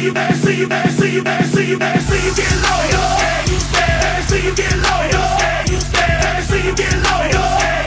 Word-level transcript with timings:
see 0.00 0.06
you, 0.06 0.12
man, 0.14 0.34
see 0.34 0.56
you, 0.56 0.66
man, 0.66 0.88
see 0.88 1.12
you, 1.12 1.22
man, 1.22 1.44
see 1.44 1.68
you, 1.68 1.78
man, 1.78 2.00
see 2.00 2.26
you 2.26 2.34
get 2.34 2.52
low. 2.64 2.80
You 3.50 3.60
scared, 3.60 4.24
see 4.24 4.44
you 4.46 4.54
get 4.54 4.76
low. 4.80 5.02
You 5.68 5.80
scared, 5.80 6.44
see 6.44 6.66
you 6.66 6.74
get 6.74 6.94
low. 7.04 7.20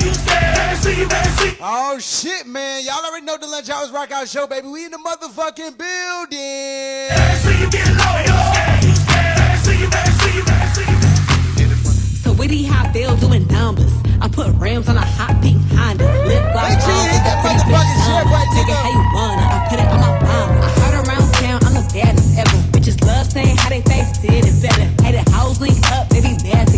You 0.06 0.14
scared, 0.14 0.78
see 0.78 1.00
you, 1.00 1.08
man, 1.08 1.26
see. 1.38 1.58
Oh 1.60 1.98
shit, 1.98 2.46
man! 2.46 2.84
Y'all 2.86 3.04
already 3.04 3.26
know 3.26 3.38
the 3.38 3.48
Lunch 3.48 3.70
Hours 3.70 3.92
Rock 3.92 4.12
Out 4.12 4.28
Show, 4.28 4.46
baby. 4.46 4.68
We 4.68 4.86
in 4.86 4.92
the 4.92 4.98
motherfucking 4.98 5.78
building. 5.78 7.10
See 7.42 7.58
you 7.60 7.70
get 7.72 7.88
low. 7.98 8.18
You 8.22 8.38
scared, 8.54 8.84
you 8.84 8.94
scared, 8.94 9.60
see 9.66 9.80
you, 9.82 9.90
man, 9.90 10.06
see 10.22 10.38
you, 10.38 10.46
man, 10.46 10.76
see 10.76 10.86
you. 10.86 11.76
So 12.22 12.34
witty 12.34 12.64
Bill 12.94 13.18
doing 13.18 13.48
numbers. 13.48 13.92
I 14.22 14.28
put 14.30 14.54
rims 14.56 14.88
on 14.88 14.98
a 14.98 15.02
hot 15.02 15.42
pink 15.42 15.60
Honda. 15.74 16.06
Lip 16.30 16.44
gloss 16.54 16.78
on 16.78 16.94
hit 16.94 17.10
with 17.10 17.24
that 17.26 17.42
pretty 17.42 17.64
motherfucking 17.66 17.74
bitch 17.74 17.90
share 18.06 18.24
summer. 18.24 18.46
Take 18.54 18.70
it 18.70 18.70
nigga. 18.70 18.78
how 18.78 18.92
you 18.94 19.04
wanna. 19.18 19.46
I 19.50 19.68
put 19.68 19.80
it 19.82 19.93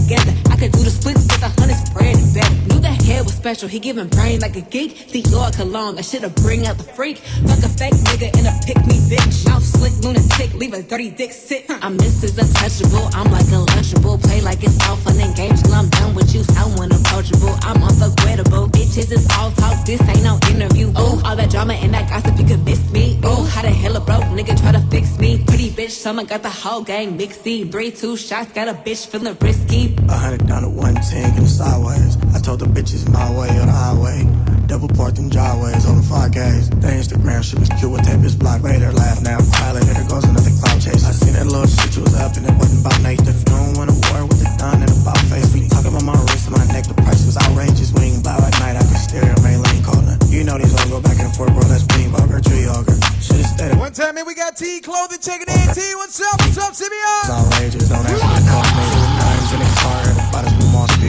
together. 0.08 0.45
I 0.56 0.58
could 0.58 0.72
do 0.72 0.84
the 0.88 0.90
splits 0.90 1.28
with 1.28 1.44
a 1.44 1.52
hundred 1.60 1.76
spread 1.76 2.16
it 2.16 2.34
better. 2.34 2.56
Knew 2.72 2.80
that 2.80 3.02
head 3.04 3.26
was 3.26 3.36
special. 3.36 3.68
He 3.68 3.78
giving 3.78 4.08
brain 4.08 4.40
like 4.40 4.56
a 4.56 4.62
geek. 4.62 5.12
The 5.12 5.22
Dior 5.22 5.52
cologne. 5.52 5.98
I 5.98 6.02
shoulda 6.02 6.30
bring 6.30 6.66
out 6.66 6.78
the 6.78 6.88
freak. 6.96 7.18
Fuck 7.44 7.60
a 7.60 7.68
fake 7.68 8.00
nigga 8.08 8.32
in 8.40 8.48
a 8.48 8.56
pick 8.64 8.80
me 8.88 8.96
bitch. 9.12 9.44
Mouth 9.46 9.62
slick 9.62 9.92
lunatic. 10.00 10.54
Leave 10.54 10.72
a 10.72 10.82
dirty 10.82 11.12
dick 11.12 11.34
sit. 11.34 11.66
I'm 11.84 11.98
Mrs. 11.98 12.40
Untouchable. 12.40 13.04
I'm 13.12 13.30
like 13.36 13.52
a 13.52 13.68
lunchable. 13.68 14.16
Play 14.24 14.40
like 14.40 14.64
it's 14.64 14.80
all 14.88 14.96
fun 14.96 15.20
and 15.20 15.36
games 15.36 15.62
till 15.62 15.74
I'm 15.74 15.90
done 15.90 16.16
with 16.16 16.34
you. 16.34 16.44
Someone 16.44 16.90
approachable. 16.90 17.60
I'm 17.68 17.84
unforgettable. 17.84 18.70
Bitches 18.70 19.12
is 19.12 19.28
all 19.36 19.52
talk. 19.52 19.86
This 19.86 20.00
ain't 20.08 20.24
no 20.24 20.40
interview. 20.48 20.94
Oh, 20.96 21.22
all 21.26 21.36
that 21.36 21.52
drama 21.52 21.74
and 21.74 21.94
that 21.94 22.08
gossip. 22.08 22.40
You 22.40 22.46
could 22.46 22.64
miss 22.64 22.80
me. 22.92 23.20
Oh, 23.24 23.44
how 23.44 23.62
the 23.62 23.72
hell 23.72 23.98
a 23.98 24.00
broke 24.00 24.24
nigga 24.32 24.58
try 24.58 24.72
to 24.72 24.80
fix 24.88 25.20
me? 25.20 25.44
Pretty 25.46 25.70
bitch. 25.70 25.92
Someone 25.92 26.28
got 26.28 26.44
the 26.44 26.50
whole 26.50 26.82
gang 26.82 27.18
mixy. 27.18 27.70
Three, 27.70 27.92
two 27.92 28.16
shots. 28.16 28.54
Got 28.54 28.70
a 28.70 28.74
bitch 28.74 29.06
feeling 29.08 29.36
risky. 29.42 29.94
Hundred 30.08 30.45
down 30.48 30.64
to 30.64 30.70
one 30.70 30.96
ten, 30.96 31.32
getting 31.32 31.48
sideways. 31.48 32.18
I 32.34 32.40
told 32.40 32.60
the 32.60 32.66
bitches 32.66 33.10
my 33.12 33.30
way 33.38 33.50
or 33.58 33.66
the 33.66 33.72
highway. 33.76 34.26
Double 34.68 34.88
parked 34.90 35.20
in 35.20 35.30
driveways 35.30 35.86
over 35.86 36.02
five 36.02 36.32
Ks. 36.32 36.70
The 36.70 36.90
Instagram 36.90 37.44
shit 37.46 37.60
was 37.60 37.70
cute 37.78 37.92
with 37.92 38.02
tape 38.04 38.22
is 38.26 38.36
block. 38.36 38.64
Made 38.64 38.82
her 38.82 38.92
laugh 38.92 39.22
now. 39.22 39.38
Cry 39.54 39.72
later, 39.74 39.94
there 39.94 40.10
goes 40.10 40.26
another 40.26 40.50
cloud 40.58 40.82
chase. 40.82 41.06
I 41.06 41.12
seen 41.14 41.34
that 41.38 41.46
little 41.46 41.70
shit 41.70 41.94
you 41.96 42.02
was 42.02 42.16
up 42.18 42.34
and 42.38 42.46
it 42.50 42.56
wasn't 42.58 42.82
about 42.82 42.98
Nathan. 43.06 43.28
If 43.30 43.38
you 43.46 43.54
don't 43.54 43.78
want 43.78 43.90
to 43.94 43.98
war 44.10 44.26
with 44.26 44.42
the 44.42 44.50
done 44.58 44.82
and 44.82 44.90
about 44.90 45.22
face. 45.30 45.54
We 45.54 45.70
talking 45.70 45.94
about 45.94 46.04
my 46.06 46.18
wrist 46.30 46.50
and 46.50 46.58
my 46.58 46.66
neck, 46.74 46.90
the 46.90 46.98
price 46.98 47.22
was 47.26 47.38
outrageous. 47.38 47.94
We 47.94 48.18
ain't 48.18 48.24
buy 48.26 48.38
at 48.42 48.58
night, 48.58 48.76
I 48.78 48.84
can 48.84 48.98
stare 48.98 49.30
at 49.30 49.42
main 49.46 49.62
lane 49.62 49.84
calling. 49.86 50.18
You 50.34 50.44
know 50.44 50.58
these 50.58 50.74
all 50.82 50.98
go 50.98 51.00
back 51.02 51.22
and 51.22 51.30
forth, 51.38 51.54
bro. 51.54 51.62
That's 51.70 51.86
bean 51.94 52.10
burger, 52.10 52.42
tree 52.42 52.66
yogurt. 52.66 52.98
Shit 53.22 53.46
is 53.46 53.50
steady. 53.54 53.78
One 53.78 53.94
time, 53.94 54.18
man, 54.18 54.26
we 54.26 54.34
got 54.34 54.58
T 54.58 54.82
clothing 54.82 55.22
checking 55.22 55.48
in. 55.48 55.66
T, 55.78 55.82
what's 55.96 56.18
up? 56.20 56.42
What's 56.42 56.58
up, 56.58 56.74
It's 56.74 56.82
Simeon? 56.82 57.22
outrageous, 57.30 57.86
don't 57.90 58.02
ask 58.02 58.18
me 58.18 59.35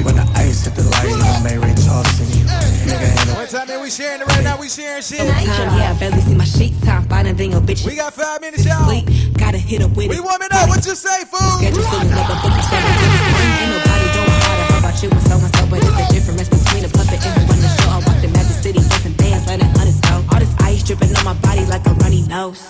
When 0.07 0.15
the 0.15 0.23
ice 0.39 0.63
hit 0.63 0.79
the 0.79 0.87
light, 0.87 1.11
you 1.11 1.19
know, 1.19 1.43
Mary 1.43 1.75
Charleston. 1.83 2.31
Nigga 2.87 3.11
handle 3.11 3.35
One 3.43 3.49
time, 3.51 3.67
man, 3.67 3.83
we 3.83 3.91
sharing 3.91 4.23
it 4.23 4.29
right 4.31 4.45
now. 4.47 4.55
We 4.55 4.69
sharing 4.71 5.03
shit. 5.03 5.19
Time, 5.19 5.75
yeah, 5.75 5.91
I 5.91 5.99
barely 5.99 6.23
see 6.23 6.37
my 6.39 6.47
sheets. 6.47 6.79
Time 6.87 7.03
finding 7.11 7.35
thing, 7.35 7.51
your 7.51 7.61
bitch. 7.61 7.85
We 7.85 7.97
got 7.99 8.15
five 8.15 8.41
minutes, 8.41 8.63
y'all. 8.65 8.87
Sleep. 8.87 9.11
Gotta 9.35 9.59
hit 9.59 9.83
up 9.83 9.91
with 9.99 10.07
We 10.07 10.19
it. 10.19 10.23
warming 10.23 10.55
up. 10.55 10.71
What 10.71 10.87
you 10.87 10.95
say, 10.95 11.27
fool? 11.27 11.43
Schedule 11.59 11.83
filling 11.91 12.15
up 12.15 12.31
a 12.31 12.37
book 12.39 12.55
of 12.55 12.65
seven 12.71 12.87
to 12.87 13.07
the 13.11 13.19
spring. 13.19 13.51
Ain't 13.67 13.71
nobody 13.75 14.07
doing 14.15 14.31
harder. 14.47 14.67
How 14.71 14.79
about 14.79 14.97
you 15.03 15.11
and 15.11 15.23
so 15.27 15.35
and 15.43 15.53
so? 15.59 15.63
But 15.67 15.83
it's 15.83 15.99
a 15.99 16.07
difference 16.15 16.49
between 16.55 16.85
a 16.87 16.91
puppet 16.95 17.19
and 17.27 17.33
who 17.35 17.43
run 17.51 17.59
the 17.59 17.71
show. 17.75 17.91
I 17.91 17.99
walked 18.07 18.23
in 18.23 18.31
Magic 18.31 18.57
City, 18.63 18.79
different 18.87 19.19
dance, 19.19 19.43
letting 19.51 19.67
hundreds 19.75 19.99
go. 20.07 20.23
All 20.31 20.39
this 20.39 20.55
ice 20.63 20.87
dripping 20.87 21.11
on 21.19 21.25
my 21.27 21.35
body 21.43 21.67
like 21.67 21.83
a 21.91 21.95
runny 21.99 22.23
nose. 22.31 22.63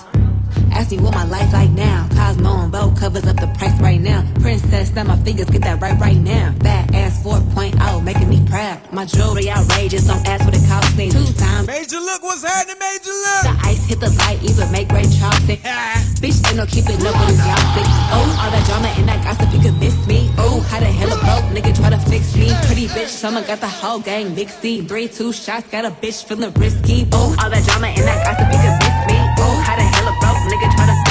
Ask 0.72 0.90
me 0.90 0.98
what 0.98 1.14
my 1.14 1.24
life 1.24 1.52
like 1.52 1.70
now. 1.70 2.08
Cosmo 2.14 2.62
and 2.62 2.72
Vogue 2.72 2.96
covers 2.96 3.26
up 3.26 3.36
the 3.36 3.48
price 3.58 3.78
right 3.80 4.00
now. 4.00 4.24
Princess, 4.40 4.90
snap 4.90 5.06
my 5.06 5.16
fingers, 5.16 5.48
get 5.50 5.62
that 5.62 5.80
right 5.80 5.98
right 5.98 6.16
now. 6.16 6.54
Fat 6.60 6.94
ass 6.94 7.22
4.0, 7.22 8.04
making 8.04 8.28
me 8.28 8.44
proud. 8.46 8.80
My 8.92 9.04
jewelry 9.04 9.50
outrageous, 9.50 10.06
don't 10.06 10.26
ask 10.26 10.44
what 10.44 10.54
it 10.54 10.66
cost 10.68 10.96
me. 10.96 11.10
Two 11.10 11.24
times. 11.34 11.66
Major 11.66 12.00
look, 12.00 12.22
what's 12.22 12.42
happening, 12.42 12.78
Major 12.78 13.10
look? 13.10 13.42
The 13.42 13.68
ice 13.68 13.86
hit 13.86 14.00
the 14.00 14.10
light, 14.10 14.42
even 14.42 14.70
make 14.72 14.88
Charles 14.88 15.42
sick. 15.44 15.60
Bitch, 16.20 16.40
ain't 16.48 16.56
no 16.56 16.66
keeping 16.66 16.96
up 17.06 17.14
with 17.20 17.28
his 17.28 17.38
y'all 17.38 17.74
thick. 17.74 17.88
Oh, 18.12 18.40
all 18.40 18.50
that 18.50 18.64
drama 18.66 18.88
and 18.98 19.08
that 19.08 19.22
gossip, 19.22 19.52
you 19.52 19.60
could 19.60 19.78
miss 19.78 19.96
me. 20.06 20.30
Oh, 20.38 20.60
how 20.70 20.80
the 20.80 20.86
hell 20.86 21.12
a 21.12 21.18
broke 21.20 21.48
nigga 21.52 21.76
try 21.76 21.90
to 21.90 21.98
fix 21.98 22.34
me? 22.36 22.48
Pretty 22.66 22.86
bitch, 22.88 23.08
someone 23.08 23.44
got 23.44 23.60
the 23.60 23.68
whole 23.68 24.00
gang 24.00 24.34
mixy. 24.34 24.86
Three, 24.86 25.08
two 25.08 25.32
shots, 25.32 25.68
got 25.68 25.84
a 25.84 25.90
bitch 25.90 26.24
feeling 26.24 26.52
risky. 26.54 27.06
Oh, 27.12 27.36
all 27.42 27.50
that 27.50 27.64
drama 27.64 27.88
and 27.88 28.04
that 28.08 28.24
gossip, 28.24 28.48
you 28.52 28.58
could 28.58 28.76
miss 28.80 28.85
nigga 30.46 30.68
try 30.76 30.86
to 30.86 31.05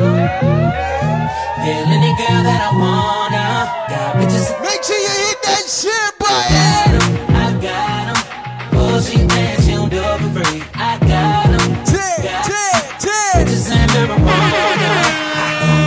problem. 0.00 1.20
Yeah, 1.64 1.94
any 1.94 2.12
girl 2.20 2.42
that 2.48 2.60
I 2.68 2.70
wanna. 2.82 3.46
Got 3.92 4.16
bitches 4.16 4.48
Make 4.64 4.82
sure 4.82 4.96
you 4.96 5.14
hit 5.28 5.38
that 5.44 5.64
shit 5.68 5.92
I 5.92 6.12
button. 6.20 6.52
got 6.56 6.90
'em, 6.96 7.36
I 7.36 7.48
got 7.66 8.06
'em. 8.10 9.02
She 9.02 9.16
dance, 9.26 9.64
she 9.64 9.72
don't 9.72 9.90
do 9.90 9.98
it 9.98 10.18
for 10.22 10.30
free. 10.36 10.62
I 10.74 10.98
got 11.12 11.46
'em. 11.56 11.66
Tick, 11.84 12.20
tick, 12.48 12.82
tick. 13.04 13.34
Bitches 13.36 13.66
in 13.76 13.88
marijuana. 13.94 14.90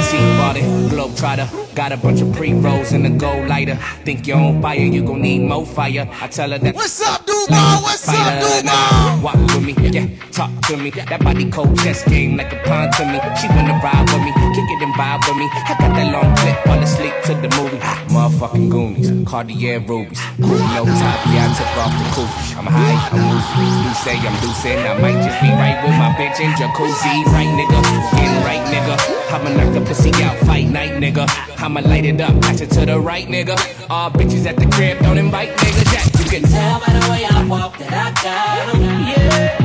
T-body, 0.10 0.62
globetrotter. 0.92 1.48
Got 1.76 1.92
a 1.92 1.98
bunch 1.98 2.22
of 2.22 2.32
pre-rolls 2.34 2.94
in 2.94 3.02
the 3.02 3.10
gold 3.10 3.48
lighter. 3.48 3.76
Think 4.06 4.28
you're 4.28 4.38
on 4.38 4.62
fire, 4.62 4.78
you 4.78 5.04
gon' 5.04 5.22
need 5.24 5.42
more 5.42 5.66
fire. 5.66 6.08
I 6.22 6.28
tell 6.28 6.52
her 6.52 6.60
that. 6.60 6.76
What's 6.76 7.02
up, 7.02 7.26
Duval? 7.26 7.82
What's 7.82 8.08
up, 8.08 8.14
Duval? 8.14 9.22
Walk 9.24 9.42
with 9.58 9.66
me, 9.66 9.74
yeah, 9.90 10.06
talk 10.32 10.52
to 10.68 10.78
me. 10.78 10.92
That 10.92 11.24
body 11.24 11.50
cold 11.50 11.76
chess 11.80 12.06
game 12.06 12.38
like 12.38 12.54
a 12.54 12.62
pawn 12.62 12.92
to 12.94 13.06
me. 13.10 13.18
She 13.42 13.48
wanna 13.50 13.82
ride 13.82 14.06
with 14.06 14.22
me, 14.22 14.32
kick 14.54 14.70
it 14.70 14.84
and 14.86 14.94
vibe 14.94 15.26
with 15.26 15.38
me. 15.38 15.50
I 15.50 15.74
got 15.74 15.98
that 15.98 16.14
long 16.14 16.36
clip, 16.38 16.62
fall 16.62 16.78
asleep 16.78 17.14
to 17.26 17.34
the 17.42 17.50
movie. 17.58 17.82
Motherfucking 18.14 18.70
Goonies, 18.70 19.10
Cartier 19.28 19.80
rubies. 19.80 20.22
Cool 20.46 20.62
nose, 20.78 20.94
high, 21.02 21.26
I 21.26 21.50
took 21.58 21.74
off 21.82 21.94
the 21.98 22.06
coupe. 22.14 22.54
I'm 22.54 22.70
high, 22.70 23.02
I'm 23.10 23.34
loose. 23.34 23.50
You 23.82 23.94
say 23.98 24.18
I'm 24.22 24.38
and 24.38 24.88
I 24.88 25.02
might 25.02 25.20
just 25.26 25.42
be 25.42 25.50
right 25.50 25.82
with 25.82 25.98
my 25.98 26.14
bitch 26.14 26.40
in 26.40 26.52
jacuzzi. 26.54 27.26
Right, 27.34 27.50
nigga, 27.50 27.82
getting 28.14 28.44
right, 28.46 28.62
nigga. 28.70 28.96
I'ma 29.34 29.50
knock 29.58 29.74
the 29.74 29.82
pussy 29.82 30.14
out, 30.24 30.38
fight 30.46 30.70
night, 30.70 31.02
nigga. 31.02 31.26
I'ma 31.64 31.80
light 31.80 32.04
it 32.04 32.20
up, 32.20 32.34
pass 32.42 32.60
it 32.60 32.70
to 32.72 32.86
the 32.86 33.00
right, 33.00 33.26
nigga. 33.26 33.56
All 33.90 34.12
bitches 34.12 34.46
at 34.46 34.58
the 34.58 34.66
crib, 34.76 35.00
don't 35.00 35.18
invite 35.18 35.56
nigga 35.56 35.84
Jack, 35.94 36.06
you 36.20 36.26
can 36.30 36.44
Tell 36.44 36.80
by 36.82 36.92
the 36.92 37.10
way 37.10 37.24
I 37.24 37.46
walk 37.48 37.78
that 37.78 37.94
I 37.94 38.12
got 38.22 38.76
'em. 38.76 38.82
Yeah. 39.08 39.60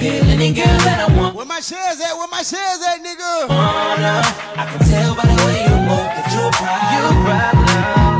Feel 0.00 0.24
any 0.34 0.52
girl 0.52 0.78
that 0.86 1.08
I 1.08 1.16
want. 1.16 1.36
Where 1.36 1.46
my 1.46 1.60
shares 1.60 2.00
at? 2.00 2.16
Where 2.18 2.26
my 2.26 2.42
shares 2.42 2.82
at, 2.90 2.98
nigga? 2.98 3.48
wanna. 3.48 4.26
I 4.58 4.64
can 4.66 4.80
tell 4.90 5.14
by 5.14 5.22
the 5.22 5.36
way 5.46 5.62
you 5.62 5.76
move 5.86 6.10
that 6.16 6.28
you 6.34 6.42
a 6.50 7.14
problem. 7.22 8.18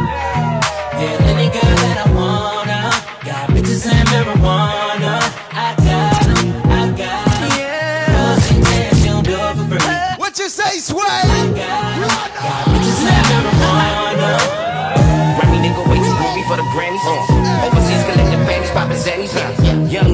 Yeah, 1.03 1.31
any 1.35 1.49
girl 1.51 1.75
that 1.83 1.97
I 2.07 2.09
wanna. 2.15 2.81
Got 3.27 3.49
bitches 3.51 3.91
and 3.91 4.09
marijuana. 4.09 5.15
I 5.51 5.75
got 5.83 6.27
'em, 6.31 6.41
I 6.71 6.83
got 7.03 7.43
'em. 7.43 8.15
Girls 8.15 8.41
she 8.47 8.55
dance, 8.63 8.99
she 9.03 9.11
do 9.27 9.35
it 9.35 9.55
for 9.59 9.67
free. 9.67 9.99
What 10.19 10.39
you 10.39 10.49
say, 10.49 10.79
Sway? 10.79 11.23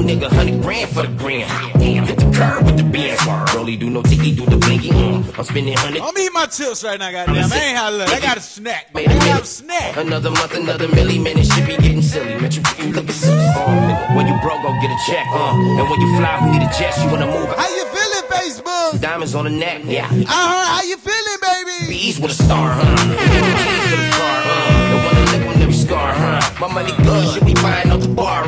Nigga, 0.09 0.27
hundred 0.29 0.61
grand 0.61 0.89
for 0.89 1.03
the 1.05 1.13
gram. 1.13 1.47
Damn, 1.77 2.05
hit 2.05 2.17
the 2.17 2.29
curb 2.33 2.65
with 2.65 2.77
the 2.77 2.83
Benz. 2.83 3.21
Rolly 3.53 3.77
do 3.77 3.89
no 3.89 4.01
ticky, 4.01 4.33
do 4.35 4.45
the 4.45 4.57
blinky. 4.57 4.89
Mm. 4.89 5.37
I'm 5.37 5.45
spending 5.45 5.77
hundred. 5.77 6.01
I'm 6.01 6.17
eating 6.17 6.33
my 6.33 6.45
chips 6.47 6.83
right 6.83 6.99
now, 6.99 7.11
goddamn. 7.11 7.51
I 7.51 7.57
ain't 7.57 7.77
to 7.77 7.91
look. 7.97 8.09
I 8.09 8.19
got 8.19 8.37
a 8.37 8.41
snack. 8.41 8.89
I 8.95 9.05
got 9.05 9.43
a 9.43 9.45
snack. 9.45 9.97
Another 9.97 10.31
month, 10.31 10.55
another 10.55 10.87
milli, 10.87 11.21
man, 11.21 11.37
it 11.37 11.45
should 11.45 11.67
be 11.67 11.77
getting 11.77 12.01
silly. 12.01 12.35
Man, 12.41 12.51
you, 12.51 12.61
you 12.79 12.93
looking 12.93 13.11
silly. 13.11 13.37
Uh, 13.37 14.15
when 14.15 14.25
you 14.27 14.33
broke, 14.41 14.61
go 14.63 14.73
get 14.81 14.89
a 14.89 14.99
check. 15.05 15.25
Uh, 15.29 15.53
and 15.79 15.85
when 15.89 16.01
you 16.01 16.09
fly, 16.17 16.37
who 16.41 16.51
need 16.57 16.65
a 16.65 16.71
jet? 16.73 16.97
You 17.03 17.09
wanna 17.11 17.27
move 17.27 17.49
How 17.53 17.69
you 17.69 17.85
feeling, 17.93 18.25
Facebook? 18.33 19.01
Diamonds 19.01 19.35
on 19.35 19.45
the 19.45 19.51
neck, 19.51 19.81
yeah. 19.85 20.07
I 20.09 20.09
heard 20.09 20.69
how 20.73 20.81
you 20.83 20.97
feeling, 20.97 21.39
baby. 21.41 21.93
Bees 21.93 22.19
with 22.19 22.31
a 22.31 22.33
star, 22.33 22.71
huh? 22.73 22.81
Get 22.81 23.45
the 23.45 23.53
keys 23.61 23.85
to 23.91 23.97
the 23.97 24.09
huh? 24.17 24.89
And 24.89 25.05
wanna 25.05 25.23
live 25.31 25.55
on 25.55 25.61
every 25.61 25.73
scar, 25.73 26.13
huh? 26.13 26.41
My 26.59 26.73
money 26.73 26.93
good, 27.03 27.43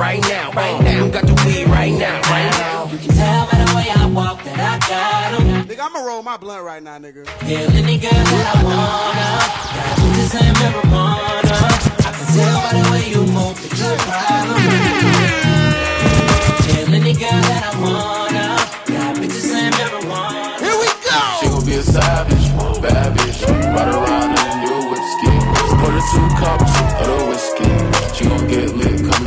right 0.01 0.21
now, 0.21 0.51
right 0.51 0.79
uh. 0.79 0.81
now. 0.81 1.07
Got 1.09 1.25
the 1.27 1.37
weed 1.45 1.67
right 1.67 1.93
now, 1.93 2.19
right 2.33 2.49
uh. 2.49 2.63
now. 2.65 2.91
You 2.91 2.97
can 2.97 3.13
tell 3.13 3.45
by 3.45 3.57
the 3.63 3.69
way 3.77 3.87
I 3.93 4.05
walk 4.07 4.43
that 4.43 4.57
I 4.57 4.75
got 4.89 5.39
em. 5.39 5.67
Nigga, 5.69 5.85
I'ma 5.85 5.99
roll 6.03 6.23
my 6.23 6.37
blunt 6.37 6.65
right 6.65 6.81
now, 6.81 6.97
nigga. 6.97 7.23
Yeah, 7.47 7.79
any 7.79 7.97
girl 8.01 8.11
that 8.11 8.45
I 8.49 8.63
wanna. 8.65 9.29
Got 9.77 9.93
bitches 10.01 10.33
and 10.41 10.57
marijuana. 10.57 11.57
I 12.01 12.11
can 12.17 12.27
tell 12.33 12.57
by 12.65 12.71
the 12.81 12.85
way 12.91 13.03
you 13.13 13.21
move 13.37 13.55
that 13.61 13.73
you're 13.77 13.93
a 13.93 14.05
problem. 14.09 14.57
Yeah, 16.65 16.83
the 16.89 16.99
nigga 17.05 17.29
that 17.49 17.63
I 17.69 17.73
wanna. 17.85 18.47
Got 18.89 19.11
bitches 19.21 19.53
and 19.53 19.73
marijuana. 19.77 20.57
Here 20.65 20.77
we 20.81 20.89
go. 21.05 21.19
She 21.39 21.45
gon' 21.47 21.65
be 21.65 21.75
a 21.77 21.83
savage, 21.83 22.45
bad 22.81 23.13
bitch. 23.15 23.39
Ride 23.45 23.93
around 23.93 24.33
in 24.33 24.49
a 24.49 24.57
new 24.65 24.79
whiskey. 24.89 25.29
ski. 25.29 25.77
Pour 25.77 25.91
the 25.93 26.01
two 26.09 26.27
cups 26.41 26.73
of 26.99 27.05
the 27.05 27.17
whiskey. 27.29 27.69
She 28.17 28.23
gon' 28.25 28.47
get 28.49 28.69
lit. 28.75 28.97
Come 29.05 29.20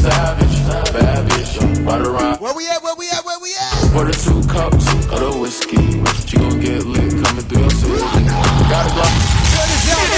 savage, 0.00 0.56
bad 0.92 1.28
bitch, 1.28 1.86
ride 1.86 2.06
around. 2.06 2.40
Where 2.40 2.54
we 2.54 2.68
at? 2.68 2.82
Where 2.82 2.94
we 2.96 3.08
at? 3.10 3.24
Where 3.24 3.38
we 3.40 3.52
at? 3.54 3.92
Pour 3.92 4.04
the 4.04 4.12
two 4.12 4.40
cups 4.48 4.86
of 5.12 5.20
the 5.20 5.38
whiskey. 5.38 6.02
She 6.28 6.36
gon' 6.38 6.60
get 6.60 6.84
lit 6.84 7.10
coming 7.24 7.44
through 7.44 7.60
your 7.62 7.70
city. 7.70 7.98
Gotta 8.70 8.90
go. 8.96 10.12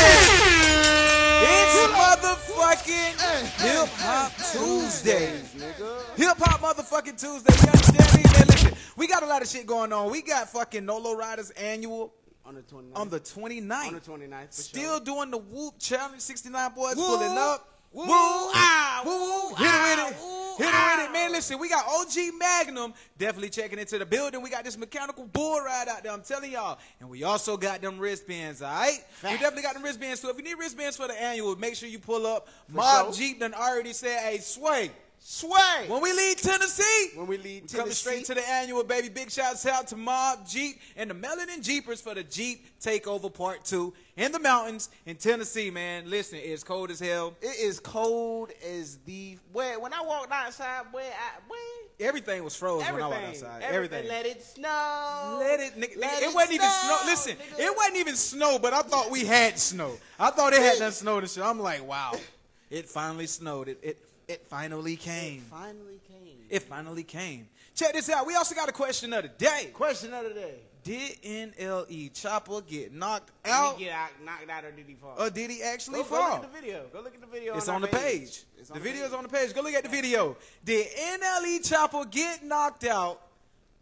It's 1.46 1.74
motherfucking 1.92 3.14
Hip 3.62 3.88
Hop 3.98 4.32
Tuesdays, 4.52 5.54
nigga. 5.54 6.16
Hip 6.16 6.36
Hop 6.38 6.60
motherfucking 6.60 7.18
Tuesday. 7.20 7.52
You 7.54 7.68
understand 7.68 8.14
me? 8.16 8.22
Man, 8.32 8.46
listen, 8.46 8.72
we 8.96 9.06
got 9.06 9.22
a 9.22 9.26
lot 9.26 9.42
of 9.42 9.48
shit 9.48 9.66
going 9.66 9.92
on. 9.92 10.10
We 10.10 10.22
got 10.22 10.48
fucking 10.50 10.84
Nolo 10.84 11.14
Riders 11.14 11.50
annual. 11.50 12.14
On 12.46 12.54
the 12.54 12.60
29th. 12.62 12.96
On 12.96 13.08
the 13.08 13.20
29th. 13.20 13.86
On 13.88 13.94
the 13.94 14.00
29th 14.00 14.52
Still 14.52 14.96
sure. 14.96 15.00
doing 15.00 15.30
the 15.30 15.38
Whoop 15.38 15.74
Challenge. 15.78 16.20
69 16.20 16.72
boys 16.74 16.94
Whoop. 16.96 17.06
pulling 17.06 17.38
up. 17.38 17.73
Woo, 17.94 18.05
ah, 18.08 19.02
woo, 19.06 19.12
woo, 19.12 19.55
hit 19.55 19.67
it 19.67 19.70
ah, 19.70 20.05
with 20.05 20.11
it. 20.11 20.64
Hit 20.64 20.67
it 20.67 20.75
ah. 20.75 20.96
with 20.99 21.08
it. 21.08 21.12
Man, 21.12 21.31
listen, 21.31 21.61
we 21.61 21.69
got 21.69 21.85
OG 21.87 22.35
Magnum 22.37 22.93
definitely 23.19 23.50
checking 23.50 23.79
into 23.79 23.99
the 23.99 24.05
building. 24.05 24.43
We 24.43 24.50
got 24.50 24.64
this 24.64 24.76
mechanical 24.76 25.26
bull 25.26 25.61
ride 25.61 25.87
out 25.88 26.02
there, 26.02 26.11
I'm 26.11 26.23
telling 26.23 26.50
y'all. 26.50 26.79
And 26.99 27.08
we 27.08 27.23
also 27.23 27.56
got 27.56 27.82
them 27.82 28.00
wristbands, 28.00 28.62
all 28.62 28.75
right? 28.75 28.99
We 29.23 29.31
definitely 29.31 29.62
got 29.62 29.75
them 29.75 29.85
wristbands. 29.85 30.20
So 30.20 30.29
if 30.29 30.37
you 30.37 30.43
need 30.43 30.58
wristbands 30.58 30.96
for 30.96 31.06
the 31.06 31.23
annual, 31.23 31.55
make 31.55 31.76
sure 31.76 31.88
you 31.88 32.00
pull 32.00 32.26
up. 32.26 32.49
Mob 32.69 33.06
sure. 33.06 33.12
Jeep 33.14 33.38
done 33.38 33.55
already 33.55 33.93
said, 33.93 34.19
hey, 34.19 34.38
sway. 34.38 34.91
Sway. 35.26 35.86
When 35.88 36.02
we 36.02 36.12
leave 36.12 36.36
Tennessee, 36.36 37.08
When 37.14 37.26
we 37.26 37.38
leave 37.38 37.60
Tennessee, 37.62 37.78
coming 37.78 37.94
straight 37.94 38.24
to 38.26 38.34
the 38.34 38.46
annual, 38.46 38.84
baby. 38.84 39.08
Big 39.08 39.30
shouts 39.30 39.64
out 39.64 39.86
to 39.88 39.96
Mob 39.96 40.46
Jeep 40.46 40.78
and 40.98 41.08
the 41.10 41.14
Melanin 41.14 41.62
Jeepers 41.62 42.02
for 42.02 42.14
the 42.14 42.22
Jeep 42.24 42.66
Takeover 42.78 43.32
Part 43.32 43.64
2 43.64 43.94
in 44.18 44.32
the 44.32 44.38
mountains 44.38 44.90
in 45.06 45.16
Tennessee, 45.16 45.70
man. 45.70 46.10
Listen, 46.10 46.40
it's 46.42 46.62
cold 46.62 46.90
as 46.90 47.00
hell. 47.00 47.32
It 47.40 47.58
is 47.58 47.80
cold 47.80 48.52
as 48.70 48.98
the 49.06 49.38
where 49.54 49.80
when 49.80 49.94
I 49.94 50.02
walked 50.02 50.30
outside, 50.30 50.82
where 50.92 51.04
I 51.10 51.40
where 51.48 52.06
Everything 52.06 52.44
was 52.44 52.54
frozen 52.54 52.92
when 52.92 53.02
I 53.02 53.06
walked 53.08 53.24
outside. 53.24 53.62
everything. 53.62 54.00
Everything. 54.00 54.08
Let 54.08 54.26
it 54.26 54.42
snow. 54.42 55.36
Let 55.40 55.58
it, 55.58 55.74
nigga, 55.80 55.96
Let 56.00 56.22
it 56.22 56.26
it 56.28 56.34
wasn't 56.34 56.52
even 56.56 56.68
snow, 56.68 56.98
snow. 57.00 57.10
Listen, 57.10 57.36
nigga. 57.36 57.60
it 57.60 57.74
wasn't 57.74 57.96
even 57.96 58.16
snow, 58.16 58.58
but 58.58 58.74
I 58.74 58.82
thought 58.82 59.10
we 59.10 59.24
had 59.24 59.58
snow. 59.58 59.92
I 60.20 60.28
thought 60.32 60.52
it 60.52 60.60
had 60.60 60.78
done 60.80 60.92
snow. 60.92 61.16
and 61.16 61.30
shit. 61.30 61.42
I'm 61.42 61.58
like, 61.60 61.82
wow, 61.88 62.12
it 62.70 62.90
finally 62.90 63.26
snowed. 63.26 63.68
It 63.68 63.78
it 63.82 63.98
it 64.28 64.46
finally 64.46 64.96
came. 64.96 65.38
It 65.38 65.42
finally 65.50 66.00
came. 66.08 66.46
It 66.50 66.62
finally 66.62 67.02
came. 67.02 67.48
Check 67.74 67.92
this 67.94 68.08
out. 68.10 68.26
We 68.26 68.34
also 68.34 68.54
got 68.54 68.68
a 68.68 68.72
question 68.72 69.12
of 69.12 69.22
the 69.22 69.28
day. 69.28 69.70
Question 69.72 70.12
of 70.14 70.24
the 70.24 70.30
day. 70.30 70.54
Did 70.84 71.22
NLE 71.22 72.12
Chopper 72.12 72.60
get 72.60 72.92
knocked 72.92 73.30
Did 73.42 73.50
out, 73.50 73.78
he 73.78 73.84
get 73.84 73.94
out, 73.94 74.10
knocked 74.22 74.50
out 74.50 74.64
or 74.66 74.70
did 74.70 74.84
he 74.86 74.94
fall? 74.94 75.14
or 75.18 75.30
did 75.30 75.50
he 75.50 75.62
actually 75.62 76.02
go, 76.02 76.02
go 76.02 76.08
fall? 76.08 76.34
look 76.36 76.44
at 76.44 76.52
the 76.52 76.60
video. 76.60 76.84
Go 76.92 77.00
look 77.00 77.14
at 77.14 77.20
the 77.22 77.26
video. 77.26 77.56
It's 77.56 77.68
our 77.68 77.76
on 77.76 77.80
the 77.80 77.88
page. 77.88 78.44
The 78.68 78.74
on 78.74 78.80
video's 78.80 79.08
page. 79.08 79.16
on 79.16 79.22
the 79.22 79.28
page. 79.30 79.54
Go 79.54 79.62
look 79.62 79.72
at 79.72 79.82
the 79.82 79.88
video. 79.88 80.36
Did 80.62 80.86
NLE 80.88 81.66
Chopper 81.66 82.04
get 82.04 82.44
knocked 82.44 82.84
out, 82.84 83.22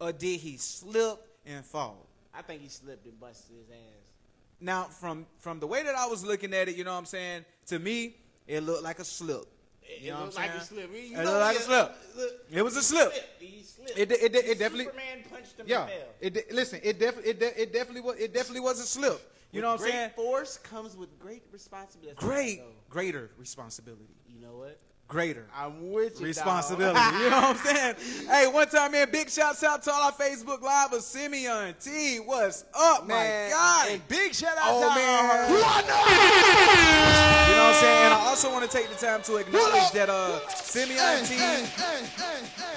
or 0.00 0.12
did 0.12 0.38
he 0.38 0.56
slip 0.58 1.26
and 1.44 1.64
fall? 1.64 2.06
I 2.32 2.42
think 2.42 2.62
he 2.62 2.68
slipped 2.68 3.04
and 3.04 3.18
busted 3.18 3.56
his 3.56 3.68
ass. 3.70 4.02
Now, 4.60 4.84
from 4.84 5.26
from 5.38 5.58
the 5.58 5.66
way 5.66 5.82
that 5.82 5.96
I 5.96 6.06
was 6.06 6.24
looking 6.24 6.54
at 6.54 6.68
it, 6.68 6.76
you 6.76 6.84
know 6.84 6.92
what 6.92 6.98
I'm 6.98 7.06
saying? 7.06 7.44
To 7.66 7.80
me, 7.80 8.14
it 8.46 8.62
looked 8.62 8.84
like 8.84 9.00
a 9.00 9.04
slip. 9.04 9.44
It, 9.96 10.02
You 10.02 10.10
know 10.10 10.16
what 10.16 10.20
I'm 10.20 10.24
looked 10.26 10.36
like 10.36 10.54
a 10.54 10.60
slip. 10.60 10.90
You 10.92 11.16
It 11.18 11.24
looked 11.24 11.40
like 11.40 11.56
a 11.56 11.60
slip. 11.60 11.96
It 12.50 12.62
was 12.62 12.76
a 12.76 12.82
slip. 12.82 13.12
It, 13.96 14.10
it, 14.10 14.12
it, 14.12 14.34
it 14.34 14.58
definitely. 14.58 14.84
Superman 14.86 15.18
punched 15.30 15.58
him 15.58 15.66
Yeah. 15.68 15.82
and 15.82 15.90
fell. 15.90 16.08
It 16.20 16.52
listen. 16.52 16.80
It 16.82 16.98
definitely. 16.98 17.30
It, 17.30 17.40
de- 17.40 17.62
it 17.62 17.72
definitely 17.72 18.00
was. 18.02 18.16
It 18.18 18.32
definitely 18.32 18.60
was 18.60 18.80
a 18.80 18.84
slip. 18.86 19.20
You 19.50 19.60
know 19.60 19.68
what 19.68 19.80
I'm 19.80 19.86
saying? 19.86 19.92
great 19.92 19.98
saying? 20.00 20.10
force 20.16 20.56
comes 20.58 20.96
with 20.96 21.18
great 21.18 21.42
responsibility. 21.52 22.16
Great, 22.18 22.62
greater 22.88 23.30
responsibility. 23.38 24.14
You 24.26 24.40
know 24.40 24.56
what? 24.56 24.78
Greater. 25.12 25.44
I'm 25.54 25.92
with 25.92 26.20
you. 26.20 26.26
responsibility. 26.26 26.98
you 27.18 27.28
know 27.28 27.36
what 27.36 27.44
I'm 27.44 27.56
saying? 27.56 27.94
hey, 28.30 28.46
one 28.48 28.66
time, 28.66 28.92
man, 28.92 29.08
big 29.12 29.28
shouts 29.28 29.62
out 29.62 29.82
to 29.82 29.92
all 29.92 30.04
our 30.04 30.12
Facebook 30.12 30.62
Live 30.62 30.94
of 30.94 31.02
Simeon 31.02 31.74
T. 31.78 32.16
What's 32.16 32.64
up, 32.74 33.06
Man, 33.06 33.50
my 33.50 33.54
God? 33.54 33.88
and 33.90 34.08
big 34.08 34.34
shout 34.34 34.56
out 34.56 34.62
Oh, 34.68 34.80
to 34.88 34.94
man. 34.94 35.50
You 35.50 35.56
know 37.56 37.64
what 37.64 37.74
I'm 37.74 37.74
saying? 37.74 38.04
And 38.06 38.14
I 38.14 38.24
also 38.26 38.50
want 38.50 38.70
to 38.70 38.74
take 38.74 38.88
the 38.88 38.94
time 38.96 39.20
to 39.24 39.36
acknowledge 39.36 39.90
that 39.92 40.08
uh, 40.08 40.40
Simeon 40.48 41.24
T. 41.26 41.36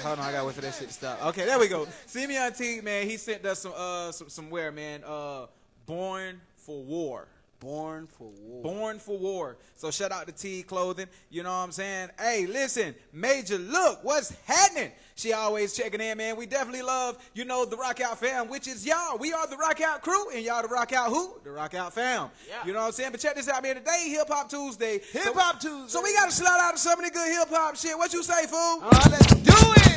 Hold 0.02 0.18
on, 0.18 0.24
I 0.26 0.32
gotta 0.32 0.44
wait 0.44 0.54
for 0.56 0.60
that 0.60 0.74
shit 0.74 0.88
to 0.88 0.94
stop. 0.94 1.24
Okay, 1.28 1.46
there 1.46 1.58
we 1.58 1.68
go. 1.68 1.88
Simeon 2.04 2.52
T. 2.52 2.82
Man, 2.82 3.08
he 3.08 3.16
sent 3.16 3.46
us 3.46 3.60
some 3.60 3.72
uh 3.74 4.12
some, 4.12 4.28
some 4.28 4.50
wear, 4.50 4.70
man. 4.70 5.02
Uh, 5.06 5.46
Born 5.86 6.38
for 6.56 6.82
War. 6.82 7.28
Born 7.60 8.06
for 8.06 8.28
war. 8.28 8.62
Born 8.62 8.98
for 8.98 9.16
War. 9.16 9.56
So 9.76 9.90
shout 9.90 10.12
out 10.12 10.26
to 10.26 10.32
T 10.32 10.62
Clothing. 10.62 11.06
You 11.30 11.42
know 11.42 11.50
what 11.50 11.64
I'm 11.64 11.72
saying? 11.72 12.10
Hey, 12.18 12.46
listen, 12.46 12.94
Major 13.12 13.58
Look, 13.58 14.04
what's 14.04 14.34
happening? 14.44 14.92
She 15.14 15.32
always 15.32 15.74
checking 15.74 16.00
in, 16.00 16.18
man. 16.18 16.36
We 16.36 16.44
definitely 16.44 16.82
love, 16.82 17.16
you 17.32 17.46
know, 17.46 17.64
the 17.64 17.76
Rock 17.76 18.00
Out 18.02 18.18
fam, 18.18 18.48
which 18.48 18.68
is 18.68 18.84
y'all. 18.84 19.16
We 19.18 19.32
are 19.32 19.46
the 19.46 19.56
Rock 19.56 19.80
Out 19.80 20.02
crew, 20.02 20.30
and 20.30 20.44
y'all 20.44 20.60
the 20.60 20.68
Rock 20.68 20.92
Out 20.92 21.08
who? 21.08 21.40
The 21.42 21.50
Rock 21.50 21.74
Out 21.74 21.94
fam. 21.94 22.28
Yeah. 22.46 22.66
You 22.66 22.74
know 22.74 22.80
what 22.80 22.86
I'm 22.86 22.92
saying? 22.92 23.12
But 23.12 23.20
check 23.20 23.34
this 23.34 23.48
out, 23.48 23.62
man. 23.62 23.76
Today, 23.76 24.08
Hip 24.10 24.28
Hop 24.28 24.50
Tuesday. 24.50 25.00
Hip 25.12 25.34
Hop 25.34 25.58
Tuesday. 25.58 25.88
So 25.88 26.02
we 26.02 26.12
gotta 26.14 26.32
slide 26.32 26.58
out 26.60 26.72
to 26.72 26.78
some 26.78 26.98
of 26.98 27.04
the 27.06 27.10
good 27.10 27.28
hip 27.38 27.48
hop 27.48 27.76
shit. 27.76 27.96
What 27.96 28.12
you 28.12 28.22
say, 28.22 28.46
fool? 28.46 28.58
All 28.58 28.90
right, 28.90 29.10
let's 29.10 29.34
do 29.34 29.52
it. 29.54 29.95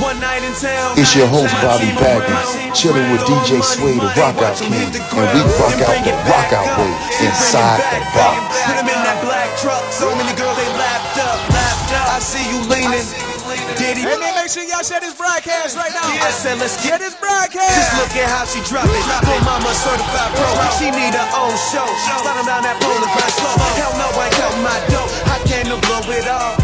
It's 0.00 1.12
your 1.12 1.28
host, 1.28 1.52
Bobby 1.60 1.92
Baggins, 2.00 2.72
chilling 2.72 3.04
with 3.12 3.20
DJ 3.28 3.60
Sway, 3.60 4.00
the 4.00 4.08
Rockout 4.16 4.56
King, 4.56 4.72
and 4.72 5.28
we 5.36 5.40
rock 5.60 5.76
out 5.76 6.00
the 6.00 6.14
rock 6.24 6.50
out 6.56 6.68
way 6.80 6.88
inside 7.20 7.84
the 7.84 8.00
box. 8.16 8.48
Put 8.64 8.80
him 8.80 8.88
in 8.88 9.00
that 9.04 9.20
black 9.20 9.52
truck. 9.60 9.84
So 9.92 10.08
many 10.16 10.32
girls 10.40 10.56
they 10.56 10.68
lapped 10.80 11.20
up, 11.20 11.36
lapped 11.52 11.92
up. 11.92 12.16
I 12.16 12.18
see 12.18 12.40
you 12.48 12.64
leaning. 12.72 13.04
Diddy. 13.76 14.08
Hey, 14.08 14.16
man, 14.16 14.32
make 14.40 14.48
sure 14.48 14.64
y'all 14.64 14.80
share 14.80 15.04
this 15.04 15.12
broadcast 15.12 15.76
right 15.76 15.92
now. 15.92 16.08
Yeah, 16.08 16.28
I 16.28 16.32
said 16.32 16.56
let's 16.56 16.80
Share 16.80 16.96
get 16.96 17.04
this 17.04 17.16
broadcast. 17.20 17.76
Just 17.76 17.92
look 18.00 18.14
at 18.16 18.28
how 18.30 18.48
she 18.48 18.64
drop 18.64 18.88
it. 18.88 19.04
Put 19.20 19.40
mama 19.44 19.68
certified 19.76 20.32
pro. 20.32 20.48
She 20.80 20.88
need 20.88 21.12
her 21.12 21.28
own 21.36 21.52
show. 21.68 21.84
Slide 22.08 22.40
down 22.48 22.64
that 22.64 22.80
pole 22.80 22.96
and 22.96 23.12
grind 23.12 23.34
slow. 23.36 23.52
Hell 23.76 23.92
no, 24.00 24.08
I 24.16 24.32
ain't 24.32 24.36
counting 24.38 24.64
my 24.64 24.78
dough. 24.88 25.29
I 25.50 25.66
came 25.66 25.66
to 25.66 25.82
blow 25.82 25.98
it 26.14 26.28
all. 26.30 26.54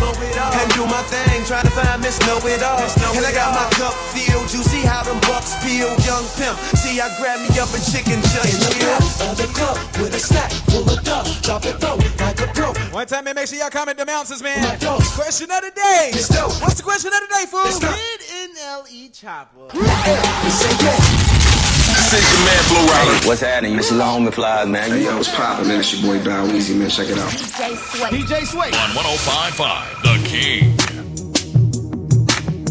And 0.54 0.70
do 0.74 0.86
my 0.86 1.02
thing. 1.10 1.42
Trying 1.44 1.66
to 1.66 1.74
find 1.74 2.00
Miss 2.02 2.20
Know 2.22 2.38
It 2.46 2.62
All. 2.62 2.78
And 2.78 3.26
I 3.26 3.32
got 3.34 3.50
my 3.50 3.66
cup 3.74 3.94
filled. 4.14 4.46
You 4.54 4.62
see 4.62 4.86
how 4.86 5.02
them 5.02 5.18
bucks 5.26 5.58
peel. 5.58 5.90
Young 6.06 6.22
pimp. 6.38 6.54
See, 6.78 7.00
I 7.00 7.10
grab 7.18 7.42
me 7.42 7.50
up 7.58 7.66
a 7.74 7.82
chicken 7.82 8.22
just 8.22 8.62
chill. 8.70 9.26
Other 9.26 9.50
club 9.50 9.76
with 9.98 10.14
a 10.14 10.20
stack 10.20 10.52
full 10.70 10.86
of 10.86 11.02
duck. 11.02 11.26
Drop 11.42 11.66
it 11.66 11.82
low 11.82 11.98
like 12.22 12.38
a 12.40 12.46
pro. 12.54 12.74
One 12.94 13.06
time, 13.06 13.24
man, 13.24 13.34
make 13.34 13.48
sure 13.48 13.58
y'all 13.58 13.70
comment 13.70 13.98
them 13.98 14.08
ounces, 14.08 14.40
man. 14.40 14.62
My 14.62 14.76
dogs. 14.76 15.10
Question 15.16 15.50
of 15.50 15.62
the 15.62 15.72
day. 15.74 16.14
What's 16.62 16.78
the 16.78 16.84
question 16.84 17.10
of 17.12 17.20
the 17.26 17.34
day, 17.34 17.44
fool? 17.50 17.66
Let's 17.66 17.80
go. 17.80 17.90
Did 17.90 18.54
NLE 18.54 19.10
Chopper 19.12 19.66
Say 19.74 20.86
yeah. 20.86 21.45
What's 22.06 23.40
happening? 23.40 23.76
This 23.76 23.90
is 23.90 23.98
the 23.98 24.04
homie 24.04 24.30
Plies, 24.30 24.68
man. 24.68 24.90
Hey, 24.90 25.04
yo, 25.06 25.16
what's 25.16 25.28
poppin', 25.34 25.66
man? 25.66 25.80
It's 25.80 25.92
your 25.92 26.02
boy 26.06 26.24
Bow 26.24 26.46
Weezy, 26.46 26.76
man. 26.78 26.88
Check 26.88 27.08
it 27.08 27.18
out. 27.18 27.28
DJ 27.32 27.74
Sway. 27.76 28.10
DJ 28.10 28.46
Sway. 28.46 28.68
On 28.68 28.94
1055, 28.94 30.02
The 30.06 30.14
King. 30.22 30.70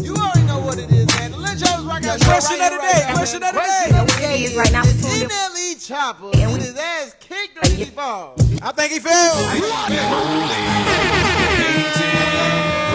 You 0.02 0.14
already 0.16 0.46
know 0.46 0.60
what 0.60 0.78
it 0.78 0.90
is, 0.90 1.06
man. 1.18 1.32
The 1.32 1.36
Lunch 1.36 1.62
Hours 1.64 1.84
Rock 1.84 2.04
Out 2.04 2.18
Show 2.18 2.30
Question 2.30 2.58
right 2.60 2.72
of 2.72 2.80
the 2.80 2.86
day. 2.88 3.04
right 3.04 3.14
Question 3.14 3.42
of 3.42 3.52
the 3.52 3.60
Question 3.60 3.92
day. 3.92 3.98
of 4.00 4.06
the 4.06 4.16
day. 4.16 4.34
It 4.40 4.50
is 4.52 4.56
right 4.56 4.72
now. 4.72 4.82
Did 4.84 5.28
NLE 5.28 5.86
Chopper 5.86 6.30
get 6.32 6.48
his 6.56 6.76
ass 6.78 7.16
kicked 7.20 7.58
or 7.58 7.68
did 7.68 7.78
he 7.78 7.84
fall? 7.84 8.34
I 8.62 8.72
think 8.72 8.92
he 8.92 9.00
fell. 9.00 9.36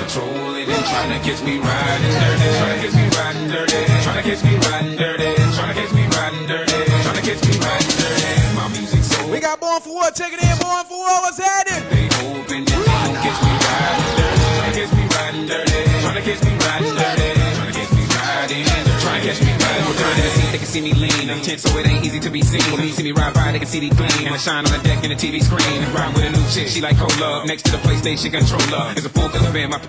Patrolling 0.02 0.61
and 0.82 0.90
trying 0.90 1.12
to 1.14 1.20
catch 1.22 1.42
me 1.46 1.60
riding 1.60 2.14
dirty. 2.18 2.50
Trying 2.58 2.74
to 2.74 2.80
catch 2.82 2.96
me 2.98 3.06
riding 3.14 3.48
dirty. 3.50 3.82
Trying 4.02 4.18
to 4.18 4.24
catch 4.26 4.44
me 4.44 4.54
riding 4.66 4.96
dirty. 4.98 5.30
Trying 5.54 5.70
to 5.70 5.76
catch 5.78 5.94
me 5.94 6.04
riding 6.18 6.46
dirty. 6.48 6.80
Trying 7.06 7.18
to 7.18 7.22
catch 7.22 7.42
me 7.46 7.54
riding 7.62 7.94
dirty. 8.02 8.56
My 8.58 8.66
music 8.74 9.04
so 9.04 9.28
We 9.30 9.40
got 9.40 9.60
Born 9.60 9.82
for 9.82 9.94
War. 9.94 10.10
Check 10.12 10.34
it 10.34 10.42
in. 10.42 10.56
Born 10.58 10.84
for 10.90 10.98
War. 10.98 11.18
What's 11.22 11.38
happening? 11.38 11.86
they 11.92 12.08
hoping 12.18 12.66
that 12.66 12.82
they 12.82 12.98
gon' 13.06 13.18
catch 13.22 13.40
me 13.46 13.54
riding 13.62 14.10
dirty. 14.18 14.42
Trying 14.42 14.66
to 14.66 14.74
catch 14.82 14.92
me 14.98 15.04
riding 15.14 15.46
dirty. 15.46 15.80
Trying 16.02 16.18
to 16.18 16.24
catch 16.26 16.42
me 16.42 16.54
riding 16.66 16.96
dirty. 16.98 17.30
Trying 17.52 17.70
to 17.70 17.76
catch 17.78 17.92
me 17.94 18.04
riding 18.10 18.64
dirty. 18.66 19.02
Trying 19.02 19.22
to 19.22 19.28
catch 19.28 19.42
me 19.46 19.52
riding 19.62 19.94
dirty. 20.02 20.30
See, 20.34 20.48
they 20.50 20.58
can 20.58 20.70
see 20.74 20.82
me 20.82 20.94
lean. 20.98 21.30
I'm 21.30 21.42
tense, 21.46 21.62
so 21.62 21.70
it 21.78 21.86
ain't 21.86 22.02
easy 22.06 22.20
to 22.26 22.30
be 22.34 22.42
seen. 22.42 22.66
When 22.74 22.82
you 22.82 22.94
see 22.96 23.04
me 23.04 23.12
ride 23.12 23.34
by, 23.34 23.52
they 23.52 23.60
can 23.60 23.70
see 23.70 23.86
the 23.86 23.94
gleam. 23.94 24.26
And 24.26 24.34
I 24.34 24.38
shine 24.38 24.66
on 24.66 24.72
the 24.72 24.82
deck 24.82 25.04
in 25.04 25.14
the 25.14 25.20
TV 25.20 25.44
screen. 25.44 25.86
Ride 25.94 26.14
with 26.16 26.26
a 26.26 26.32
new 26.34 26.46
chick, 26.50 26.68
she 26.74 26.82
like 26.82 26.98
cola. 26.98 27.46
Next 27.46 27.70
to 27.70 27.72
the 27.72 27.82
PlayStation 27.86 28.32
controller 28.34 28.94
is 28.98 29.06
a 29.06 29.10
full 29.10 29.30
color 29.30 29.52
band. 29.54 29.72
My 29.72 29.80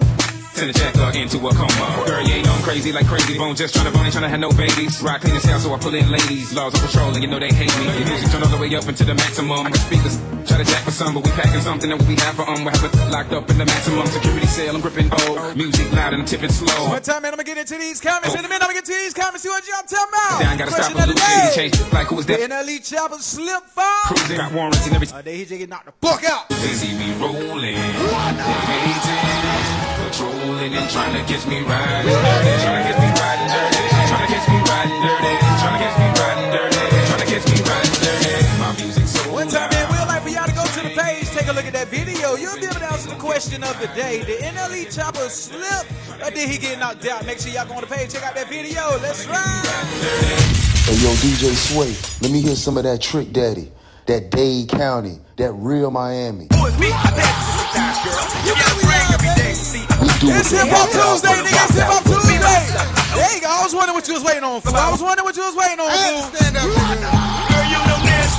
Send 0.53 0.71
a 0.71 0.73
checker 0.75 1.19
into 1.19 1.39
a 1.39 1.51
coma. 1.55 2.05
Girl, 2.07 2.21
you 2.23 2.35
ain't 2.35 2.47
I'm 2.49 2.63
crazy 2.63 2.93
like 2.93 3.07
crazy 3.07 3.39
bone. 3.39 3.57
Just 3.57 3.75
tryna 3.75 3.93
bone, 3.93 4.05
ain't 4.05 4.15
tryna 4.15 4.29
have 4.29 4.39
no 4.41 4.51
babies. 4.53 5.01
Rock 5.03 5.23
clean 5.23 5.35
as 5.35 5.45
hell, 5.45 5.59
so 5.59 5.73
I 5.75 5.79
pull 5.79 5.95
in 5.95 6.11
ladies. 6.11 6.53
Laws 6.53 6.75
of 6.75 6.81
control, 6.81 7.09
and 7.15 7.23
you 7.23 7.29
know 7.29 7.39
they 7.41 7.49
hate 7.53 7.73
me. 7.79 7.85
The 7.89 8.05
music 8.05 8.31
turn 8.31 8.43
all 8.43 8.49
the 8.51 8.59
way 8.59 8.69
up 8.77 8.87
into 8.87 9.05
the 9.05 9.15
maximum. 9.15 9.67
I 9.67 9.71
got 9.71 9.81
speakers, 9.81 10.21
try 10.47 10.59
to 10.59 10.65
jack 10.65 10.85
for 10.85 10.91
some, 10.93 11.15
but 11.15 11.25
we 11.25 11.31
packing 11.33 11.61
something 11.63 11.89
that 11.91 12.01
we 12.07 12.15
have 12.17 12.37
for 12.37 12.45
um. 12.49 12.65
We 12.65 12.71
have 12.71 12.85
it 12.85 12.95
locked 13.11 13.33
up 13.33 13.49
in 13.51 13.57
the 13.59 13.65
maximum 13.65 14.07
security 14.07 14.47
cell. 14.47 14.77
I'm 14.77 14.83
gripping 14.83 15.09
old 15.25 15.57
music 15.57 15.91
loud 15.93 16.13
and 16.13 16.23
I'm 16.23 16.29
tipping 16.29 16.51
slow. 16.53 16.89
One 16.91 17.03
time, 17.03 17.23
man, 17.23 17.33
I'm 17.33 17.39
gonna 17.41 17.49
get 17.49 17.59
into 17.59 17.79
these 17.79 18.01
comments. 18.01 18.35
In 18.37 18.45
a 18.45 18.49
minute, 18.49 18.61
I'm 18.63 18.69
gonna 18.69 18.75
get 18.75 18.85
to 18.85 18.93
these 18.93 19.15
comments. 19.15 19.43
See 19.43 19.49
what 19.49 19.65
y'all 19.67 19.83
talking 19.89 20.13
about. 20.13 20.41
Down, 20.41 20.59
gotta 20.59 20.71
Question 20.71 20.95
stop 20.95 21.09
of 21.09 21.11
a 21.11 21.13
the 21.13 21.17
loose 21.17 21.27
baby 21.33 21.49
day. 21.49 21.55
change. 21.73 21.93
Like 21.97 22.07
who 22.13 22.17
was 22.17 22.27
that? 22.27 22.39
NLE 22.39 22.77
Chopper 22.85 23.19
slip 23.19 23.65
fall. 23.73 24.05
Cruising, 24.13 24.37
got 24.37 24.53
warrants 24.53 24.85
and 24.87 24.95
everything. 24.95 25.17
Uh, 25.17 25.23
they 25.23 25.37
he 25.41 25.45
just 25.49 25.59
get 25.59 25.69
knocked 25.73 25.87
the 25.89 25.95
fuck 26.05 26.23
out. 26.29 26.45
They 26.53 26.77
see 26.77 26.93
me 26.93 27.09
rolling, 27.17 27.75
they 27.75 29.42
hating, 30.63 30.79
and 30.79 30.91
trying 30.91 31.13
to 31.15 31.23
catch 31.33 31.47
me 31.47 31.61
riding 31.63 32.07
dirty, 32.07 32.63
trying 32.63 32.83
to 32.83 32.93
catch 32.93 33.01
me 33.03 33.11
riding 33.19 33.49
dirty, 33.51 33.79
trying 34.09 34.27
to 34.27 34.33
catch 34.33 34.47
dirty. 35.03 35.35
Tryna 35.63 35.79
catch 35.79 35.97
me 35.99 36.07
riding 36.21 36.51
dirty. 36.51 36.77
Tryna 37.09 37.27
catch 37.27 37.47
me 37.51 37.59
riding 37.67 37.97
dirty. 38.03 38.59
My 38.59 38.71
music 38.79 39.07
so 39.07 39.33
One 39.33 39.49
time, 39.49 39.71
man, 39.71 39.87
we'd 39.91 40.07
like 40.07 40.23
for 40.23 40.29
y'all 40.29 40.47
to 40.47 40.55
go 40.55 40.65
to 40.65 40.81
the 40.83 40.95
page, 40.95 41.27
take 41.31 41.49
a 41.49 41.53
look 41.53 41.67
at 41.67 41.73
that 41.73 41.89
video. 41.89 42.35
You'll 42.37 42.57
be 42.57 42.67
able 42.67 42.81
to 42.81 42.93
answer 42.93 43.11
the 43.11 43.17
question 43.17 43.63
of 43.65 43.79
the 43.81 43.89
day. 43.89 44.25
Did 44.25 44.43
NLE 44.43 44.95
Chopper 44.95 45.29
slip 45.29 45.87
or 46.23 46.31
did 46.31 46.49
he 46.49 46.59
get 46.59 46.79
knocked 46.79 47.07
out? 47.07 47.27
Make 47.27 47.39
sure 47.39 47.53
y'all 47.53 47.67
go 47.67 47.75
on 47.75 47.83
the 47.83 47.87
page, 47.87 48.13
check 48.13 48.23
out 48.23 48.35
that 48.35 48.49
video. 48.49 48.83
Let's 49.03 49.27
ride. 49.27 49.67
Hey, 50.87 50.99
yo, 50.99 51.11
DJ 51.23 51.55
Sway, 51.55 51.95
let 52.23 52.33
me 52.33 52.41
hear 52.41 52.57
some 52.57 52.77
of 52.77 52.85
that 52.85 53.01
Trick 53.01 53.33
Daddy, 53.33 53.71
that 54.07 54.31
Dade 54.31 54.69
County, 54.69 55.19
that 55.37 55.53
real 55.53 55.91
Miami. 55.91 56.49
We 56.79 56.91
do 60.23 60.31
It's 60.31 60.55
it 60.55 60.63
Hip 60.63 60.71
Hop 60.71 60.87
Tuesday, 60.95 61.35
nigga. 61.43 61.67
It's 61.67 61.75
Hip 61.75 61.91
Hop 61.91 62.07
Tuesday. 62.07 62.39
There 62.39 63.33
you 63.35 63.43
go. 63.43 63.51
I 63.51 63.67
was 63.67 63.75
wondering 63.75 63.99
what 63.99 64.07
you 64.07 64.15
was 64.15 64.23
waiting 64.23 64.47
on, 64.47 64.63
fool. 64.63 64.79
I 64.79 64.87
was 64.91 65.03
wondering 65.03 65.27
what 65.27 65.35
you 65.35 65.43
was 65.43 65.59
waiting 65.59 65.83
on, 65.83 65.91
fool. 65.91 66.31
Girl, 66.31 67.67
you 67.67 67.81
know 67.91 67.99
this. 68.07 68.31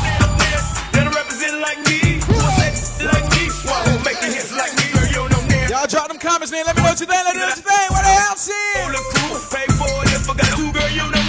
Then 0.96 1.12
represent 1.12 1.60
like 1.60 1.80
me. 1.84 2.24
Who's 2.24 2.40
that 2.40 3.12
like 3.12 3.28
me? 3.36 3.52
Who 3.52 3.94
making 4.08 4.32
hits 4.32 4.56
like 4.56 4.72
me? 4.80 4.86
Girl, 4.96 5.08
you 5.12 5.24
know 5.28 5.44
this. 5.52 5.68
Y'all 5.68 5.88
drop 5.92 6.08
them 6.08 6.20
comments, 6.24 6.56
man. 6.56 6.64
Let 6.64 6.80
me 6.80 6.88
know 6.88 6.96
what 6.96 7.00
you 7.04 7.08
think. 7.08 7.20
Let 7.20 7.36
me 7.36 7.44
know 7.44 7.52
what 7.52 7.60
you 7.60 7.68
think. 7.68 7.88
What 7.92 8.04
the 8.08 8.14
hell, 8.16 8.36
shit? 8.40 8.88
Look 8.88 9.08
cool, 9.20 9.36
pay 9.52 9.68
for 9.76 9.92
it 10.08 10.16
if 10.16 10.24
I 10.32 10.34
got 10.40 10.52
to. 10.56 10.64
Girl, 10.72 10.88
you 10.88 11.06
know. 11.12 11.20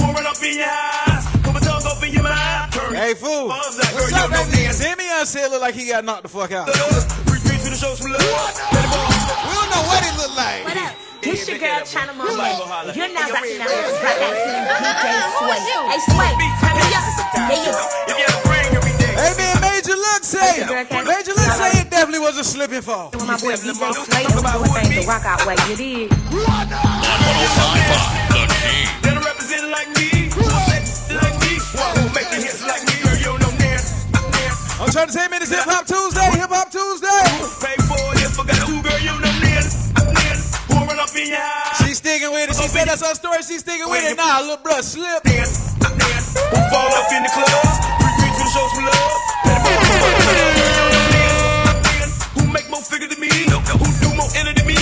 Who 0.00 0.04
run 0.16 0.24
up 0.24 0.40
in 0.40 0.56
your 0.56 0.64
eyes? 0.64 1.28
Put 1.44 1.52
my 1.52 1.60
tongue 1.60 1.84
up 1.84 2.00
in 2.00 2.16
your. 2.16 2.24
Turn 2.24 2.96
Hey, 2.96 3.12
fool. 3.12 3.52
What's 3.52 3.76
up, 4.16 4.32
baby? 4.32 4.72
Simeon 4.72 5.28
said 5.28 5.52
look 5.52 5.60
like 5.60 5.76
he 5.76 5.92
got 5.92 6.08
knocked 6.08 6.24
the 6.24 6.32
fuck 6.32 6.52
out 6.56 6.72
you 7.70 7.76
show 7.76 7.94
some 7.94 8.10
love. 8.10 8.18
We 8.18 8.26
don't 8.82 9.70
know 9.70 9.82
what 9.86 10.02
it 10.02 10.10
look 10.18 10.34
like. 10.34 10.66
What 10.66 10.74
up? 10.76 10.90
This 11.22 11.46
your 11.46 11.58
girl, 11.58 11.84
China 11.86 12.12
Mama. 12.14 12.32
You're 12.94 13.12
not 13.14 13.30
rocking 13.30 13.60
out 13.60 13.68
know. 13.70 14.00
Black 14.02 14.18
Eyed 14.18 14.34
DJ 14.82 15.22
Sway. 15.38 15.60
Hey, 15.86 16.00
Sway, 16.10 16.34
turn 16.58 16.74
me 16.74 16.82
up. 16.90 17.06
There 17.46 17.62
you 17.62 17.70
go. 17.70 17.78
Hey, 19.14 19.30
man, 19.36 19.60
Major 19.60 19.94
Look 19.94 20.24
say 20.24 20.64
Major 21.04 21.34
Look 21.34 21.74
it 21.76 21.90
definitely 21.90 22.20
was 22.20 22.38
a 22.38 22.44
slipping 22.44 22.82
fall. 22.82 23.10
When 23.14 23.26
my 23.26 23.36
boy 23.38 23.54
DJ 23.54 23.94
Sway 23.94 24.24
was 24.24 24.42
doing 24.42 24.72
things 24.72 24.94
the 24.94 25.04
rock 25.06 25.24
out 25.24 25.46
way, 25.46 25.56
you 25.68 25.76
did. 25.76 26.10
105.5 26.10 28.29
I'm 34.80 34.88
trying 34.88 35.08
to 35.08 35.12
say, 35.12 35.28
man, 35.28 35.44
Hip 35.44 35.68
Hop 35.68 35.84
Tuesday. 35.84 36.24
Hip 36.40 36.48
Hop 36.48 36.72
Tuesday. 36.72 37.20
Pay 37.60 37.76
for 37.84 38.00
it 38.16 38.24
if 38.24 38.32
I 38.40 38.48
got 38.48 38.64
to. 38.64 38.80
Girl, 38.80 38.96
you 39.04 39.12
know 39.20 39.36
this. 39.44 39.92
Who 40.72 40.80
run 40.88 40.96
up 40.96 41.12
in 41.12 41.28
your 41.28 41.36
eyes? 41.36 41.84
She's 41.84 42.00
sticking 42.00 42.32
with 42.32 42.48
it. 42.48 42.56
She 42.56 42.64
said 42.64 42.88
that's 42.88 43.04
her 43.04 43.12
story. 43.12 43.44
She's 43.44 43.60
sticking 43.60 43.84
with 43.92 44.00
it. 44.08 44.16
Nah, 44.16 44.40
little 44.40 44.56
bruh 44.56 44.80
slip. 44.80 45.20
Who 45.28 46.60
fall 46.72 46.90
up 46.96 47.12
in 47.12 47.20
the 47.20 47.28
club? 47.28 47.60
Drinks 48.24 48.40
to 48.40 48.44
the 48.48 48.52
show 48.56 48.64
some 48.72 48.88
love. 48.88 49.20
Let 49.44 49.60
it 51.76 51.84
dance, 51.84 52.24
Who 52.40 52.48
make 52.48 52.64
more 52.72 52.80
figure 52.80 53.12
than 53.12 53.20
me? 53.20 53.28
Who 53.28 53.84
do 54.00 54.08
more 54.16 54.32
enter 54.32 54.56
than 54.56 54.64
me? 54.64 54.79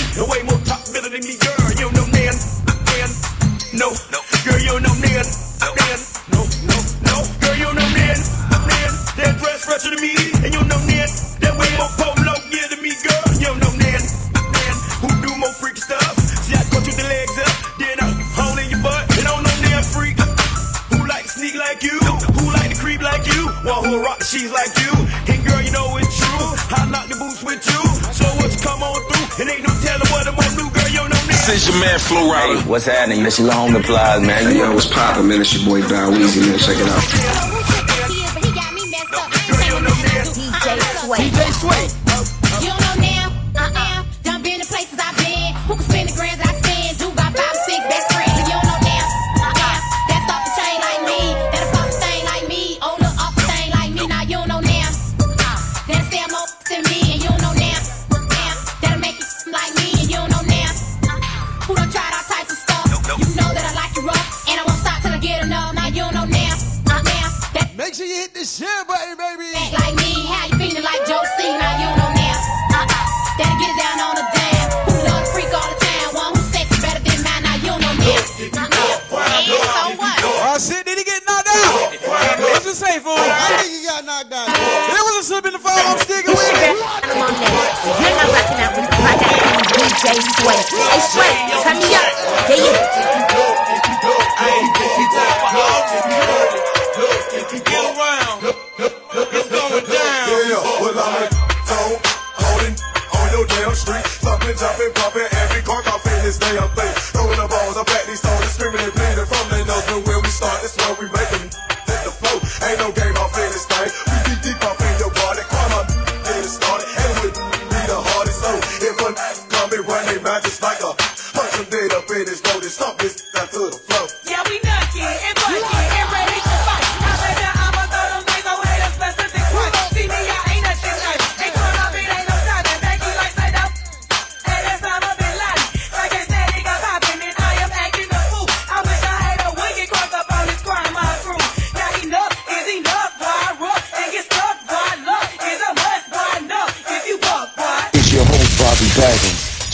This 32.09 32.17
is 32.17 32.25
your 32.25 32.31
man 32.31 32.57
Flo 32.57 32.57
Rida. 32.57 32.65
What's 32.67 32.85
happening? 32.85 33.19
Your 33.19 33.29
homie 33.29 33.83
Plies, 33.83 34.21
man. 34.21 34.51
Hey, 34.51 34.57
yo, 34.57 34.73
what's 34.73 34.87
poppin', 34.87 35.27
man? 35.27 35.41
It's 35.41 35.53
your 35.53 35.69
boy 35.69 35.81
Bow 35.87 36.09
Weezy, 36.09 36.49
man. 36.49 36.57
Check 36.57 36.77
it 36.77 36.87
out. 36.89 37.18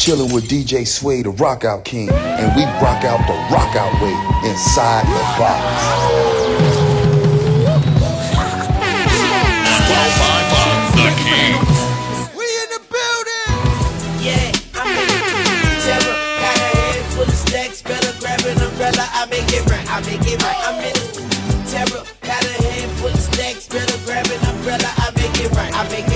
Chilling 0.05 0.31
with 0.31 0.47
DJ 0.47 0.85
Sway, 0.85 1.23
the 1.23 1.31
Rock 1.31 1.65
Out 1.65 1.83
King, 1.83 2.11
and 2.11 2.55
we 2.55 2.61
rock 2.77 3.03
out 3.03 3.25
the 3.25 3.33
rock 3.49 3.75
out 3.75 3.91
way 4.03 4.13
inside 4.45 5.01
the 5.09 5.17
box. 5.41 5.65
We 12.37 12.45
in 12.45 12.69
the 12.69 12.81
building. 12.85 13.49
Yeah, 14.21 14.53
I'm 14.77 14.93
in 14.93 15.09
terror. 15.81 16.13
Got 16.37 16.53
a 16.53 16.69
head 16.77 17.01
of 17.17 17.33
stacks. 17.33 17.81
Better 17.81 18.13
grab 18.19 18.45
an 18.45 18.61
umbrella. 18.61 19.09
I 19.09 19.25
make 19.25 19.49
it 19.49 19.65
right. 19.65 19.89
I 19.89 20.01
make 20.05 20.21
it 20.21 20.37
right. 20.43 20.61
I'm 20.69 20.85
in 20.85 20.93
terror. 21.65 22.05
Got 22.21 22.45
a 22.45 22.53
head 22.61 22.89
full 23.01 23.09
of 23.09 23.17
stacks. 23.17 23.67
Better 23.67 23.97
grab 24.05 24.27
an 24.27 24.45
umbrella. 24.53 24.85
I 24.97 25.09
make 25.17 25.33
it 25.41 25.51
right. 25.57 25.73
I 25.73 25.89
make 25.89 26.05
it 26.13 26.14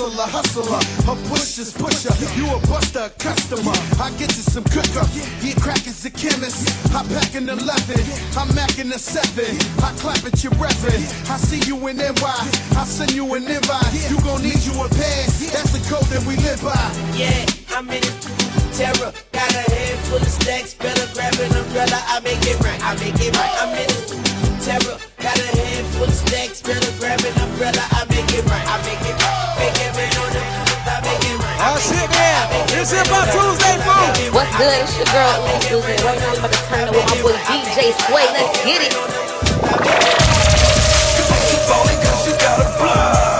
hustler, 0.00 0.28
hustler, 0.32 1.12
a 1.12 1.16
pusher's 1.28 1.72
pusher. 1.72 2.12
You 2.36 2.48
a 2.48 2.58
buster, 2.66 3.10
custer. 3.18 3.56
customer. 3.56 3.76
I 4.00 4.10
get 4.16 4.32
you 4.36 4.44
some 4.44 4.64
cooker. 4.64 5.04
Yeah, 5.44 5.54
crack 5.60 5.86
is 5.86 6.04
a 6.04 6.10
chemist. 6.10 6.68
I 6.94 7.04
pack 7.12 7.34
an 7.34 7.48
11. 7.48 7.60
I'm 8.36 8.48
macking 8.56 8.92
a 8.94 8.98
7. 8.98 9.44
I 9.84 9.92
clap 10.00 10.24
at 10.24 10.42
your 10.42 10.52
reverend. 10.56 11.04
I 11.28 11.36
see 11.36 11.60
you 11.68 11.76
in 11.88 11.96
NY. 11.98 12.40
I 12.76 12.84
send 12.84 13.12
you 13.12 13.26
an 13.34 13.44
invite. 13.44 13.92
You 14.08 14.16
gon' 14.24 14.42
need 14.42 14.60
you 14.64 14.72
a 14.80 14.88
pass. 14.88 15.52
That's 15.52 15.72
the 15.72 15.82
code 15.88 16.08
that 16.08 16.24
we 16.24 16.36
live 16.36 16.62
by. 16.62 16.76
Yeah, 17.12 17.44
I'm 17.76 17.88
in 17.90 18.00
it. 18.00 18.16
Terror, 18.72 19.12
got 19.32 19.52
a 19.52 19.64
head 19.68 19.98
full 20.08 20.22
of 20.22 20.28
stacks. 20.28 20.74
Better 20.74 21.06
grab 21.12 21.34
an 21.34 21.52
umbrella. 21.52 22.00
I 22.08 22.20
make 22.20 22.40
it 22.46 22.58
right. 22.60 22.80
I 22.82 22.96
make 22.96 23.20
it 23.20 23.36
right. 23.36 23.54
I'm 23.60 23.74
in 23.76 23.90
it. 23.90 24.64
Terror, 24.64 24.96
got 25.20 25.36
a 25.36 25.48
head 25.60 25.84
full 25.92 26.08
of 26.08 26.14
stacks. 26.14 26.62
Better 26.62 26.92
grab 26.98 27.20
an 27.20 27.36
umbrella. 27.42 27.84
I 27.92 28.06
make 28.08 28.32
it 28.32 28.44
right. 28.46 28.66
I 28.66 28.76
make 28.88 29.04
it 29.04 29.22
right. 29.22 29.39
It's 32.80 32.92
Hip 32.92 33.06
Hop 33.12 33.28
Tuesday, 33.28 33.76
fool. 33.84 34.32
What's 34.32 34.56
good? 34.56 34.72
It's 34.80 34.96
your 34.96 35.04
girl, 35.12 35.44
Susan. 35.60 36.00
Right 36.00 36.16
now, 36.16 36.32
I'm 36.32 36.38
about 36.38 36.48
to 36.48 36.64
turn 36.64 36.88
it 36.88 36.96
with 36.96 37.04
my 37.12 37.20
boy 37.20 37.36
DJ 37.44 37.92
Sway. 38.08 38.24
Let's 38.32 38.56
get 38.64 38.80
it. 38.80 38.96
Yo, 42.40 43.39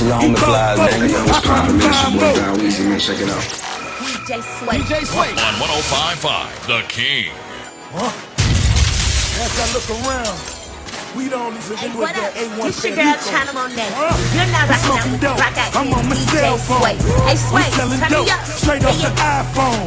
What's 0.00 0.10
happening? 0.10 0.32
This 0.32 0.38
is 0.38 0.46
Long 0.46 0.54
Applies, 0.54 0.78
man. 0.78 1.10
Yo, 1.10 1.24
what's 1.26 1.46
poppin', 1.46 1.78
man? 1.78 1.90
It's 1.90 2.02
your 2.02 2.12
boy 2.14 2.32
Bow 2.38 2.54
Weezy, 2.54 2.84
man. 2.88 3.00
Check 3.00 3.18
it 3.18 3.30
out. 3.30 3.42
DJ 3.98 4.42
Sway. 4.42 4.78
DJ 4.78 5.06
Sway. 5.06 5.30
On 5.34 5.54
1055, 5.58 6.66
The 6.66 6.80
King. 6.88 7.32
Huh? 7.90 8.12
As 9.42 9.54
I 9.58 9.66
look 9.74 9.88
around, 9.90 10.38
we 11.16 11.28
don't 11.28 11.54
even 11.56 11.76
Hey, 11.78 11.88
do 11.90 11.98
what 11.98 12.14
with 12.14 12.22
up? 12.22 12.30
that 12.30 12.38
A1 12.38 12.62
This 12.62 12.84
your 12.84 12.94
girl, 12.94 13.14
Federico. 13.18 13.30
China 13.30 13.52
Monet. 13.58 13.90
Huh? 13.94 14.14
You're 14.38 14.50
not 14.54 14.70
I'm 14.70 14.70
rocking 14.70 14.94
out 14.94 15.02
smoking 15.02 15.12
with 15.12 15.22
the 15.22 15.32
rock 15.34 15.56
out 15.58 15.70
I'm 15.74 15.88
on 15.94 16.04
my 16.06 16.14
DJ 16.14 16.30
cell 16.30 16.58
phone. 16.58 16.78
Sway. 16.78 16.94
Hey, 17.26 17.36
Sway, 17.38 17.62
I'm 17.66 17.72
selling 17.74 17.98
turn 17.98 18.10
me 18.14 18.22
dope 18.22 18.34
up. 18.38 18.44
straight 18.46 18.84
off 18.86 18.94
Hey, 18.94 19.02
the 19.02 19.12
iPhone. 19.18 19.86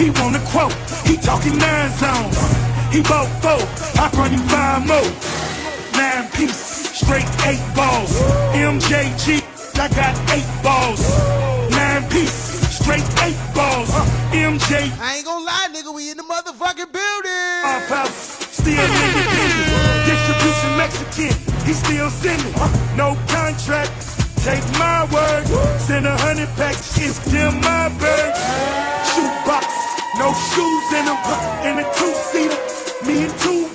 He 0.00 0.06
want 0.16 0.36
a 0.36 0.42
quote. 0.48 0.76
He 1.04 1.14
talking 1.20 1.56
nine 1.60 1.90
zones. 2.00 2.38
He 2.88 3.00
bought 3.04 3.28
four. 3.44 3.60
I 4.00 4.08
run 4.16 4.32
you 4.32 4.40
five 4.48 4.80
more. 4.86 5.10
Nine 5.96 6.24
piece, 6.32 6.88
straight 6.96 7.28
eight 7.44 7.60
balls. 7.76 8.12
MJG, 8.56 9.40
I 9.40 9.41
got 9.94 10.14
eight 10.32 10.48
balls. 10.62 11.00
Nine 11.70 12.08
piece, 12.08 12.38
straight 12.80 13.04
eight 13.22 13.38
balls. 13.54 13.90
MJ. 14.32 14.90
I 15.00 15.16
ain't 15.16 15.26
gonna 15.26 15.44
lie, 15.44 15.68
nigga, 15.72 15.94
we 15.94 16.10
in 16.10 16.16
the 16.16 16.22
motherfucking 16.24 16.90
building. 16.92 17.60
Off 17.64 17.88
house, 17.88 18.46
still 18.52 18.78
independent. 18.78 20.08
Distribution 20.08 20.70
Mexican, 20.76 21.32
he 21.66 21.72
still 21.72 22.10
sending. 22.10 22.52
No 22.96 23.16
contract, 23.28 23.92
take 24.44 24.64
my 24.78 25.04
word. 25.12 25.44
Send 25.80 26.06
a 26.06 26.16
hundred 26.18 26.48
packs, 26.56 26.98
it's 26.98 27.20
still 27.20 27.52
my 27.52 27.88
bird. 28.00 28.32
Shoebox, 29.12 29.66
no 30.18 30.32
shoes 30.52 30.86
in 30.98 31.04
them. 31.06 31.18
In 31.68 31.74
a 31.78 31.86
two-seater, 31.96 32.60
me 33.06 33.24
and 33.24 33.38
two. 33.40 33.71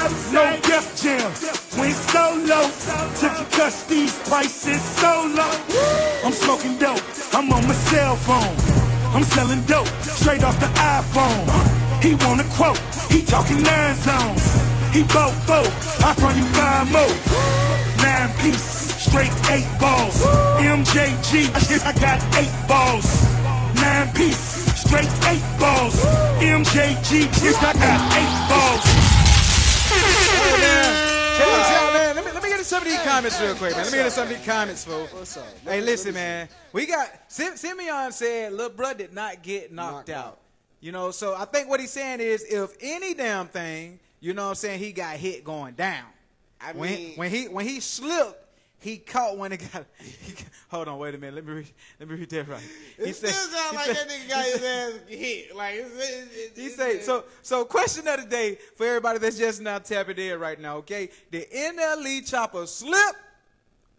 No 0.00 0.56
Def 0.62 0.96
Jam, 0.96 1.30
went 1.76 1.94
solo. 1.94 2.60
Took 3.20 3.50
cause 3.52 3.84
these 3.84 4.16
prices 4.26 4.80
so 4.80 5.30
low. 5.36 5.52
I'm 6.24 6.32
smoking 6.32 6.78
dope, 6.78 7.02
I'm 7.34 7.52
on 7.52 7.66
my 7.66 7.74
cell 7.74 8.16
phone. 8.16 8.56
I'm 9.14 9.24
selling 9.24 9.62
dope, 9.64 9.88
straight 10.00 10.42
off 10.42 10.58
the 10.58 10.72
iPhone. 10.96 11.44
He 12.02 12.14
want 12.24 12.40
a 12.40 12.44
quote, 12.56 12.80
he 13.10 13.22
talking 13.22 13.62
nine 13.62 13.94
zones. 13.96 14.44
He 14.94 15.02
bought 15.02 15.34
four, 15.44 15.68
I 16.00 16.14
run 16.22 16.34
him 16.34 16.48
five 16.56 16.90
more. 16.90 17.14
Nine 18.00 18.32
piece, 18.40 18.96
straight 19.04 19.34
eight 19.50 19.68
balls. 19.78 20.24
MJG, 20.64 21.52
I 21.84 21.92
got 22.00 22.20
eight 22.40 22.54
balls. 22.66 23.04
Nine 23.74 24.08
piece, 24.14 24.64
straight 24.80 25.12
eight 25.28 25.44
balls. 25.60 25.96
MJG, 26.40 27.28
I 27.60 27.72
got 27.74 28.00
eight 28.16 28.48
balls. 28.48 29.19
Check 30.50 31.46
this 31.46 31.70
out, 31.70 31.92
man. 31.94 32.16
Let 32.16 32.24
me, 32.26 32.32
let 32.32 32.42
me 32.42 32.48
get 32.48 32.58
into 32.58 32.64
some 32.64 32.82
of 32.82 32.88
these 32.88 33.00
comments 33.02 33.40
real 33.40 33.54
quick, 33.54 33.72
man. 33.72 33.84
Let 33.84 33.92
me 33.92 33.98
get 33.98 34.06
into 34.06 34.10
some 34.10 34.22
of 34.24 34.28
these 34.30 34.44
comments, 34.46 34.84
folks. 34.84 35.36
Up? 35.36 35.46
Hey, 35.64 35.80
listen, 35.80 36.14
man. 36.14 36.48
We 36.72 36.86
got 36.86 37.08
Sim- 37.28 37.56
Simeon 37.56 38.12
said, 38.12 38.52
"Lil 38.52 38.70
Bruh 38.70 38.96
did 38.96 39.12
not 39.12 39.42
get 39.42 39.72
knocked, 39.72 40.08
Knocked 40.08 40.10
out. 40.10 40.26
out. 40.26 40.38
You 40.80 40.92
know, 40.92 41.10
so 41.10 41.34
I 41.34 41.44
think 41.44 41.68
what 41.68 41.78
he's 41.80 41.90
saying 41.90 42.20
is, 42.20 42.42
if 42.44 42.76
any 42.80 43.14
damn 43.14 43.46
thing, 43.48 44.00
you 44.20 44.34
know, 44.34 44.44
what 44.44 44.48
I'm 44.50 44.54
saying 44.56 44.78
he 44.80 44.92
got 44.92 45.16
hit 45.16 45.44
going 45.44 45.74
down. 45.74 46.04
I 46.60 46.72
when 46.72 46.90
mean- 46.94 47.12
when 47.16 47.30
he 47.30 47.48
when 47.48 47.66
he 47.66 47.80
slipped, 47.80 48.44
he 48.80 48.96
caught 48.96 49.36
when 49.36 49.52
it 49.52 49.58
got. 49.72 49.86
He, 49.98 50.34
hold 50.68 50.88
on, 50.88 50.98
wait 50.98 51.14
a 51.14 51.18
minute. 51.18 51.34
Let 51.34 51.46
me 51.46 51.52
read, 51.52 51.70
let 51.98 52.08
me 52.08 52.14
read 52.16 52.30
that 52.30 52.48
right. 52.48 52.62
It 52.98 53.14
still 53.14 53.30
sound 53.30 53.70
he 53.70 53.76
like 53.76 53.86
said- 53.86 53.96
that 53.96 54.08
nigga 54.08 54.28
got 54.28 54.44
his 54.46 54.62
ass 54.62 54.92
hit. 55.06 55.56
Like 55.56 55.74
it's, 55.76 55.94
it's, 55.94 56.36
it's, 56.36 56.58
he 56.58 56.68
say 56.70 57.00
so. 57.00 57.24
So 57.42 57.64
question 57.64 58.08
of 58.08 58.22
the 58.22 58.28
day 58.28 58.58
for 58.76 58.86
everybody 58.86 59.18
that's 59.18 59.36
just 59.36 59.60
now 59.60 59.78
tapping 59.78 60.16
in 60.18 60.40
right 60.40 60.58
now. 60.58 60.78
Okay, 60.78 61.10
did 61.30 61.50
NLE 61.50 62.28
Chopper 62.28 62.66
slip, 62.66 63.16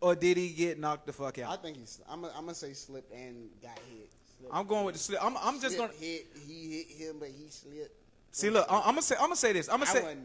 or 0.01 0.15
did 0.15 0.37
he 0.37 0.49
get 0.49 0.79
knocked 0.79 1.05
the 1.05 1.13
fuck 1.13 1.37
out? 1.37 1.51
I 1.51 1.61
think 1.61 1.77
he's. 1.77 2.01
I'm. 2.09 2.25
I'm 2.25 2.31
gonna 2.31 2.55
say 2.55 2.73
slipped 2.73 3.13
and 3.13 3.49
got 3.61 3.77
hit. 3.89 4.09
Slipped. 4.39 4.55
I'm 4.55 4.65
going 4.65 4.85
with 4.85 4.95
the 4.95 4.99
slip. 4.99 5.23
I'm, 5.23 5.37
I'm 5.37 5.59
just 5.59 5.77
gonna 5.77 5.93
hit. 5.99 6.25
He 6.47 6.85
hit 6.89 7.07
him, 7.07 7.17
but 7.19 7.29
he 7.29 7.49
slipped. 7.49 7.95
see. 8.31 8.49
Look, 8.49 8.65
I'm, 8.67 8.77
I'm 8.79 8.83
gonna 8.85 9.01
say. 9.03 9.15
I'm 9.15 9.25
gonna 9.25 9.35
say 9.35 9.53
this. 9.53 9.69
I'm 9.69 9.79
gonna 9.79 9.91
I 9.91 9.93
say. 9.93 10.17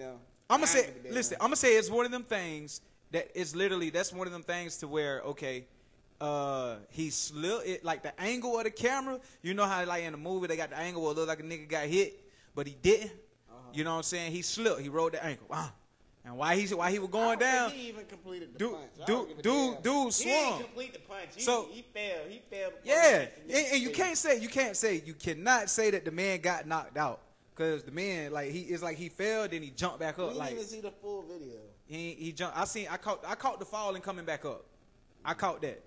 I'm 0.48 0.58
gonna 0.60 0.66
say. 0.66 0.78
ain't 0.78 0.86
give 0.86 0.96
a 0.96 1.02
damn. 1.08 1.14
Listen. 1.14 1.36
I'm 1.40 1.46
gonna 1.48 1.56
say 1.56 1.76
it's 1.76 1.90
one 1.90 2.06
of 2.06 2.12
them 2.12 2.22
things 2.22 2.80
that 3.12 3.30
is 3.34 3.54
literally. 3.56 3.90
That's 3.90 4.12
one 4.12 4.26
of 4.26 4.32
them 4.32 4.42
things 4.42 4.76
to 4.78 4.88
where 4.88 5.20
okay. 5.22 5.66
Uh, 6.18 6.76
he 6.88 7.10
slipped 7.10 7.66
it 7.66 7.84
like 7.84 8.02
the 8.02 8.18
angle 8.18 8.56
of 8.56 8.64
the 8.64 8.70
camera. 8.70 9.20
You 9.42 9.52
know 9.52 9.64
how 9.66 9.84
like 9.84 10.02
in 10.04 10.12
the 10.12 10.18
movie 10.18 10.46
they 10.46 10.56
got 10.56 10.70
the 10.70 10.78
angle 10.78 11.02
where 11.02 11.12
it 11.12 11.16
look 11.18 11.28
like 11.28 11.40
a 11.40 11.42
nigga 11.42 11.68
got 11.68 11.84
hit, 11.86 12.18
but 12.54 12.66
he 12.66 12.74
didn't. 12.80 13.10
Uh-huh. 13.50 13.58
You 13.74 13.84
know 13.84 13.90
what 13.90 13.96
I'm 13.98 14.02
saying? 14.02 14.32
He 14.32 14.40
slipped. 14.40 14.80
He 14.80 14.88
rolled 14.88 15.12
the 15.12 15.22
ankle. 15.22 15.46
Ah. 15.50 15.72
And 16.24 16.38
why 16.38 16.56
he 16.56 16.74
why 16.74 16.90
he 16.90 16.98
was 16.98 17.10
going 17.10 17.38
down? 17.38 17.70
He 17.70 17.88
even 17.88 18.06
completed 18.06 18.54
the 18.54 18.58
Dude- 18.58 18.72
punch. 18.72 18.90
Dude- 18.96 19.06
don't 19.06 19.28
give 19.28 19.38
a 19.38 19.42
dude- 19.42 19.82
dude 19.82 20.04
He 20.06 20.10
swung. 20.10 20.32
didn't 20.58 20.64
complete 20.64 20.92
the 20.94 20.98
punch. 21.00 21.28
He, 21.36 21.42
So- 21.42 21.68
he 21.70 21.82
fell. 21.82 22.24
He 22.30 22.40
fell. 22.50 22.70
Yeah, 22.82 23.26
and, 23.50 23.66
and 23.74 23.82
you 23.82 23.90
can't 23.90 24.16
say 24.16 24.40
you 24.40 24.48
can't 24.48 24.74
say 24.76 25.02
you 25.04 25.12
cannot 25.12 25.68
say 25.68 25.90
that 25.90 26.04
the 26.06 26.10
man 26.10 26.40
got 26.40 26.66
knocked 26.66 26.96
out 26.96 27.20
Cause 27.54 27.84
the 27.84 27.90
man, 27.92 28.32
like 28.32 28.50
he 28.50 28.60
it's 28.62 28.82
like 28.82 28.96
he 28.96 29.08
fell, 29.10 29.46
then 29.48 29.62
he 29.62 29.70
jumped 29.70 29.98
back 30.00 30.18
up. 30.18 30.18
We 30.18 30.24
up. 30.24 30.28
didn't 30.30 30.38
Like 30.40 30.52
even 30.52 30.64
see 30.64 30.80
the 30.80 30.90
full 30.90 31.22
video. 31.22 31.56
He 31.86 32.12
he 32.14 32.32
jumped. 32.32 32.56
I 32.56 32.64
seen. 32.64 32.88
I 32.90 32.96
caught. 32.96 33.24
I 33.26 33.34
caught 33.34 33.58
the 33.58 33.64
fall 33.64 33.94
and 33.94 34.02
coming 34.02 34.24
back 34.24 34.44
up. 34.44 34.64
I 35.24 35.34
caught 35.34 35.60
that. 35.62 35.82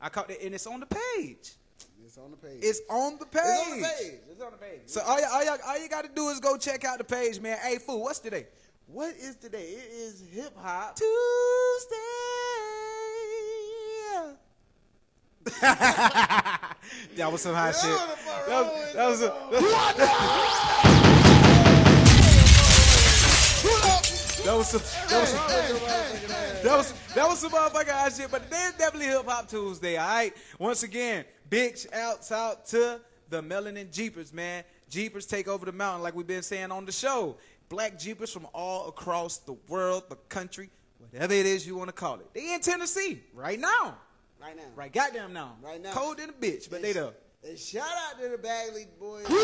I 0.00 0.08
caught 0.08 0.28
that, 0.28 0.42
and 0.42 0.54
it's 0.54 0.66
on 0.66 0.80
the 0.80 0.86
page. 0.86 1.52
It's 2.04 2.18
on 2.18 2.30
the 2.30 2.36
page. 2.36 2.58
It's 2.62 2.80
on 2.88 3.18
the 3.18 3.26
page. 3.26 3.42
It's 3.42 3.62
on 3.70 3.80
the 3.80 3.86
page. 3.86 4.20
It's 4.30 4.42
on 4.42 4.50
the 4.50 4.56
page. 4.58 4.80
So 4.86 5.00
all, 5.02 5.20
y'all, 5.20 5.30
all, 5.32 5.44
y'all, 5.44 5.58
all 5.66 5.78
you 5.78 5.88
got 5.88 6.04
to 6.04 6.10
do 6.14 6.28
is 6.30 6.40
go 6.40 6.56
check 6.56 6.84
out 6.84 6.98
the 6.98 7.04
page, 7.04 7.40
man. 7.40 7.58
Hey, 7.62 7.78
fool, 7.78 8.02
what's 8.02 8.18
today? 8.18 8.46
What 8.86 9.14
is 9.16 9.36
today? 9.36 9.62
It 9.62 9.92
is 9.92 10.22
hip 10.32 10.52
hop 10.56 10.96
Tuesday. 10.96 11.96
that 15.60 17.32
was 17.32 17.40
some 17.40 17.54
hot 17.54 17.74
shit. 17.74 17.98
That 18.48 18.62
was, 18.62 18.92
that 18.92 19.08
was 19.08 19.22
a, 19.22 21.08
that 24.44 24.56
was 24.56 24.68
some 24.68 24.80
that 25.08 25.20
was 25.20 25.28
some, 25.28 25.48
that 26.62 26.76
was 26.76 26.92
that 27.14 27.28
was 27.28 27.38
some 27.38 27.52
motherfucking 27.52 27.88
hot 27.90 28.12
shit. 28.12 28.30
But 28.30 28.50
there's 28.50 28.72
definitely 28.72 29.06
Hip 29.06 29.26
Hop 29.26 29.48
Tuesday. 29.48 29.96
All 29.96 30.06
right. 30.06 30.34
Once 30.58 30.82
again, 30.82 31.24
big 31.48 31.78
shouts 31.78 32.32
out 32.32 32.66
to 32.66 33.00
the 33.28 33.42
Melanin 33.42 33.90
Jeepers, 33.92 34.32
man. 34.32 34.64
Jeepers 34.88 35.26
take 35.26 35.48
over 35.48 35.64
the 35.64 35.72
mountain, 35.72 36.02
like 36.02 36.14
we've 36.14 36.26
been 36.26 36.42
saying 36.42 36.70
on 36.70 36.84
the 36.84 36.92
show. 36.92 37.36
Black 37.68 37.98
Jeepers 37.98 38.30
from 38.30 38.46
all 38.52 38.88
across 38.88 39.38
the 39.38 39.54
world, 39.68 40.04
the 40.10 40.16
country, 40.28 40.68
whatever 40.98 41.32
it 41.32 41.46
is 41.46 41.66
you 41.66 41.76
want 41.76 41.88
to 41.88 41.94
call 41.94 42.16
it. 42.16 42.26
They 42.34 42.52
in 42.52 42.60
Tennessee 42.60 43.22
right 43.32 43.58
now. 43.58 43.96
right 44.40 44.56
now. 44.56 44.62
Right, 44.74 44.92
goddamn 44.92 45.32
now. 45.32 45.56
Right 45.62 45.82
now. 45.82 45.92
Cold 45.92 46.20
in 46.20 46.28
a 46.28 46.32
bitch, 46.34 46.68
but 46.68 46.82
they 46.82 46.92
there. 46.92 47.12
And 47.44 47.58
shout 47.58 47.82
out 47.82 48.20
to 48.20 48.28
the 48.28 48.38
Bagley 48.38 48.86
boys. 49.00 49.28
Real 49.28 49.42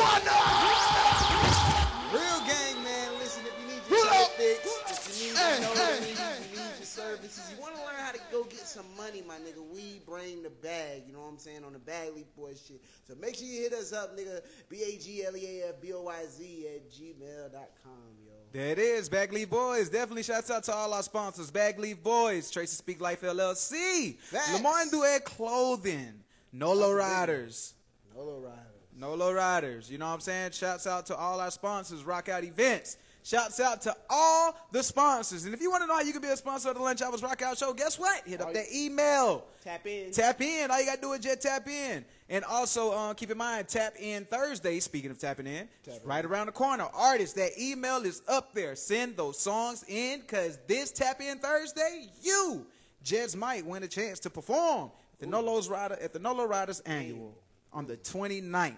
gang, 2.47 2.85
man. 2.85 3.13
Listen, 3.19 3.43
if 3.45 3.53
you 3.61 3.67
need 3.67 3.83
your 3.91 4.07
fixed, 4.39 4.89
if 4.89 5.21
you 5.21 5.27
need 5.27 5.37
your 5.37 5.61
know, 5.61 5.75
you 5.95 6.01
need, 6.07 6.17
you 6.53 6.59
need 6.59 6.77
your 6.79 6.87
services, 6.87 7.51
you 7.55 7.61
want 7.61 7.75
to 7.75 7.81
learn 7.83 7.99
how 7.99 8.13
to 8.13 8.21
go 8.31 8.45
get 8.45 8.61
some 8.61 8.87
money, 8.97 9.23
my 9.27 9.37
nigga, 9.37 9.63
we 9.75 10.01
bring 10.07 10.43
the 10.43 10.49
bag, 10.49 11.03
you 11.07 11.13
know 11.13 11.21
what 11.21 11.29
I'm 11.29 11.39
saying, 11.39 11.65
on 11.65 11.73
the 11.73 11.81
Bagley 11.81 12.25
boys 12.37 12.63
shit. 12.67 12.81
So 13.07 13.15
make 13.21 13.35
sure 13.35 13.47
you 13.47 13.61
hit 13.63 13.75
us 13.75 13.93
up, 13.93 14.17
nigga, 14.17 14.41
B-A-G-L-E-A-F-B-O-Y-Z 14.71 16.67
at 16.75 16.91
gmail.com, 16.91 18.17
yo. 18.25 18.33
There 18.53 18.69
it 18.69 18.79
is, 18.79 19.11
Bagley 19.11 19.45
Boys. 19.45 19.91
Definitely 19.91 20.23
shouts 20.23 20.51
out 20.51 20.65
to 20.65 20.73
all 20.73 20.95
our 20.95 21.03
sponsors. 21.03 21.51
Bagley 21.51 21.93
Boys, 21.93 22.51
Tracy 22.51 22.77
Speak 22.77 22.99
Life 23.01 23.21
LLC, 23.21 24.17
Facts. 24.19 24.55
Lamar 24.55 24.81
and 24.83 24.91
Duet 24.91 25.25
Clothing, 25.25 26.25
Nolo 26.53 26.93
Riders. 26.93 27.75
Nolo 28.19 28.41
Riders. 28.41 28.65
Nolo 28.97 29.33
Riders. 29.33 29.91
You 29.91 29.99
know 29.99 30.09
what 30.09 30.15
I'm 30.15 30.21
saying? 30.21 30.51
Shouts 30.51 30.89
out 30.89 31.07
to 31.07 31.17
all 31.17 31.39
our 31.39 31.53
sponsors, 31.53 32.03
Rock 32.03 32.29
Out 32.29 32.43
Events. 32.43 32.97
Shouts 33.23 33.61
out 33.61 33.81
to 33.83 33.95
all 34.11 34.57
the 34.73 34.83
sponsors. 34.83 35.45
And 35.45 35.55
if 35.55 35.61
you 35.61 35.71
want 35.71 35.83
to 35.83 35.87
know 35.87 35.95
how 35.95 36.01
you 36.01 36.13
can 36.13 36.23
be 36.23 36.29
a 36.29 36.37
sponsor 36.37 36.71
of 36.71 36.77
the 36.77 36.83
Lunch 36.83 37.01
Hours 37.01 37.23
Rock 37.23 37.43
Out 37.43 37.59
Show, 37.59 37.73
guess 37.75 37.97
what? 37.97 38.27
Hit 38.27 38.41
up 38.41 38.53
that 38.55 38.65
email. 38.75 39.45
Tap 39.63 39.87
in. 39.87 40.11
Tap 40.11 40.41
in. 40.41 40.69
All 40.69 40.81
you 40.81 40.87
gotta 40.87 41.01
do 41.01 41.13
is 41.13 41.21
just 41.21 41.43
tap 41.43 41.69
in. 41.69 42.05
And 42.29 42.45
also, 42.45 42.91
uh, 42.91 43.15
keep 43.15 43.31
in 43.31 43.39
mind, 43.39 43.69
tap 43.69 43.95
in 44.01 44.25
Thursday. 44.25 44.81
Speaking 44.81 45.13
of 45.13 45.19
tapping 45.21 45.47
in, 45.47 45.69
it's 45.85 46.05
right 46.05 46.25
around 46.25 46.47
the 46.47 46.53
corner. 46.53 46.89
Artists, 46.93 47.35
that 47.35 47.53
email 47.57 48.05
is 48.05 48.23
up 48.27 48.53
there. 48.53 48.75
Send 48.75 49.17
those 49.17 49.39
songs 49.39 49.85
in, 49.87 50.23
cause 50.23 50.59
this 50.67 50.91
tap 50.91 51.21
in 51.21 51.39
Thursday, 51.39 52.09
you 52.23 52.67
just 53.05 53.37
might 53.37 53.65
win 53.65 53.85
a 53.85 53.89
chance 53.89 54.19
to 54.21 54.31
perform 54.31 54.91
at 55.13 55.21
the 55.21 55.27
Nolo's 55.27 55.69
Rider 55.69 55.97
at 56.03 56.13
the 56.13 56.19
Nolo 56.19 56.47
Riders 56.47 56.81
Annual 56.81 57.37
on 57.73 57.87
the 57.87 57.97
29th. 57.97 58.75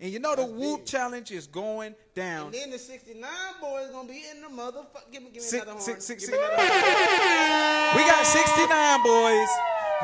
And 0.00 0.10
you 0.12 0.18
know 0.18 0.34
the 0.34 0.44
Whoop 0.44 0.84
Challenge 0.84 1.30
is 1.30 1.46
going 1.46 1.94
down. 2.14 2.46
And 2.46 2.54
then 2.54 2.70
the 2.70 2.78
69 2.78 3.22
boys 3.60 3.88
gonna 3.90 4.08
be 4.08 4.24
in 4.34 4.42
the 4.42 4.48
motherfucker. 4.48 5.10
Give 5.12 5.22
me, 5.22 5.28
give 5.28 5.36
me 5.36 5.40
Six- 5.48 5.52
another 5.62 5.70
horn. 5.72 5.82
six- 5.82 6.04
six- 6.04 6.24
Give 6.28 6.32
me 6.32 6.44
another 6.44 6.56
horn. 6.56 7.96
We 7.96 8.10
got 8.10 8.26
69 8.26 9.02
boys. 9.04 9.48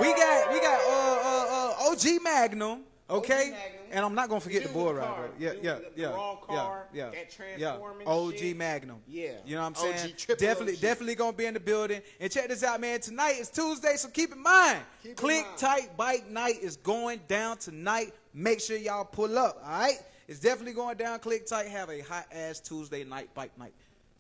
We 0.01 0.15
got 0.15 0.53
we 0.53 0.61
got 0.61 0.81
uh 0.81 1.19
uh, 1.25 1.87
uh 1.89 1.91
OG 1.91 2.23
Magnum. 2.23 2.85
Okay, 3.11 3.51
Magnum. 3.51 3.87
and 3.91 4.05
I'm 4.05 4.15
not 4.15 4.29
gonna 4.29 4.41
forget 4.41 4.63
the 4.65 4.69
bull 4.69 4.93
rider. 4.93 5.31
Yeah, 5.39 5.53
yeah, 5.63 5.75
the 5.77 5.91
yeah, 5.97 6.09
raw 6.11 6.37
car, 6.37 6.87
yeah, 6.93 7.11
yeah, 7.11 7.25
that 7.25 7.59
yeah. 7.59 7.79
OG 8.07 8.37
shit. 8.37 8.57
Magnum. 8.57 8.99
Yeah. 9.09 9.31
you 9.47 9.57
know 9.57 9.63
what 9.63 9.69
I'm 9.69 9.75
saying. 9.97 10.15
triple 10.17 10.47
definitely, 10.47 10.75
OG. 10.75 10.81
definitely 10.83 11.15
gonna 11.15 11.33
be 11.33 11.47
in 11.47 11.55
the 11.55 11.61
building. 11.61 12.03
And 12.21 12.31
check 12.31 12.49
this 12.49 12.63
out, 12.63 12.81
man. 12.83 13.01
Tonight 13.01 13.37
is 13.41 13.49
Tuesday, 13.49 13.95
so 13.97 14.09
keep 14.11 14.31
in 14.33 14.43
mind. 14.43 14.81
Keep 15.03 15.13
in 15.13 15.17
Click 15.17 15.47
mind. 15.47 15.59
tight 15.59 15.97
bike 15.97 16.29
night 16.31 16.57
is 16.61 16.77
going 16.77 17.21
down 17.27 17.57
tonight. 17.57 18.13
Make 18.35 18.61
sure 18.61 18.77
y'all 18.77 19.05
pull 19.05 19.39
up. 19.39 19.61
All 19.65 19.71
right, 19.81 19.99
it's 20.27 20.41
definitely 20.41 20.75
going 20.75 20.97
down. 20.97 21.19
Click 21.19 21.47
tight. 21.47 21.67
Have 21.69 21.91
a 21.91 22.01
hot 22.01 22.27
ass 22.33 22.61
Tuesday 22.61 23.05
night 23.05 23.33
bike 23.35 23.57
night. 23.59 23.73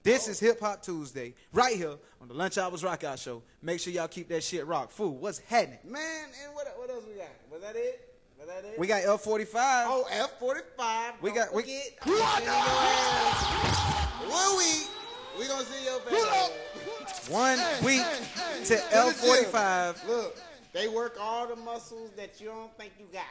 This 0.03 0.29
is 0.29 0.41
Hip 0.41 0.61
Hop 0.61 0.81
Tuesday, 0.83 1.35
right 1.53 1.77
here 1.77 1.95
on 2.23 2.29
the 2.29 2.35
Lunch 2.35 2.57
Hours 2.57 2.83
Rock 2.85 3.05
Out 3.05 3.19
Show. 3.19 3.43
Make 3.61 3.81
sure 3.81 3.93
y'all 3.93 4.09
keep 4.09 4.29
that 4.29 4.43
shit 4.43 4.67
rock. 4.67 4.91
Fool, 4.91 5.17
what's 5.17 5.39
happening? 5.41 5.79
Man, 5.85 6.27
and 6.45 6.55
what, 6.55 6.67
what 6.79 6.89
else 6.89 7.05
we 7.07 7.15
got? 7.19 7.27
Was 7.51 7.61
that 7.63 7.77
it? 7.77 8.15
Was 8.39 8.47
that 8.47 8.65
it? 8.65 8.79
We 8.79 8.87
got 8.87 9.03
L45. 9.03 9.49
Oh, 9.55 10.07
F45. 10.41 11.13
We 11.21 11.31
Don't 11.31 11.37
got- 11.37 11.53
we- 11.55 11.63
sending. 11.65 12.49
One 14.31 14.57
week, 14.59 14.89
we 15.39 15.47
gonna 15.49 15.65
see 15.65 15.85
your 15.85 16.01
face. 16.01 17.29
One 17.29 17.59
Hey, 17.59 17.85
week 17.85 18.03
hey, 18.03 18.25
hey, 18.61 18.65
to 18.65 18.75
the 18.77 18.81
L45. 18.97 20.07
Look, 20.07 20.37
they 20.73 20.89
work 20.89 21.17
all 21.21 21.47
the 21.49 21.57
muscles 21.57 22.13
that 22.17 22.41
you 22.41 22.47
don't 22.47 22.75
think 22.79 22.93
you 22.99 23.07
got. 23.13 23.25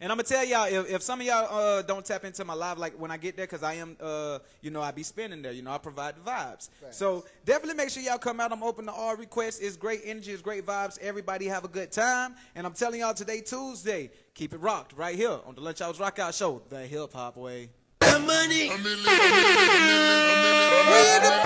And 0.00 0.12
I'm 0.12 0.18
gonna 0.18 0.24
tell 0.24 0.44
y'all 0.44 0.66
if, 0.66 0.90
if 0.90 1.02
some 1.02 1.20
of 1.20 1.26
y'all 1.26 1.48
uh, 1.50 1.80
don't 1.82 2.04
tap 2.04 2.24
into 2.24 2.44
my 2.44 2.52
live 2.52 2.76
like 2.78 2.92
when 3.00 3.10
I 3.10 3.16
get 3.16 3.36
there, 3.36 3.46
cause 3.46 3.62
I 3.62 3.74
am, 3.74 3.96
uh, 4.00 4.40
you 4.60 4.70
know, 4.70 4.82
I 4.82 4.90
be 4.90 5.02
spinning 5.02 5.40
there. 5.40 5.52
You 5.52 5.62
know, 5.62 5.70
I 5.70 5.78
provide 5.78 6.16
the 6.16 6.20
vibes. 6.20 6.68
So 6.90 7.24
definitely 7.46 7.76
make 7.76 7.88
sure 7.88 8.02
y'all 8.02 8.18
come 8.18 8.38
out. 8.38 8.52
I'm 8.52 8.62
open 8.62 8.84
to 8.86 8.92
all 8.92 9.16
requests. 9.16 9.58
It's 9.60 9.76
great 9.76 10.02
energy. 10.04 10.32
It's 10.32 10.42
great 10.42 10.66
vibes. 10.66 10.98
Everybody 10.98 11.46
have 11.46 11.64
a 11.64 11.68
good 11.68 11.90
time. 11.90 12.34
And 12.54 12.66
I'm 12.66 12.74
telling 12.74 13.00
y'all 13.00 13.14
today, 13.14 13.40
Tuesday, 13.40 14.10
keep 14.34 14.52
it 14.52 14.60
rocked 14.60 14.92
right 14.92 15.16
here 15.16 15.38
on 15.46 15.54
the 15.54 15.62
Lunch 15.62 15.80
Hours 15.80 15.98
Rock 15.98 16.18
Out 16.18 16.34
Show, 16.34 16.60
the 16.68 16.80
Hip 16.86 17.14
Hop 17.14 17.36
Way. 17.38 17.70
The 18.00 18.18
money. 18.18 18.68
We 18.68 18.74
in 18.74 18.82
the 18.82 18.92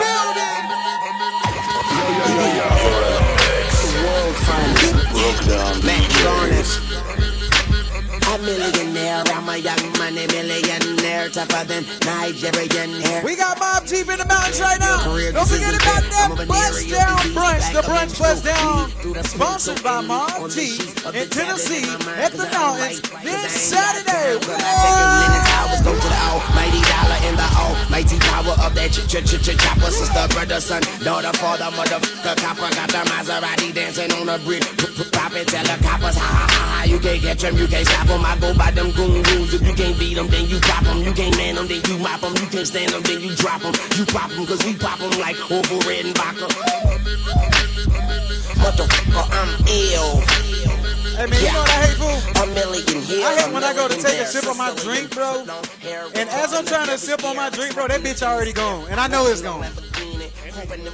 building. 0.00 0.66
World 4.04 4.36
finest. 4.36 4.94
Broke 5.12 5.42
down. 5.46 5.74
McDonald's. 5.86 6.76
A 6.78 6.89
millionaire, 8.42 9.22
I'm 9.26 9.48
a 9.48 9.56
young 9.56 9.80
money 9.98 10.26
millionaire, 10.26 11.28
tougher 11.28 11.64
than 11.66 11.84
Nigerian 12.04 13.00
hair. 13.02 13.22
We 13.24 13.36
got 13.36 13.58
Mob 13.58 13.86
Jeep 13.86 14.08
in 14.08 14.18
the 14.18 14.26
mountains 14.26 14.60
right 14.60 14.80
now. 14.80 15.04
Don't 15.04 15.48
forget 15.48 15.74
about 15.74 16.02
that 16.10 16.48
Bust 16.48 16.88
Down 16.90 17.18
Brunch. 17.36 17.72
The 17.72 17.82
Brunch 17.82 18.18
Bust 18.18 18.44
Down, 18.44 18.90
sponsored 19.24 19.82
by 19.82 20.00
Mob 20.00 20.50
Jeep 20.50 20.80
in 21.14 21.28
Tennessee 21.28 21.88
at 22.16 22.32
the 22.32 22.48
mountains 22.50 23.00
this 23.22 23.52
Saturday. 23.52 24.40
Hours 24.40 25.80
go 25.82 25.92
to 25.92 26.08
the 26.08 26.20
almighty 26.30 26.80
dollar 26.80 27.20
in 27.28 27.34
the 27.36 27.48
almighty 27.58 28.18
power 28.20 28.56
of 28.64 28.74
that 28.74 28.90
ch 28.92 29.06
ch 29.06 29.22
ch 29.24 29.36
ch 29.42 29.56
chopper. 29.58 29.90
Sister, 29.90 30.26
brother, 30.34 30.60
son, 30.60 30.82
daughter, 31.04 31.32
father, 31.38 31.70
motherfucker, 31.76 32.36
copper. 32.40 32.70
Got 32.74 32.88
the 32.90 33.02
Maserati 33.10 33.74
dancing 33.74 34.12
on 34.12 34.26
the 34.26 34.38
bridge. 34.44 34.66
Pop 35.12 35.32
it, 35.34 35.48
tell 35.48 35.64
the 35.64 35.76
coppers, 35.84 36.16
ha 36.16 36.46
ha 36.46 36.49
ha. 36.80 36.84
You 36.84 36.98
can't 36.98 37.20
catch 37.22 37.42
them, 37.42 37.56
you 37.56 37.66
can't 37.66 37.86
stop 37.86 38.06
them. 38.06 38.24
I 38.24 38.38
go 38.38 38.54
by 38.56 38.70
them 38.70 38.90
goon 38.92 39.22
rules. 39.22 39.54
If 39.54 39.66
you 39.66 39.74
can't 39.74 39.98
beat 39.98 40.14
them, 40.14 40.28
then 40.28 40.48
you 40.48 40.60
pop 40.60 40.84
them. 40.84 41.02
You 41.02 41.12
can't 41.12 41.36
man 41.36 41.54
them, 41.56 41.68
then 41.68 41.82
you 41.86 41.98
mop 41.98 42.20
them. 42.20 42.34
You 42.36 42.46
can't 42.48 42.66
stand 42.66 42.92
them, 42.92 43.02
then 43.02 43.20
you 43.20 43.34
drop 43.36 43.60
them. 43.62 43.74
You 43.96 44.04
pop 44.06 44.30
them, 44.30 44.46
cause 44.46 44.64
we 44.64 44.74
pop 44.74 44.98
them 44.98 45.12
like 45.20 45.36
Orville 45.50 45.80
Redenbacher. 45.84 46.50
Motherfucker, 48.60 49.24
I'm 49.32 49.50
ill. 49.68 50.20
Hey 51.16 51.26
man, 51.26 51.40
you 51.40 51.52
know 51.52 51.60
what 51.60 51.70
I 51.70 51.84
hate? 51.84 51.98
A 52.40 52.46
million 52.54 53.02
here. 53.02 53.26
I 53.26 53.34
hate 53.36 53.52
when 53.52 53.64
I 53.64 53.74
go 53.74 53.88
to 53.88 53.96
take 53.96 54.20
a 54.20 54.26
sip 54.26 54.48
of 54.48 54.56
my 54.56 54.74
drink, 54.76 55.10
bro. 55.10 55.44
And 56.14 56.28
as 56.30 56.54
I'm 56.54 56.64
trying 56.64 56.88
to 56.88 56.98
sip 56.98 57.24
on 57.24 57.36
my 57.36 57.50
drink, 57.50 57.74
bro, 57.74 57.88
that 57.88 58.00
bitch 58.00 58.22
already 58.22 58.52
gone. 58.52 58.86
And 58.90 58.98
I 58.98 59.06
know 59.06 59.26
it's 59.26 59.42
gone. 59.42 59.66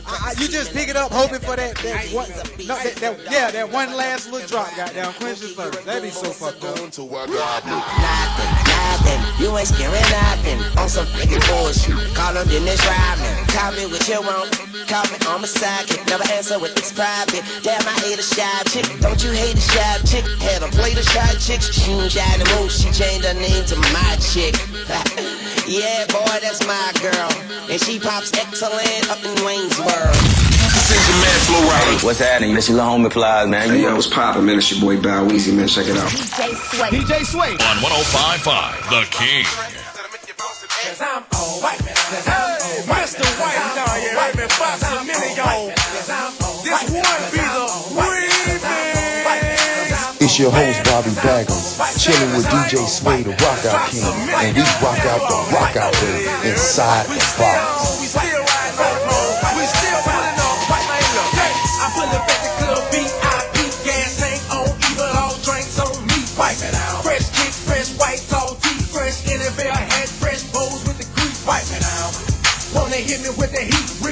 I, 0.07 0.35
you 0.39 0.49
just 0.49 0.73
pick 0.73 0.89
it 0.89 0.97
up 0.97 1.11
hoping 1.13 1.41
for 1.41 1.57
that, 1.57 1.77
that 1.79 2.07
one, 2.13 2.29
no, 2.67 2.77
that, 2.77 2.95
that, 2.97 3.19
yeah, 3.31 3.51
that 3.51 3.71
one 3.71 3.95
last 3.97 4.31
little 4.31 4.47
drop, 4.49 4.69
goddamn, 4.77 5.13
quench 5.15 5.41
your 5.41 5.51
thirst. 5.51 5.85
That'd 5.85 6.03
be 6.03 6.11
so 6.11 6.31
fucked 6.31 6.63
up. 6.65 6.77
Nothing, 7.67 8.51
nothing. 8.69 9.21
You 9.43 9.57
ain't 9.57 9.69
scaring 9.69 9.93
nothing. 10.11 10.59
On 10.79 10.89
some 10.89 11.07
nigga 11.19 11.41
bullshit. 11.49 11.95
Call 12.15 12.35
him 12.37 12.49
Dennis 12.49 12.81
Rodman. 12.87 13.47
Call 13.49 13.73
me 13.73 13.87
with 13.87 14.09
your 14.09 14.23
own. 14.25 14.49
Call 14.87 15.03
me 15.11 15.19
on 15.27 15.43
my 15.43 15.51
sidekick. 15.51 16.07
Never 16.07 16.23
answer 16.31 16.59
with 16.59 16.79
it's 16.79 16.93
private. 16.93 17.43
Damn, 17.63 17.83
I 17.83 17.95
hate 18.07 18.19
a 18.19 18.23
shy 18.23 18.47
chick. 18.71 18.87
Don't 19.01 19.19
you 19.23 19.31
hate 19.33 19.59
a 19.59 19.61
shy 19.61 19.99
chick? 20.07 20.25
Had 20.39 20.63
a 20.63 20.71
plate 20.71 20.97
of 20.97 21.05
shy 21.05 21.27
chicks. 21.43 21.75
She 21.75 21.91
ain't 21.91 22.13
shy 22.13 22.39
the 22.39 22.47
most. 22.55 22.79
She 22.79 22.91
changed 22.95 23.27
her 23.27 23.35
name 23.35 23.65
to 23.67 23.77
my 23.91 24.15
chick. 24.23 24.55
yeah, 25.67 26.07
boy, 26.07 26.39
that's 26.39 26.63
my 26.71 26.93
girl. 27.03 27.31
And 27.67 27.81
she 27.83 27.99
pops 27.99 28.31
excellent 28.39 29.11
up 29.11 29.19
in 29.27 29.35
Waynesboro. 29.43 30.47
What's 32.05 32.21
happening? 32.21 32.55
This 32.55 32.69
your 32.69 32.79
little 32.79 32.99
homie 32.99 33.11
Plies, 33.11 33.49
man. 33.49 33.69
Hey, 33.69 33.83
yo, 33.83 33.95
what's 33.95 34.07
poppin', 34.07 34.45
man? 34.45 34.59
It's 34.59 34.71
your 34.71 34.81
boy 34.81 35.03
Bow 35.03 35.27
Weezy, 35.27 35.53
man. 35.53 35.67
Check 35.67 35.89
it 35.89 35.97
out. 35.97 36.09
DJ 36.11 36.55
Sway. 36.55 36.89
DJ 36.91 37.25
Sway. 37.27 37.51
On 37.51 37.83
1055, 37.83 38.91
The 38.91 39.03
King. 39.11 39.96
Cause 40.47 41.01
I'm 41.01 41.25
all 41.35 41.61
white, 41.61 41.79
cause 41.79 42.29
I'm 42.29 42.59
all 42.63 42.83
white. 42.87 43.03
Mr. 43.03 43.27
White, 43.41 43.59
now 43.75 43.97
you 43.99 44.11
heard 44.15 44.37
me 44.37 44.47
five 44.55 44.83
a 44.83 45.05
minute. 45.05 45.37
This 46.63 46.83
one 46.91 47.23
be 47.33 47.43
the 47.43 47.67
remix. 47.99 48.97
It's 50.19 50.39
your 50.39 50.51
host 50.51 50.83
Bobby 50.85 51.11
Baggins, 51.23 51.79
chilling 52.03 52.35
with 52.37 52.47
DJ 52.47 52.87
Sway, 52.87 53.23
the 53.23 53.31
Rockout 53.31 53.91
King, 53.91 54.03
and 54.35 54.57
we 54.57 54.63
rock 54.83 54.99
out 55.07 55.21
the 55.29 55.37
rockout 55.55 55.93
way 56.03 56.51
inside 56.51 57.07
the 57.07 57.19
box. 57.39 58.36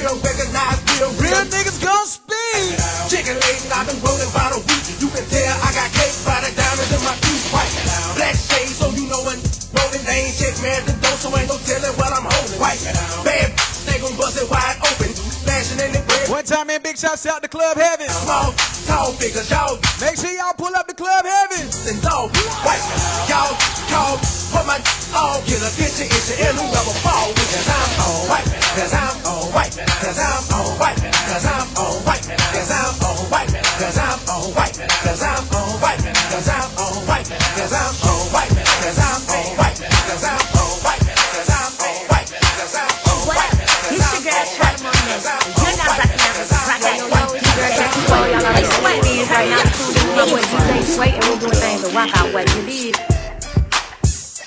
Real 0.05 0.21
recognize 0.21 0.77
real 0.93 1.09
Real 1.17 1.45
niggas 1.49 1.81
gon' 1.81 2.05
speed. 2.05 2.77
Chicken 3.09 3.33
legs, 3.41 3.65
I've 3.73 3.89
been 3.89 3.97
rolling 4.05 4.29
about 4.29 4.53
a 4.53 4.61
week. 4.61 4.85
You 5.01 5.09
can 5.09 5.25
tell 5.25 5.53
I 5.65 5.69
got 5.73 5.89
cake 5.97 6.13
by 6.21 6.37
the 6.45 6.53
diamonds 6.53 6.93
in 6.93 7.01
my 7.01 7.15
teeth. 7.25 7.49
White 7.49 7.73
black 8.13 8.37
shades, 8.37 8.77
so 8.77 8.93
you 8.93 9.09
know 9.09 9.25
when 9.25 9.41
rolling. 9.73 10.03
They 10.05 10.29
ain't 10.29 10.37
check 10.37 10.53
man 10.61 10.85
the 10.85 10.93
door, 11.01 11.17
so 11.17 11.33
ain't 11.33 11.49
no 11.49 11.57
telling 11.65 11.95
what 11.97 12.13
I'm 12.13 12.25
holding. 12.29 12.61
White 12.61 12.81
bad, 13.25 13.49
they 13.89 13.97
gon' 13.97 14.13
bust 14.13 14.37
it 14.37 14.45
wide 14.45 14.77
open. 14.85 15.09
Flashing 15.41 15.81
in 15.81 15.91
the 15.97 16.01
bread. 16.05 16.29
One 16.29 16.45
time, 16.45 16.69
man, 16.69 16.81
big 16.85 16.97
shouts 16.97 17.25
out 17.25 17.41
to 17.41 17.49
Club 17.49 17.77
Heaven. 17.77 18.09
Small, 18.09 18.53
tall 18.85 19.09
figures, 19.17 19.49
y'all. 19.49 19.81
Make 20.01 20.21
sure 20.21 20.29
y'all 20.29 20.53
pull 20.53 20.73
up 20.77 20.85
the 20.85 20.93
Club 20.93 21.25
Heaven. 21.25 21.65
And 21.89 21.97
dog, 22.05 22.29
white, 22.61 22.81
y'all, 23.25 23.57
call, 23.89 24.21
put 24.53 24.65
my 24.69 24.77
all, 25.15 25.41
get 25.47 25.63
a 25.63 25.71
picture, 25.73 26.05
it's 26.05 26.27
your 26.29 26.45
end, 26.45 26.57
whoever 26.59 26.93
fall 26.99 27.29
with 27.31 27.49
Cause 27.55 27.69
I'm 27.71 27.91
all 28.03 28.21
white, 28.27 28.47
cause 28.75 28.93
I'm 28.93 29.24
white, 29.55 29.71
cause 30.03 30.19
I'm 30.19 30.43
all 30.51 30.75
white, 30.75 30.99
cause 30.99 31.47
I'm 31.47 31.67
all 31.79 31.95
white, 32.03 32.27
cause 32.27 32.71
I'm 32.75 32.91
all 33.07 33.23
white, 33.31 33.47
cause 33.79 33.95
I'm 33.95 34.19
all 34.27 34.51
white, 34.51 34.75
cause 34.75 35.23
I'm 35.23 35.47
all 35.55 35.79
white, 35.79 36.03
cause 36.03 36.51
I'm 36.51 36.67
all 36.75 36.99
white, 37.07 37.23
cause 37.55 37.71
I'm 37.71 37.95
all 38.03 38.27
white, 38.35 38.51
cause 38.51 38.99
I'm 38.99 39.23
all 39.31 39.55
white, 39.55 39.79
cause 39.79 40.23
I'm 40.27 40.43
all 40.59 40.75
white, 40.83 40.99
cause 40.99 41.47
I'm 41.47 41.71
all 41.87 42.03
white, 42.11 42.27
cause 42.27 42.75
I'm 42.75 42.91
all 43.07 43.23
white, 43.31 43.55
It's 43.95 44.03
your 44.11 44.27
girl, 44.27 44.43
Shot 44.43 44.75
Money. 44.83 45.23
You're 45.23 45.79
not 45.79 46.03
rocking 46.03 46.19
out 46.19 46.35
with 46.35 46.51
Rock 46.51 46.83
Out 46.83 46.99
Your 46.99 47.09
Girl, 47.15 47.71
Jackie 47.79 48.03
Boy, 48.11 48.27
y'all 48.35 48.43
are 48.43 48.59
sweat. 48.75 49.07
Is 49.07 49.29
right 49.31 49.47
now 49.55 49.63
tuned 49.71 49.95
in 49.95 50.35
with 50.35 50.51
DJ 50.51 50.83
Sway, 50.83 51.11
and 51.15 51.23
we're 51.31 51.39
doing 51.39 51.55
things 51.63 51.79
the 51.79 51.89
Rock 51.95 52.11
Out 52.19 52.27
way. 52.35 52.43
You 52.43 52.91
did. 52.91 52.99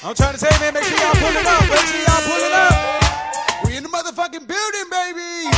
I'm 0.04 0.12
trying 0.12 0.36
to 0.36 0.38
say, 0.38 0.52
man, 0.60 0.76
make 0.76 0.84
sure 0.84 1.00
y'all 1.00 1.16
pull 1.16 1.32
it 1.32 1.46
up. 1.48 1.64
Make 1.64 1.88
sure 1.88 2.04
y'all 2.04 2.22
pull 2.28 2.44
it 2.44 2.52
up. 2.52 3.07
Motherfucking 4.28 4.46
building, 4.46 4.90
baby. 4.90 5.56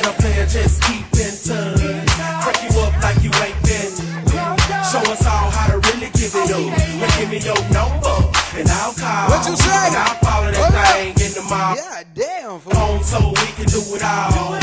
Up 0.00 0.16
there, 0.16 0.46
just 0.46 0.82
keep 0.84 1.04
in 1.20 1.34
touch. 1.44 2.08
Crack 2.40 2.62
you 2.62 2.80
up 2.80 3.02
like 3.02 3.22
you 3.22 3.30
ain't 3.44 3.62
been. 3.62 3.92
Show 4.88 5.04
us 5.12 5.26
all 5.26 5.50
how 5.50 5.66
to 5.68 5.78
really 5.90 6.08
give 6.14 6.32
it 6.34 6.50
up. 6.50 7.18
Give 7.18 7.28
me 7.30 7.38
your 7.38 7.60
number, 7.70 8.16
and 8.56 8.68
I'll 8.70 8.94
call. 8.94 9.28
What 9.28 9.46
you 9.46 9.56
say? 9.56 9.88
And 9.88 9.96
I'll 9.96 10.14
follow 10.24 10.50
that 10.50 10.56
Hold 10.56 10.74
up. 10.74 11.06
in 11.06 11.32
the. 11.34 11.42
God 11.48 12.06
damn. 12.14 12.60
Home 12.60 13.02
so 13.02 13.18
we 13.28 13.52
can 13.52 13.66
do 13.66 13.80
it 13.96 14.02
all. 14.02 14.58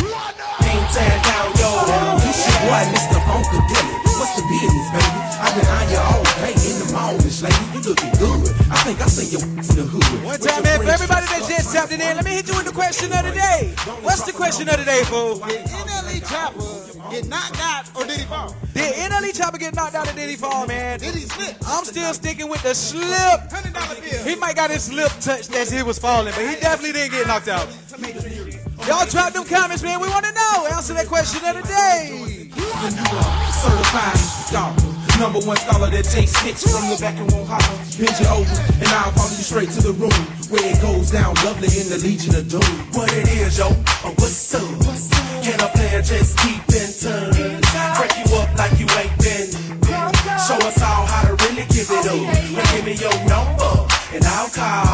Down 0.97 1.51
yo. 1.60 1.69
Your 1.86 2.17
boy, 2.65 2.84
Mr. 2.89 3.19
Funkadelic. 3.21 4.07
What's 4.38 4.45
the 4.45 4.67
business, 4.69 4.89
baby? 4.93 5.17
I've 5.41 5.56
been 5.58 5.65
on 5.65 5.89
you 5.89 5.97
all 5.97 6.23
day 6.38 6.54
in 6.54 6.78
the 6.78 6.88
mornings, 6.93 7.41
lady. 7.41 7.58
You 7.73 7.82
looking 7.89 8.13
good. 8.21 8.54
I 8.69 8.78
think 8.86 9.02
I 9.02 9.08
seen 9.10 9.34
you 9.34 9.41
in 9.65 9.73
the 9.73 9.82
hood. 9.82 10.23
One 10.23 10.38
time, 10.38 10.62
man, 10.62 10.78
for 10.78 10.93
everybody 10.93 11.26
that 11.26 11.41
just 11.50 11.73
tapped 11.73 11.91
it 11.91 12.00
in, 12.00 12.13
let 12.15 12.23
me 12.23 12.38
hit 12.38 12.47
you 12.47 12.54
with 12.54 12.69
the 12.69 12.71
question 12.71 13.10
of 13.17 13.26
the 13.26 13.34
day. 13.34 13.73
What's 14.06 14.30
the 14.30 14.34
question 14.34 14.69
of 14.69 14.78
the 14.78 14.86
day, 14.86 15.02
fool? 15.10 15.41
Did 15.41 15.65
NLE 15.65 16.21
Chopper 16.30 17.10
get 17.10 17.26
knocked 17.26 17.58
out 17.65 17.89
or 17.97 18.06
did 18.06 18.19
he 18.21 18.26
fall? 18.30 18.56
Did 18.76 18.93
NLE 19.10 19.34
Chopper 19.36 19.58
get 19.58 19.73
knocked 19.73 19.95
out 19.95 20.08
or 20.08 20.13
did 20.13 20.30
he 20.30 20.36
fall, 20.36 20.67
man? 20.67 21.00
Did 21.00 21.15
he 21.15 21.21
slip? 21.26 21.58
I'm 21.65 21.84
still 21.84 22.13
sticking 22.13 22.47
with 22.47 22.62
the 22.62 22.76
slip. 22.76 23.50
Hundred 23.50 23.73
dollar 23.73 23.97
bill. 24.00 24.21
He 24.21 24.36
might 24.36 24.56
got 24.56 24.69
his 24.69 24.93
lip 24.93 25.10
touched 25.19 25.50
as 25.58 25.71
he 25.71 25.82
was 25.82 25.97
falling, 25.97 26.34
but 26.38 26.45
he 26.45 26.62
definitely 26.62 26.93
didn't 26.93 27.17
get 27.17 27.26
knocked 27.26 27.47
out. 27.47 27.65
Y'all 28.86 29.06
drop 29.08 29.34
them 29.34 29.46
comments, 29.46 29.82
man. 29.82 30.00
We 30.00 30.08
want 30.10 30.26
to 30.26 30.34
know. 30.34 30.68
Answer 30.72 30.94
that 30.94 31.08
question 31.08 31.42
of 31.46 31.56
the 31.56 31.63
day. 31.63 32.52
Certified 33.52 34.20
doctor. 34.52 34.98
Number 35.18 35.40
one 35.50 35.58
scholar 35.58 35.90
that 35.90 36.06
takes 36.06 36.38
hits 36.46 36.62
from 36.62 36.86
the 36.94 36.98
back 37.02 37.18
and 37.18 37.26
won't 37.34 37.50
holler. 37.50 37.78
Bend 37.98 38.13
you 38.22 38.30
over, 38.30 38.54
and 38.78 38.90
I'll 38.94 39.10
follow 39.18 39.34
you 39.34 39.42
straight 39.42 39.74
to 39.74 39.82
the 39.82 39.98
room 39.98 40.13
where 40.54 40.62
it 40.62 40.78
goes 40.78 41.10
down 41.10 41.34
lovely 41.42 41.74
in 41.74 41.90
the 41.90 41.98
Legion 42.06 42.38
of 42.38 42.46
Doom. 42.46 42.62
What 42.94 43.10
it 43.18 43.26
is, 43.26 43.58
yo, 43.58 43.74
or 44.06 44.13
what's 44.22 44.54
up? 44.54 44.62
Can 45.42 45.58
a 45.58 45.70
player 45.74 46.06
just 46.06 46.38
keep 46.38 46.62
in 46.70 46.90
touch? 46.94 47.34
Crack 47.98 48.13
you 48.13 48.30
up 48.38 48.54
like 48.62 48.78
you 48.78 48.86
ain't 48.94 49.18
been. 49.18 49.50
Show 50.46 50.62
us 50.62 50.78
all 50.86 51.10
how 51.10 51.26
to 51.26 51.34
really 51.50 51.66
give 51.74 51.90
it 51.90 52.06
up. 52.06 52.22
Well, 52.54 52.68
give 52.70 52.86
me 52.86 52.94
your 52.94 53.18
number, 53.26 53.74
and 54.13 54.22
I'll 54.22 54.54
call, 54.54 54.86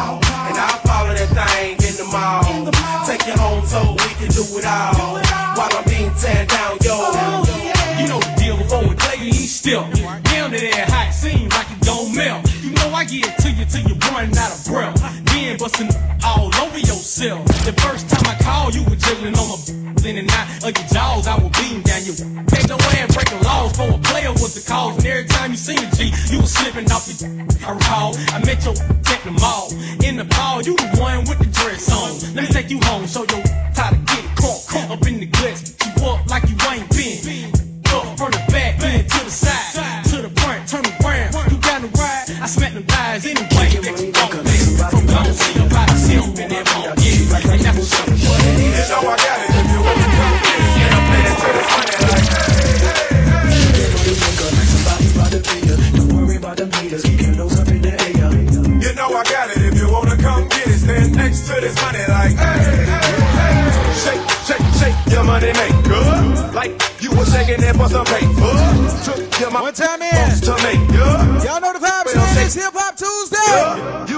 you 9.66 9.80
each. 9.80 10.24
Down 10.24 10.50
to 10.50 10.60
that 10.60 10.88
hot 10.90 11.14
seems 11.14 11.52
like 11.52 11.70
it 11.70 11.80
don't 11.80 12.14
melt. 12.14 12.44
You 12.62 12.70
know 12.70 12.92
I 12.92 13.04
get 13.04 13.38
to 13.38 13.50
you 13.50 13.64
till 13.64 13.82
you're 13.88 13.98
running 14.12 14.36
out 14.36 14.52
of 14.52 14.64
breath. 14.66 15.00
Then 15.24 15.56
busting 15.56 15.90
all 16.24 16.54
over 16.62 16.78
yourself. 16.78 17.44
The 17.64 17.72
first 17.80 18.08
time 18.08 18.26
I 18.26 18.36
called, 18.42 18.74
you 18.74 18.84
were 18.84 18.96
jiggling 18.96 19.36
on 19.36 19.48
my 19.48 19.94
then 20.04 20.18
and 20.18 20.28
not 20.28 20.46
of 20.68 20.76
your 20.76 20.88
jaws, 20.92 21.26
I 21.26 21.40
was 21.40 21.50
beating 21.56 21.80
down 21.80 22.04
your 22.04 22.16
Take 22.52 22.68
no 22.68 22.76
way 22.76 23.08
breaking 23.08 23.40
laws 23.40 23.72
for 23.72 23.88
a 23.88 23.98
player 24.04 24.32
was 24.32 24.52
the 24.52 24.60
cause. 24.68 24.96
And 24.98 25.06
every 25.06 25.24
time 25.24 25.50
you 25.50 25.56
seen 25.56 25.78
a 25.80 25.88
G, 25.96 26.12
you 26.28 26.40
was 26.40 26.52
slipping 26.52 26.90
off 26.92 27.08
your 27.08 27.24
I 27.64 27.72
recall, 27.72 28.12
I 28.36 28.38
met 28.44 28.60
your 28.68 28.76
at 28.76 29.20
the 29.24 29.32
mall. 29.40 29.72
In 30.04 30.16
the 30.20 30.28
fall, 30.36 30.60
you 30.60 30.76
the 30.76 31.00
one 31.00 31.24
with 31.24 31.38
the 31.38 31.48
dress 31.48 31.88
on. 31.88 32.36
Let 32.36 32.44
me 32.44 32.50
take 32.52 32.68
you 32.68 32.80
home, 32.84 33.06
show 33.06 33.24
your 33.24 33.40
how 33.72 33.90
to 33.90 33.96
get 33.96 34.20
it 34.20 34.36
crunk. 34.36 34.90
Up 34.90 35.06
in 35.06 35.20
the 35.20 35.26
guts, 35.26 35.73
I 42.44 42.46
smack 42.46 42.74
them 42.74 42.82
thighs 42.84 43.24
anyway. 43.24 43.48
That 43.48 43.96
you 44.04 44.12
don't 44.12 44.44
miss. 44.44 44.76
From 44.76 45.06
gone, 45.06 45.32
see 45.32 45.54
your 45.58 45.68
body 45.70 45.96
simp 45.96 46.36
and 46.44 46.50
then 46.52 46.64
won't 46.76 46.92
get 47.00 47.16
it. 47.16 47.32
And 47.40 47.60
that's 47.64 47.88
what 47.88 48.04
it 48.04 48.20
is. 48.60 48.76
You 48.76 48.84
know 48.92 49.00
I 49.00 49.16
got 49.16 49.40
it 49.40 49.48
if 49.48 49.66
you 49.72 49.80
want 49.80 49.96
to 50.04 50.08
come 50.12 50.36
get 50.44 50.60
it. 50.60 50.76
Get 50.76 50.92
up 50.92 51.04
there 51.08 51.32
to 51.40 51.48
the 51.56 51.62
front 51.64 51.88
and 51.88 52.04
like, 52.12 52.28
You 58.84 58.92
know 58.92 59.08
I 59.08 59.24
got 59.24 59.48
it 59.50 59.64
if 59.64 59.74
you 59.80 59.88
wanna 59.90 60.16
come 60.20 60.44
get 60.48 60.66
it. 60.68 60.78
Stand 60.84 61.16
next 61.16 61.48
to 61.48 61.54
this 61.60 61.74
money 61.80 62.04
like, 62.12 62.36
hey, 62.36 62.60
hey, 62.60 62.84
hey. 63.40 63.72
Shake, 64.04 64.20
shake, 64.44 64.66
shake 64.76 64.98
your 65.12 65.24
money 65.24 65.52
maker. 65.56 66.52
Like 66.52 66.76
you 67.00 67.10
was 67.16 67.32
shaking 67.32 67.64
it 67.64 67.74
for 67.74 67.88
some 67.88 68.04
paper. 68.04 68.52
Took 69.00 69.40
your 69.40 69.50
One 69.50 69.72
time 69.72 70.02
in. 70.02 70.40
to 70.44 70.52
make 70.62 70.92
ya. 70.92 71.08
Y'all 71.44 71.60
know 71.60 71.72
the 71.72 71.78
vibes, 71.80 71.80
Well, 71.80 71.80
man. 71.80 71.80
say- 71.80 71.93
It's 72.44 72.54
Hip 72.56 72.74
Hop 72.74 72.94
Tuesday. 72.94 74.13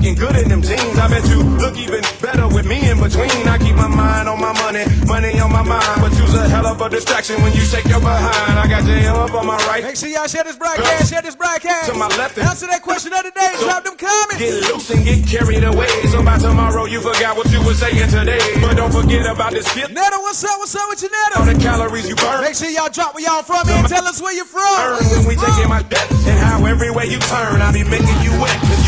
Yeah, 0.00 0.10
You, 0.10 0.16
you 0.16 0.16
looking 0.16 0.16
good 0.16 0.36
in 0.42 0.48
them 0.48 0.62
jeans. 0.62 0.98
I 0.98 1.08
bet 1.08 1.24
you 1.28 1.42
look 1.60 1.76
even 1.76 2.00
better 2.20 2.48
with 2.48 2.66
me 2.66 2.88
in 2.88 2.98
between. 3.00 3.30
I 3.48 3.58
keep 3.58 3.76
my 3.76 3.88
mind 3.88 4.28
on 4.28 4.40
my 4.40 4.52
money, 4.60 4.84
money 5.06 5.38
on 5.40 5.52
my 5.52 5.62
mind. 5.62 6.00
But 6.00 6.12
you's 6.18 6.34
a 6.34 6.48
hell 6.48 6.66
of 6.66 6.80
a 6.80 6.88
distraction 6.88 7.40
when 7.42 7.52
you 7.52 7.60
shake 7.60 7.84
your 7.86 8.00
behind. 8.00 8.58
I 8.58 8.66
got 8.68 8.84
your 8.86 9.14
up 9.14 9.34
on 9.34 9.46
my 9.46 9.56
right. 9.68 9.82
Make 9.84 9.96
sure 9.96 10.08
y'all 10.08 10.26
share 10.26 10.44
this 10.44 10.56
broadcast. 10.56 11.10
Share 11.12 11.22
this 11.22 11.36
broadcast. 11.36 11.90
To 11.90 11.98
my 11.98 12.08
left 12.16 12.38
Answer 12.38 12.66
that 12.68 12.82
question 12.82 13.12
of 13.12 13.22
the 13.24 13.30
day. 13.30 13.52
Drop 13.60 13.84
them 13.84 13.96
comments. 13.96 14.38
Get 14.38 14.54
loose 14.72 14.90
and 14.90 15.04
get 15.04 15.26
carried 15.26 15.64
away. 15.64 15.88
So 16.08 16.22
by 16.22 16.38
tomorrow 16.38 16.84
you 16.86 17.00
forgot 17.00 17.36
what 17.36 17.50
you 17.52 17.60
were 17.64 17.74
saying 17.74 18.08
today. 18.08 18.40
But 18.60 18.76
don't 18.76 18.92
forget 18.92 19.26
about 19.26 19.52
this 19.52 19.68
gift. 19.74 19.92
Neto, 19.92 20.20
what's 20.24 20.42
up? 20.44 20.58
What's 20.58 20.74
up 20.74 20.88
with 20.88 21.02
you, 21.02 21.10
All 21.36 21.44
Neto? 21.44 21.52
the 21.52 21.62
calories 21.62 22.08
you 22.08 22.16
burn. 22.16 22.40
Make 22.42 22.54
sure 22.54 22.70
y'all 22.70 22.88
drop 22.88 23.14
where 23.14 23.24
y'all 23.24 23.42
from 23.42 23.68
and 23.68 23.86
tell 23.88 24.04
us 24.06 24.20
where 24.20 24.32
you're 24.34 24.48
from. 24.48 24.64
Where 24.64 25.02
you 25.02 25.10
when 25.20 25.28
we 25.28 25.34
from? 25.36 25.52
taking 25.52 25.68
my 25.68 25.82
depth. 25.82 26.12
And 26.26 26.38
how 26.38 26.64
everywhere 26.64 27.04
you 27.04 27.18
turn, 27.18 27.60
I 27.60 27.72
be 27.72 27.84
making 27.84 28.18
you 28.24 28.32
wet. 28.40 28.79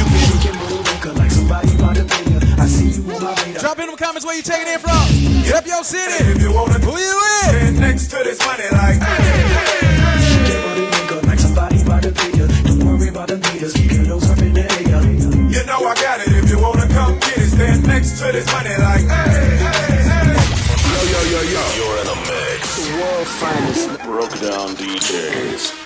Cause 2.62 2.96
you 2.96 3.02
can 3.02 3.58
Drop 3.58 3.78
in 3.80 3.86
them 3.88 3.96
comments 3.96 4.24
where 4.24 4.36
you 4.36 4.42
taking 4.42 4.72
in 4.72 4.78
from. 4.78 5.02
Rep 5.50 5.66
your 5.66 5.82
city. 5.82 6.30
if 6.30 6.40
you 6.40 6.52
wanna 6.54 6.78
Who 6.78 6.92
you 6.96 7.14
with? 7.18 7.50
stand 7.50 7.80
next 7.80 8.06
to 8.10 8.22
this 8.22 8.38
money 8.46 8.68
like, 8.70 9.02
hey, 9.02 9.22
hey, 9.26 10.22
You 15.50 15.66
know 15.66 15.82
I 15.82 15.94
got 15.98 16.20
it 16.20 16.28
if 16.28 16.50
you 16.50 16.60
wanna 16.62 16.86
come 16.86 17.18
get 17.18 17.38
it. 17.38 17.50
Stand 17.50 17.84
next 17.84 18.20
to 18.20 18.30
this 18.30 18.46
money 18.52 18.76
like, 18.78 19.02
hey, 19.10 19.58
hey, 19.58 20.06
hey. 20.06 20.38
Yo, 20.86 21.00
yo, 21.10 21.20
yo, 21.34 21.40
yo, 21.42 21.62
You're 21.78 21.98
in 21.98 22.06
a 22.06 22.16
mix. 22.30 22.76
The 22.78 22.84
world 23.02 23.26
finest 23.26 24.02
broke 24.04 24.38
down 24.38 24.76
DJs. 24.76 25.81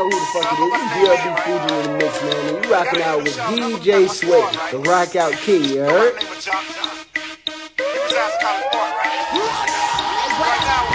Know 0.00 0.08
who 0.08 0.18
the 0.18 0.26
fuck 0.32 0.48
it 0.52 0.58
is. 0.60 0.72
It's 0.72 0.88
DLB 0.96 1.26
Fuji 1.44 1.74
in 1.74 1.82
the 1.84 1.92
mix, 1.98 2.12
man. 2.22 2.32
And 2.54 2.64
you 2.64 2.70
rocking 2.72 3.02
out 3.02 3.18
with 3.22 3.36
DJ 3.36 4.08
Sway, 4.08 4.44
the 4.70 4.78
Rock 4.88 5.16
Out 5.16 5.32
King, 5.32 5.64
you 5.64 5.80
heard? 5.80 6.14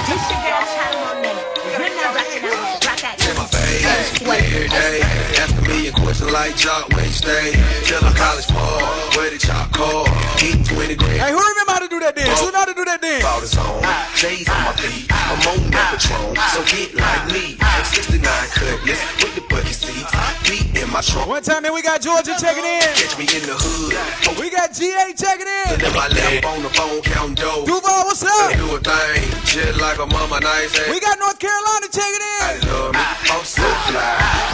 This 0.06 0.30
your 0.30 0.40
girl 0.42 0.64
China 0.74 0.98
Monet. 1.02 1.38
You're 1.72 1.94
not 1.96 2.16
rocking 2.16 2.46
out 2.46 2.58
with 2.74 2.86
Rock 2.86 3.04
Out 3.04 3.18
King. 3.18 3.36
Every 5.66 5.82
day, 5.82 5.90
ask 5.90 5.98
a 5.98 6.02
million 6.02 6.06
questions 6.06 6.32
like 6.32 6.56
Jock 6.56 6.92
stay. 7.10 7.54
Till 7.86 8.04
I'm 8.06 8.14
college 8.14 8.48
ball, 8.50 8.82
where 9.18 9.32
the 9.32 9.38
chop 9.38 9.72
call. 9.72 10.06
Eating 10.38 10.64
20 10.64 10.96
grand. 10.96 11.22
Hey, 11.22 11.32
who 11.32 11.42
remember 11.42 11.74
how 11.74 11.80
to 11.80 11.88
do 11.88 12.00
that 12.00 12.16
dance? 12.16 12.40
Who 12.40 12.52
know 12.52 12.60
how 12.60 12.66
to 12.66 12.74
do 12.74 12.86
that 12.86 13.02
dance? 13.02 13.24
About 13.24 13.42
his 13.42 13.58
own. 13.58 13.82
J's 14.14 14.50
on 14.50 14.62
my 14.62 14.74
feet. 14.78 15.10
I'm 15.10 15.42
on 15.50 15.72
that 15.72 15.98
Patron. 15.98 16.38
So 16.54 16.62
get 16.70 16.94
like 16.94 17.26
me. 17.34 17.58
69 17.58 18.22
cutlass 18.54 19.02
with 19.22 19.34
the 19.36 19.44
bucket 19.50 19.74
seats. 19.74 20.14
Beat 20.46 20.70
in 20.78 20.90
my 20.92 21.02
trunk. 21.02 21.28
One 21.30 21.42
time, 21.42 21.64
man, 21.64 21.74
we 21.74 21.82
got 21.82 22.02
Georgia 22.02 22.36
checking 22.38 22.66
in. 22.66 22.86
Catch 22.94 23.18
me 23.18 23.26
in 23.26 23.44
the 23.50 23.58
hood. 23.58 24.38
We 24.38 24.52
got 24.54 24.70
GA 24.70 25.14
checking 25.18 25.50
in. 25.50 25.82
Then 25.82 25.94
my 25.98 26.10
lamp 26.10 26.46
on 26.46 26.62
the 26.62 26.70
phone 26.78 27.02
counting 27.02 27.42
dough. 27.42 27.66
Duval, 27.66 28.06
what's 28.06 28.22
up? 28.22 28.54
Do 28.54 28.76
a 28.76 28.80
thing. 28.82 29.24
Just 29.50 29.82
like 29.82 29.98
a 29.98 30.06
mama 30.06 30.40
nice. 30.46 30.78
We 30.90 31.00
got 31.00 31.18
North 31.18 31.40
Carolina 31.40 31.88
checking 31.90 32.22
in. 32.22 32.42
I 32.44 32.54
love 32.70 32.94
me. 32.94 33.02
I'm 33.34 33.46
so 33.46 33.66
fly. 33.90 34.46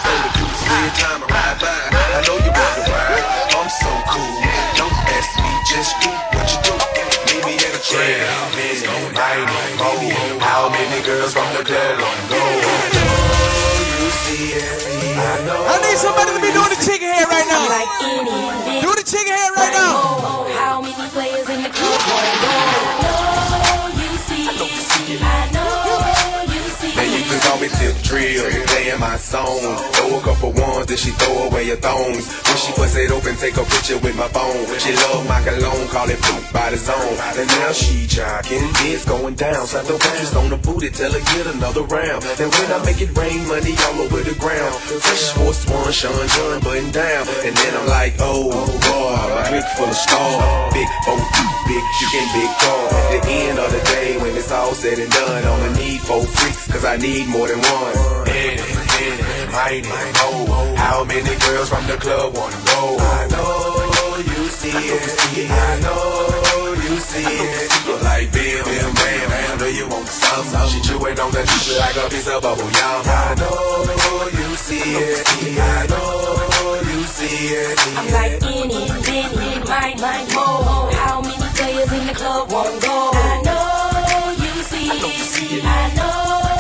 Throw 0.82 0.89
the 0.89 0.89
deuce 0.89 0.89
every 0.89 0.89
time 0.98 1.22
I 1.22 1.30
ride 1.30 1.58
by. 1.62 1.70
I 1.94 2.26
know 2.26 2.38
you 2.41 2.50
want 2.50 2.74
to 2.74 2.89
ride. 2.89 3.54
I'm 3.54 3.70
so 3.70 3.91
cool. 4.10 4.34
Don't 4.78 4.98
ask 5.13 5.30
me, 5.38 5.52
just 5.70 5.94
do 6.02 6.10
what 6.10 6.48
you 6.50 6.58
do. 6.65 6.74
Meet 7.30 7.44
me 7.46 7.54
in 7.54 7.72
the 7.72 7.82
trail. 7.86 8.26
Man, 9.13 9.46
mighty, 9.46 9.78
bold. 9.78 10.41
How 10.41 10.70
many 10.70 11.06
girls 11.06 11.34
from 11.34 11.46
the 11.54 11.63
club 11.63 12.02
go? 12.30 12.41
You 14.02 14.10
see 14.26 14.58
it. 14.58 14.65
I 15.17 15.46
know. 15.46 15.62
I 15.70 15.78
need 15.86 15.98
somebody 16.02 16.34
to 16.34 16.41
be 16.41 16.50
doing 16.50 16.72
the 16.74 16.82
chicken 16.82 17.13
head 17.13 17.30
right 17.30 17.46
now. 17.46 17.62
Do 18.82 18.89
the 18.98 19.06
chicken 19.06 19.34
head 19.38 19.54
right 19.54 19.74
now. 19.74 19.94
Oh, 19.94 20.26
oh, 20.26 20.40
Drill, 28.12 28.43
playing 28.67 29.00
my 29.00 29.15
song. 29.15 29.63
Throw 29.95 30.19
a 30.19 30.21
couple 30.21 30.52
ones, 30.52 30.86
then 30.88 30.97
she 30.97 31.12
throw 31.15 31.47
away 31.47 31.71
her 31.71 31.80
thongs. 31.80 32.28
When 32.43 32.58
she 32.60 32.76
bust 32.76 33.00
it 33.00 33.08
open, 33.08 33.39
take 33.39 33.56
a 33.56 33.63
picture 33.63 33.95
with 34.04 34.19
my 34.19 34.28
phone. 34.36 34.67
She 34.84 34.91
love 34.91 35.24
my 35.32 35.39
cologne, 35.47 35.88
call 35.88 36.12
it 36.12 36.19
poop 36.19 36.43
by 36.52 36.71
the 36.71 36.78
zone. 36.78 37.15
And 37.39 37.47
now 37.47 37.71
she 37.71 38.04
jocking, 38.12 38.67
it's 38.91 39.08
going 39.08 39.36
down. 39.36 39.63
Slap 39.63 39.88
the 39.88 39.95
punches 39.95 40.36
on 40.36 40.52
the 40.52 40.60
booty, 40.60 40.89
tell 40.91 41.08
her 41.08 41.24
get 41.32 41.56
another 41.56 41.88
round. 41.88 42.28
And 42.36 42.52
when 42.52 42.67
I 42.76 42.84
make 42.84 43.00
it 43.00 43.15
rain, 43.15 43.47
money 43.47 43.80
all 43.88 44.04
over 44.04 44.19
the 44.19 44.36
ground. 44.36 44.76
Fresh 44.76 45.32
Force 45.39 45.63
One, 45.71 45.95
Sean 45.95 46.12
John 46.12 46.60
button 46.67 46.91
down. 46.91 47.24
And 47.47 47.56
then 47.56 47.71
I'm 47.80 47.88
like, 47.88 48.19
oh 48.19 48.52
boy, 48.52 49.15
my 49.39 49.47
click 49.47 49.63
full 49.80 49.88
of 49.88 49.95
stars. 49.95 50.74
Big 50.76 50.91
boat, 51.08 51.24
big 51.63 51.84
chicken, 51.95 52.28
big 52.36 52.52
car. 52.60 52.84
At 53.15 53.24
the 53.24 53.36
end 53.47 53.56
of 53.56 53.71
the 53.71 53.80
day, 53.95 54.19
when 54.19 54.36
it's 54.36 54.52
all 54.52 54.76
said 54.76 55.00
and 55.00 55.12
done, 55.15 55.47
I'ma 55.47 55.80
need 55.80 56.02
four 56.04 56.28
freaks, 56.28 56.67
cause 56.67 56.84
I 56.84 56.97
need 56.97 57.32
more 57.32 57.47
than 57.47 57.63
one. 57.63 58.01
And, 58.28 58.60
and, 58.60 59.52
mighty, 59.52 59.90
how 60.78 61.04
many 61.04 61.36
girls 61.46 61.70
from 61.70 61.86
the 61.88 61.98
club 61.98 62.36
wanna 62.36 62.58
go? 62.66 62.98
I 63.00 63.28
know 63.32 64.18
you 64.18 64.48
see 64.50 64.70
it, 64.70 65.52
I 65.52 65.80
know 65.82 66.74
you 66.74 66.98
see 67.00 67.26
it. 67.26 68.04
Like 68.04 68.32
bam, 68.32 68.64
bam, 68.66 68.94
bam, 68.94 69.32
I 69.32 69.58
know 69.60 69.68
you 69.68 69.88
want 69.88 70.08
some. 70.08 70.46
She 70.70 70.82
chewing 70.82 71.20
on 71.20 71.32
the 71.32 71.44
juice 71.44 71.80
like 71.80 71.96
a 71.96 72.10
piece 72.10 72.28
of 72.28 72.42
bubble 72.42 72.64
yum. 72.64 73.02
I 73.06 73.36
know 73.40 74.30
you 74.40 74.56
see 74.56 74.82
it, 74.82 75.28
I 75.60 75.88
know 75.88 76.82
you 76.90 77.04
see 77.04 77.56
it. 77.56 77.80
I'm 77.98 78.08
like 78.12 78.44
any, 78.44 78.90
any, 79.10 79.60
my, 79.66 79.96
my, 80.00 80.26
mo. 80.34 80.90
How 80.94 81.22
many 81.22 81.48
players 81.56 81.92
in 81.92 82.08
the 82.08 82.14
club 82.14 82.52
wanna 82.52 82.80
go? 82.80 83.12
I 83.14 83.42
know 83.46 84.44
you 84.44 84.64
see. 84.64 84.88
It. 84.88 85.64
I 85.64 85.94
know 85.96 86.51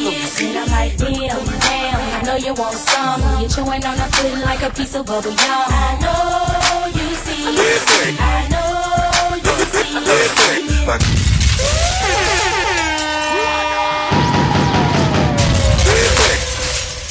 you 0.00 0.12
see. 0.26 0.48
And 0.50 0.58
I'm 0.58 0.68
like 0.70 0.96
damn, 0.96 1.44
damn. 1.60 2.00
I 2.00 2.22
know 2.24 2.36
you 2.36 2.54
want 2.54 2.76
some. 2.76 3.20
You're 3.40 3.48
chewing 3.48 3.84
on 3.84 3.96
the 3.96 4.08
pudding 4.12 4.40
like 4.40 4.62
a 4.62 4.70
piece 4.70 4.94
of 4.94 5.06
bubble 5.06 5.30
yum. 5.30 5.38
I 5.40 5.98
know 6.00 6.86
you 6.98 7.14
see. 7.16 7.44
I 8.18 8.48
know 8.50 9.36
you 9.36 9.54
see. 9.66 11.22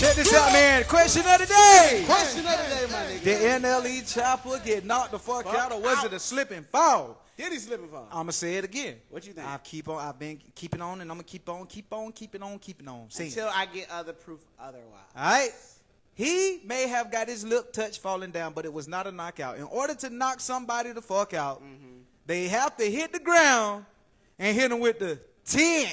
Check 0.02 0.16
this 0.16 0.34
out, 0.34 0.52
man. 0.52 0.84
Question 0.86 1.22
of 1.28 1.40
the 1.40 1.46
day. 1.46 2.04
Question 2.08 2.46
of 2.46 2.58
the 2.58 2.76
day, 2.76 2.86
my 2.92 3.04
nigga. 3.06 3.24
Did 3.24 3.62
NLE 3.62 4.02
Choppa 4.02 4.64
get 4.66 4.84
knocked 4.84 5.12
the 5.12 5.20
fuck 5.20 5.46
out, 5.46 5.72
or 5.72 5.80
was 5.80 6.04
it 6.04 6.14
a 6.14 6.20
slip 6.20 6.50
and 6.52 6.66
fall? 6.66 7.21
Did 7.38 7.54
he 7.54 7.60
slip 7.60 7.82
and 7.82 7.90
fall? 7.90 8.08
I'ma 8.12 8.32
say 8.32 8.56
it 8.56 8.66
again. 8.66 8.98
What 9.10 9.26
you 9.26 9.34
think? 9.34 9.48
I 9.48 9.58
keep 9.58 9.90
on. 9.90 10.00
I've 10.00 10.20
been 10.20 10.40
keeping 10.54 10.82
on, 10.82 11.02
and 11.02 11.10
I'm 11.10 11.18
gonna 11.18 11.24
keep 11.24 11.48
on, 11.50 11.66
keep 11.66 11.92
on, 11.92 12.12
keeping 12.12 12.44
on, 12.44 12.60
keeping 12.60 12.88
on. 12.88 13.10
See. 13.10 13.26
Until 13.26 13.50
I 13.54 13.66
get 13.66 13.90
other 13.90 14.14
proof 14.14 14.42
otherwise. 14.60 14.86
All 15.16 15.24
right. 15.24 15.52
He 16.14 16.62
may 16.66 16.88
have 16.88 17.12
got 17.12 17.28
his 17.28 17.44
lip 17.44 17.74
touch 17.74 18.00
falling 18.00 18.32
down, 18.32 18.54
but 18.54 18.66
it 18.66 18.74
was 18.74 18.88
not 18.88 19.08
a 19.08 19.12
knockout. 19.12 19.58
In 19.58 19.64
order 19.64 19.96
to 19.96 20.10
knock 20.10 20.40
somebody 20.40 20.92
the 20.92 21.02
fuck 21.02 21.34
out, 21.34 21.64
mm-hmm. 21.64 22.02
they 22.26 22.48
have 22.48 22.76
to 22.78 22.84
hit 22.84 23.14
the 23.14 23.20
ground 23.20 23.86
and 24.38 24.56
hit 24.56 24.70
them 24.70 24.80
with 24.80 25.00
the 25.00 25.20
10, 25.46 25.88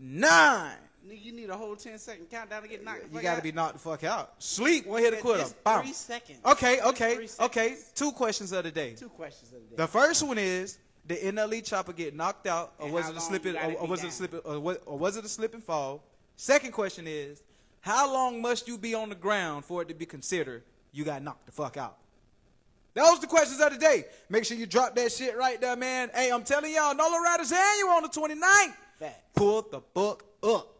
9. 0.00 0.72
Nigga, 1.08 1.24
you 1.24 1.32
need 1.32 1.48
a 1.48 1.56
whole 1.56 1.74
10 1.74 1.98
second 1.98 2.26
countdown 2.30 2.62
to 2.62 2.68
get 2.68 2.84
knocked 2.84 3.04
You 3.12 3.22
got 3.22 3.36
to 3.36 3.42
be 3.42 3.52
knocked 3.52 3.74
the 3.74 3.78
fuck 3.78 4.04
out. 4.04 4.34
Sleep, 4.38 4.84
a 4.84 4.88
quitter. 4.88 5.40
It's 5.42 5.52
Bam. 5.64 5.82
three 5.82 5.92
seconds. 5.92 6.38
Okay, 6.44 6.80
okay, 6.82 7.14
three 7.14 7.28
okay. 7.40 7.76
Two 7.94 8.12
questions 8.12 8.52
of 8.52 8.64
the 8.64 8.70
day. 8.70 8.94
Two 8.94 9.08
questions 9.08 9.52
of 9.52 9.60
the 9.60 9.76
day. 9.76 9.76
The 9.76 9.86
first 9.86 10.22
one 10.22 10.36
is 10.36 10.78
did 11.06 11.34
NLE 11.34 11.62
Choppa 11.62 11.96
get 11.96 12.14
knocked 12.14 12.46
out, 12.46 12.74
or 12.78 12.86
And 12.86 12.94
was 12.94 13.08
it 13.08 13.16
a 13.16 13.20
slip, 13.20 13.46
and- 13.46 13.56
or, 13.56 13.72
or 13.80 13.86
was 13.86 14.00
it 14.00 14.02
a 14.02 14.06
down? 14.08 14.12
slip, 14.12 14.32
and- 14.34 14.42
or, 14.44 14.76
or 14.84 14.98
was 14.98 15.16
it 15.16 15.24
a 15.24 15.28
slip 15.28 15.54
and 15.54 15.64
fall? 15.64 16.02
Second 16.36 16.72
question 16.72 17.06
is 17.06 17.42
how 17.80 18.12
long 18.12 18.42
must 18.42 18.68
you 18.68 18.76
be 18.76 18.94
on 18.94 19.08
the 19.08 19.14
ground 19.14 19.64
for 19.64 19.80
it 19.82 19.88
to 19.88 19.94
be 19.94 20.04
considered 20.04 20.64
you 20.92 21.04
got 21.04 21.22
knocked 21.22 21.46
the 21.46 21.52
fuck 21.52 21.78
out? 21.78 21.96
Those 22.92 23.20
the 23.20 23.26
questions 23.26 23.60
of 23.60 23.72
the 23.72 23.78
day. 23.78 24.04
Make 24.28 24.44
sure 24.44 24.56
you 24.56 24.66
drop 24.66 24.94
that 24.96 25.12
shit 25.12 25.36
right 25.36 25.60
there, 25.60 25.76
man. 25.76 26.10
Hey, 26.12 26.30
I'm 26.30 26.42
telling 26.42 26.74
y'all, 26.74 26.94
Nola 26.94 27.20
Riders 27.22 27.52
annual 27.52 27.90
on 27.90 28.02
the 28.02 28.08
29th. 28.08 28.74
Pull 29.34 29.62
the 29.70 29.80
book 29.94 30.24
up. 30.42 30.74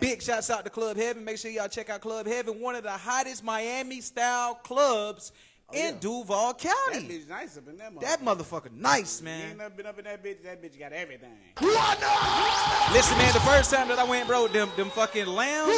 Big 0.00 0.22
shouts 0.22 0.48
out 0.50 0.64
to 0.64 0.70
Club 0.70 0.96
Heaven. 0.96 1.24
Make 1.24 1.38
sure 1.38 1.50
y'all 1.50 1.68
check 1.68 1.90
out 1.90 2.00
Club 2.00 2.26
Heaven, 2.26 2.60
one 2.60 2.74
of 2.74 2.82
the 2.82 2.90
hottest 2.90 3.44
Miami 3.44 4.00
style 4.00 4.54
clubs 4.54 5.32
oh, 5.70 5.76
in 5.76 5.98
Duval 5.98 6.36
Oh, 6.36 6.52
That 6.52 6.74
County. 6.92 7.08
bitch 7.08 7.28
nice 7.28 7.58
up 7.58 7.68
in 7.68 7.76
that 7.78 7.94
motherfucker. 7.94 8.00
That 8.00 8.24
motherfucker 8.24 8.72
nice, 8.72 9.20
You 9.20 9.24
man. 9.26 9.48
ain't 9.50 9.58
never 9.58 9.74
been 9.74 9.86
up 9.86 9.98
in 9.98 10.04
that 10.06 10.24
bitch. 10.24 10.42
That 10.44 10.62
bitch 10.62 10.78
got 10.78 10.92
everything. 10.92 11.30
Listen, 11.60 13.18
man, 13.18 13.32
the 13.32 13.40
first 13.40 13.70
time 13.70 13.88
that 13.88 13.98
I 13.98 14.04
went, 14.04 14.26
bro, 14.26 14.48
them 14.48 14.70
them 14.76 14.90
fucking 14.90 15.26
lambs, 15.26 15.76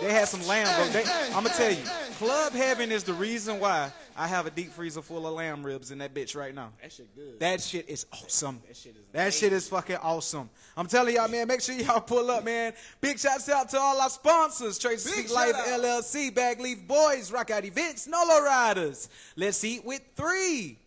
they 0.00 0.12
had 0.12 0.28
some 0.28 0.44
lamb, 0.46 0.66
bro. 0.76 0.88
They, 0.92 1.04
I'm 1.34 1.44
gonna 1.44 1.50
tell 1.50 1.70
you, 1.70 1.82
Club 2.18 2.52
Heaven 2.52 2.90
is 2.92 3.04
the 3.04 3.14
reason 3.14 3.60
why 3.60 3.90
I 4.16 4.26
have 4.26 4.46
a 4.46 4.50
deep 4.50 4.72
freezer 4.72 5.02
full 5.02 5.26
of 5.26 5.34
lamb 5.34 5.64
ribs 5.64 5.90
in 5.90 5.98
that 5.98 6.14
bitch 6.14 6.34
right 6.34 6.54
now. 6.54 6.70
That 6.82 6.92
shit 6.92 7.14
good. 7.14 7.38
That 7.40 7.60
shit 7.60 7.88
is 7.88 8.06
awesome. 8.12 8.62
That 8.66 8.76
shit 8.76 8.96
is 8.96 9.02
That 9.12 9.34
shit 9.34 9.52
is 9.52 9.68
fucking 9.68 9.96
awesome. 9.96 10.48
I'm 10.76 10.86
telling 10.86 11.14
y'all, 11.14 11.28
man, 11.28 11.48
make 11.48 11.60
sure 11.60 11.74
y'all 11.74 12.00
pull 12.00 12.30
up, 12.30 12.44
man. 12.44 12.72
Big 13.00 13.18
shouts 13.18 13.48
out 13.48 13.68
to 13.70 13.78
all 13.78 14.00
our 14.00 14.10
sponsors. 14.10 14.78
Tracy 14.78 15.10
Speak 15.10 15.34
Life 15.34 15.54
out. 15.54 15.66
LLC, 15.66 16.34
Bag 16.34 16.60
Leaf 16.60 16.86
Boys, 16.86 17.30
Rock 17.30 17.50
Out 17.50 17.64
Events, 17.64 18.06
Nolo 18.06 18.42
Riders. 18.42 19.08
Let's 19.36 19.62
eat 19.64 19.84
with 19.84 20.00
three. 20.16 20.78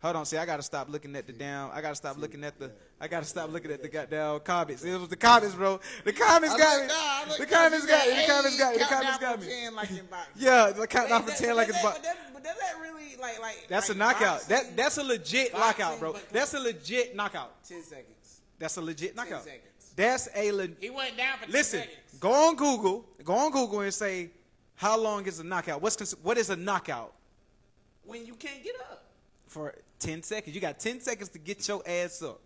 Hold 0.00 0.14
on, 0.14 0.26
see, 0.26 0.36
I 0.36 0.46
gotta 0.46 0.62
stop 0.62 0.88
looking 0.88 1.16
at 1.16 1.26
the 1.26 1.32
down. 1.32 1.72
I 1.74 1.80
gotta 1.80 1.96
stop 1.96 2.16
looking 2.18 2.44
at 2.44 2.56
the. 2.60 2.70
I 3.00 3.08
gotta 3.08 3.26
stop 3.26 3.50
looking 3.50 3.72
at 3.72 3.82
the 3.82 3.88
goddamn 3.88 4.38
comments. 4.40 4.84
It 4.84 4.96
was 4.96 5.08
the 5.08 5.16
comments, 5.16 5.56
bro. 5.56 5.80
The 6.04 6.12
comments 6.12 6.56
got 6.56 6.82
me. 6.82 7.34
The 7.36 7.46
comments 7.46 7.84
got 7.86 8.06
me. 8.06 8.14
The 8.14 8.26
comments 8.26 8.58
got 8.58 8.72
me. 8.74 8.78
The 8.78 8.84
comments 8.84 9.18
got 9.18 9.40
me. 9.40 9.46
from 9.46 9.52
10 9.54 9.74
like 9.74 9.90
in 9.90 10.06
boxing. 10.06 10.32
Yeah, 10.36 10.70
the 10.70 10.86
count 10.86 11.08
down 11.08 11.26
Wait, 11.26 11.36
ten 11.36 11.56
like 11.56 11.68
it's 11.68 11.82
box. 11.82 11.98
but 12.32 12.44
does 12.44 12.56
that 12.58 12.80
really 12.80 13.16
like 13.20 13.40
like? 13.40 13.66
That's 13.68 13.90
a 13.90 13.94
knockout. 13.94 14.48
boxing? 14.48 14.54
That 14.56 14.76
that's 14.76 14.98
a 14.98 15.02
legit 15.02 15.50
Boxing, 15.52 15.84
knockout, 15.84 15.98
bro. 16.00 16.16
That's 16.30 16.54
a 16.54 16.60
legit 16.60 17.16
knockout. 17.16 17.64
Ten 17.64 17.82
seconds. 17.82 18.40
That's 18.60 18.76
a 18.76 18.80
legit 18.82 19.16
knockout. 19.16 19.44
Ten 19.44 19.54
seconds. 19.54 19.92
That's 19.96 20.28
a 20.36 20.52
le- 20.52 20.68
He 20.80 20.90
went 20.90 21.16
down 21.16 21.38
for 21.38 21.46
10 21.46 21.52
Listen, 21.52 21.80
seconds. 21.80 21.96
go 22.20 22.30
on 22.32 22.54
Google. 22.54 23.04
Go 23.24 23.34
on 23.34 23.50
Google 23.50 23.80
and 23.80 23.92
say 23.92 24.30
how 24.76 24.96
long 24.96 25.26
is 25.26 25.40
a 25.40 25.44
knockout? 25.44 25.82
What's 25.82 25.96
cons- 25.96 26.14
what 26.22 26.38
is 26.38 26.50
a 26.50 26.56
knockout? 26.56 27.14
When 28.04 28.24
you 28.24 28.34
can't 28.34 28.62
get 28.62 28.76
up. 28.92 29.02
For 29.58 29.74
ten 29.98 30.22
seconds. 30.22 30.54
You 30.54 30.60
got 30.60 30.78
ten 30.78 31.00
seconds 31.00 31.30
to 31.30 31.38
get 31.38 31.66
your 31.66 31.82
ass 31.84 32.22
up. 32.22 32.40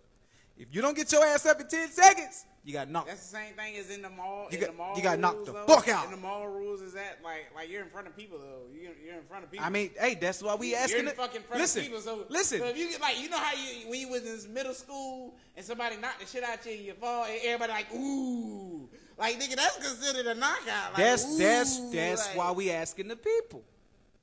If 0.57 0.67
you 0.71 0.81
don't 0.81 0.95
get 0.95 1.11
your 1.11 1.23
ass 1.23 1.45
up 1.45 1.61
in 1.61 1.67
ten 1.67 1.89
seconds, 1.89 2.45
You 2.65 2.73
got 2.73 2.89
knocked. 2.89 3.07
That's 3.09 3.29
the 3.29 3.35
same 3.37 3.53
thing 3.55 3.75
as 3.75 3.89
in 3.91 4.01
the 4.01 4.09
mall. 4.09 4.47
You 4.49 4.57
got- 4.57 4.71
the 4.71 4.75
mall 4.77 4.93
you 4.97 5.03
got 5.03 5.19
knocked 5.19 5.45
the 5.45 5.51
though. 5.51 5.65
fuck 5.67 5.87
out. 5.89 6.05
In 6.05 6.11
the 6.11 6.17
mall 6.17 6.47
rules 6.47 6.81
is 6.81 6.93
that 6.93 7.19
like 7.23 7.51
like 7.55 7.69
you're 7.69 7.83
in 7.83 7.89
front 7.89 8.07
of 8.07 8.15
people 8.15 8.39
though. 8.39 8.61
You're, 8.73 8.93
you're 9.05 9.15
in 9.15 9.25
front 9.29 9.43
of 9.43 9.51
people. 9.51 9.65
I 9.65 9.69
mean, 9.69 9.91
hey, 9.99 10.15
that's 10.15 10.41
why 10.41 10.55
we 10.55 10.73
asking. 10.73 10.91
You're 10.97 11.05
in 11.05 11.07
it. 11.11 11.17
fucking 11.17 11.41
front 11.41 11.61
Listen, 11.61 11.81
of 11.81 11.85
people. 11.87 12.01
So 12.01 12.25
listen. 12.29 12.59
So 12.59 12.65
if 12.65 12.77
you 12.77 12.89
get 12.89 12.99
like, 13.01 13.19
you 13.21 13.29
know 13.29 13.37
how 13.37 13.53
you 13.53 13.89
when 13.89 13.99
you 13.99 14.07
was 14.09 14.45
in 14.45 14.53
middle 14.53 14.73
school 14.73 15.35
and 15.55 15.63
somebody 15.65 15.97
knocked 15.97 16.21
the 16.21 16.25
shit 16.25 16.43
out 16.43 16.65
you 16.65 16.71
and 16.71 16.81
you 16.81 16.93
fall, 16.93 17.25
and 17.25 17.37
everybody 17.43 17.73
like, 17.73 17.93
ooh, 17.93 18.89
like 19.19 19.39
nigga, 19.39 19.55
that's 19.55 19.77
considered 19.77 20.25
a 20.27 20.33
knockout. 20.35 20.93
Like, 20.93 20.97
that's 20.97 21.25
ooh, 21.25 21.37
that's 21.37 21.79
that's 21.91 22.27
like- 22.29 22.37
why 22.37 22.51
we 22.51 22.71
asking 22.71 23.09
the 23.09 23.17
people. 23.17 23.61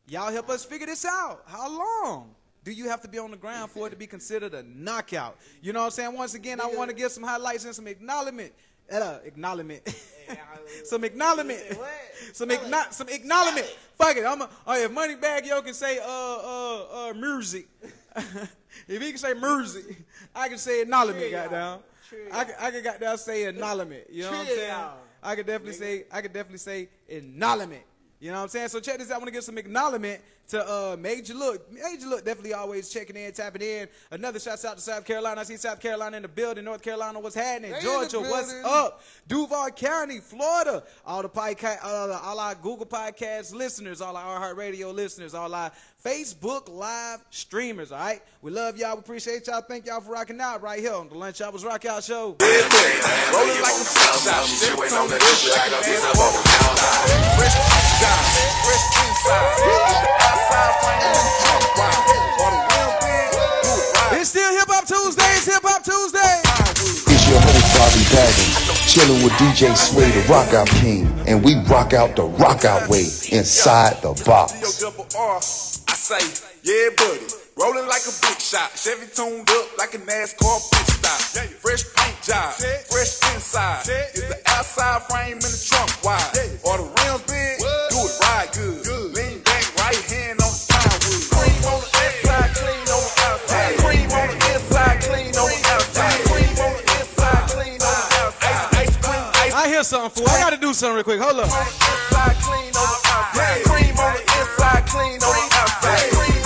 Y'all 0.09 0.33
help 0.33 0.49
us 0.51 0.65
figure 0.65 0.87
this 0.87 1.05
out. 1.05 1.43
How 1.47 1.69
long 1.69 2.35
do 2.65 2.73
you 2.73 2.89
have 2.89 3.01
to 3.03 3.09
be 3.09 3.19
on 3.19 3.31
the 3.31 3.37
ground 3.37 3.71
for 3.71 3.87
it 3.87 3.91
to 3.91 3.97
be 3.97 4.07
considered 4.07 4.55
a 4.55 4.63
knockout? 4.63 5.39
You 5.63 5.73
know 5.73 5.81
what 5.81 5.87
I'm 5.87 5.91
saying? 5.93 6.17
Once 6.17 6.35
again, 6.35 6.61
I 6.61 6.67
want 6.67 6.91
to 6.91 6.97
give 6.97 7.11
some 7.11 7.23
highlights 7.23 7.65
and 7.65 7.75
some 7.75 7.87
acknowledgement. 7.87 8.53
Uh, 8.93 9.19
acknowledgement. 9.25 9.83
some 10.85 11.05
acknowledgement. 11.05 11.61
some 12.33 12.49
acknow- 12.49 12.93
some 12.93 13.09
acknowledgement. 13.09 13.67
Fuck 13.97 14.17
it. 14.17 14.25
I'm 14.25 14.43
a, 14.43 14.51
oh, 14.67 14.85
if 14.85 14.91
Moneybagg 14.91 15.47
Yo 15.47 15.63
can 15.63 15.75
say 15.75 15.99
uh 15.99 16.05
uh 16.05 17.11
uh 17.11 17.15
music. 17.15 17.69
if 18.89 19.01
he 19.01 19.11
can 19.11 19.19
say 19.19 19.35
music, 19.35 20.03
I 20.35 20.49
can 20.49 20.59
say 20.59 20.83
acknowledgement, 20.83 21.31
goddamn. 21.31 21.79
I 22.33 22.45
can, 22.45 22.55
I 22.59 22.71
can 22.73 22.83
goddamn 22.83 23.17
say 23.17 23.45
acknowledgement. 23.45 24.05
You 24.11 24.25
know 24.25 24.33
what 24.33 24.41
I'm 24.41 24.47
saying? 24.47 24.75
I 25.23 25.37
could 25.37 25.47
definitely 25.47 25.75
say 25.75 26.05
I 26.11 26.21
could 26.21 26.33
definitely 26.33 26.59
say 26.59 26.89
acknowledgement. 27.09 27.83
You 28.21 28.31
know 28.31 28.37
what 28.37 28.43
I'm 28.43 28.49
saying? 28.49 28.69
So 28.69 28.81
check 28.81 28.99
this 28.99 29.11
out. 29.11 29.15
I 29.15 29.19
want 29.19 29.29
to 29.29 29.33
give 29.33 29.45
some 29.45 29.57
acknowledgement 29.57 30.21
to 30.49 30.69
uh, 30.69 30.97
Major 30.99 31.33
Look. 31.33 31.73
Major 31.73 32.07
Look 32.07 32.25
definitely 32.25 32.53
always 32.53 32.91
checking 32.91 33.17
in, 33.17 33.33
tapping 33.33 33.63
in. 33.63 33.89
Another 34.11 34.39
shout 34.39 34.63
out 34.65 34.77
to 34.77 34.83
South 34.83 35.07
Carolina. 35.07 35.41
I 35.41 35.45
see 35.45 35.57
South 35.57 35.81
Carolina 35.81 36.19
in 36.19 36.23
the 36.23 36.29
building. 36.29 36.65
North 36.67 36.83
Carolina, 36.83 37.19
what's 37.19 37.35
happening? 37.35 37.73
They 37.73 37.81
Georgia, 37.81 38.21
what's 38.21 38.53
up? 38.65 39.03
Duval 39.27 39.71
County, 39.71 40.19
Florida. 40.19 40.83
All 41.07 41.23
the 41.23 41.31
podcast, 41.31 41.83
all, 41.83 42.13
all 42.13 42.39
our 42.39 42.55
Google 42.57 42.85
Podcast 42.85 43.55
listeners, 43.55 44.03
all 44.03 44.17
our 44.17 44.55
iHeartRadio 44.55 44.93
listeners, 44.93 45.33
all 45.33 45.55
our 45.55 45.73
Facebook 46.05 46.69
Live 46.69 47.25
streamers. 47.31 47.91
All 47.91 48.01
right, 48.01 48.21
we 48.43 48.51
love 48.51 48.77
y'all. 48.77 48.97
We 48.97 49.01
appreciate 49.01 49.47
y'all. 49.47 49.63
Thank 49.63 49.87
y'all 49.87 50.03
for 50.03 50.13
rocking 50.13 50.41
out 50.41 50.61
right 50.63 50.81
here 50.81 50.93
on 50.93 51.09
the 51.09 51.15
Lunch 51.15 51.41
Hours 51.41 51.65
Rock 51.65 51.87
Out 51.87 52.05
Show. 52.05 52.37
Rolling 52.39 53.63
like 53.63 53.81
a 56.45 56.50
fresh 57.59 57.91
shot. 57.99 58.23
Shit 58.31 58.47
on 58.47 58.71
the 58.71 58.87
dick 58.87 58.87
like 58.87 58.87
a 58.87 59.11
piece 59.11 59.25
of 59.27 59.91
bubble. 59.91 60.01
Fresh 60.01 60.27
inside, 60.31 60.75
fresh 60.81 61.01
inside. 61.01 61.01
Outside 61.01 61.01
frame 61.01 61.03
in 61.03 61.13
the 61.13 61.35
trunk. 61.41 61.63
The 62.07 62.71
wheel 62.71 62.93
big, 63.01 63.25
do 63.35 63.73
it 63.75 63.95
right. 63.97 64.19
It's 64.21 64.31
still 64.31 64.51
Hip 64.59 64.69
Hop 64.69 64.85
Tuesday. 64.87 65.31
It's 65.37 65.47
Hip 65.47 65.63
Hop 65.65 65.83
Tuesday. 65.85 66.35
It's 67.11 67.25
your 67.29 67.41
host 67.41 67.69
Bobby 67.77 68.05
Baggins, 68.13 68.55
chilling 68.93 69.23
with 69.25 69.33
DJ 69.35 69.77
Sway, 69.77 70.11
the 70.11 70.23
Rock 70.29 70.53
Out 70.55 70.69
King, 70.83 71.07
and 71.27 71.45
we 71.45 71.55
rock 71.71 71.93
out 71.93 72.17
the 72.17 72.25
rock 72.25 72.65
out 72.65 72.89
way 72.89 73.07
inside 73.31 74.01
the 74.03 74.13
box. 74.27 74.81
double 74.81 75.07
R. 75.17 75.37
I 75.37 75.95
say, 75.95 76.23
yeah, 76.63 76.91
buddy. 76.97 77.30
Rolling 77.61 77.87
like 77.93 78.09
a 78.09 78.15
big 78.25 78.41
shot. 78.41 78.73
Chevy 78.73 79.05
tuned 79.13 79.45
up 79.45 79.77
like 79.77 79.93
a 79.93 80.01
NASCAR 80.01 80.57
pit 80.73 80.87
stop. 80.97 81.21
Fresh 81.61 81.85
paint 81.93 82.17
job, 82.25 82.57
fresh 82.89 83.21
inside. 83.37 83.85
Is 84.17 84.25
the 84.33 84.41
outside 84.49 85.05
frame 85.13 85.37
in 85.37 85.45
the 85.45 85.61
trunk 85.69 85.93
wide? 86.01 86.25
Or 86.65 86.81
the 86.81 86.89
rims 86.89 87.21
big? 87.29 87.61
Do 87.93 88.01
it 88.01 88.17
right 88.25 88.49
good. 88.57 89.13
Lean 89.13 89.45
back, 89.45 89.69
right 89.77 90.01
hand 90.09 90.41
on 90.41 90.49
the 90.49 90.61
plywood. 90.73 91.21
Cream 91.37 91.61
on 91.69 91.85
the 91.85 91.91
inside, 92.01 92.51
clean 92.57 92.87
on 92.89 93.03
the 93.05 93.13
outside. 93.29 93.77
Cream 93.85 94.09
on 94.09 94.27
the 94.33 94.39
inside, 94.57 94.97
clean 95.05 95.33
on 95.37 95.49
the 95.53 95.61
outside. 95.69 96.19
Cream 96.33 96.57
on 96.65 96.73
the 96.73 96.85
inside, 96.97 97.45
clean 97.53 97.77
on 97.77 97.93
the 97.93 98.09
outside. 98.25 98.73
Ice 98.81 98.97
cream, 99.05 99.25
ice 99.37 99.53
I 99.53 99.69
hear 99.69 99.85
something, 99.85 100.25
fool. 100.25 100.33
I 100.33 100.41
got 100.41 100.57
to 100.57 100.61
do 100.65 100.73
something 100.73 100.97
real 100.97 101.05
quick. 101.05 101.21
Hold 101.21 101.45
up. 101.45 101.53
inside, 101.53 102.41
clean 102.41 102.73
on 102.73 102.89
the 102.89 103.01
outside. 103.05 103.61
Cream 103.69 103.95
on 104.01 104.17
the 104.17 104.25
inside, 104.33 104.83
clean 104.89 105.21
on 105.21 105.29
the 105.29 105.45
outside. 105.61 106.40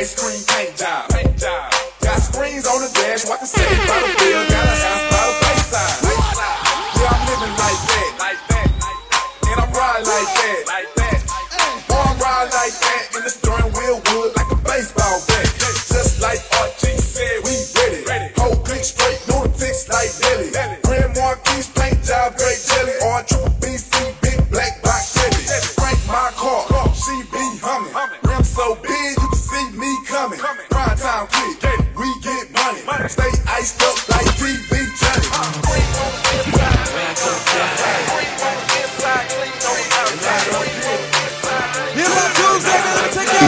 Ice 0.00 0.14
cream 0.14 0.40
paint 0.48 0.78
job. 0.78 1.10
Paint 1.10 1.36
job. 1.36 1.74
Got 2.00 2.16
screens 2.22 2.66
on 2.66 2.80
the 2.80 2.90
dash, 2.94 3.26
what 3.26 3.38
can 3.38 3.46
say 3.46 3.68
by 3.86 4.00
the 4.00 4.16
bill? 4.16 4.49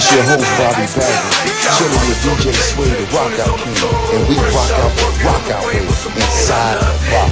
It's 0.03 0.11
your 0.11 0.27
host 0.27 0.51
Bobby 0.59 0.83
Baggins, 0.99 1.79
chilling 1.79 2.03
with 2.11 2.19
DJ 2.27 2.51
Sway, 2.51 2.91
the 2.91 3.07
Rock 3.15 3.39
Out 3.39 3.55
King, 3.55 3.71
and 3.71 4.27
we 4.27 4.35
rock 4.35 4.75
out 4.75 4.91
the 4.99 5.07
rock 5.23 5.47
out 5.55 5.63
way 5.63 5.79
inside 5.79 6.83
the 6.83 6.91
box. 7.07 7.31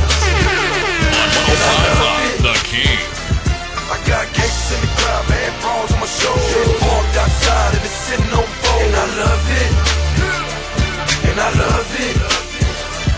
The 2.46 2.54
King. 2.70 3.02
I 3.90 3.98
got 4.06 4.22
gangsters 4.30 4.78
in 4.78 4.86
the 4.86 4.90
crowd, 5.02 5.26
man, 5.26 5.50
bras 5.58 5.90
on 5.90 5.98
my 5.98 6.06
shoulders. 6.06 6.78
Parked 6.78 7.16
outside 7.18 7.74
and 7.74 7.82
it's 7.82 7.90
sitting 8.06 8.30
on 8.38 8.46
fold. 8.46 8.82
And 8.86 8.94
I 8.94 9.06
love 9.18 9.50
it. 9.50 9.72
And 11.26 11.40
I 11.42 11.50
love 11.58 11.90
it. 11.98 12.22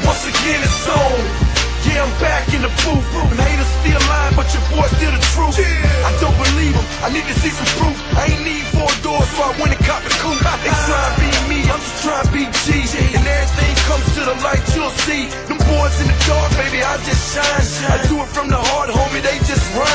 Once 0.08 0.24
again, 0.32 0.64
it's 0.64 0.88
on. 0.88 1.31
Yeah, 2.62 2.68
in 2.68 2.70
the 2.70 2.82
booth. 2.86 3.06
And 3.32 3.40
haters 3.40 3.70
still 3.82 4.02
lying, 4.08 4.34
but 4.36 4.46
your 4.54 4.62
boy 4.70 4.86
still 4.94 5.10
the 5.10 5.22
truth. 5.34 5.58
I 5.58 6.10
don't 6.20 6.36
believe 6.38 6.74
them. 6.74 6.86
I 7.02 7.10
need 7.10 7.26
to 7.26 7.34
see 7.34 7.50
some 7.50 7.66
proof. 7.78 7.96
I 8.14 8.30
ain't 8.30 8.44
need 8.44 8.62
four 8.70 8.90
doors, 9.02 9.26
so 9.34 9.42
I 9.42 9.50
went 9.58 9.74
and 9.74 9.82
caught 9.84 10.02
the 10.04 10.14
coupe. 10.22 10.38
They 10.62 10.74
try 10.86 11.02
to 11.02 11.14
be 11.18 11.30
me, 11.50 11.58
I'm 11.66 11.80
just 11.82 12.02
trying 12.02 12.26
to 12.26 12.32
be 12.32 12.44
G. 12.62 12.86
And 13.18 13.26
everything 13.26 13.72
comes 13.90 14.06
to 14.14 14.22
the 14.30 14.36
light, 14.46 14.62
you'll 14.74 14.94
see. 15.06 15.26
Them 15.50 15.58
boys 15.58 15.96
in 16.02 16.06
the 16.06 16.18
dark, 16.26 16.50
baby, 16.54 16.82
I 16.82 16.96
just 17.02 17.34
shine. 17.34 17.66
I 17.90 17.98
do 18.06 18.22
it 18.22 18.30
from 18.30 18.48
the 18.48 18.60
heart, 18.60 18.90
homie, 18.90 19.22
they 19.22 19.38
just 19.42 19.66
rhyme. 19.74 19.91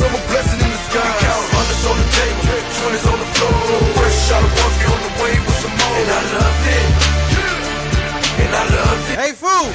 I'm 0.00 0.14
a 0.14 0.22
blessing 0.26 0.60
in 0.60 0.70
the 0.70 0.80
sky. 0.90 1.06
Count 1.22 1.44
hundreds 1.54 1.84
on 1.86 1.96
the 1.98 2.08
table, 2.10 2.42
twenties 2.80 3.06
on 3.06 3.18
the 3.18 3.28
floor. 3.38 3.54
Fresh 3.94 4.18
shot 4.26 4.42
of 4.42 4.50
on 4.50 5.00
the 5.06 5.12
way 5.22 5.34
with 5.38 5.58
some 5.62 5.74
more. 5.74 5.96
And 6.02 6.10
I 6.10 6.22
love 6.34 6.58
it. 6.66 6.88
And 8.42 8.52
I 8.54 8.64
love 8.74 9.00
it. 9.10 9.16
Hey, 9.18 9.32
fool. 9.36 9.70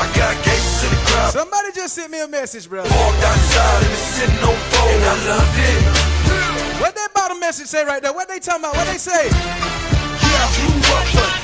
I 0.00 0.06
got 0.16 0.32
gangsters 0.44 0.88
in 0.88 0.90
the 0.96 1.00
crowd. 1.12 1.32
Somebody 1.32 1.68
just 1.72 1.94
sent 1.94 2.10
me 2.10 2.20
a 2.20 2.28
message, 2.28 2.68
bro. 2.68 2.82
Walked 2.82 3.22
outside 3.22 3.82
and 3.84 3.92
it's 3.92 4.06
sitting 4.16 4.42
on 4.42 4.56
fold. 4.72 4.90
And 4.90 5.04
I 5.04 5.16
love 5.28 5.52
it. 5.60 6.80
What 6.80 6.94
that 6.96 7.12
bottom 7.14 7.38
message 7.38 7.68
say 7.68 7.84
right 7.84 8.02
there? 8.02 8.12
What 8.12 8.28
they 8.28 8.40
talking 8.40 8.64
about? 8.64 8.76
What 8.76 8.86
they 8.86 8.98
say? 8.98 9.28
Yeah, 9.28 10.42
I 10.42 10.48
grew 10.56 10.80
up, 10.96 11.41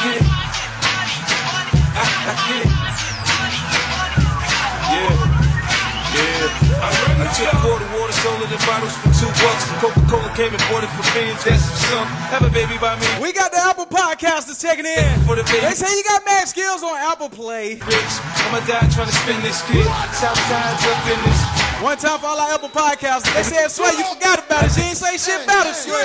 get 0.00 0.16
it. 0.16 0.26
I, 1.92 2.02
I 2.02 2.34
get 2.48 2.60
it. 2.64 2.72
Yeah. 4.92 5.32
Yeah. 6.12 6.82
I 6.82 6.88
run 6.92 7.22
New 7.22 7.28
York. 7.40 7.82
bought 7.92 8.10
a 8.10 8.12
soul 8.12 8.36
bottles 8.66 8.96
for 9.00 9.12
two 9.16 9.32
bucks. 9.40 9.64
Coca-Cola 9.80 10.28
came 10.36 10.52
and 10.52 10.62
bought 10.68 10.84
it 10.84 10.92
for 10.92 11.04
millions. 11.16 11.42
That's 11.44 11.64
some. 11.88 12.06
Have 12.28 12.44
a 12.44 12.50
baby 12.50 12.76
by 12.78 12.98
me. 13.00 13.06
We 13.20 13.32
got 13.32 13.52
the 13.52 13.60
Apple 13.60 13.86
Podcasters 13.86 14.60
checking 14.60 14.86
in. 14.86 15.20
For 15.24 15.36
the. 15.36 15.42
They 15.42 15.72
say 15.72 15.88
you 15.88 16.04
got 16.04 16.24
mad 16.24 16.48
skills 16.48 16.82
on 16.82 16.96
Apple 16.96 17.30
Play. 17.30 17.74
Rich, 17.80 18.14
I'ma 18.44 18.60
die 18.66 18.88
trying 18.92 19.08
to 19.08 19.16
spin 19.16 19.40
this 19.42 19.62
kid. 19.68 19.84
Southside's 20.12 20.84
up 20.84 21.00
in 21.08 21.18
this. 21.24 21.61
One 21.82 21.98
time 21.98 22.22
for 22.22 22.30
all 22.30 22.38
our 22.38 22.54
Apple 22.54 22.70
Podcasters. 22.70 23.34
They 23.34 23.42
said, 23.42 23.66
Sway, 23.66 23.90
you 23.98 24.06
forgot 24.06 24.38
about 24.38 24.70
it. 24.70 24.70
She 24.70 24.86
ain't 24.86 24.94
say 24.94 25.18
shit 25.18 25.42
about 25.42 25.66
it, 25.66 25.74
Sway. 25.74 25.98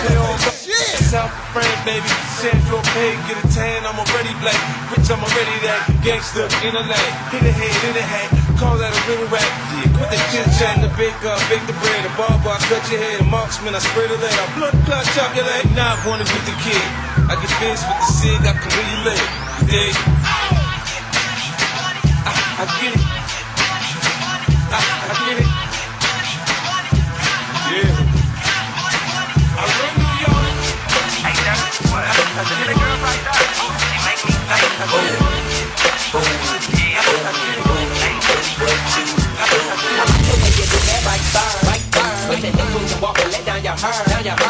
Shit. 0.50 1.06
South 1.06 1.30
friend, 1.54 1.70
baby. 1.86 2.02
Sandro 2.42 2.82
Pay, 2.98 3.14
get 3.30 3.38
a 3.38 3.46
tan, 3.54 3.86
I'm 3.86 3.94
already 3.94 4.34
black. 4.42 4.58
Rich, 4.90 5.06
I'm 5.14 5.22
already 5.22 5.54
that. 5.70 5.86
Gangster 6.02 6.50
in 6.66 6.74
the 6.74 6.82
lane. 6.82 7.14
Hit 7.30 7.46
the 7.46 7.54
head, 7.54 7.78
in 7.86 7.94
the 7.94 8.02
hat. 8.02 8.26
Call 8.58 8.74
that 8.82 8.90
a 8.90 9.02
real 9.06 9.30
rap. 9.30 9.46
Yeah, 9.78 9.86
quit 9.94 10.10
the 10.10 10.18
chit 10.34 10.50
chat, 10.58 10.82
the 10.82 10.90
bake 10.98 11.14
up, 11.30 11.38
bake 11.46 11.62
the 11.70 11.78
bread. 11.78 12.10
A 12.10 12.12
barber, 12.18 12.50
I 12.50 12.58
cut 12.66 12.82
your 12.90 12.98
head. 12.98 13.22
A 13.22 13.28
marksman, 13.30 13.78
I 13.78 13.80
spray 13.86 14.10
the 14.10 14.18
lead. 14.18 14.34
I 14.34 14.50
blood 14.58 14.74
clot, 14.90 15.06
chop 15.14 15.30
your 15.38 15.46
leg. 15.46 15.70
Now 15.78 15.94
I 15.94 16.02
wanna 16.10 16.26
get 16.26 16.42
the 16.42 16.58
kid. 16.66 16.86
I 17.30 17.38
get 17.38 17.54
biz 17.62 17.86
with 17.86 18.02
the 18.02 18.10
cig, 18.18 18.42
I 18.50 18.58
can 18.58 18.66
really 18.74 19.14
live. 19.14 19.30
You 19.62 19.66
dig? 19.70 19.94
I, 22.26 22.34
I 22.34 22.68
get 22.82 22.98
it. 22.98 23.07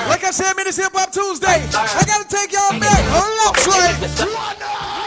Like. 0.08 0.24
I 0.28 0.32
said, 0.32 0.54
it's 0.58 0.78
Hip 0.78 0.92
Hop 0.94 1.12
Tuesday. 1.12 1.48
I 1.48 2.04
gotta 2.06 2.28
take 2.28 2.52
y'all 2.52 2.80
back. 2.80 3.04
Hold 3.08 3.48
up, 3.48 3.56
Sway. 3.64 5.07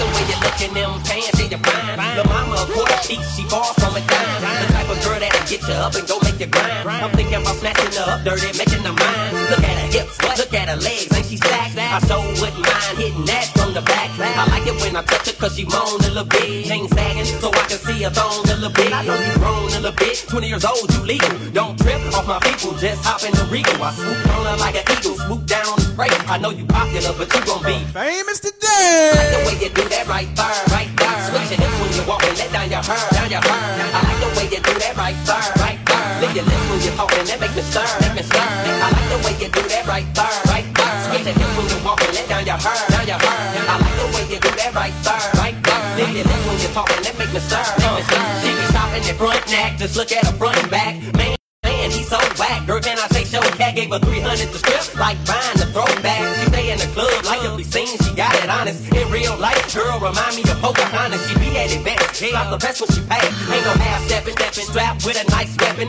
The 0.00 0.06
way 0.08 0.24
you 0.32 0.38
look 0.40 0.56
in 0.64 0.72
them 0.72 0.96
pants, 1.04 1.36
see 1.36 1.48
you 1.52 1.60
fine. 1.60 2.16
The 2.16 2.24
mama, 2.24 2.56
a 2.56 2.66
quarter 2.72 3.00
piece, 3.04 3.36
she 3.36 3.44
far 3.52 3.68
from 3.76 3.92
a 3.96 4.00
dime. 4.00 4.40
The 4.64 4.66
type 4.72 4.88
of 4.88 4.98
girl 5.04 5.20
that'll 5.20 5.44
get 5.44 5.60
you 5.60 5.76
up 5.76 5.94
and 5.94 6.08
go 6.08 6.16
make 6.24 6.40
you 6.40 6.48
grind. 6.48 6.88
I'm 6.88 7.12
thinking 7.12 7.36
about 7.36 7.60
snatching 7.60 7.92
her 8.00 8.08
up 8.08 8.24
dirty, 8.24 8.48
making 8.56 8.80
her 8.80 8.96
mine. 8.96 9.30
Look 9.52 9.60
at 9.60 9.76
her 9.76 9.88
hips, 9.92 10.16
look 10.40 10.54
at 10.56 10.68
her 10.72 10.80
legs, 10.80 11.12
ain't 11.12 11.26
she 11.28 11.36
stacked? 11.36 11.76
I 11.76 12.00
so 12.08 12.16
wouldn't 12.40 12.64
mind 12.64 12.96
hitting 12.96 13.26
that 13.28 13.52
from 13.52 13.74
the 13.76 13.82
back. 13.82 14.08
I 14.16 14.48
like 14.48 14.66
it 14.66 14.76
when 14.80 14.96
I 14.96 15.02
touch 15.04 15.28
her 15.28 15.36
cause 15.36 15.56
she 15.56 15.64
moan 15.64 16.00
a 16.00 16.08
little 16.08 16.24
bit. 16.24 16.64
Chain 16.64 16.88
sagging 16.88 17.24
so 17.24 17.52
I 17.52 17.64
can 17.68 17.78
see 17.78 18.02
her 18.04 18.10
thong 18.10 18.44
a 18.48 18.56
little 18.56 18.72
bit. 18.72 18.92
I 18.92 19.04
know 19.04 19.20
you 19.20 19.32
grown 19.36 19.68
a 19.68 19.80
little 19.84 19.92
bit, 19.92 20.24
20 20.28 20.48
years 20.48 20.64
old, 20.64 20.88
you 20.92 21.02
legal. 21.04 21.28
Don't 21.52 21.76
trip 21.78 22.00
off 22.16 22.26
my 22.26 22.40
people, 22.40 22.72
just 22.80 23.04
hop 23.04 23.20
in 23.24 23.32
the 23.36 23.44
Regal. 23.50 23.82
I 23.82 23.92
swoop 23.92 24.16
on 24.36 24.46
her 24.46 24.56
like 24.56 24.76
an 24.80 24.84
eagle, 24.96 25.18
swoop 25.18 25.44
down 25.44 25.76
and 25.76 25.82
spray. 25.82 26.08
I 26.28 26.38
know 26.38 26.50
you 26.50 26.64
popular, 26.64 27.12
but 27.16 27.28
you 27.34 27.40
gon' 27.44 27.64
be 27.64 27.76
famous 27.92 28.40
today. 28.40 29.12
Like 29.12 29.30
the 29.34 29.40
way 29.44 29.56
you 29.60 29.70
do 29.74 29.89
that 29.90 30.06
right 30.06 30.30
there, 30.38 30.58
right 30.70 30.90
there. 30.96 31.18
Switch 31.28 31.50
your 31.50 31.60
hips 31.60 31.76
when 31.82 31.90
you 31.94 32.02
walk 32.06 32.22
and 32.24 32.36
let 32.38 32.50
down 32.54 32.68
your 32.70 32.82
hair, 32.82 33.02
down 33.10 33.28
your 33.30 33.42
hair. 33.42 33.58
I 33.90 34.00
like 34.06 34.20
the 34.22 34.30
way 34.38 34.46
you 34.48 34.60
do 34.62 34.72
that 34.78 34.94
right 34.96 35.18
there, 35.26 35.46
right 35.58 35.80
there. 35.84 36.06
Lick 36.22 36.32
your 36.38 36.46
lips 36.46 36.66
when 36.70 36.80
you're 36.80 36.96
talking, 36.96 37.24
that 37.26 37.38
make 37.40 37.54
me 37.54 37.62
stir, 37.66 37.86
make 38.00 38.14
me 38.14 38.22
stir. 38.22 38.40
I 38.40 38.88
like 38.94 39.08
the 39.10 39.18
way 39.26 39.34
you 39.42 39.48
do 39.50 39.62
that 39.66 39.84
right 39.90 40.08
there, 40.14 40.36
right 40.48 40.68
there. 40.70 40.94
Switch 41.10 41.26
your 41.26 41.36
hips 41.36 41.54
when 41.58 41.66
you 41.68 41.78
walk 41.84 42.00
and 42.00 42.12
let 42.14 42.26
down 42.30 42.44
your 42.46 42.60
hair, 42.60 42.78
down 42.88 43.06
your 43.10 43.20
hair. 43.20 43.38
I 43.66 43.74
like 43.82 43.96
the 43.98 44.06
way 44.14 44.24
you 44.30 44.38
do 44.38 44.50
that 44.54 44.72
right 44.72 44.96
there, 45.02 45.24
right 45.42 45.58
there. 45.58 45.82
Lick 45.98 46.10
your 46.14 46.26
lips 46.30 46.44
when 46.46 46.56
you're 46.62 46.74
talking, 46.76 47.00
that 47.02 47.14
make 47.18 47.32
me 47.34 47.40
stir, 47.42 47.64
make 47.82 47.94
me 47.98 48.02
stir. 48.06 48.24
She 48.40 48.50
be 48.54 48.64
stopping 48.70 49.04
in 49.04 49.16
front 49.18 49.42
neck, 49.50 49.70
just 49.76 49.94
look 49.98 50.10
at 50.14 50.22
her 50.22 50.34
front 50.38 50.56
and 50.62 50.70
back, 50.70 50.94
man. 51.18 51.39
Man, 51.80 51.90
he's 51.90 52.08
so 52.12 52.20
whack. 52.36 52.66
Girl, 52.68 52.78
can 52.78 52.98
I 53.00 53.08
say 53.08 53.24
show 53.24 53.40
cat 53.56 53.72
gave 53.74 53.88
her 53.88 53.98
300 53.98 54.52
to 54.52 54.58
strip 54.60 55.00
like 55.00 55.16
buying 55.24 55.56
the 55.56 55.64
throwback. 55.72 56.20
She 56.36 56.44
stay 56.52 56.66
in 56.68 56.76
the 56.76 56.84
club 56.92 57.24
like 57.24 57.40
you'll 57.40 57.56
be 57.56 57.64
seen. 57.64 57.96
She 58.04 58.12
got 58.12 58.36
it 58.36 58.52
honest. 58.52 58.84
In 58.92 59.08
real 59.08 59.32
life, 59.40 59.64
girl, 59.72 59.96
remind 59.96 60.36
me 60.36 60.44
of 60.44 60.60
Pocahontas. 60.60 61.24
She 61.24 61.40
be 61.40 61.56
at 61.56 61.72
events. 61.72 62.20
Stop 62.20 62.52
the 62.52 62.60
best 62.60 62.84
when 62.84 62.90
she 62.92 63.00
pass. 63.08 63.24
Ain't 63.48 63.64
no 63.64 63.72
half 63.80 64.04
stepping, 64.04 64.36
stepping, 64.36 64.68
strapped 64.68 65.08
with 65.08 65.24
a 65.24 65.26
nice 65.32 65.56
weapon. 65.56 65.88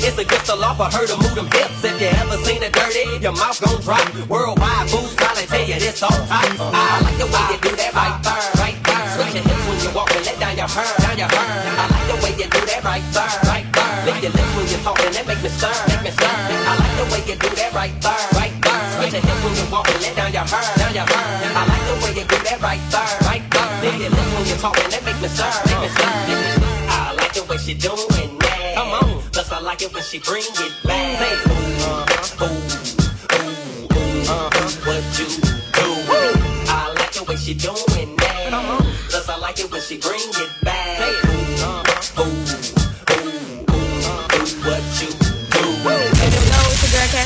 It's 0.00 0.16
against 0.16 0.48
the 0.48 0.56
law 0.56 0.72
for 0.72 0.88
her 0.88 1.04
to 1.04 1.16
move 1.20 1.36
them 1.36 1.48
hips. 1.52 1.84
If 1.84 2.00
you 2.00 2.08
ever 2.08 2.40
seen 2.48 2.64
it 2.64 2.72
dirty, 2.72 3.20
your 3.20 3.36
mouth 3.36 3.60
gon' 3.60 3.84
drop. 3.84 4.08
Worldwide 4.32 4.88
fools 4.88 5.12
probably 5.12 5.44
tell 5.44 5.60
you 5.60 5.76
this 5.76 6.00
all 6.00 6.24
time. 6.24 6.56
I 6.72 7.04
like 7.04 7.18
the 7.20 7.28
way 7.28 7.44
you 7.52 7.58
do 7.68 7.72
that 7.76 7.92
right 7.92 8.16
there, 8.24 8.48
right 8.64 8.80
there. 8.80 9.04
Switch 9.12 9.36
your 9.36 9.44
hips 9.44 9.64
when 9.68 9.76
you 9.84 9.90
walk 9.92 10.08
and 10.08 10.24
let 10.24 10.40
down 10.40 10.56
your 10.56 10.72
hair, 10.72 10.88
down 11.04 11.16
your 11.20 11.28
hair. 11.28 11.44
I 11.68 11.84
like 11.84 12.06
the 12.08 12.16
way 12.24 12.32
you 12.32 12.48
do 12.48 12.60
that 12.64 12.80
right 12.80 13.04
there, 13.12 13.36
right. 13.44 13.67
Lick 14.08 14.22
your 14.24 14.32
lips 14.32 14.56
when 14.56 14.64
you're 14.72 14.80
talking, 14.80 15.12
that 15.12 15.26
make 15.28 15.42
me 15.44 15.52
stir, 15.52 15.68
make 15.84 16.00
me 16.00 16.08
stir. 16.16 16.24
I 16.24 16.72
like 16.80 16.96
the 16.96 17.04
way 17.12 17.20
you 17.28 17.36
do 17.36 17.52
that 17.60 17.76
right 17.76 17.92
there, 18.00 18.24
right 18.40 18.56
there. 18.64 18.80
Switch 18.96 19.12
your 19.12 19.20
hips 19.20 19.40
when 19.44 19.52
you 19.52 19.68
walk 19.68 19.84
and 19.84 20.00
let 20.00 20.16
down 20.16 20.32
your 20.32 20.48
hair, 20.48 20.64
down 20.80 20.96
your 20.96 21.04
hair. 21.04 21.28
I 21.52 21.68
like 21.68 21.84
the 21.84 21.94
way 22.00 22.12
you 22.16 22.24
do 22.24 22.38
that 22.40 22.56
right 22.64 22.80
there, 22.88 23.12
right 23.28 23.44
there. 23.52 23.68
Lick 23.84 24.00
your 24.00 24.08
lips 24.08 24.32
when 24.32 24.48
you're 24.48 24.56
talking, 24.64 24.88
that 24.88 25.04
make 25.04 25.20
me 25.20 25.28
stir, 25.28 25.52
make 25.68 25.80
me 25.84 25.92
stir. 25.92 26.08
I 26.88 27.12
like 27.20 27.36
the 27.36 27.44
way 27.52 27.60
she 27.60 27.76
doing 27.76 28.32
that. 28.40 28.80
Come 28.80 28.96
on, 28.96 29.20
plus 29.28 29.52
I 29.52 29.60
like 29.60 29.84
it 29.84 29.92
when 29.92 30.00
she 30.00 30.18
bring 30.24 30.48
it 30.56 30.72
back. 30.88 31.20
Say, 31.20 31.36
ooh, 31.44 32.48
ooh, 32.48 32.64
ooh, 33.28 33.52
ooh, 33.92 34.24
uh-huh, 34.24 34.88
what 34.88 35.04
you 35.20 35.28
do? 35.36 35.84
I 36.64 36.96
like 36.96 37.12
the 37.12 37.28
way 37.28 37.36
she 37.36 37.52
doing 37.52 38.16
that. 38.24 38.48
Come 38.48 38.72
on, 38.72 38.88
plus 39.12 39.28
I 39.28 39.36
like 39.36 39.60
it 39.60 39.68
when 39.68 39.84
she 39.84 40.00
bring 40.00 40.32
it 40.32 40.52
back. 40.64 40.77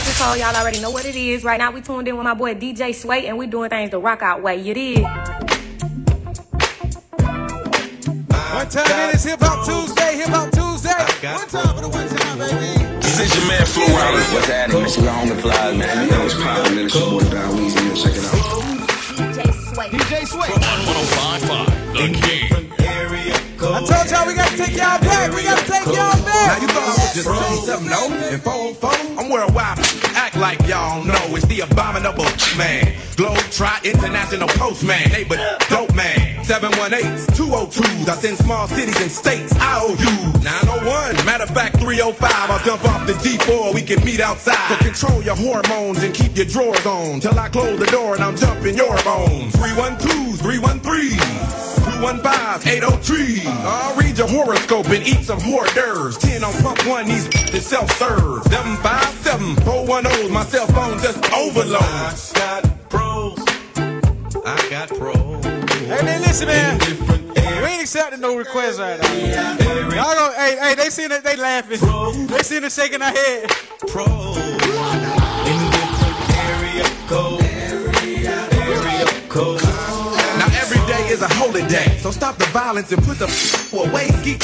It's 0.04 0.18
your 0.18 0.28
girl 0.28 0.36
Y'all 0.36 0.54
already 0.56 0.80
know 0.80 0.90
what 0.90 1.04
it 1.04 1.14
is. 1.16 1.44
Right 1.44 1.58
now, 1.58 1.70
we 1.70 1.80
tuned 1.80 2.08
in 2.08 2.16
with 2.16 2.24
my 2.24 2.34
boy 2.34 2.54
DJ 2.54 2.92
Sway, 2.94 3.26
and 3.26 3.38
we 3.38 3.46
doing 3.46 3.70
things 3.70 3.90
the 3.90 3.98
rock 3.98 4.22
out 4.22 4.42
way. 4.42 4.56
You 4.56 4.74
did. 4.74 5.02
One 5.02 5.12
time, 8.68 9.10
it's 9.14 9.24
Hip 9.24 9.40
Hop 9.40 9.64
Tuesday. 9.64 10.16
Hip 10.16 10.28
Hop 10.28 10.50
Tuesday. 10.52 10.90
One 10.90 11.48
time 11.48 11.74
for 11.74 11.80
the 11.82 11.88
one 11.88 12.08
time, 12.08 12.38
baby. 12.38 12.78
This 13.00 13.20
is 13.20 13.34
your 13.36 13.46
man 13.48 13.64
Flo 13.66 13.84
Rida. 13.84 14.32
What's 14.34 14.46
happening, 14.46 14.82
Mr. 14.84 15.04
Long 15.04 15.28
Flies, 15.38 15.76
man? 15.78 16.08
Yo, 16.08 16.24
it's 16.24 16.34
poppin', 16.34 16.74
man. 16.74 16.84
It's 16.86 16.94
your 16.94 17.10
boy 17.10 17.20
Bow 17.30 17.52
Weezy. 17.52 18.02
Check 18.02 18.16
it 18.16 18.24
out. 18.24 18.32
DJ 19.16 19.52
Sway. 19.74 19.88
DJ 19.88 20.26
Sway. 20.26 20.48
1055, 20.48 21.94
The 21.94 22.08
King. 22.20 22.71
I 23.62 23.78
told 23.86 24.10
y'all 24.10 24.26
we 24.26 24.34
gotta 24.34 24.56
take 24.56 24.74
y'all 24.76 24.98
back. 24.98 25.30
We 25.32 25.44
gotta 25.44 25.62
take 25.70 25.86
y'all 25.86 26.18
back. 26.26 26.46
Now 26.50 26.58
you 26.58 26.68
thought 26.68 26.82
I 26.82 26.98
was 26.98 27.14
just 27.14 27.28
saying 27.30 27.62
something, 27.62 27.90
no? 27.90 28.10
And 28.10 28.42
phone, 28.42 28.74
phone, 28.74 29.18
I'm 29.18 29.30
worldwide. 29.30 29.78
Act 30.18 30.36
like 30.36 30.58
y'all 30.66 31.04
know 31.04 31.36
it's 31.36 31.46
the 31.46 31.60
abominable 31.60 32.26
man. 32.58 32.94
Globe 33.14 33.38
Trot 33.52 33.86
International 33.86 34.48
Postman. 34.48 35.10
Neighbor 35.10 35.36
Dope 35.68 35.94
Man. 35.94 36.42
718s, 36.42 37.26
202s. 37.38 38.08
I 38.08 38.14
send 38.16 38.36
small 38.38 38.66
cities 38.66 39.00
and 39.00 39.10
states. 39.10 39.52
I 39.56 39.78
owe 39.80 39.94
you 39.94 40.42
901. 40.42 41.24
Matter 41.24 41.44
of 41.44 41.50
fact, 41.50 41.78
305. 41.78 42.50
I'll 42.50 42.58
jump 42.64 42.84
off 42.86 43.06
the 43.06 43.12
D4. 43.12 43.74
We 43.74 43.82
can 43.82 44.04
meet 44.04 44.18
outside. 44.18 44.58
So 44.68 44.76
control 44.84 45.22
your 45.22 45.36
hormones 45.36 46.02
and 46.02 46.12
keep 46.12 46.36
your 46.36 46.46
drawers 46.46 46.84
on. 46.84 47.20
Till 47.20 47.38
I 47.38 47.48
close 47.48 47.78
the 47.78 47.86
door 47.86 48.16
and 48.16 48.24
I'm 48.24 48.36
jumping 48.36 48.76
your 48.76 48.96
bones. 49.04 49.54
312s, 49.54 50.38
313s. 50.42 51.71
215-803. 51.82 53.46
I'll 53.46 53.96
read 53.96 54.18
your 54.18 54.28
horoscope 54.28 54.88
and 54.88 55.06
eat 55.06 55.24
some 55.24 55.40
hors 55.40 55.72
d'oeuvres. 55.74 56.18
10 56.18 56.44
on 56.44 56.52
pump 56.62 56.86
one, 56.86 57.06
these 57.06 57.26
is 57.52 57.66
self-serve. 57.66 58.44
757 58.44 59.56
410's, 59.56 60.30
my 60.30 60.44
cell 60.44 60.66
phone 60.68 60.98
just 61.00 61.18
overloads. 61.32 62.32
I 62.34 62.38
got 62.38 62.88
pros. 62.88 63.38
I 64.44 64.66
got 64.70 64.88
pros. 64.88 65.44
Hey, 65.44 66.02
man, 66.04 66.22
listen, 66.22 66.48
man. 66.48 66.78
We 67.62 67.68
ain't 67.68 67.82
accepting 67.82 68.20
no 68.20 68.36
requests 68.36 68.78
right 68.78 69.00
now. 69.00 69.12
Y'all 69.12 70.14
go, 70.14 70.32
hey, 70.36 70.56
hey, 70.60 70.74
they 70.74 70.90
seen 70.90 71.12
it, 71.12 71.22
they 71.22 71.36
laughing. 71.36 71.78
They 72.28 72.42
seen 72.42 72.64
it 72.64 72.72
shaking 72.72 73.00
their 73.00 73.12
head. 73.12 73.50
Pros. 73.88 74.61
A 81.22 81.28
holy 81.34 81.62
day. 81.68 81.96
So 82.00 82.10
stop 82.10 82.36
the 82.36 82.44
violence 82.46 82.90
and 82.92 83.02
put 83.04 83.18
the 83.18 83.26
f- 83.26 83.72
away. 83.72 84.08
Ski 84.20 84.36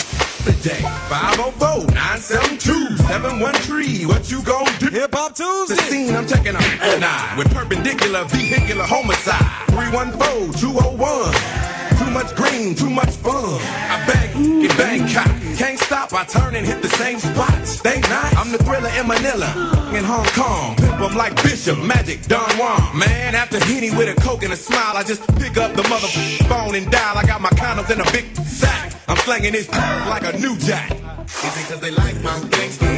today. 0.44 0.80
504-972-713. 1.10 4.06
What 4.06 4.30
you 4.30 4.42
gon' 4.42 4.66
do? 4.78 4.86
Hip 4.90 5.12
Hop 5.14 5.34
Tuesday. 5.34 5.74
The 5.74 5.82
scene 5.82 6.14
I'm 6.14 6.26
checking 6.26 6.54
out 6.56 7.00
nine 7.00 7.36
with 7.36 7.52
perpendicular 7.52 8.24
vehicular 8.24 8.84
homicide. 8.84 9.42
314-201. 9.72 11.77
Too 12.08 12.14
much 12.14 12.34
green, 12.36 12.74
too 12.74 12.88
much 12.88 13.10
fun. 13.20 13.60
I 13.60 14.02
bang, 14.06 14.62
get 14.62 14.74
Bangkok. 14.78 15.26
Can't 15.58 15.78
stop, 15.78 16.10
I 16.14 16.24
turn 16.24 16.54
and 16.54 16.66
hit 16.66 16.80
the 16.80 16.88
same 16.88 17.18
spots. 17.18 17.82
They 17.82 18.00
not. 18.00 18.34
I'm 18.34 18.50
the 18.50 18.56
thriller 18.56 18.88
in 18.98 19.06
Manila, 19.06 19.46
in 19.94 20.04
Hong 20.04 20.24
Kong. 20.32 20.74
Pimp 20.76 21.02
'em 21.02 21.14
like 21.18 21.34
Bishop, 21.42 21.76
Magic, 21.84 22.26
Don 22.26 22.48
Juan. 22.56 22.80
Man, 22.96 23.34
after 23.34 23.62
Henny 23.62 23.90
with 23.90 24.08
a 24.08 24.18
coke 24.22 24.42
and 24.42 24.54
a 24.54 24.56
smile, 24.56 24.96
I 24.96 25.02
just 25.02 25.20
pick 25.36 25.58
up 25.58 25.74
the 25.74 25.86
mother 25.90 26.08
phone 26.48 26.74
and 26.76 26.90
dial. 26.90 27.18
I 27.18 27.26
got 27.26 27.42
my 27.42 27.50
condoms 27.50 27.90
in 27.90 28.00
a 28.00 28.10
big 28.10 28.34
sack. 28.36 28.94
I'm 29.06 29.18
slanging 29.18 29.52
this 29.52 29.68
like 30.14 30.24
a 30.24 30.32
new 30.38 30.56
jack. 30.56 30.90
Is 30.92 31.56
it 31.60 31.66
cause 31.68 31.80
they 31.80 31.90
like 31.90 32.16
my 32.22 32.40
gangster 32.48 32.88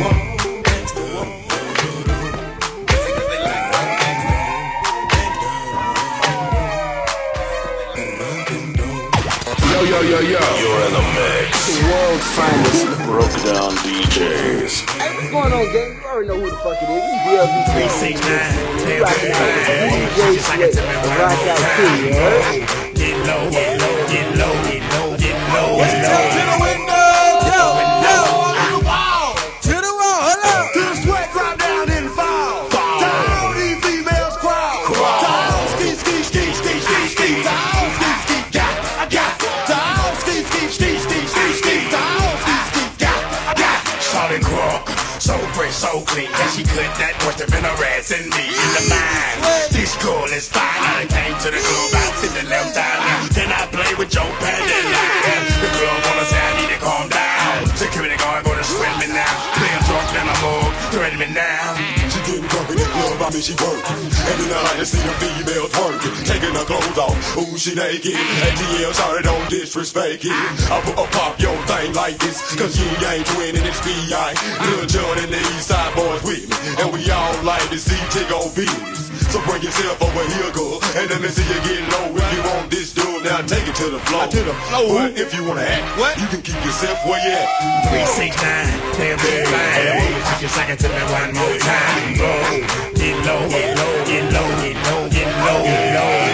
Yo, 9.81 9.87
yo, 9.87 10.01
yo, 10.03 10.21
yo. 10.21 10.41
You're 10.61 10.81
in 10.85 10.93
the 10.93 11.01
mix. 11.17 11.57
The 11.65 11.81
world's 11.89 12.29
finest. 12.37 12.85
Broke 13.09 13.33
down 13.49 13.73
DJs. 13.81 14.85
Hey, 15.01 15.09
what's 15.17 15.31
going 15.31 15.53
on, 15.55 15.73
gang? 15.73 15.97
You 15.97 16.05
already 16.05 16.29
know 16.29 16.37
who 16.39 16.51
the 16.51 16.57
fuck 16.61 16.77
it 16.83 16.91
is. 16.93 17.01
It's 17.01 17.25
BLB. 17.25 17.65
369. 17.89 18.85
You 18.85 19.01
rocking 19.01 19.33
out 19.33 19.41
with 19.41 19.97
DJ 19.97 20.37
Slick. 20.37 20.77
Rock 21.17 21.33
out 21.49 21.65
too, 21.81 21.97
yo. 22.13 22.29
Get 22.93 23.17
low, 23.25 23.49
get 23.49 23.81
low, 23.81 23.97
get 24.05 24.29
low, 24.37 24.53
get 24.69 24.85
low, 24.93 25.17
get 25.17 25.41
low. 25.49 25.81
Let's 25.81 25.97
jump 25.97 26.29
to 26.29 26.43
the 26.45 26.57
window. 26.61 26.90
me. 46.21 46.27
And 46.29 46.51
she 46.53 46.63
could 46.69 46.93
that 47.01 47.17
boy 47.25 47.33
have 47.41 47.49
been 47.49 47.65
harassing 47.65 48.29
me 48.29 48.45
in 48.53 48.71
the 48.77 48.85
mind. 48.93 49.39
This 49.73 49.97
girl 50.05 50.29
is 50.29 50.49
fine. 50.49 50.83
I 51.01 51.09
came 51.09 51.37
to 51.41 51.49
the 51.49 51.61
club, 51.61 51.91
I 51.97 52.05
fit 52.21 52.33
the 52.37 52.45
left 52.49 52.77
eye. 52.77 53.01
Then 53.33 53.49
I 53.49 53.65
play 53.73 53.93
with 53.97 54.13
your 54.13 54.29
panty 54.41 54.81
line. 54.93 55.45
The 55.65 55.71
club 55.81 55.99
wanna 56.05 56.27
say 56.29 56.41
I 56.41 56.53
need 56.61 56.71
to 56.77 56.81
calm 56.81 57.07
down. 57.09 57.67
Security 57.77 58.17
guard 58.21 58.45
gonna 58.45 58.65
swim 58.65 58.93
me 59.01 59.09
now. 59.09 59.35
Play 59.57 59.73
a 59.73 59.81
drunk, 59.89 60.07
then 60.13 60.27
I'm 60.29 60.43
old. 60.45 60.73
Threaten 60.93 61.19
me 61.19 61.29
now 61.33 61.90
me 63.33 63.41
she 63.41 63.55
work. 63.63 63.83
And 63.91 64.37
then 64.39 64.51
I 64.53 64.63
like 64.71 64.79
to 64.79 64.87
see 64.87 65.03
the 65.03 65.15
female 65.23 65.69
twerking, 65.69 66.15
taking 66.27 66.55
her 66.55 66.65
clothes 66.65 66.99
off. 66.99 67.15
Ooh, 67.39 67.57
she 67.59 67.75
naked. 67.75 68.15
ATL, 68.15 68.93
started 68.95 69.25
don't 69.25 69.49
disrespect 69.51 70.25
it. 70.25 70.33
I 70.71 70.81
put 70.83 70.99
a 70.99 71.07
pop 71.11 71.41
your 71.41 71.57
thing 71.67 71.93
like 71.95 72.19
this, 72.19 72.55
cause 72.57 72.79
you 72.79 72.87
ain't 73.07 73.27
twin 73.27 73.57
and 73.57 73.67
it's 73.67 73.81
B.I. 73.85 74.35
Lil 74.67 74.87
Jon 74.87 75.19
and 75.19 75.33
the 75.33 75.41
East 75.55 75.69
Side 75.69 75.95
boys 75.95 76.23
with 76.23 76.49
me. 76.49 76.57
And 76.83 76.93
we 76.93 77.11
all 77.11 77.43
like 77.43 77.69
to 77.71 77.79
see 77.79 77.99
Tiggo 78.11 78.55
B's. 78.55 79.10
So 79.31 79.39
bring 79.47 79.63
yourself 79.63 80.03
over 80.03 80.25
here, 80.35 80.51
girl, 80.51 80.83
and 80.99 81.09
let 81.09 81.23
me 81.23 81.29
see 81.29 81.47
you 81.47 81.61
get 81.63 81.87
low. 81.95 82.11
If 82.19 82.35
you 82.35 82.43
want 82.43 82.69
this 82.69 82.93
dude, 82.93 83.23
now 83.23 83.39
take 83.47 83.63
it 83.63 83.77
to 83.77 83.89
the 83.89 84.01
floor. 84.11 84.27
To 84.27 84.43
the 84.43 84.55
floor. 84.67 85.07
But 85.07 85.15
if 85.17 85.33
you 85.33 85.45
wanna 85.45 85.63
act, 85.63 85.87
what? 86.01 86.19
You 86.19 86.27
can 86.27 86.43
keep 86.43 86.59
yourself 86.65 86.99
where 87.07 87.23
you 87.23 87.39
at. 87.39 87.47
Three, 87.87 88.07
six, 88.07 88.35
nine, 88.43 88.67
they'll 88.99 89.17
be 89.23 89.47
fine. 89.47 90.35
She 90.35 90.43
just 90.43 90.57
like 90.59 90.71
it 90.71 90.81
to 90.83 90.89
me 90.89 91.03
one 91.15 91.31
more 91.39 91.57
time. 91.63 92.19
Go, 92.19 92.27
get 92.99 93.17
low, 93.23 93.47
get 93.47 93.79
low, 93.79 93.95
get 94.03 94.33
low, 94.35 94.49
get 94.59 94.77
low, 94.91 95.09
get 95.09 95.31
low, 95.47 95.63
get 95.63 95.95
low. 95.95 96.30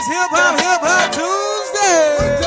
It's 0.00 0.08
Hip 0.08 0.30
Hop 0.30 0.58
Hip 0.58 0.80
Hop 0.80 1.12
Tuesday. 1.12 2.39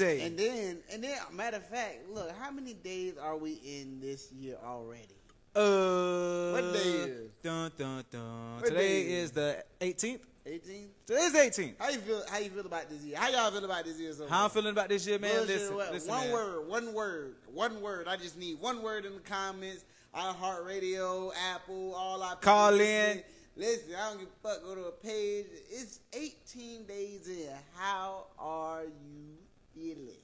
And 0.00 0.38
then, 0.38 0.78
and 0.92 1.02
then, 1.02 1.18
matter 1.32 1.56
of 1.58 1.66
fact, 1.66 2.08
look, 2.12 2.30
how 2.38 2.50
many 2.50 2.74
days 2.74 3.14
are 3.20 3.36
we 3.36 3.52
in 3.64 4.00
this 4.00 4.32
year 4.32 4.56
already? 4.64 5.16
Uh, 5.54 6.52
what 6.52 6.72
day 6.74 6.80
is? 6.80 7.30
Dun 7.42 7.72
dun 7.78 8.04
dun. 8.10 8.56
What 8.56 8.66
Today 8.66 9.00
is? 9.02 9.24
is 9.24 9.30
the 9.30 9.64
18th. 9.80 10.20
18th. 10.46 10.88
Today's 11.06 11.32
the 11.32 11.38
18th. 11.38 11.74
How 11.78 11.88
you 11.88 11.98
feel? 11.98 12.22
How 12.30 12.38
you 12.38 12.50
feel 12.50 12.66
about 12.66 12.90
this 12.90 13.00
year? 13.02 13.16
How 13.16 13.30
y'all 13.30 13.50
feel 13.50 13.64
about 13.64 13.84
this 13.86 13.98
year? 13.98 14.12
So 14.12 14.28
how 14.28 14.44
I'm 14.44 14.50
feeling 14.50 14.72
about 14.72 14.90
this 14.90 15.06
year, 15.06 15.18
man. 15.18 15.34
Bullshit, 15.34 15.48
listen, 15.48 15.74
what? 15.74 15.92
listen, 15.92 16.08
one 16.10 16.20
man. 16.24 16.32
word, 16.32 16.68
one 16.68 16.92
word, 16.92 17.34
one 17.52 17.80
word. 17.80 18.06
I 18.06 18.16
just 18.16 18.38
need 18.38 18.60
one 18.60 18.82
word 18.82 19.06
in 19.06 19.14
the 19.14 19.20
comments. 19.20 19.84
iHeartRadio, 20.14 21.32
Apple, 21.54 21.94
all 21.94 22.22
our 22.22 22.36
call 22.36 22.74
in. 22.74 22.78
Listen. 22.78 23.22
listen, 23.56 23.94
I 23.98 24.10
don't 24.10 24.18
give 24.18 24.28
a 24.28 24.48
fuck. 24.48 24.62
Go 24.62 24.74
to 24.74 24.84
a 24.84 24.92
page. 24.92 25.46
It's 25.70 26.00
18 26.12 26.84
days 26.84 27.28
in. 27.28 27.48
How 27.74 28.26
are 28.38 28.84
you 28.84 29.35
feeling? 29.76 30.16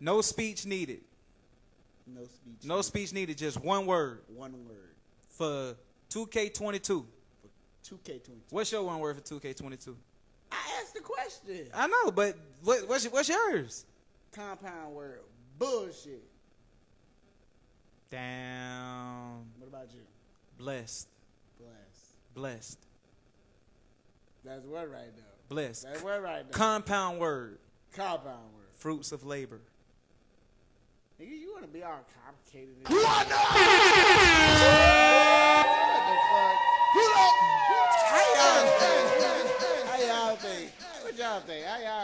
No 0.00 0.20
speech 0.20 0.66
needed. 0.66 1.00
No 2.06 2.24
speech. 2.24 2.64
No 2.64 2.82
speech 2.82 3.12
needed. 3.12 3.38
Just 3.38 3.62
one 3.62 3.86
word 3.86 4.20
One 4.34 4.52
word. 4.66 4.94
for 5.30 5.74
2K22. 6.10 7.04
2K22. 7.84 8.20
What's 8.50 8.72
your 8.72 8.82
one 8.82 8.98
word 8.98 9.16
for 9.16 9.22
2K22? 9.22 9.94
I 10.52 10.56
asked 10.80 10.94
the 10.94 11.00
question. 11.00 11.66
I 11.74 11.86
know, 11.86 12.10
but 12.10 12.36
what, 12.62 12.88
what's, 12.88 13.04
what's 13.06 13.28
yours? 13.28 13.84
Compound 14.32 14.94
word. 14.94 15.20
Bullshit. 15.58 16.22
Damn. 18.10 19.44
What 19.58 19.68
about 19.68 19.88
you? 19.92 20.00
Blessed. 20.58 21.08
Blessed. 21.58 22.06
Blessed. 22.34 22.78
That's 24.44 24.64
word 24.66 24.90
right 24.92 25.16
now. 25.16 25.22
Blessed. 25.48 25.84
That's 25.84 26.02
word 26.02 26.22
right 26.22 26.44
now. 26.44 26.50
Compound 26.52 27.18
word. 27.18 27.58
Compound 27.94 28.40
word. 28.53 28.53
Fruits 28.84 29.12
of 29.12 29.24
labor. 29.24 29.62
Nigga, 31.18 31.40
you 31.40 31.52
want 31.52 31.62
to 31.64 31.68
be 31.72 31.82
all 31.82 32.04
complicated. 32.22 32.76
and- 32.84 32.94
What 32.94 33.00
What 33.00 33.28
the 33.30 33.36
fuck? 36.28 36.56
How 38.12 38.20
y'all 38.36 38.68
think? 38.76 39.08
How 39.88 39.96
y'all 40.04 40.36
think? 40.36 40.68
What 41.02 41.16
y'all 41.16 41.40
think? 41.40 41.64
How 41.64 41.78
y'all, 41.78 41.88
how 41.88 41.88
y'all 41.88 42.03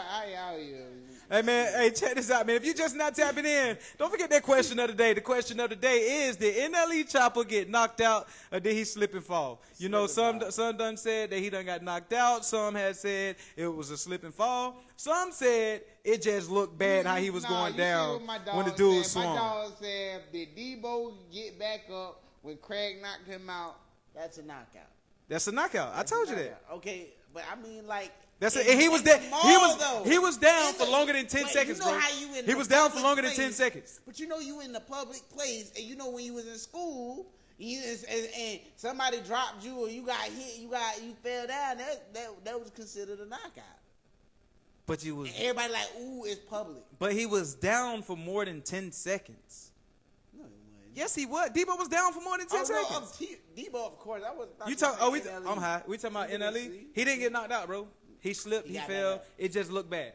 Hey 1.31 1.43
man, 1.43 1.71
hey, 1.79 1.91
check 1.91 2.15
this 2.15 2.29
out, 2.29 2.45
man. 2.45 2.57
If 2.57 2.65
you're 2.65 2.73
just 2.73 2.93
not 2.93 3.15
tapping 3.15 3.45
in, 3.45 3.77
don't 3.97 4.11
forget 4.11 4.29
that 4.31 4.43
question 4.43 4.77
of 4.79 4.89
the 4.89 4.93
day. 4.93 5.13
The 5.13 5.21
question 5.21 5.61
of 5.61 5.69
the 5.69 5.77
day 5.77 6.25
is: 6.27 6.35
Did 6.35 6.73
NLE 6.73 7.09
Choppa 7.09 7.47
get 7.47 7.69
knocked 7.69 8.01
out, 8.01 8.27
or 8.51 8.59
did 8.59 8.73
he 8.75 8.83
slip 8.83 9.13
and 9.13 9.23
fall? 9.23 9.61
You 9.77 9.87
know, 9.87 10.07
some 10.07 10.41
some 10.51 10.75
done 10.75 10.97
said 10.97 11.29
that 11.29 11.39
he 11.39 11.49
done 11.49 11.65
got 11.65 11.83
knocked 11.83 12.11
out. 12.11 12.43
Some 12.43 12.75
had 12.75 12.97
said 12.97 13.37
it 13.55 13.65
was 13.65 13.91
a 13.91 13.97
slip 13.97 14.25
and 14.25 14.33
fall. 14.33 14.83
Some 14.97 15.31
said 15.31 15.83
it 16.03 16.21
just 16.21 16.51
looked 16.51 16.77
bad 16.77 17.05
how 17.05 17.15
he 17.15 17.29
was 17.29 17.45
going 17.45 17.77
down 17.77 18.25
my 18.25 18.37
when 18.53 18.65
the 18.65 18.71
dude 18.71 19.05
said? 19.05 19.19
My 19.19 19.23
swung. 19.23 19.35
dog 19.37 19.71
said, 19.79 20.23
did 20.33 20.53
Debo 20.53 21.13
get 21.31 21.57
back 21.57 21.85
up 21.93 22.23
when 22.41 22.57
Craig 22.57 23.01
knocked 23.01 23.25
him 23.25 23.49
out? 23.49 23.77
That's 24.13 24.37
a 24.37 24.43
knockout. 24.43 24.89
That's 25.29 25.47
a 25.47 25.53
knockout. 25.53 25.93
I 25.95 26.03
told 26.03 26.27
you 26.27 26.35
that. 26.35 26.61
Okay, 26.73 27.13
but 27.33 27.43
I 27.49 27.55
mean, 27.55 27.87
like. 27.87 28.11
That's 28.41 28.55
it. 28.55 28.67
And 28.67 28.81
he 28.81 28.89
was 28.89 29.03
there. 29.03 29.19
He 29.19 29.27
was 29.29 29.77
though. 29.77 30.03
he 30.09 30.17
was 30.17 30.35
down 30.35 30.73
for 30.73 30.85
longer 30.87 31.13
than 31.13 31.27
ten 31.27 31.45
seconds, 31.47 31.77
you 31.77 31.85
know 31.85 31.91
bro. 31.91 31.99
How 31.99 32.19
you 32.19 32.39
in 32.39 32.45
He 32.45 32.55
was 32.55 32.67
down 32.67 32.89
for 32.89 32.99
longer 32.99 33.21
than 33.21 33.33
ten 33.35 33.51
seconds. 33.51 34.01
But 34.05 34.19
you 34.19 34.27
know 34.27 34.39
you 34.39 34.61
in 34.61 34.73
the 34.73 34.79
public 34.79 35.21
place, 35.29 35.71
and 35.77 35.85
you 35.85 35.95
know 35.95 36.09
when 36.09 36.25
you 36.25 36.33
was 36.33 36.47
in 36.47 36.57
school, 36.57 37.27
you 37.59 37.79
and, 37.85 37.99
and, 38.09 38.27
and 38.35 38.59
somebody 38.77 39.19
dropped 39.21 39.63
you 39.63 39.75
or 39.77 39.89
you 39.89 40.03
got 40.03 40.23
hit, 40.23 40.57
you 40.59 40.69
got 40.71 41.03
you 41.03 41.13
fell 41.23 41.45
down. 41.45 41.77
That 41.77 42.11
that 42.15 42.29
that 42.45 42.59
was 42.59 42.71
considered 42.71 43.19
a 43.19 43.27
knockout. 43.27 43.63
But 44.87 45.05
you 45.05 45.15
was 45.17 45.29
Everybody 45.37 45.71
like, 45.73 45.87
ooh, 46.01 46.25
it's 46.25 46.39
public. 46.39 46.81
but 46.97 47.13
he 47.13 47.27
was 47.27 47.53
down 47.53 48.01
for 48.01 48.17
more 48.17 48.43
than 48.43 48.61
ten 48.63 48.91
seconds. 48.91 49.67
Yes, 50.93 51.15
he 51.15 51.25
was. 51.25 51.51
Debo 51.51 51.77
was 51.77 51.87
down 51.87 52.11
for 52.11 52.21
more 52.21 52.37
than 52.37 52.47
ten 52.47 52.65
Oh, 52.65 52.67
no, 52.69 52.83
seconds. 52.83 52.97
um, 52.97 53.07
T- 53.17 53.37
Debo, 53.55 53.75
of 53.87 53.97
course. 53.99 54.23
I 54.27 54.31
was. 54.33 54.49
You 54.67 54.75
talk? 54.75 54.97
Oh, 54.99 55.11
we. 55.11 55.21
I'm 55.47 55.57
high. 55.57 55.81
We 55.87 55.97
talking 55.97 56.17
about 56.17 56.29
NLE. 56.29 56.87
He 56.93 57.05
didn't 57.05 57.19
get 57.19 57.31
knocked 57.31 57.51
out, 57.51 57.67
bro. 57.67 57.87
He 58.21 58.33
slipped. 58.33 58.67
He, 58.67 58.75
got 58.75 58.87
fell. 58.87 59.21
It 59.37 59.51
just 59.51 59.71
looked 59.71 59.89
bad. 59.89 60.13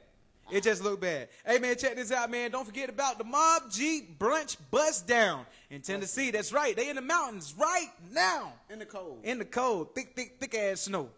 It 0.50 0.62
just 0.62 0.82
looked 0.82 1.02
bad. 1.02 1.28
Hey 1.44 1.58
man, 1.58 1.76
check 1.76 1.96
this 1.96 2.12
out, 2.12 2.30
man. 2.30 2.52
Don't 2.52 2.64
forget 2.64 2.88
about 2.88 3.18
the 3.18 3.24
Mob 3.24 3.70
Jeep 3.70 4.16
brunch 4.18 4.56
bust 4.70 5.06
down 5.06 5.44
in 5.70 5.82
Tennessee. 5.82 6.30
That's 6.30 6.52
right. 6.52 6.76
They 6.76 6.88
in 6.88 6.96
the 6.96 7.02
mountains 7.02 7.52
right 7.58 7.90
now. 8.12 8.52
in 8.70 8.78
the 8.78 8.86
cold. 8.86 9.20
In 9.24 9.38
the 9.38 9.44
cold, 9.44 9.94
thick, 9.94 10.14
thick, 10.14 10.36
thick 10.38 10.54
ass 10.54 10.82
snow. 10.82 11.10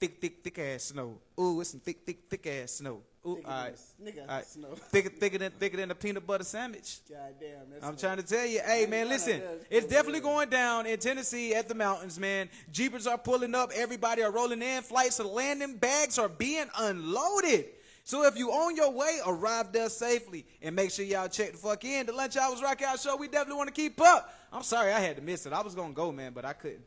Thick, 0.00 0.20
thick, 0.20 0.42
thick 0.42 0.58
ass 0.58 0.84
snow. 0.84 1.16
Ooh, 1.40 1.60
it's 1.60 1.70
some 1.70 1.80
thick, 1.80 2.00
thick, 2.04 2.18
thick 2.28 2.46
ass 2.46 2.72
snow. 2.72 3.02
Ooh, 3.26 3.34
Thicker 3.36 3.50
all 3.50 3.64
than 3.64 3.72
a 3.72 4.10
nigga 4.10 4.20
All 4.22 4.36
right. 4.36 4.46
snow. 4.46 4.68
Thicker, 4.74 5.08
thicker 5.08 5.38
than 5.38 5.52
thicker 5.52 5.76
than 5.76 5.90
a 5.90 5.94
peanut 5.94 6.26
butter 6.26 6.44
sandwich. 6.44 7.00
God 7.08 7.18
damn. 7.40 7.70
That's 7.70 7.84
I'm 7.84 7.96
trying 7.96 8.18
to 8.18 8.22
tell 8.22 8.46
you, 8.46 8.60
hey 8.64 8.86
man, 8.86 9.08
listen, 9.08 9.42
it's 9.70 9.86
definitely 9.86 10.20
going 10.20 10.48
down 10.48 10.86
in 10.86 10.98
Tennessee 10.98 11.54
at 11.54 11.68
the 11.68 11.74
mountains, 11.74 12.18
man. 12.20 12.48
Jeepers 12.70 13.06
are 13.06 13.18
pulling 13.18 13.54
up, 13.54 13.70
everybody 13.74 14.22
are 14.22 14.30
rolling 14.30 14.62
in, 14.62 14.82
flights 14.82 15.18
are 15.18 15.26
landing, 15.26 15.76
bags 15.76 16.18
are 16.18 16.28
being 16.28 16.66
unloaded. 16.78 17.66
So 18.04 18.24
if 18.24 18.38
you 18.38 18.52
on 18.52 18.76
your 18.76 18.92
way, 18.92 19.18
arrive 19.26 19.72
there 19.72 19.88
safely 19.88 20.46
and 20.62 20.76
make 20.76 20.92
sure 20.92 21.04
y'all 21.04 21.26
check 21.28 21.50
the 21.50 21.58
fuck 21.58 21.84
in. 21.84 22.06
The 22.06 22.12
Lunch 22.12 22.36
Hours 22.36 22.62
Rock 22.62 22.80
Out 22.82 23.00
Show, 23.00 23.16
we 23.16 23.26
definitely 23.26 23.56
want 23.56 23.68
to 23.68 23.74
keep 23.74 24.00
up. 24.00 24.32
I'm 24.52 24.62
sorry 24.62 24.92
I 24.92 25.00
had 25.00 25.16
to 25.16 25.22
miss 25.22 25.44
it. 25.44 25.52
I 25.52 25.60
was 25.60 25.74
gonna 25.74 25.92
go, 25.92 26.12
man, 26.12 26.32
but 26.32 26.44
I 26.44 26.52
couldn't. 26.52 26.84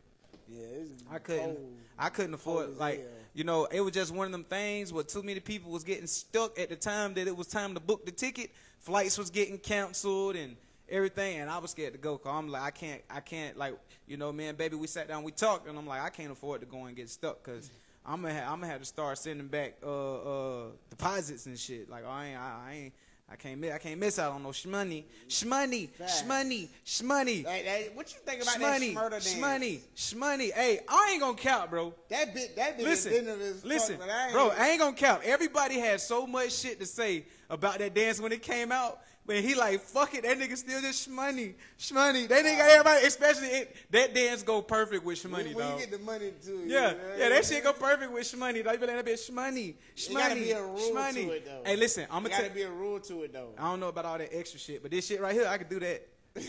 Yeah, 0.47 0.65
I 1.11 1.19
couldn't. 1.19 1.43
cold. 1.43 1.73
I 1.97 2.09
couldn't 2.09 2.33
afford 2.33 2.77
like 2.77 2.99
hell. 2.99 3.07
You 3.39 3.45
know. 3.45 3.65
It 3.71 3.79
was 3.79 3.93
just 3.93 4.13
one 4.13 4.25
of 4.25 4.31
them 4.33 4.43
things 4.43 4.91
where 4.91 5.03
too 5.03 5.23
many 5.23 5.39
people 5.39 5.71
was 5.71 5.85
getting 5.85 6.07
stuck 6.07 6.59
at 6.59 6.67
the 6.67 6.75
time 6.75 7.13
that 7.13 7.25
it 7.25 7.35
was 7.35 7.47
time 7.47 7.73
to 7.73 7.79
book 7.79 8.05
the 8.05 8.11
ticket. 8.11 8.51
Flights 8.79 9.17
was 9.17 9.29
getting 9.29 9.57
canceled 9.57 10.35
and 10.35 10.57
everything, 10.89 11.39
and 11.39 11.49
I 11.49 11.57
was 11.57 11.71
scared 11.71 11.93
to 11.93 11.99
go. 11.99 12.17
Cause 12.17 12.33
I'm 12.35 12.49
like, 12.49 12.61
I 12.61 12.71
can't, 12.71 13.01
I 13.09 13.21
can't 13.21 13.57
like 13.57 13.79
you 14.07 14.17
know, 14.17 14.33
man, 14.33 14.55
baby. 14.55 14.75
We 14.75 14.87
sat 14.87 15.07
down, 15.07 15.23
we 15.23 15.31
talked, 15.31 15.69
and 15.69 15.77
I'm 15.77 15.87
like, 15.87 16.01
I 16.01 16.09
can't 16.09 16.31
afford 16.31 16.59
to 16.59 16.67
go 16.67 16.85
and 16.85 16.95
get 16.95 17.09
stuck 17.09 17.43
because. 17.43 17.71
I'm 18.05 18.23
gonna, 18.23 18.33
ha- 18.33 18.51
I'm 18.51 18.61
gonna 18.61 18.71
have 18.71 18.79
to 18.79 18.85
start 18.85 19.17
sending 19.19 19.47
back 19.47 19.75
uh, 19.83 20.15
uh, 20.15 20.63
deposits 20.89 21.45
and 21.45 21.59
shit. 21.59 21.89
Like 21.89 22.05
I 22.07 22.27
ain't, 22.27 22.39
I, 22.39 22.59
I 22.65 22.73
ain't, 22.73 22.93
I 23.31 23.35
can't, 23.35 23.59
miss, 23.59 23.73
I 23.73 23.77
can't 23.77 23.99
miss 23.99 24.17
out 24.17 24.31
on 24.31 24.41
no 24.41 24.49
shmoney, 24.49 25.03
shmoney, 25.27 25.89
shmoney, 26.01 26.67
shmoney. 26.83 27.45
Hey, 27.45 27.63
hey, 27.63 27.89
what 27.93 28.11
you 28.11 28.19
think 28.25 28.41
about 28.41 28.55
Shmoney, 28.55 28.87
that 28.87 28.93
murder 28.95 29.09
dance? 29.11 29.35
shmoney, 29.35 29.79
shmoney. 29.95 30.51
Hey, 30.51 30.79
I 30.87 31.09
ain't 31.11 31.21
gonna 31.21 31.37
count, 31.37 31.69
bro. 31.69 31.93
That 32.09 32.33
bit, 32.33 32.55
that 32.55 32.77
bit 32.77 32.85
Listen, 32.87 33.13
is 33.13 33.63
listen, 33.63 33.97
fuck, 33.97 34.09
I 34.09 34.31
bro. 34.31 34.49
I 34.57 34.69
ain't 34.69 34.79
gonna 34.79 34.95
count. 34.95 35.23
Everybody 35.23 35.79
had 35.79 36.01
so 36.01 36.25
much 36.25 36.53
shit 36.53 36.79
to 36.79 36.87
say 36.87 37.25
about 37.51 37.77
that 37.79 37.93
dance 37.93 38.19
when 38.19 38.31
it 38.31 38.41
came 38.41 38.71
out. 38.71 38.99
But 39.29 39.41
he 39.41 39.53
like, 39.53 39.81
fuck 39.81 40.15
it, 40.15 40.23
that 40.23 40.39
nigga 40.39 40.57
still 40.57 40.81
just 40.81 41.07
shmoney, 41.07 41.53
shmoney. 41.77 42.27
That 42.27 42.43
nigga, 42.43 42.61
everybody, 42.61 43.05
especially 43.05 43.49
it, 43.49 43.75
that 43.91 44.15
dance 44.15 44.41
go 44.41 44.59
perfect 44.59 45.05
with 45.05 45.21
shmoney, 45.21 45.31
when, 45.31 45.53
when 45.53 45.67
dog. 45.67 45.79
you 45.79 45.85
get 45.85 45.91
the 45.91 46.03
money 46.03 46.33
too. 46.43 46.63
Yeah, 46.65 46.89
you 46.93 46.97
know, 46.97 47.03
yeah, 47.15 47.29
that 47.29 47.45
shit 47.45 47.63
go 47.63 47.71
perfect 47.71 48.11
with 48.11 48.23
shmoney. 48.23 48.63
Dog, 48.63 48.73
you 48.73 48.79
be 48.79 48.87
like 48.87 49.05
that 49.05 49.05
bitch 49.05 49.29
shmoney, 49.29 49.75
gotta 50.15 50.33
shmoney, 50.33 50.43
be 50.45 50.51
a 50.53 50.63
rule 50.63 50.79
shmoney. 50.79 51.13
to 51.13 51.29
it 51.29 51.45
though. 51.45 51.61
Hey, 51.63 51.75
listen, 51.75 52.07
I'm 52.09 52.23
gonna 52.23 52.29
tell. 52.29 52.41
gotta 52.41 52.55
be 52.55 52.63
a 52.63 52.71
rule 52.71 52.99
to 53.01 53.21
it 53.21 53.31
though. 53.31 53.49
I 53.59 53.69
don't 53.69 53.79
know 53.79 53.89
about 53.89 54.05
all 54.05 54.17
that 54.17 54.35
extra 54.35 54.59
shit, 54.59 54.81
but 54.81 54.89
this 54.89 55.05
shit 55.05 55.21
right 55.21 55.35
here, 55.35 55.45
I 55.47 55.59
can 55.59 55.67
do 55.69 55.79
that. 55.79 56.07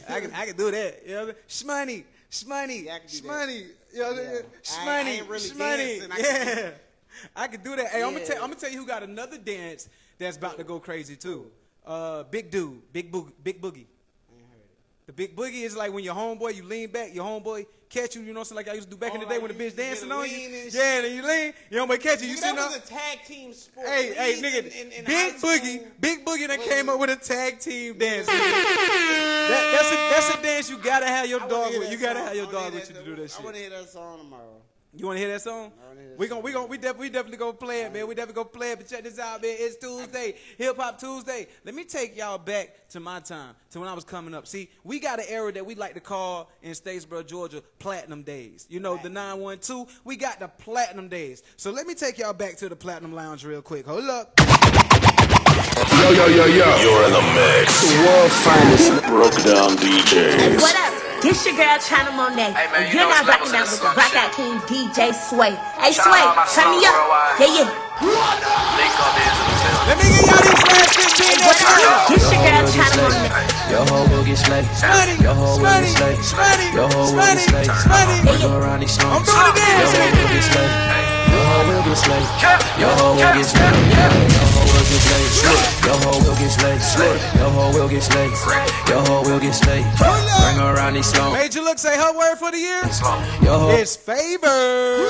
I 0.08 0.20
can, 0.20 0.32
I 0.32 0.46
can 0.46 0.56
do 0.56 0.70
that. 0.70 1.02
You 1.06 1.12
know 1.16 1.26
what 1.26 1.36
I 1.68 1.84
mean? 1.84 2.04
Shmoney, 2.04 2.04
shmoney, 2.30 2.84
Yeah, 2.86 2.94
I 2.94 2.98
can 3.00 3.08
do 3.10 3.28
that. 3.28 3.28
shmoney. 3.28 3.66
You 3.92 3.98
know 3.98 4.08
what 4.08 4.18
I 4.18 4.22
mean? 4.22 4.32
Yeah. 4.32 5.20
Shmoney, 5.20 5.28
really 5.28 5.50
shmoney. 5.50 6.00
dancing. 6.00 6.12
I 6.12 6.16
can 6.16 6.24
do- 6.24 6.60
Yeah, 6.62 6.70
I 7.36 7.46
can 7.48 7.62
do 7.62 7.76
that. 7.76 7.86
Hey, 7.88 8.02
I'm 8.02 8.14
gonna 8.14 8.24
tell, 8.24 8.36
I'm 8.36 8.48
gonna 8.48 8.54
tell 8.54 8.70
you 8.70 8.78
who 8.78 8.86
got 8.86 9.02
another 9.02 9.36
dance 9.36 9.90
that's 10.16 10.38
about 10.38 10.56
to 10.56 10.64
go 10.64 10.80
crazy 10.80 11.14
too. 11.14 11.50
Uh, 11.86 12.22
big 12.24 12.50
dude, 12.50 12.80
big 12.92 13.10
boog, 13.10 13.32
big 13.42 13.60
boogie. 13.60 13.86
The 15.06 15.12
big 15.12 15.34
boogie 15.34 15.64
is 15.64 15.76
like 15.76 15.92
when 15.92 16.04
your 16.04 16.14
homeboy, 16.14 16.54
you 16.54 16.62
lean 16.62 16.90
back, 16.92 17.12
your 17.12 17.24
homeboy 17.24 17.66
catch 17.88 18.14
you, 18.14 18.20
you 18.22 18.28
know 18.28 18.34
what 18.34 18.38
I'm 18.42 18.44
saying? 18.44 18.56
Like 18.58 18.68
I 18.68 18.74
used 18.74 18.88
to 18.88 18.94
do 18.94 19.00
back 19.00 19.10
Oh, 19.10 19.14
in 19.14 19.20
the 19.22 19.26
day 19.26 19.38
like 19.40 19.48
when 19.48 19.58
the 19.58 19.64
bitch 19.64 19.74
dancing 19.76 20.12
on 20.12 20.28
you. 20.30 20.36
and 20.36 20.72
Yeah, 20.72 20.96
and 20.98 21.04
then 21.06 21.16
you 21.16 21.26
lean, 21.26 21.52
your 21.68 21.84
homeboy 21.84 22.00
catch 22.00 22.22
you, 22.22 22.28
you 22.28 22.36
sitting 22.36 22.54
that 22.54 22.68
was 22.68 22.76
a 22.76 22.80
tag 22.80 23.24
team 23.26 23.52
sport. 23.52 23.88
Hey, 23.88 24.14
hey, 24.14 24.40
nigga, 24.40 24.58
in- 24.70 24.86
in- 24.86 24.92
in 24.92 25.04
Big 25.06 25.34
Boogie. 25.34 25.86
Big 26.00 26.24
Boogie 26.24 26.46
that 26.46 26.60
came 26.60 26.88
up 26.88 27.00
with 27.00 27.10
a 27.10 27.16
tag 27.16 27.58
team 27.58 27.98
dance. 27.98 28.26
that, 28.26 29.72
that's 29.72 29.90
a 29.90 29.96
that's 30.30 30.38
a 30.38 30.42
dance 30.42 30.70
you 30.70 30.78
gotta 30.78 31.06
have 31.06 31.26
your 31.28 31.40
dog 31.40 31.72
with. 31.76 31.90
You 31.90 31.98
gotta 31.98 32.18
song. 32.20 32.28
have 32.28 32.36
your 32.36 32.46
dog 32.52 32.72
with 32.74 32.88
you 32.88 32.94
to 32.94 33.02
do 33.04 33.16
that 33.16 33.30
shit. 33.30 33.40
I 33.40 33.42
want 33.44 33.56
to 33.56 33.62
hear 33.62 33.70
that 33.70 33.88
song 33.88 34.18
tomorrow. 34.18 34.62
You 34.92 35.06
wanna 35.06 35.20
hear 35.20 35.28
that 35.28 35.42
song? 35.42 35.70
wanna 35.86 36.00
hear 36.00 36.16
We 36.16 36.26
gon' 36.26 36.42
we 36.42 36.50
gon' 36.50 36.68
we 36.68 36.76
definitely 36.76 37.08
we 37.08 37.10
definitely 37.10 37.38
gonna 37.38 37.52
play 37.52 37.82
it, 37.82 37.92
man. 37.92 38.08
We 38.08 38.14
definitely 38.16 38.42
gonna 38.42 38.48
play 38.48 38.72
it. 38.72 38.78
But 38.78 38.88
check 38.88 39.04
this 39.04 39.20
out, 39.20 39.40
man. 39.40 39.54
It's 39.56 39.76
Tuesday, 39.76 40.34
Hip 40.58 40.76
Hop 40.78 40.98
Tuesday. 40.98 41.46
Let 41.64 41.76
me 41.76 41.84
take 41.84 42.16
y'all 42.16 42.38
back 42.38 42.88
to 42.88 42.98
my 42.98 43.20
time, 43.20 43.54
to 43.70 43.78
when 43.78 43.88
I 43.88 43.94
was 43.94 44.02
coming 44.02 44.34
up. 44.34 44.48
See, 44.48 44.68
we 44.82 44.98
got 44.98 45.20
an 45.20 45.26
era 45.28 45.52
that 45.52 45.64
we 45.64 45.76
like 45.76 45.94
to 45.94 46.00
call 46.00 46.50
in 46.62 46.72
Statesboro, 46.72 47.24
Georgia, 47.24 47.62
platinum 47.78 48.22
days. 48.22 48.66
You 48.68 48.80
know, 48.80 48.96
the 48.96 49.08
912, 49.08 50.00
we 50.04 50.16
got 50.16 50.40
the 50.40 50.48
platinum 50.48 51.08
days. 51.08 51.44
So 51.56 51.70
let 51.70 51.86
me 51.86 51.94
take 51.94 52.18
y'all 52.18 52.32
back 52.32 52.56
to 52.56 52.68
the 52.68 52.76
platinum 52.76 53.14
lounge 53.14 53.44
real 53.44 53.62
quick. 53.62 53.86
Hold 53.86 54.10
up. 54.10 54.34
Yo, 56.00 56.10
yo, 56.10 56.26
yo, 56.26 56.46
yo. 56.46 56.76
You're 56.82 57.04
in 57.06 57.12
the 57.12 57.22
mix. 57.34 57.80
The 57.80 58.08
world 58.08 58.32
finest 58.32 59.06
broke 59.06 59.44
down 59.44 59.76
DJ. 59.76 60.60
What 60.60 60.76
up? 60.76 61.09
This 61.20 61.44
your 61.44 61.54
girl 61.54 61.76
China 61.78 62.10
Monet. 62.16 62.56
and 62.56 62.92
you're 62.92 63.04
not 63.04 63.26
rocking 63.28 63.52
out 63.54 63.68
with 63.68 63.80
the 63.80 63.92
Blackout 63.92 64.32
King 64.32 64.56
DJ 64.64 65.12
Sway. 65.12 65.52
Hey 65.76 65.92
Shout 65.92 66.08
Sway, 66.08 66.16
out 66.24 66.32
my 66.36 66.48
turn 66.48 66.72
me 66.72 66.80
up. 66.88 66.96
Yeah, 67.36 67.60
yeah. 67.60 67.68
Link 68.00 68.96
up 68.96 69.12
is 69.20 69.28
in 69.28 69.44
the 69.44 69.56
building. 69.60 69.84
Let 69.84 69.96
me 70.00 70.04
get 70.08 70.24
y'all 70.24 70.40
these 70.40 70.64
last 70.64 70.96
15 70.96 71.20
Hey, 71.20 71.36
what? 71.44 71.60
This 72.08 72.24
your 72.32 72.40
girl 72.40 72.64
China 72.72 72.96
Monet. 73.04 73.28
Your 73.68 73.84
hoe 73.84 74.08
will 74.08 74.24
get 74.24 74.38
slayed. 74.40 74.64
Smoney, 74.72 75.14
Your 75.20 75.34
hoe 75.36 75.60
will 75.60 75.68
get 75.68 75.92
slayed. 75.92 76.18
Smoney, 76.24 76.66
Your 76.72 76.88
hoe 76.88 77.12
will 77.12 77.20
get 77.20 77.44
slayed. 77.44 77.68
Smoney. 77.68 78.16
We 78.24 78.34
go 78.40 78.50
around 78.56 78.80
these 78.80 78.96
I'm 79.04 79.20
slums. 79.20 79.28
doing 79.28 79.44
the 79.44 79.60
dance, 79.60 79.92
Your 79.92 80.00
hoe 80.00 80.08
nigga. 80.08 80.24
will 80.24 80.32
get 80.32 80.44
slayed. 80.48 80.72
Your 81.30 81.44
hoe 81.44 81.68
will 81.68 81.84
get 81.84 81.98
slayed. 82.00 82.26
Your 82.80 82.92
hoe 82.96 83.12
will 83.12 83.32
get 83.36 83.44
slayed. 83.44 84.49
Hoe 84.60 84.68
will 84.68 84.84
get 84.84 85.00
slayed. 85.00 85.32
Your 85.88 85.96
hoe 86.04 86.20
will 86.20 86.36
get 86.36 86.52
slayed. 86.52 86.80
Your 87.40 87.50
hoe 87.50 87.72
will 87.72 87.88
get 87.88 88.02
slayed. 88.02 88.30
Your 88.88 89.00
hoe 89.08 89.22
will 89.22 89.40
get 89.40 89.54
slayed. 89.54 89.84
Bring 89.96 90.58
her 90.60 90.74
around 90.76 90.94
these 90.94 91.06
slums. 91.06 91.32
Major 91.32 91.62
Look 91.62 91.78
say 91.78 91.96
her 91.96 92.12
word 92.12 92.36
for 92.36 92.50
the 92.50 92.58
year. 92.58 92.80
It's 92.84 93.96
favor. 93.96 95.00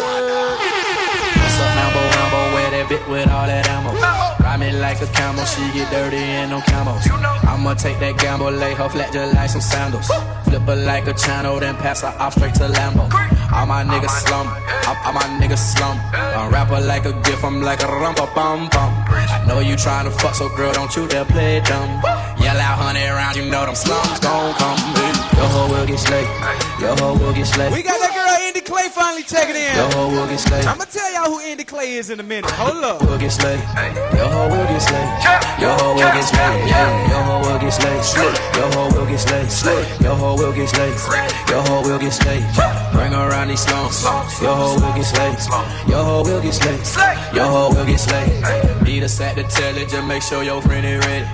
What's 1.34 1.58
up, 1.58 1.74
Lambo, 1.76 2.00
Lambo, 2.14 2.54
where 2.54 2.70
that 2.70 2.86
bit 2.88 3.02
with 3.08 3.28
all 3.28 3.46
that 3.46 3.66
ammo? 3.68 4.29
Ride 4.50 4.58
me 4.58 4.72
like 4.72 5.00
a 5.00 5.06
camel, 5.06 5.44
she 5.44 5.62
get 5.70 5.88
dirty 5.92 6.16
in 6.16 6.50
no 6.50 6.58
camos. 6.58 7.06
I'ma 7.46 7.74
take 7.74 8.00
that 8.00 8.18
gamble, 8.18 8.50
lay 8.50 8.74
her 8.74 8.88
flat 8.88 9.12
just 9.12 9.32
like 9.32 9.48
some 9.48 9.60
sandals. 9.60 10.10
Flip 10.42 10.62
her 10.62 10.74
like 10.74 11.06
a 11.06 11.14
channel, 11.14 11.60
then 11.60 11.76
pass 11.76 12.00
her 12.02 12.12
off 12.18 12.34
straight 12.34 12.54
to 12.54 12.66
Lambo. 12.66 13.06
All 13.54 13.66
my 13.66 13.84
niggas 13.84 14.10
slum, 14.26 14.48
all, 14.88 15.12
my 15.12 15.22
niggas 15.38 15.62
slum. 15.62 15.96
I 16.12 16.48
rap 16.50 16.66
her 16.66 16.80
like 16.80 17.04
a 17.06 17.12
gift, 17.22 17.44
I'm 17.44 17.62
like 17.62 17.78
a 17.82 17.86
rumpa 17.86 18.26
bum 18.34 18.68
bum. 18.70 18.90
I 19.06 19.44
know 19.46 19.60
you 19.60 19.76
tryna 19.76 20.10
fuck, 20.20 20.34
so 20.34 20.48
girl, 20.56 20.72
don't 20.72 20.90
you 20.96 21.06
dare 21.06 21.24
play 21.26 21.60
dumb. 21.60 22.02
Yell 22.42 22.58
out, 22.58 22.78
honey, 22.82 23.06
around, 23.06 23.36
you 23.36 23.48
know 23.48 23.64
them 23.64 23.76
slums 23.76 24.18
gon' 24.18 24.52
come. 24.54 24.80
Your 25.38 25.46
hoe 25.46 25.70
will 25.70 25.86
get 25.86 26.00
slayed, 26.00 26.26
your 26.82 26.96
hoe 26.98 27.14
will 27.14 27.32
get 27.32 27.46
slayed. 27.46 27.72
We 27.72 27.84
got 27.84 28.09
that 28.60 28.68
girl 28.68 28.78
Indy 28.78 28.88
Clay 28.88 28.88
finally 28.90 29.22
checking 29.22 29.56
in. 29.56 29.74
Your 29.74 29.90
hoe 29.92 30.10
will 30.10 30.26
get 30.26 30.40
slayed. 30.40 30.64
I'm 30.64 30.78
gonna 30.78 30.90
tell 30.90 31.12
y'all 31.12 31.30
who 31.30 31.40
Indy 31.40 31.64
Clay 31.64 31.94
is 31.96 32.10
in 32.10 32.20
a 32.20 32.22
minute. 32.22 32.50
Hold 32.50 32.84
up. 32.84 33.02
will 33.02 33.18
get 33.18 33.30
slayed. 33.30 33.58
Your 34.14 34.28
hoe 34.28 34.48
will 34.48 34.66
get 34.66 34.80
slayed. 34.80 35.08
Your 35.60 35.76
hoe 35.78 35.94
will 35.94 36.12
get 36.12 36.24
slayed. 36.24 36.68
Yeah. 36.68 37.08
Your 37.08 37.22
hoe 37.22 37.40
will 37.40 37.58
get 37.58 37.72
slayed. 37.72 38.00
Your 38.56 38.68
hoe 38.72 38.90
will 38.92 39.06
get 39.06 39.20
slayed. 39.20 40.00
Your 40.00 40.14
hoe 40.14 40.36
will 40.36 40.52
get 40.52 40.68
slayed. 40.68 40.94
Your 41.48 41.62
hoe 41.62 41.82
will 41.82 41.98
get 41.98 42.12
slayed. 42.12 42.44
Bring 42.92 43.12
around 43.12 43.48
these 43.48 43.60
slums. 43.60 44.02
Your 44.40 44.54
hoe 44.54 44.74
will 44.74 44.94
get 44.94 45.04
slayed. 45.04 45.38
Your 45.88 46.04
hoe 46.04 46.22
will 46.24 46.42
get 46.42 46.54
slayed. 46.54 47.34
Your 47.34 47.46
hoe 47.46 47.70
will 47.70 47.86
get 47.86 48.00
slayed. 48.00 48.82
Need 48.82 49.02
a 49.02 49.08
sack 49.08 49.36
to 49.36 49.44
tell 49.44 49.76
it, 49.76 49.88
just 49.88 50.06
make 50.06 50.22
sure 50.22 50.42
your 50.42 50.60
friend 50.62 50.84
is 50.84 51.04
ready. 51.06 51.26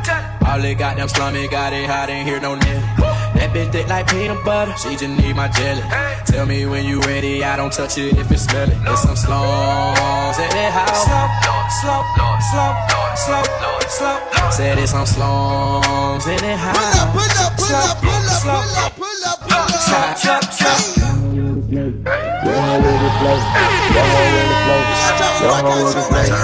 All 0.47 0.61
they 0.61 0.75
got 0.75 0.97
them 0.97 1.09
slummy 1.09 1.49
got 1.49 1.73
it 1.73 1.87
hot, 1.87 2.11
ain't 2.11 2.29
hear 2.29 2.41
no 2.41 2.57
nigga. 2.57 3.06
That 3.47 3.55
bitch 3.55 3.71
thick 3.71 3.87
like 3.87 4.11
peanut 4.11 4.43
butter, 4.45 4.75
she 4.75 4.97
just 4.97 5.07
need 5.07 5.37
my 5.37 5.47
jelly. 5.47 5.81
Tell 6.27 6.47
me 6.47 6.67
when 6.67 6.85
you 6.85 6.99
ready, 7.03 7.45
I 7.45 7.55
don't 7.55 7.73
touch 7.73 7.97
it 7.97 8.19
if 8.19 8.27
it's 8.33 8.43
smelly. 8.43 8.75
There's 8.83 8.99
some 8.99 9.15
slums 9.15 10.35
at 10.35 10.51
that 10.51 10.75
house. 10.75 11.07
Slump, 11.07 11.31
slow, 11.79 12.03
slump, 12.51 12.75
slump, 13.15 13.47
slump. 13.87 14.51
Said 14.51 14.79
it's 14.83 14.91
some 14.91 15.07
slums 15.07 16.27
in 16.27 16.43
that 16.43 16.59
house. 16.59 17.07
Pull 17.15 17.39
up, 17.39 17.55
pull 17.55 17.71
up, 17.71 18.03
pull 18.03 18.19
up, 18.19 18.43
pull 18.43 18.67
up, 18.67 18.99
pull 18.99 19.15
up, 19.23 19.39
pull 19.39 19.47
up, 19.47 19.47
pull 19.47 19.63
up. 19.63 19.79
Chop, 19.87 20.19
chop, 20.19 20.43
chop. 20.51 20.83
Your 21.71 21.87
hoe 21.87 22.83
will 22.83 22.99
get 22.99 23.15
played. 23.23 23.47
Your 23.95 24.11
hoe 24.11 24.27
will 24.27 24.51
get 24.51 24.67
played. 24.67 24.91
Your 25.39 25.55
hoe 25.55 25.71
will 25.71 25.95
get 25.95 26.11
played. 26.11 26.35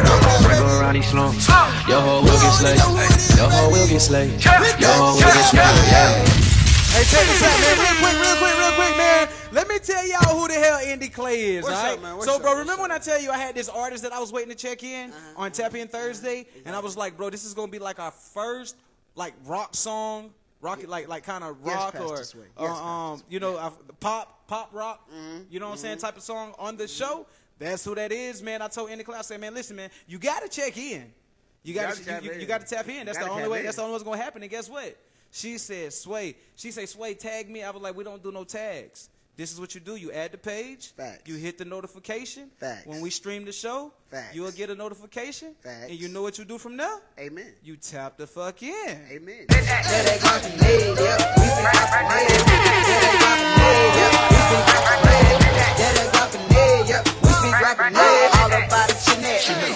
Bring 0.47 0.55
her 0.55 0.79
around 0.79 0.95
these 0.95 1.11
slums. 1.11 1.51
Your 1.91 1.99
hoe 1.99 2.23
will 2.23 2.31
get 2.31 2.55
slayed. 2.55 2.79
Your 2.79 3.51
hoe 3.51 3.75
will 3.75 3.91
get 3.91 3.99
slayed. 3.99 4.39
Your 4.39 4.55
hoe 4.55 5.19
will 5.19 5.35
get 5.35 5.51
slayed. 5.51 6.52
Yeah. 6.93 6.99
Hey, 6.99 7.05
check 7.05 7.27
this 7.27 7.43
out, 7.43 7.61
man. 7.61 7.79
Real 7.79 7.97
quick, 8.01 8.17
real 8.23 8.37
quick, 8.37 8.59
real 8.59 8.73
quick, 8.73 8.97
man. 8.97 9.29
Let 9.53 9.69
me 9.69 9.79
tell 9.79 10.07
y'all 10.07 10.39
who 10.39 10.49
the 10.49 10.55
hell 10.55 10.79
Indy 10.81 11.09
Clay 11.09 11.57
is, 11.57 11.65
What's 11.65 11.77
all 11.77 11.83
right? 11.83 11.93
up, 11.95 12.03
man? 12.03 12.17
What's 12.17 12.27
so, 12.27 12.37
up? 12.37 12.43
bro, 12.43 12.51
What's 12.53 12.61
remember 12.61 12.83
when 12.83 12.93
I 12.93 12.99
tell 12.99 13.21
you 13.21 13.31
I 13.31 13.39
had 13.39 13.55
this 13.55 13.69
artist 13.69 14.03
that 14.03 14.13
I 14.13 14.19
was 14.21 14.33
waiting 14.33 14.51
to 14.51 14.55
check 14.55 14.83
in 14.83 15.11
Uh-huh. 15.11 15.43
on 15.43 15.53
Tap 15.53 15.75
In 15.75 15.89
Thursday, 15.89 16.47
and 16.67 16.75
I 16.77 16.81
was 16.81 16.97
like, 16.97 17.17
bro, 17.17 17.31
this 17.31 17.45
is 17.45 17.55
gonna 17.55 17.71
be 17.73 17.79
like 17.79 17.99
our 17.99 18.11
first 18.11 18.77
like 19.15 19.35
rock 19.47 19.75
song, 19.75 20.31
rock 20.61 20.81
like 20.87 21.09
like 21.09 21.25
kind 21.25 21.45
of 21.45 21.65
rock 21.65 21.93
Pastor 21.95 22.07
or 22.59 22.65
or, 22.67 22.69
Yes, 22.69 22.79
um, 22.81 23.23
you 23.29 23.41
know, 23.41 23.57
uh, 23.57 23.71
pop 24.01 24.47
pop 24.47 24.71
rock. 24.73 25.09
Mm-hmm. 25.11 25.43
You 25.51 25.61
know 25.61 25.67
what 25.67 25.73
I'm 25.73 25.79
saying? 25.79 25.99
Type 25.99 26.17
of 26.17 26.23
song 26.23 26.55
on 26.59 26.77
the 26.77 26.89
show. 26.89 27.27
That's 27.59 27.85
who 27.85 27.95
that 27.95 28.11
is, 28.13 28.43
man. 28.43 28.61
I 28.61 28.69
told 28.69 28.91
Indy 28.91 29.05
Clay, 29.05 29.19
I 29.19 29.23
said, 29.23 29.41
man, 29.41 29.55
listen, 29.55 29.77
man, 29.77 29.91
you 30.07 30.19
gotta 30.19 30.49
check 30.49 30.77
in. 30.77 31.13
You 31.63 31.75
gotta, 31.75 31.89
gotta 31.89 32.05
tap 32.05 32.23
you, 32.23 32.29
you, 32.29 32.35
in. 32.35 32.41
you 32.41 32.47
gotta 32.47 32.67
tap 32.67 32.89
in. 32.89 33.07
That's 33.07 33.19
the 33.19 33.29
only 33.31 33.49
way. 33.49 33.61
in. 33.61 33.65
That's 33.65 33.77
the 33.77 33.83
only 33.83 33.93
what's 33.93 34.05
gonna 34.05 34.17
happen. 34.17 34.43
And 34.43 34.51
guess 34.51 34.69
what? 34.69 34.97
She 35.33 35.59
said, 35.59 35.93
Sway. 35.93 36.37
She 36.57 36.71
said, 36.71 36.89
Sway, 36.89 37.15
tag 37.15 37.51
me. 37.51 37.63
I 37.63 37.71
was 37.71 37.83
like, 37.83 37.97
we 37.97 38.05
don't 38.05 38.23
do 38.23 38.31
no 38.31 38.45
tags. 38.45 39.09
This 39.35 39.51
is 39.51 39.59
what 39.59 39.75
you 39.75 39.81
do. 39.81 39.97
You 39.97 40.13
add 40.13 40.31
the 40.33 40.39
page. 40.39 40.89
Facts. 40.95 41.23
You 41.27 41.37
hit 41.37 41.57
the 41.57 41.65
notification. 41.65 42.51
Facts. 42.61 42.87
When 42.87 43.01
we 43.01 43.09
stream 43.09 43.47
the 43.47 43.53
show, 43.53 43.91
Facts. 44.11 44.35
you'll 44.37 44.51
get 44.53 44.69
a 44.69 44.75
notification. 44.75 45.55
Facts. 45.63 45.91
And 45.91 45.99
you 45.99 46.09
know 46.09 46.21
what 46.21 46.39
you 46.39 46.45
do 46.45 46.59
from 46.59 46.77
there? 46.77 46.99
Amen. 47.19 47.55
You 47.65 47.77
tap 47.77 48.19
the 48.19 48.27
fuck 48.27 48.63
in. 48.63 49.01
Amen. 49.11 49.47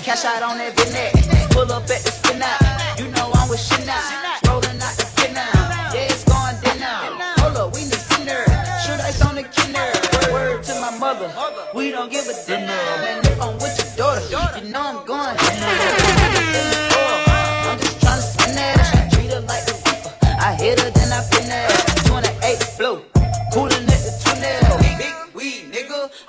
Cash 0.05 0.25
out 0.25 0.43
on 0.43 0.59
that 0.59 0.77
Vinette. 0.77 1.51
Pull 1.51 1.73
up 1.73 1.83
at 1.85 1.89
the 1.89 2.11
spin 2.13 2.43
out. 2.43 2.99
You 3.01 3.09
know 3.09 3.31
I'm 3.35 3.49
with 3.49 3.61
Chanel. 3.61 4.46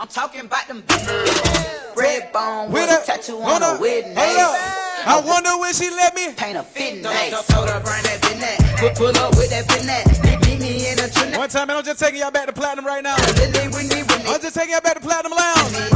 I'm 0.07 0.13
talking 0.13 0.45
about 0.45 0.65
them 0.69 0.83
big 0.87 1.03
Red 1.97 2.31
bone 2.31 2.71
with 2.71 2.89
a 2.89 3.05
tattoo 3.05 3.41
on 3.41 3.61
her 3.61 3.77
wedding 3.77 4.15
Hold. 4.15 4.55
I 5.03 5.19
wonder 5.19 5.49
when 5.59 5.73
she 5.73 5.89
let 5.89 6.15
me 6.15 6.31
paint 6.31 6.57
a 6.57 6.63
fit 6.63 7.03
nice. 7.03 7.31
Told 7.47 7.67
her 7.67 7.81
bring 7.81 8.03
that 8.03 8.21
business. 8.21 8.55
Pull, 8.79 9.11
pull 9.11 9.17
up 9.21 9.35
with 9.35 9.49
that 9.49 9.67
business. 9.67 10.07
Meet 10.47 10.61
me 10.61 10.91
in 10.91 10.99
a 10.99 11.09
tonight. 11.09 11.37
One 11.37 11.49
time, 11.49 11.67
man, 11.67 11.75
I'm 11.75 11.83
just 11.83 11.99
taking 11.99 12.21
y'all 12.21 12.31
back 12.31 12.47
to 12.47 12.53
platinum 12.53 12.85
right 12.85 13.03
now. 13.03 13.15
I'm 13.17 14.39
just 14.39 14.55
taking 14.55 14.71
y'all 14.71 14.81
back 14.81 14.93
to 14.95 15.01
platinum 15.01 15.33
lounge. 15.35 15.86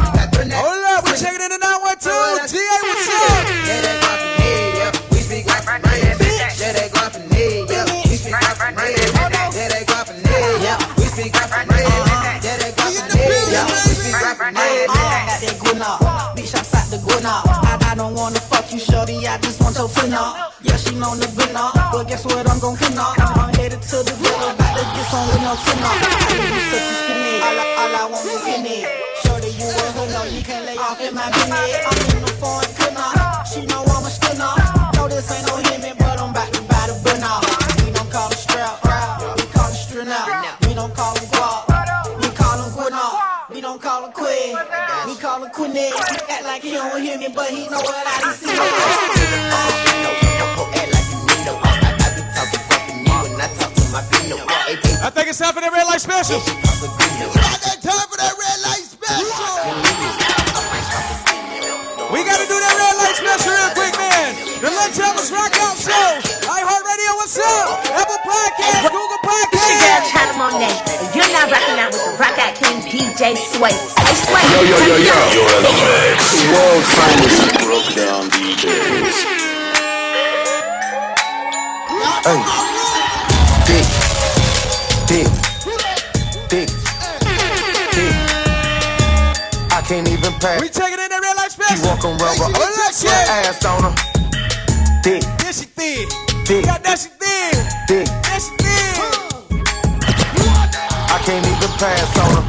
Skinny. 25.66 27.42
All 27.42 27.58
I, 27.60 27.66
all 27.82 27.96
I 27.96 28.04
want 28.12 28.26
is 28.26 28.46
in 28.48 28.66
it. 28.66 28.86
Shorty, 29.26 29.52
you 29.56 29.68
a 29.70 29.88
hood, 29.96 30.10
no, 30.14 30.24
you 30.26 30.42
can't 30.44 30.66
lay 30.66 30.78
off 30.78 31.00
in 31.02 31.14
my 31.14 31.30
business. 31.32 31.86
I'm 31.86 31.98
in 32.18 32.22
the 32.26 32.32
foreign 32.42 32.72
cooker. 32.76 33.12
She 33.46 33.66
know 33.66 33.84
I'm 33.84 34.06
a 34.06 34.10
stunner. 34.10 34.54
No, 34.96 35.08
this 35.08 35.30
ain't 35.32 35.46
no 35.48 35.58
him, 35.58 35.96
but 35.98 36.20
I'm 36.20 36.34
back 36.34 36.50
to 36.52 36.62
buy 36.64 36.88
the 36.88 36.96
burner. 37.04 37.38
We 37.86 37.92
don't 37.92 38.10
call 38.10 38.30
it 38.32 38.38
strap, 38.38 38.82
we 39.38 39.44
call 39.52 39.70
it 39.70 39.76
string 39.76 40.08
out. 40.08 40.58
We 40.68 40.74
don't 40.74 40.94
call 40.96 41.16
him 41.16 41.28
guap, 41.30 41.68
we 42.22 42.30
call 42.36 42.58
him 42.62 42.72
quinna. 42.74 43.06
We 43.54 43.62
don't 43.62 43.82
call 43.82 44.06
him 44.06 44.12
quit, 44.14 44.56
we 45.08 45.16
call 45.16 45.44
him 45.44 45.52
quinny. 45.52 45.92
Act 46.30 46.44
like 46.46 46.62
he 46.64 46.72
don't 46.74 47.02
hear 47.02 47.18
me, 47.18 47.28
but 47.34 47.50
he 47.50 47.68
know 47.70 47.82
what 47.82 48.08
I 48.08 48.34
see. 48.34 49.91
I 55.02 55.10
think 55.10 55.34
it's 55.34 55.42
time 55.42 55.50
for 55.50 55.66
that 55.66 55.74
red 55.74 55.90
light 55.90 55.98
special. 55.98 56.38
Time 56.38 58.06
for 58.06 58.22
that 58.22 58.38
red 58.38 58.58
light 58.62 58.86
special. 58.86 59.26
We 62.14 62.22
gotta 62.22 62.46
do 62.46 62.54
that 62.54 62.76
red 62.78 62.96
light 63.02 63.18
special 63.18 63.50
real 63.50 63.74
quick, 63.74 63.98
man. 63.98 64.38
The 64.62 64.70
Lunch 64.70 65.02
Hours 65.02 65.34
Rock 65.34 65.58
Out 65.58 65.74
Show. 65.74 66.22
iHeartRadio, 66.46 67.12
what's 67.18 67.34
up? 67.42 67.82
Apple 67.98 68.22
Podcast, 68.22 68.94
Google 68.94 69.18
It's 69.26 69.58
your 69.58 69.82
girl, 69.82 70.06
Podcast. 70.06 70.06
China 70.14 70.38
Monet, 70.38 70.70
and 70.70 71.10
you're 71.18 71.34
now 71.34 71.50
rocking 71.50 71.82
out 71.82 71.90
with 71.98 72.06
the 72.06 72.14
Rock 72.22 72.38
Out 72.38 72.54
King 72.54 72.86
DJ 72.86 73.34
Sway. 73.58 73.74
Hey, 73.74 74.14
Sway. 74.22 74.46
Yo, 74.54 74.62
yo, 74.70 74.78
yo, 74.86 75.02
yo. 75.02 75.18
You're 75.34 75.50
in 75.50 75.66
the 75.66 75.74
mix. 75.82 76.46
World 76.46 76.86
finest 76.94 77.58
broke 77.66 77.90
down 77.98 78.30
DJs. 78.38 79.18
Hey. 82.22 82.71
Can't 89.92 90.08
even 90.08 90.32
pass. 90.40 90.62
We 90.62 90.70
taking 90.70 91.04
in 91.04 91.10
that 91.12 91.36
light 91.36 91.52
She 91.52 91.60
special. 91.60 91.84
walk 91.92 92.08
around 92.08 92.40
with 92.40 92.56
her 92.56 93.12
ass 93.44 93.60
on 93.68 93.84
her. 93.84 93.94
Dick. 95.04 95.20
There 95.44 95.52
she 95.52 95.68
thin. 95.68 96.08
Dick. 96.48 96.64
Got 96.64 96.80
that 96.88 96.96
she 96.96 97.12
thin. 97.20 97.52
Dick. 97.92 98.08
There 98.08 98.40
she 98.40 98.56
thin. 98.56 98.96
I 101.12 101.20
can't 101.28 101.44
even 101.44 101.72
pass 101.76 102.08
on 102.24 102.40
her. 102.40 102.46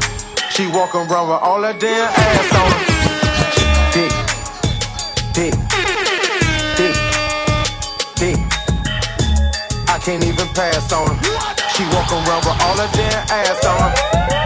She 0.54 0.70
walk 0.70 0.94
around 0.94 1.34
with 1.34 1.42
all 1.42 1.60
that 1.66 1.82
damn 1.82 2.14
ass 2.14 2.54
on 2.54 2.70
her. 2.70 2.78
Dick, 3.90 4.12
dick, 5.34 5.54
dick. 6.78 6.94
Dick. 8.22 8.38
I 9.90 9.98
can't 9.98 10.22
even 10.22 10.46
pass 10.54 10.92
on 10.92 11.10
her. 11.10 11.18
She 11.74 11.82
walk 11.90 12.06
around 12.06 12.46
with 12.46 12.54
all 12.62 12.78
her 12.78 12.90
damn 12.94 13.26
ass 13.34 13.66
on 13.66 13.90
her. 13.90 14.41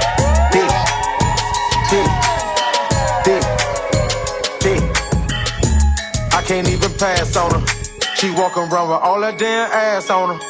Can't 6.46 6.68
even 6.68 6.92
pass 6.94 7.34
on 7.36 7.50
her. 7.50 7.66
She 8.14 8.30
walk 8.30 8.56
around 8.56 8.88
with 8.88 9.02
all 9.02 9.20
her 9.20 9.36
damn 9.36 9.66
ass 9.72 10.10
on 10.10 10.38
her. 10.38 10.40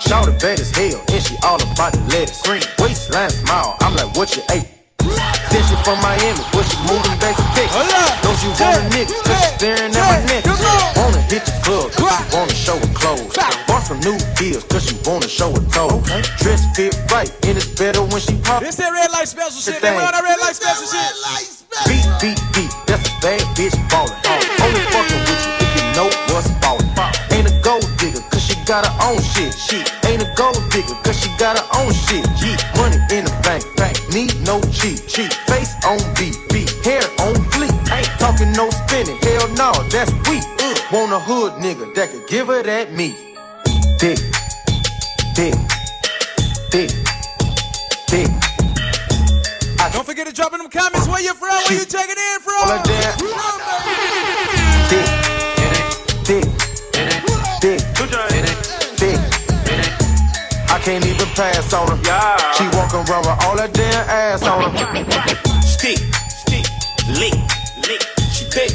Shout 0.00 0.26
it 0.26 0.40
bad 0.40 0.58
as 0.58 0.72
hell, 0.72 1.04
and 1.12 1.22
she 1.22 1.36
all 1.44 1.60
about 1.60 1.92
the 1.92 2.00
lettuce. 2.08 2.40
Scream, 2.40 2.62
waistline 2.80 3.28
smile, 3.28 3.76
I'm 3.80 3.94
like, 3.94 4.16
what 4.16 4.34
you 4.34 4.42
ate? 4.50 4.64
Then 5.52 5.62
she 5.68 5.76
from 5.84 6.00
Miami, 6.00 6.40
but 6.50 6.64
she 6.64 6.80
moving 6.88 7.14
back 7.20 7.36
to 7.36 7.44
Texas. 7.52 7.76
Don't 8.24 8.40
you 8.40 8.50
want 8.56 8.80
a 8.80 8.84
nigga, 8.88 9.12
cause 9.20 9.36
she 9.36 9.50
staring 9.60 9.92
at 9.92 10.04
my 10.08 10.20
neck. 10.24 10.48
Wanna 10.96 11.20
hit 11.28 11.44
the 11.44 11.52
club, 11.60 11.92
cause 11.92 12.08
she 12.08 12.24
wanna 12.34 12.56
show 12.56 12.78
her 12.80 12.92
clothes. 12.96 13.36
Bought 13.68 13.84
some 13.84 14.00
new 14.00 14.16
heels, 14.40 14.64
cause 14.64 14.88
she 14.88 14.96
wanna 15.04 15.28
show 15.28 15.52
her 15.52 15.64
toes. 15.68 16.08
Dress 16.40 16.64
fit 16.74 16.96
right, 17.12 17.28
and 17.44 17.60
it's 17.60 17.68
better 17.68 18.00
when 18.00 18.20
she 18.20 18.34
pop. 18.40 18.64
This 18.64 18.76
that 18.76 18.90
red 18.90 19.12
light 19.12 19.28
special 19.28 19.60
shit. 19.60 19.82
They 19.82 19.92
run 19.92 20.10
that 20.10 20.24
red 20.24 20.40
light 20.40 20.56
special 20.56 20.88
shit. 20.88 21.53
Beat, 21.82 22.06
beat, 22.22 22.40
beat, 22.54 22.70
that's 22.86 23.02
a 23.02 23.12
bad 23.18 23.42
bitch 23.58 23.74
ballin'. 23.90 24.14
Oh, 24.30 24.62
only 24.62 24.84
fucking 24.94 25.22
with 25.26 25.42
you 25.42 25.52
if 25.58 25.70
you 25.74 25.84
know 25.98 26.08
what's 26.30 26.46
ballin'. 26.62 26.86
Ain't 27.34 27.50
a 27.50 27.54
gold 27.66 27.90
digger, 27.98 28.22
cause 28.30 28.46
she 28.46 28.54
got 28.64 28.86
her 28.86 28.94
own 29.02 29.18
shit. 29.20 29.52
She 29.52 29.82
ain't 30.06 30.22
a 30.22 30.30
gold 30.38 30.62
digger, 30.70 30.94
cause 31.02 31.18
she 31.18 31.28
got 31.36 31.58
her 31.58 31.66
own 31.74 31.92
shit. 31.92 32.22
Yeah, 32.38 32.54
money 32.78 33.02
in 33.10 33.26
the 33.26 33.34
bank, 33.42 33.66
bank. 33.74 33.98
Need 34.14 34.38
no 34.46 34.62
cheat, 34.70 35.02
cheat. 35.08 35.34
Face 35.50 35.74
on 35.84 35.98
beat, 36.14 36.38
beat. 36.54 36.70
Hair 36.86 37.02
on 37.26 37.34
fleek. 37.50 37.74
Ain't 37.90 38.06
talking 38.22 38.52
no 38.52 38.70
spinning. 38.70 39.18
Hell 39.26 39.48
no, 39.58 39.72
that's 39.90 40.12
weak. 40.30 40.46
Want 40.92 41.12
a 41.12 41.18
hood 41.18 41.54
nigga 41.54 41.92
that 41.96 42.10
could 42.10 42.28
give 42.28 42.46
her 42.46 42.62
that 42.62 42.92
meat. 42.92 43.16
Dick, 43.98 44.18
dick, 45.34 45.54
dick, 46.70 46.90
dick. 48.06 48.53
Don't 49.92 50.06
forget 50.06 50.26
to 50.26 50.32
drop 50.32 50.52
in 50.52 50.58
them 50.58 50.70
comments 50.70 51.06
where 51.08 51.20
you 51.20 51.34
from, 51.34 51.50
where 51.50 51.78
you 51.78 51.84
checking 51.84 52.16
in 52.16 52.40
from. 52.40 52.54
All 52.56 52.72
of 52.72 52.82
that. 52.84 53.18
Dick, 54.88 55.06
dick, 56.24 56.44
dick, 57.60 57.80
dick. 58.96 59.18
I 60.70 60.78
can't 60.80 61.04
even 61.06 61.28
pass 61.36 61.72
on 61.72 61.88
her. 61.88 61.96
She 62.54 62.64
walk 62.76 62.94
around 62.94 63.26
with 63.26 63.44
all 63.44 63.58
her 63.58 63.68
damn 63.68 64.08
ass 64.08 64.42
on 64.42 64.72
her. 64.72 65.60
Stick, 65.62 65.98
stick, 66.28 66.66
lick, 67.08 67.34
lick. 67.86 68.02
She 68.32 68.44
thick, 68.50 68.72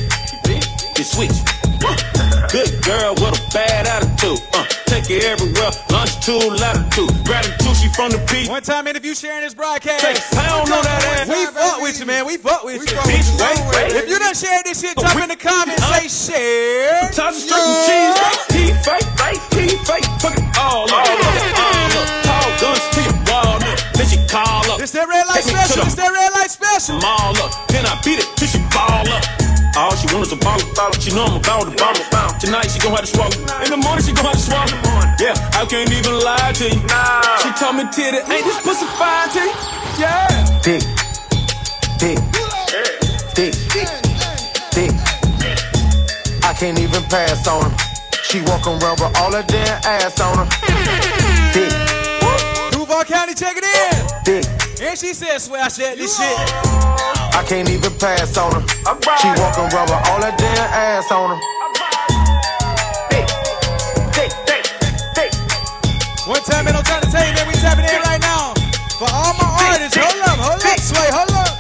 you 0.97 1.03
switch. 1.03 2.18
Good 2.50 2.82
girl 2.84 3.14
with 3.14 3.38
a 3.38 3.41
bad 3.54 3.86
attitude. 3.86 4.41
Uh, 4.58 4.66
take 4.89 5.06
it 5.10 5.24
everywhere. 5.24 5.70
Lunch 5.93 6.18
too, 6.26 6.41
latitude. 6.58 7.14
Gratitude, 7.24 7.76
she 7.78 7.89
from 7.93 8.10
the 8.10 8.18
beach. 8.26 8.50
One 8.50 8.64
time, 8.64 8.88
if 8.88 9.06
you 9.06 9.14
sharing 9.14 9.41
this 9.45 9.54
broadcast, 9.54 10.02
Take 10.02 10.18
pound 10.34 10.66
on 10.74 10.82
that 10.82 11.02
ass. 11.14 11.30
we 11.30 11.45
fuck 11.54 11.78
with 11.82 12.00
you, 12.00 12.06
man. 12.10 12.26
We 12.26 12.38
fuck 12.38 12.64
with 12.66 12.82
you. 12.82 12.97
Bitch, 13.06 13.30
wait, 13.38 13.62
wait. 13.70 13.93
If 13.93 14.10
you 14.10 14.18
done 14.18 14.34
shared 14.34 14.66
this 14.66 14.82
shit, 14.82 14.97
drop 14.97 15.14
in 15.22 15.30
the 15.30 15.38
comments, 15.38 15.78
say 15.86 16.10
share. 16.10 17.06
Toss 17.14 17.38
the 17.38 17.54
straight 17.54 17.62
from 17.62 17.78
cheese. 17.86 18.18
He 18.50 18.64
fake, 18.82 19.10
fake, 19.22 19.41
he 19.54 19.66
fake. 19.86 20.08
Fuck 20.18 20.34
it 20.34 20.45
all 20.58 20.89
up. 20.89 21.06
All 21.06 21.93
up. 22.02 22.08
Tall 22.26 22.50
guns 22.58 22.82
to 22.97 23.00
your 23.06 23.18
wall. 23.30 23.62
Then 23.93 24.08
she 24.10 24.18
call 24.26 24.66
up. 24.74 24.82
This 24.82 24.89
that 24.97 25.06
red 25.06 25.30
light 25.30 25.45
Take 25.45 25.54
special. 25.54 25.86
the 25.86 25.86
This 25.86 25.95
that 26.02 26.10
red 26.10 26.34
light 26.34 26.50
special. 26.50 26.97
Mall 26.97 27.38
up. 27.45 27.54
Then 27.70 27.86
I 27.86 27.93
beat 28.02 28.18
it 28.18 28.28
till 28.41 28.50
she 28.50 28.58
ball 28.74 29.06
up. 29.06 29.22
All 29.78 29.95
she 29.95 30.07
want 30.13 30.28
is 30.28 30.34
a 30.34 30.38
bottle. 30.38 30.65
She 30.99 31.13
know 31.13 31.26
I'm 31.26 31.38
about 31.38 31.65
to 31.65 31.76
bottle. 31.78 32.39
Tonight 32.39 32.67
she 32.72 32.80
gon' 32.80 32.91
have 32.91 33.01
to 33.01 33.07
swallow. 33.07 33.36
In 33.63 33.72
the 33.72 33.78
morning 33.78 34.03
she 34.03 34.13
gon' 34.13 34.26
have 34.26 34.34
to 34.34 34.39
swallow. 34.39 34.72
Yeah, 35.20 35.36
I 35.53 35.65
can't 35.65 35.91
even 35.91 36.15
lie 36.20 36.53
to 36.55 36.65
you. 36.65 36.82
She 37.41 37.49
told 37.59 37.76
me 37.76 37.84
titty, 37.91 38.17
ain't 38.32 38.45
this 38.45 38.59
pussy 38.63 38.86
fine 38.97 39.30
to 39.36 39.39
you? 39.39 39.53
Yeah. 39.99 40.28
Dick, 40.63 40.84
dick, 41.99 42.20
dick, 43.36 43.53
dick. 44.72 44.91
I 46.43 46.53
can't 46.53 46.80
even 46.80 47.03
pass 47.03 47.47
on 47.47 47.70
her. 47.70 47.78
She 48.24 48.41
walk 48.41 48.65
around 48.67 48.99
with 48.99 49.17
all 49.17 49.32
her 49.34 49.43
damn 49.43 49.82
ass 49.84 50.20
on 50.20 50.38
her. 50.38 50.47
Dick, 51.53 51.72
Duval 52.72 53.03
County, 53.03 53.34
check 53.34 53.55
it 53.57 53.63
in. 53.63 54.24
dick. 54.24 54.68
And 54.82 54.97
she 54.97 55.13
said, 55.13 55.38
swear 55.39 55.61
I 55.61 55.67
shared 55.67 55.99
this 55.99 56.15
shit. 56.15 56.38
I 57.36 57.43
can't 57.45 57.69
even 57.69 57.91
pass 57.99 58.38
on 58.38 58.53
her. 58.55 58.63
She 59.19 59.27
walk 59.36 59.59
around 59.59 59.91
with 59.91 60.07
all 60.07 60.23
her 60.23 60.32
damn 60.38 60.71
ass 60.71 61.11
on 61.11 61.36
her. 61.36 61.59
One 66.30 66.41
time, 66.43 66.63
man, 66.63 66.75
I'm 66.77 66.84
trying 66.84 67.01
to 67.01 67.11
tell 67.11 67.27
you, 67.27 67.34
man, 67.34 67.47
we 67.47 67.53
tapping 67.55 67.84
in 67.84 68.01
right 68.07 68.21
now. 68.21 68.53
For 68.95 69.09
all 69.11 69.34
my 69.36 69.49
artists, 69.67 69.97
hold 69.97 70.15
up, 70.23 70.38
hold 70.39 70.63
up, 70.63 70.80
Sway, 70.80 71.09
hold 71.11 71.32
up. 71.36 71.59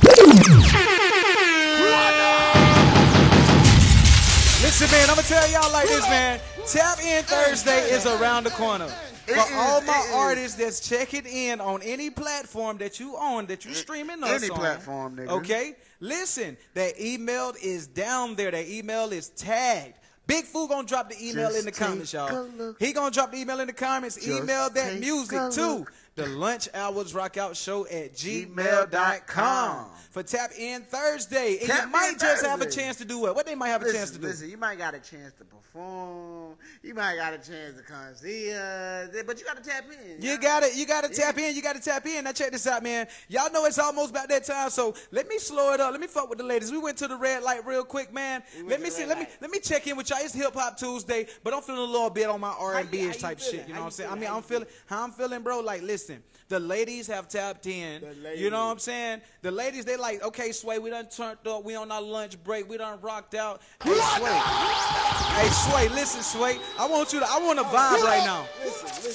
Listen, 4.61 4.87
man, 4.91 5.09
I'm 5.09 5.15
gonna 5.15 5.27
tell 5.27 5.49
y'all 5.51 5.71
like 5.73 5.87
this, 5.87 6.07
man. 6.07 6.39
Tap 6.65 6.99
In 7.03 7.23
Thursday 7.23 7.89
is 7.89 8.05
around 8.05 8.45
the 8.45 8.51
corner. 8.51 8.87
For 9.29 9.35
is, 9.35 9.51
all 9.53 9.81
my 9.81 10.11
artists 10.13 10.57
that's 10.57 10.79
checking 10.79 11.25
in 11.25 11.61
on 11.61 11.81
any 11.81 12.09
platform 12.09 12.77
that 12.79 12.99
you 12.99 13.15
own, 13.17 13.45
that 13.47 13.65
you 13.65 13.73
streaming 13.73 14.23
us 14.23 14.43
Any 14.43 14.49
on, 14.49 14.57
platform, 14.57 15.17
nigga. 15.17 15.29
Okay, 15.29 15.75
listen, 15.99 16.57
that 16.73 16.99
email 16.99 17.53
is 17.61 17.87
down 17.87 18.35
there. 18.35 18.51
That 18.51 18.67
email 18.67 19.11
is 19.11 19.29
tagged. 19.29 19.95
Big 20.27 20.45
Foo 20.45 20.67
gonna 20.67 20.87
drop 20.87 21.09
the 21.09 21.17
email 21.17 21.47
Just 21.49 21.59
in 21.59 21.65
the 21.65 21.71
comments, 21.71 22.13
y'all. 22.13 22.75
He 22.79 22.93
gonna 22.93 23.09
drop 23.09 23.31
the 23.31 23.39
email 23.39 23.59
in 23.61 23.67
the 23.67 23.73
comments. 23.73 24.15
Just 24.15 24.27
email 24.27 24.69
that 24.69 24.99
music 24.99 25.39
too. 25.51 25.87
The 26.15 26.27
lunch 26.27 26.67
hours 26.73 27.13
rock 27.13 27.37
out 27.37 27.55
show 27.55 27.85
at 27.87 28.13
Gmail.com. 28.13 29.85
for 30.11 30.23
tap 30.23 30.51
in 30.57 30.81
Thursday. 30.83 31.57
And 31.59 31.67
Tap 31.69 31.85
you 31.85 31.91
might 31.91 32.19
just 32.19 32.45
have 32.45 32.61
a 32.61 32.69
chance 32.69 32.97
to 32.97 33.05
do 33.05 33.19
what? 33.19 33.35
What 33.35 33.45
they 33.45 33.55
might 33.55 33.69
have 33.69 33.81
a 33.83 33.91
chance 33.91 34.11
to 34.11 34.19
do? 34.19 34.27
Listen, 34.27 34.49
you 34.49 34.57
might 34.57 34.77
got 34.77 34.93
a 34.95 34.99
chance 34.99 35.33
to 35.35 35.45
perform. 35.45 36.55
You 36.83 36.93
might 36.95 37.15
got 37.15 37.33
a 37.33 37.37
chance 37.37 37.77
to 37.77 37.83
come 37.83 38.15
see 38.15 38.51
us. 38.53 39.09
But 39.25 39.39
you 39.39 39.45
got 39.45 39.63
to 39.63 39.69
tap 39.69 39.85
in. 40.05 40.21
You 40.21 40.37
got 40.39 40.63
to 40.63 40.75
You 40.75 40.85
got 40.85 41.03
to 41.03 41.09
tap 41.09 41.37
in. 41.37 41.55
You 41.55 41.61
got 41.61 41.75
to 41.75 41.81
tap 41.81 42.05
in. 42.05 42.23
Now 42.23 42.31
check 42.31 42.51
this 42.51 42.65
out, 42.67 42.83
man. 42.83 43.07
Y'all 43.27 43.51
know 43.51 43.65
it's 43.65 43.79
almost 43.79 44.11
about 44.11 44.29
that 44.29 44.43
time, 44.43 44.69
so 44.71 44.95
let 45.11 45.27
me 45.27 45.37
slow 45.37 45.73
it 45.73 45.79
up. 45.79 45.91
Let 45.91 46.01
me 46.01 46.07
fuck 46.07 46.27
with 46.29 46.39
the 46.39 46.43
ladies. 46.43 46.71
We 46.71 46.79
went 46.79 46.97
to 46.97 47.07
the 47.07 47.17
red 47.17 47.43
light 47.43 47.65
real 47.65 47.83
quick, 47.83 48.11
man. 48.11 48.41
Let 48.65 48.81
me 48.81 48.89
see. 48.89 49.05
Let 49.05 49.19
me 49.19 49.27
let 49.41 49.51
me 49.51 49.59
check 49.59 49.85
in 49.87 49.95
with 49.95 50.09
y'all. 50.09 50.19
It's 50.21 50.33
Hip 50.33 50.53
Hop 50.55 50.77
Tuesday, 50.77 51.27
but 51.43 51.53
I'm 51.53 51.61
feeling 51.61 51.81
a 51.81 51.83
little 51.83 52.09
bit 52.09 52.27
on 52.27 52.39
my 52.41 52.53
R 52.59 52.77
and 52.77 52.89
B 52.89 53.11
type 53.13 53.39
feeling? 53.39 53.59
shit. 53.59 53.67
You 53.67 53.73
know 53.73 53.75
How 53.75 53.79
what 53.81 53.85
I'm 53.85 53.91
saying? 53.91 54.09
I 54.11 54.15
mean, 54.15 54.29
I'm 54.29 54.41
feeling 54.41 54.67
how 54.87 55.03
I'm 55.03 55.11
feeling, 55.11 55.41
bro. 55.43 55.59
Like, 55.59 55.81
listen. 55.83 55.98
Listen, 55.99 56.23
the 56.47 56.61
ladies 56.61 57.07
have 57.07 57.27
tapped 57.27 57.67
in. 57.67 58.01
You 58.37 58.49
know 58.49 58.67
what 58.67 58.71
I'm 58.71 58.79
saying? 58.79 59.21
The 59.41 59.51
ladies, 59.51 59.83
they 59.83 59.97
like, 59.97 60.23
okay, 60.23 60.53
Sway, 60.53 60.79
we 60.79 60.89
done 60.89 61.09
turned 61.09 61.45
up. 61.45 61.65
We 61.65 61.75
on 61.75 61.91
our 61.91 62.01
lunch 62.01 62.41
break. 62.41 62.69
We 62.69 62.77
done 62.77 63.01
rocked 63.01 63.35
out. 63.35 63.61
Hey, 63.83 63.95
Sway. 63.95 64.31
Hey, 64.31 65.49
Sway, 65.49 65.89
listen, 65.89 66.23
Sway. 66.23 66.57
I 66.79 66.87
want 66.87 67.11
you 67.11 67.19
to, 67.19 67.25
I 67.29 67.37
want 67.39 67.59
to 67.59 67.65
vibe 67.65 68.01
right 68.01 68.23
now. 68.23 68.47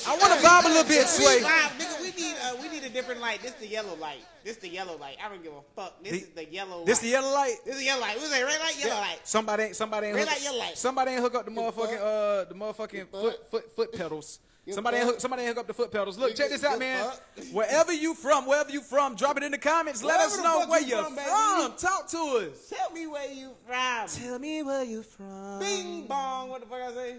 I 0.07 0.19
want 0.19 0.39
to 0.39 0.47
vibe 0.47 0.65
a 0.67 0.69
little 0.69 0.85
bit, 0.85 1.07
Sway. 1.09 1.41
Nigga, 1.41 2.03
we 2.03 2.11
need 2.23 2.35
uh, 2.45 2.57
we 2.61 2.69
need 2.69 2.85
a 2.85 2.91
different 2.91 3.23
light. 3.23 3.41
This 3.41 3.53
the 3.53 3.67
yellow 3.67 3.97
light. 3.97 4.23
This 4.45 4.59
the 4.59 4.69
yellow 4.69 4.99
light. 4.99 5.17
I 5.25 5.31
don't 5.31 5.43
give 5.43 5.55
a 5.55 5.63
fuck. 5.75 6.05
This 6.05 6.25
is 6.25 6.29
the 6.35 6.45
yellow. 6.45 6.85
This 6.85 6.99
the 6.99 7.09
yellow 7.09 7.33
light. 7.33 7.57
This 7.65 7.77
is 7.77 7.81
the 7.81 7.87
yellow 7.87 8.03
light. 8.03 8.17
What's 8.17 8.29
that? 8.29 8.43
Red 8.45 8.61
light, 8.61 8.79
yellow 8.79 9.01
light. 9.01 9.21
Somebody 9.25 9.73
somebody 9.73 10.09
ain't 10.09 10.19
hook, 10.19 10.27
light, 10.27 10.43
yellow 10.43 10.59
light. 10.59 10.77
somebody 10.77 11.13
ain't 11.13 11.23
hook 11.23 11.35
up 11.35 11.47
the 11.47 11.51
motherfucking 11.51 11.99
uh 11.99 12.45
the 12.45 12.55
motherfucking 12.55 13.09
foot 13.09 13.51
foot 13.51 13.75
foot 13.75 13.93
pedals. 13.95 14.41
Somebody 14.71 14.99
hook, 14.99 15.21
somebody 15.21 15.45
hook 15.45 15.59
up 15.59 15.67
the 15.67 15.75
foot 15.75 15.91
pedals. 15.93 16.17
Look, 16.17 16.35
check 16.35 16.49
this 16.49 16.65
out, 16.65 16.79
man. 16.79 17.11
Wherever 17.53 17.93
you 17.93 18.15
from, 18.15 18.47
wherever 18.47 18.71
you 18.71 18.81
from, 18.81 19.15
drop 19.15 19.37
it 19.37 19.43
in 19.43 19.53
the 19.53 19.59
comments. 19.59 20.03
Let 20.03 20.17
Wherever 20.17 20.33
us 20.35 20.43
know 20.43 20.67
where 20.69 20.81
you 20.81 20.87
you're 20.89 21.05
from, 21.05 21.15
from. 21.17 21.73
Talk 21.77 22.09
to 22.09 22.49
us. 22.51 22.69
Tell 22.71 22.91
me 22.93 23.07
where 23.07 23.31
you 23.31 23.51
from. 23.67 24.09
Tell 24.09 24.39
me 24.39 24.63
where 24.63 24.85
you 24.85 25.03
from. 25.03 25.59
Bing 25.61 26.07
bong. 26.07 26.49
What 26.49 26.63
the 26.63 26.67
fuck 26.67 26.81
I 26.81 26.93
say? 26.95 27.17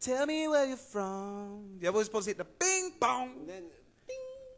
Tell 0.00 0.26
me 0.26 0.48
where 0.48 0.66
you 0.66 0.76
from. 0.76 1.78
Yeah, 1.80 1.90
we're 1.90 2.04
supposed 2.04 2.24
to 2.24 2.30
hit 2.30 2.38
the 2.38 2.44
bing 2.58 2.92
bong. 3.00 3.46
Then, 3.46 3.62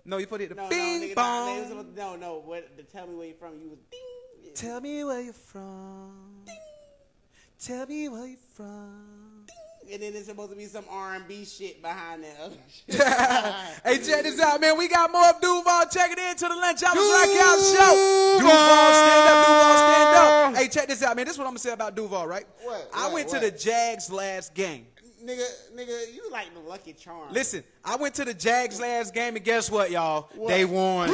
No, 0.05 0.17
you 0.17 0.25
supposed 0.25 0.41
to 0.41 0.47
hit 0.49 0.57
the 0.57 0.63
no, 0.63 0.69
bing 0.69 1.01
no, 1.03 1.07
nigga, 1.07 1.15
bong. 1.15 1.47
nah, 1.47 1.55
they 1.55 1.61
was 1.61 1.69
supposed 1.69 1.95
to- 1.95 2.01
no, 2.03 2.17
no. 2.17 2.35
What? 2.45 2.77
To 2.79 2.83
tell 2.83 3.07
me 3.07 3.15
where 3.15 3.27
you're 3.27 3.37
from? 3.37 3.61
You 3.61 3.69
was 3.71 3.79
ding. 3.91 4.55
Tell 4.55 4.81
me 4.81 5.05
where 5.05 5.21
you 5.21 5.33
from. 5.33 6.45
Tell 7.61 7.87
me 7.87 8.09
where 8.09 8.27
you 8.27 8.37
from. 8.55 9.24
And 9.93 10.03
then 10.03 10.13
there's 10.15 10.27
supposed 10.27 10.51
to 10.51 10.57
be 10.57 10.65
some 10.65 10.85
R&B 10.91 11.45
shit 11.45 11.81
behind 11.83 12.25
that 12.25 12.37
other 12.43 12.57
shit. 12.69 12.95
hey, 13.85 13.99
check 13.99 14.23
this 14.25 14.41
out, 14.41 14.61
man. 14.61 14.77
We 14.79 14.89
got 14.89 15.13
more 15.13 15.29
of 15.31 15.41
Duval 15.41 15.87
checking 15.93 16.19
in 16.19 16.35
to 16.37 16.49
the 16.49 16.55
Lunch 16.55 16.83
Hours 16.83 16.97
Rock 16.97 17.29
Out 17.41 17.59
Show. 17.61 18.39
Duval, 18.41 18.95
stand 18.95 19.29
up. 19.29 19.47
Duval, 19.47 19.77
stand 19.77 20.17
up. 20.17 20.57
Hey, 20.57 20.69
check 20.69 20.89
this 20.89 21.03
out, 21.03 21.17
man. 21.17 21.27
This 21.27 21.35
is 21.35 21.39
what 21.39 21.45
I'm 21.45 21.51
going 21.53 21.59
to 21.59 21.63
say 21.63 21.73
about 21.73 21.95
Duval, 21.95 22.27
right? 22.27 22.47
What? 22.63 22.91
I 22.95 23.05
What? 23.05 23.13
went 23.15 23.29
to 23.31 23.39
the 23.41 23.51
Jags 23.51 24.11
last 24.11 24.55
game. 24.55 24.87
nigga, 25.25 25.45
nigga, 25.77 26.15
you 26.15 26.29
like 26.31 26.53
the 26.55 26.61
Lucky 26.61 26.93
Charm. 26.95 27.29
Listen, 27.33 27.63
I 27.85 27.97
went 27.97 28.15
to 28.17 28.25
the 28.25 28.35
Jags 28.35 28.81
last 28.81 29.13
game, 29.15 29.37
and 29.37 29.45
guess 29.45 29.71
what, 29.71 29.91
y'all? 29.91 30.29
They 30.49 30.65
won. 30.65 31.11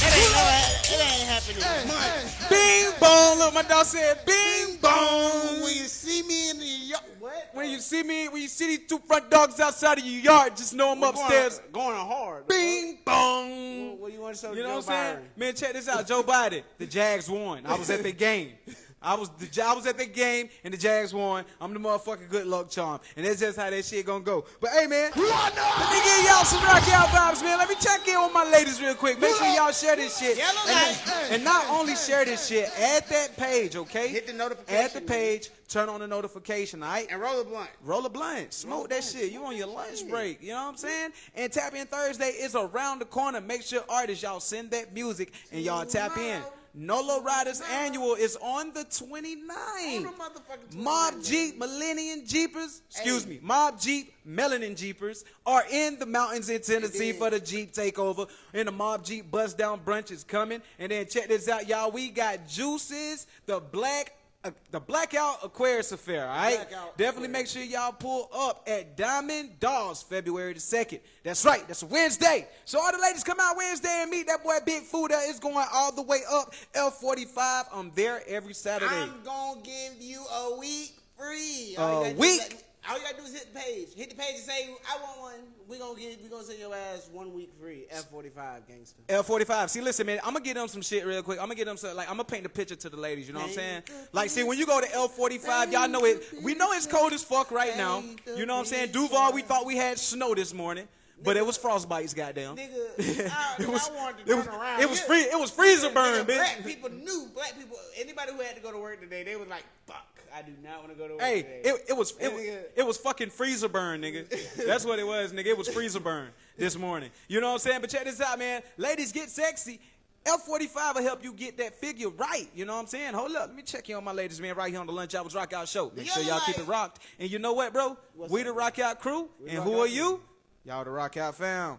It 0.00 0.14
ain't, 0.14 0.90
it 0.90 1.00
ain't 1.00 1.28
happening. 1.28 1.88
Months. 1.88 2.27
Bing 2.68 2.92
bong. 3.00 3.38
Look, 3.38 3.54
my 3.54 3.62
dog 3.62 3.86
said, 3.86 4.24
Bing 4.26 4.76
bong. 4.80 5.62
When 5.62 5.74
you 5.74 5.88
see 5.88 6.22
me 6.22 6.50
in 6.50 6.58
the 6.58 6.64
yard, 6.64 7.02
what? 7.18 7.50
When 7.54 7.70
you 7.70 7.78
see 7.78 8.02
me, 8.02 8.28
when 8.28 8.42
you 8.42 8.48
see 8.48 8.76
these 8.76 8.86
two 8.86 8.98
front 8.98 9.30
dogs 9.30 9.58
outside 9.58 9.98
of 9.98 10.04
your 10.04 10.20
yard, 10.20 10.56
just 10.56 10.74
know 10.74 10.92
I'm 10.92 11.00
We're 11.00 11.08
upstairs. 11.08 11.60
Going, 11.72 11.94
going 11.94 12.06
hard. 12.06 12.46
Bing 12.46 12.98
bong. 13.04 13.90
What, 13.92 14.00
what 14.00 14.08
do 14.08 14.14
you 14.14 14.20
want 14.20 14.34
to 14.36 14.40
show 14.40 14.52
You 14.52 14.62
know 14.62 14.68
Joe 14.68 14.74
what 14.76 14.76
I'm 14.76 14.82
saying? 14.82 15.14
Byron? 15.14 15.28
Man, 15.36 15.54
check 15.54 15.72
this 15.72 15.88
out. 15.88 16.06
Joe 16.06 16.22
Biden, 16.22 16.62
the 16.76 16.86
Jags 16.86 17.30
won. 17.30 17.64
I 17.64 17.74
was 17.76 17.88
at 17.90 18.02
the 18.02 18.12
game. 18.12 18.52
I 19.00 19.14
was 19.14 19.30
the 19.30 19.62
I 19.62 19.74
was 19.74 19.86
at 19.86 19.96
the 19.96 20.06
game 20.06 20.48
and 20.64 20.74
the 20.74 20.78
Jags 20.78 21.14
won. 21.14 21.44
I'm 21.60 21.72
the 21.72 21.80
motherfucking 21.80 22.28
good 22.28 22.46
luck 22.46 22.70
charm, 22.70 23.00
and 23.16 23.24
that's 23.24 23.40
just 23.40 23.58
how 23.58 23.70
that 23.70 23.84
shit 23.84 24.04
gonna 24.04 24.24
go. 24.24 24.44
But 24.60 24.70
hey, 24.70 24.86
man, 24.86 25.12
let 25.14 25.16
me 25.16 25.22
give 25.22 26.24
y'all 26.26 26.44
some 26.44 26.62
rock 26.64 26.82
out 26.88 27.08
vibes, 27.08 27.42
man. 27.42 27.58
Let 27.58 27.68
me 27.68 27.76
check 27.80 28.06
in 28.08 28.20
with 28.20 28.32
my 28.32 28.48
ladies 28.50 28.80
real 28.80 28.94
quick. 28.94 29.20
Make 29.20 29.36
sure 29.36 29.46
y'all 29.46 29.70
share 29.70 29.96
this 29.96 30.18
shit, 30.18 30.38
and, 30.38 31.32
and 31.32 31.44
not 31.44 31.64
only 31.68 31.94
share 31.94 32.24
this 32.24 32.48
shit, 32.48 32.70
add 32.78 33.04
that 33.08 33.36
page, 33.36 33.76
okay? 33.76 34.08
Hit 34.08 34.26
the 34.26 34.32
notification. 34.32 34.84
Add 34.84 34.90
the 34.92 35.00
page, 35.00 35.50
turn 35.68 35.88
on 35.88 36.00
the 36.00 36.06
notification, 36.06 36.82
all 36.82 36.90
right? 36.90 37.06
And 37.10 37.20
roll 37.20 37.40
a 37.40 37.44
blunt. 37.44 37.70
Roll 37.84 38.04
a 38.06 38.10
blunt. 38.10 38.52
Smoke 38.52 38.88
that 38.90 39.04
shit. 39.04 39.30
You 39.30 39.44
on 39.44 39.56
your 39.56 39.68
lunch 39.68 40.08
break. 40.08 40.42
You 40.42 40.48
know 40.48 40.64
what 40.64 40.70
I'm 40.70 40.76
saying? 40.76 41.10
And 41.36 41.52
Tap 41.52 41.74
In 41.74 41.86
Thursday 41.86 42.30
is 42.30 42.56
around 42.56 42.98
the 42.98 43.04
corner. 43.04 43.40
Make 43.40 43.62
sure 43.62 43.82
artists, 43.88 44.22
y'all 44.22 44.40
send 44.40 44.70
that 44.72 44.92
music 44.92 45.32
and 45.52 45.62
y'all 45.62 45.84
tap 45.84 46.16
in. 46.16 46.42
Nolo 46.74 47.22
Riders 47.22 47.62
Annual 47.72 48.14
is 48.14 48.36
on 48.40 48.72
the 48.72 48.84
29th. 48.84 50.76
Mob 50.76 51.22
Jeep, 51.22 51.58
Millennium 51.58 52.26
Jeepers, 52.26 52.82
excuse 52.90 53.26
me, 53.26 53.38
Mob 53.42 53.80
Jeep, 53.80 54.12
Melanin 54.28 54.76
Jeepers 54.76 55.24
are 55.46 55.64
in 55.70 55.98
the 55.98 56.06
mountains 56.06 56.50
in 56.50 56.60
Tennessee 56.60 57.12
for 57.12 57.30
the 57.30 57.40
Jeep 57.40 57.72
takeover. 57.72 58.28
And 58.52 58.68
the 58.68 58.72
Mob 58.72 59.04
Jeep 59.04 59.30
Bust 59.30 59.56
Down 59.56 59.80
Brunch 59.80 60.10
is 60.10 60.22
coming. 60.24 60.60
And 60.78 60.92
then 60.92 61.06
check 61.06 61.28
this 61.28 61.48
out, 61.48 61.66
y'all. 61.68 61.90
We 61.90 62.10
got 62.10 62.46
Juices, 62.46 63.26
the 63.46 63.60
Black 63.60 64.17
uh, 64.44 64.50
the 64.70 64.78
Blackout 64.78 65.38
Aquarius 65.42 65.90
Affair, 65.92 66.28
all 66.28 66.36
right? 66.36 66.56
Blackout 66.56 66.96
Definitely 66.96 67.28
make 67.28 67.48
sure 67.48 67.62
y'all 67.62 67.92
pull 67.92 68.28
up 68.32 68.62
at 68.68 68.96
Diamond 68.96 69.58
Dolls 69.58 70.02
February 70.02 70.52
the 70.52 70.60
2nd. 70.60 71.00
That's 71.24 71.44
right, 71.44 71.66
that's 71.66 71.82
Wednesday. 71.82 72.46
So 72.64 72.80
all 72.80 72.92
the 72.92 72.98
ladies 72.98 73.24
come 73.24 73.38
out 73.40 73.56
Wednesday 73.56 74.00
and 74.02 74.10
meet 74.10 74.26
that 74.28 74.44
boy 74.44 74.58
Big 74.64 74.84
Fuda. 74.84 75.18
It's 75.24 75.40
going 75.40 75.66
all 75.72 75.92
the 75.92 76.02
way 76.02 76.20
up 76.30 76.54
F45. 76.74 77.64
I'm 77.72 77.90
there 77.94 78.22
every 78.28 78.54
Saturday. 78.54 78.94
I'm 78.94 79.22
gonna 79.24 79.60
give 79.62 80.00
you 80.00 80.24
a 80.24 80.58
week 80.58 80.92
free. 81.16 81.34
A 81.36 81.70
you 81.70 81.76
gotta 81.76 82.14
do 82.14 82.22
is 82.24 82.40
week? 82.40 82.64
All 82.88 82.96
you 82.96 83.02
gotta 83.04 83.16
do 83.16 83.22
is 83.24 83.32
hit 83.34 83.52
the 83.52 83.58
page. 83.60 83.88
Hit 83.94 84.10
the 84.10 84.16
page 84.16 84.34
and 84.36 84.44
say, 84.44 84.70
I 84.88 85.00
want 85.02 85.20
one. 85.20 85.40
We 85.68 85.78
gonna 85.78 85.98
get. 85.98 86.22
we 86.22 86.28
gonna 86.28 86.44
send 86.44 86.58
your 86.58 86.74
ass 86.74 87.10
one 87.12 87.34
week 87.34 87.50
free. 87.60 87.84
F45 87.92 88.66
gangster. 88.66 89.02
F45. 89.08 89.68
See, 89.68 89.80
listen, 89.82 90.06
man, 90.06 90.20
I'm 90.24 90.32
gonna 90.32 90.44
get 90.44 90.54
them 90.54 90.68
some 90.68 90.80
shit 90.82 91.04
real 91.06 91.22
quick. 91.22 91.38
I'm 91.38 91.44
gonna 91.44 91.54
get 91.56 91.66
them 91.66 91.76
some, 91.76 91.94
like, 91.96 92.08
I'm 92.08 92.14
gonna 92.14 92.24
paint 92.24 92.44
the 92.44 92.48
picture 92.48 92.76
to 92.76 92.88
the 92.88 92.96
ladies, 92.96 93.26
you 93.28 93.34
know 93.34 93.40
what 93.40 93.50
I'm 93.50 93.54
saying? 93.54 93.82
Like, 94.12 94.30
see, 94.30 94.42
when 94.44 94.56
you 94.58 94.64
go 94.66 94.80
to 94.80 94.86
F45, 94.86 95.70
y'all 95.72 95.88
know 95.88 96.04
it, 96.06 96.22
we 96.42 96.54
know 96.54 96.72
it's 96.72 96.86
cold 96.86 97.12
as 97.12 97.22
fuck 97.22 97.50
right 97.50 97.76
now. 97.76 98.02
You 98.36 98.46
know 98.46 98.54
what 98.54 98.60
I'm 98.60 98.66
saying? 98.66 98.92
Duval, 98.92 99.32
we 99.34 99.42
thought 99.42 99.66
we 99.66 99.76
had 99.76 99.98
snow 99.98 100.34
this 100.34 100.54
morning. 100.54 100.88
But 101.20 101.36
it 101.36 101.44
was 101.44 101.58
frostbites, 101.58 102.14
goddamn. 102.14 102.54
Nigga, 102.54 103.28
I, 103.28 103.56
It 103.60 103.68
was- 103.68 103.90
I 103.90 103.94
wanted 103.96 104.24
to 104.24 104.32
it 104.32 104.36
was- 104.36 104.46
turn 104.46 104.54
around. 104.54 104.80
it 104.80 104.88
was 104.88 105.00
free- 105.00 105.22
it 105.22 105.36
was 105.38 105.50
freezer 105.50 105.90
burn, 105.90 106.24
Nigga, 106.24 106.28
bitch. 106.30 106.36
Black 106.36 106.64
people 106.64 106.90
knew. 106.90 107.28
Black 107.34 107.58
people. 107.58 107.76
Anybody 107.98 108.32
who 108.34 108.40
had 108.40 108.54
to 108.54 108.62
go 108.62 108.70
to 108.70 108.78
work 108.78 109.00
today, 109.00 109.24
they 109.24 109.34
was 109.34 109.48
like, 109.48 109.64
"Fuck, 109.86 110.06
I 110.34 110.42
do 110.42 110.52
not 110.62 110.80
want 110.80 110.90
to 110.92 110.94
go 110.98 111.08
to 111.08 111.14
work 111.14 111.22
Hey, 111.22 111.42
today." 111.42 111.60
it, 111.64 111.84
it 111.90 111.96
was 111.96 112.12
it, 112.12 112.18
That 112.20 112.32
was- 112.32 112.42
it 112.76 112.86
was 112.86 112.96
fucking 112.98 113.30
freezer 113.30 113.68
burn, 113.68 114.02
nigga. 114.02 114.28
That's 114.66 114.84
what 114.84 114.98
it 114.98 115.06
was, 115.06 115.32
nigga. 115.32 115.46
It 115.46 115.58
was 115.58 115.68
freezer 115.68 116.00
burn 116.00 116.28
this 116.56 116.76
morning. 116.76 117.10
You 117.28 117.40
know 117.40 117.48
what 117.48 117.52
I'm 117.54 117.58
saying? 117.60 117.80
But 117.80 117.90
check 117.90 118.04
this 118.04 118.20
out, 118.20 118.38
man. 118.38 118.62
Ladies, 118.76 119.12
get 119.12 119.30
sexy. 119.30 119.80
F45 120.26 120.96
will 120.96 121.02
help 121.02 121.24
you 121.24 121.32
get 121.32 121.56
that 121.58 121.74
figure 121.80 122.10
right. 122.10 122.48
You 122.54 122.64
know 122.66 122.74
what 122.74 122.80
I'm 122.80 122.86
saying? 122.88 123.14
Hold 123.14 123.34
up. 123.36 123.46
Let 123.48 123.54
me 123.56 123.62
check 123.62 123.88
in 123.88 123.96
on 123.96 124.04
my 124.04 124.12
ladies, 124.12 124.40
man, 124.40 124.54
right 124.56 124.70
here 124.70 124.80
on 124.80 124.86
the 124.86 124.92
Lunch 124.92 125.14
Hours 125.14 125.34
Rock 125.34 125.52
Out 125.54 125.68
Show. 125.68 125.90
Make 125.96 126.10
sure 126.10 126.22
y'all 126.22 126.40
keep 126.40 126.58
it 126.58 126.66
rocked. 126.66 127.00
And 127.18 127.30
you 127.30 127.38
know 127.38 127.52
what, 127.54 127.72
bro? 127.72 127.96
we 128.28 128.42
the 128.42 128.52
Rock 128.52 128.78
Out 128.78 129.00
crew. 129.00 129.28
and 129.46 129.62
who 129.62 129.78
are 129.80 129.86
you? 129.86 130.20
Y'all 130.64 130.84
the 130.84 130.90
Rock 130.90 131.16
Out 131.16 131.34
fam. 131.36 131.78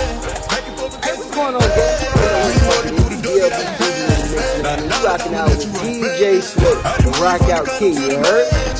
What's 0.00 1.30
going 1.34 1.54
on, 1.54 3.09
guys? 3.22 4.82
You 4.82 5.04
rocking 5.04 5.34
out 5.34 5.48
with 5.48 5.66
DJ 5.82 6.40
Swift, 6.42 6.82
the 7.04 7.10
Rock 7.20 7.42
Out 7.50 7.66
King, 7.78 7.94
you 7.94 8.18
heard? 8.18 8.70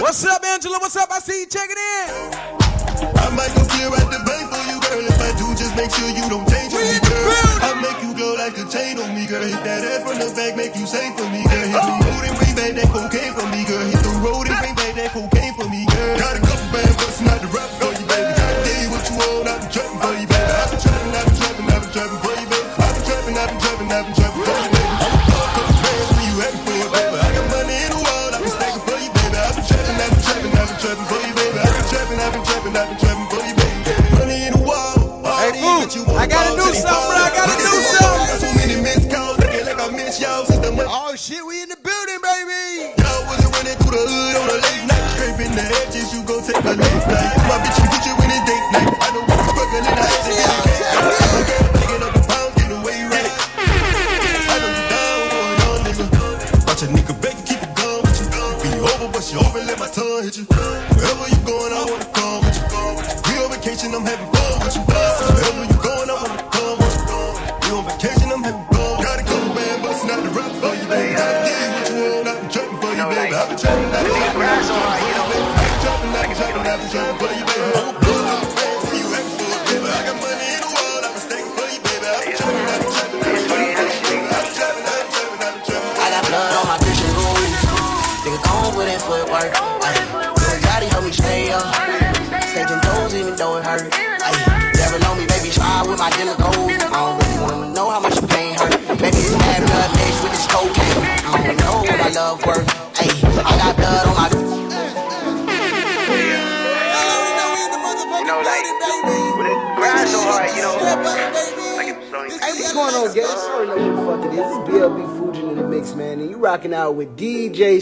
What's 0.00 0.24
up, 0.26 0.42
Angela? 0.44 0.78
What's 0.80 0.96
up? 0.96 1.08
I 1.12 1.20
see 1.20 1.40
you 1.40 1.46
checking 1.46 1.78
in. 1.78 2.34
I 3.14 3.30
might 3.30 3.54
go 3.54 3.62
clear 3.62 3.88
at 3.94 4.10
the 4.10 4.18
bank 4.26 4.50
for 4.50 4.58
you, 4.66 4.76
girl. 4.82 5.06
If 5.06 5.22
I 5.22 5.30
do, 5.38 5.46
just 5.54 5.76
make 5.78 5.88
sure 5.94 6.10
you 6.10 6.26
don't 6.28 6.44
change 6.50 6.74
on 6.74 6.82
me, 6.82 6.98
girl. 6.98 7.30
I'll 7.62 7.78
make 7.78 7.96
you 8.02 8.12
glow 8.18 8.34
like 8.34 8.58
a 8.58 8.66
chain 8.66 8.98
on 8.98 9.14
me, 9.14 9.24
girl. 9.30 9.40
Hit 9.40 9.62
that 9.62 9.86
ass 9.86 10.02
from 10.02 10.18
the 10.18 10.28
back, 10.34 10.56
make 10.58 10.74
you 10.74 10.84
safe 10.84 11.14
for 11.14 11.30
me, 11.30 11.46
girl. 11.46 11.62
Hit 11.62 11.78
road 11.78 12.24
and 12.26 12.36
bring 12.36 12.54
back 12.58 12.72
that 12.74 12.90
cocaine 12.90 13.32
for 13.38 13.46
me, 13.54 13.62
girl. 13.64 13.86
Hit 13.86 13.99
baby. 23.10 23.38
I've 23.38 23.50
been 23.50 23.58
trapping, 23.58 23.92
I've 23.92 24.04
been 24.06 24.14
trapping, 24.14 24.79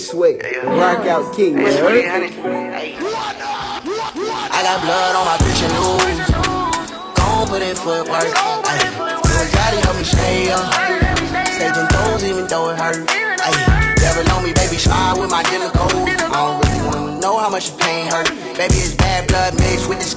Sway, 0.08 0.40
the 0.40 0.64
Rock 0.64 1.04
Out 1.04 1.36
King, 1.36 1.58
you 1.58 1.68
heard? 1.68 2.00
I 2.08 2.96
got 4.64 4.80
blood 4.80 5.12
on 5.12 5.28
my 5.28 5.36
Christian 5.36 5.68
shoes. 5.68 6.32
Gon' 7.12 7.44
put 7.44 7.60
in 7.60 7.76
footwork. 7.76 8.24
Ayy, 8.24 8.88
Lil 9.04 9.46
Gotti 9.52 9.84
help 9.84 10.00
me 10.00 10.04
stay 10.08 10.48
up. 10.48 10.64
Stay 11.52 11.68
ten 11.68 11.84
toes 11.92 12.24
even 12.24 12.46
though 12.48 12.70
it 12.70 12.80
hurt. 12.80 13.04
Ayy, 13.04 14.00
never 14.00 14.24
know 14.32 14.40
me, 14.40 14.56
baby. 14.56 14.80
Try 14.80 15.12
with 15.12 15.30
my 15.30 15.42
dealer 15.52 15.68
gold. 15.76 15.92
I 15.92 16.32
don't 16.32 16.56
really 16.64 16.80
wanna 16.88 17.20
know 17.20 17.36
how 17.36 17.50
much 17.50 17.72
the 17.72 17.76
pain 17.76 18.08
hurt. 18.10 18.32
Baby, 18.56 18.80
it's 18.80 18.94
bad 18.96 19.28
blood 19.28 19.60
mixed 19.60 19.90
with 19.90 19.98
this. 19.98 20.16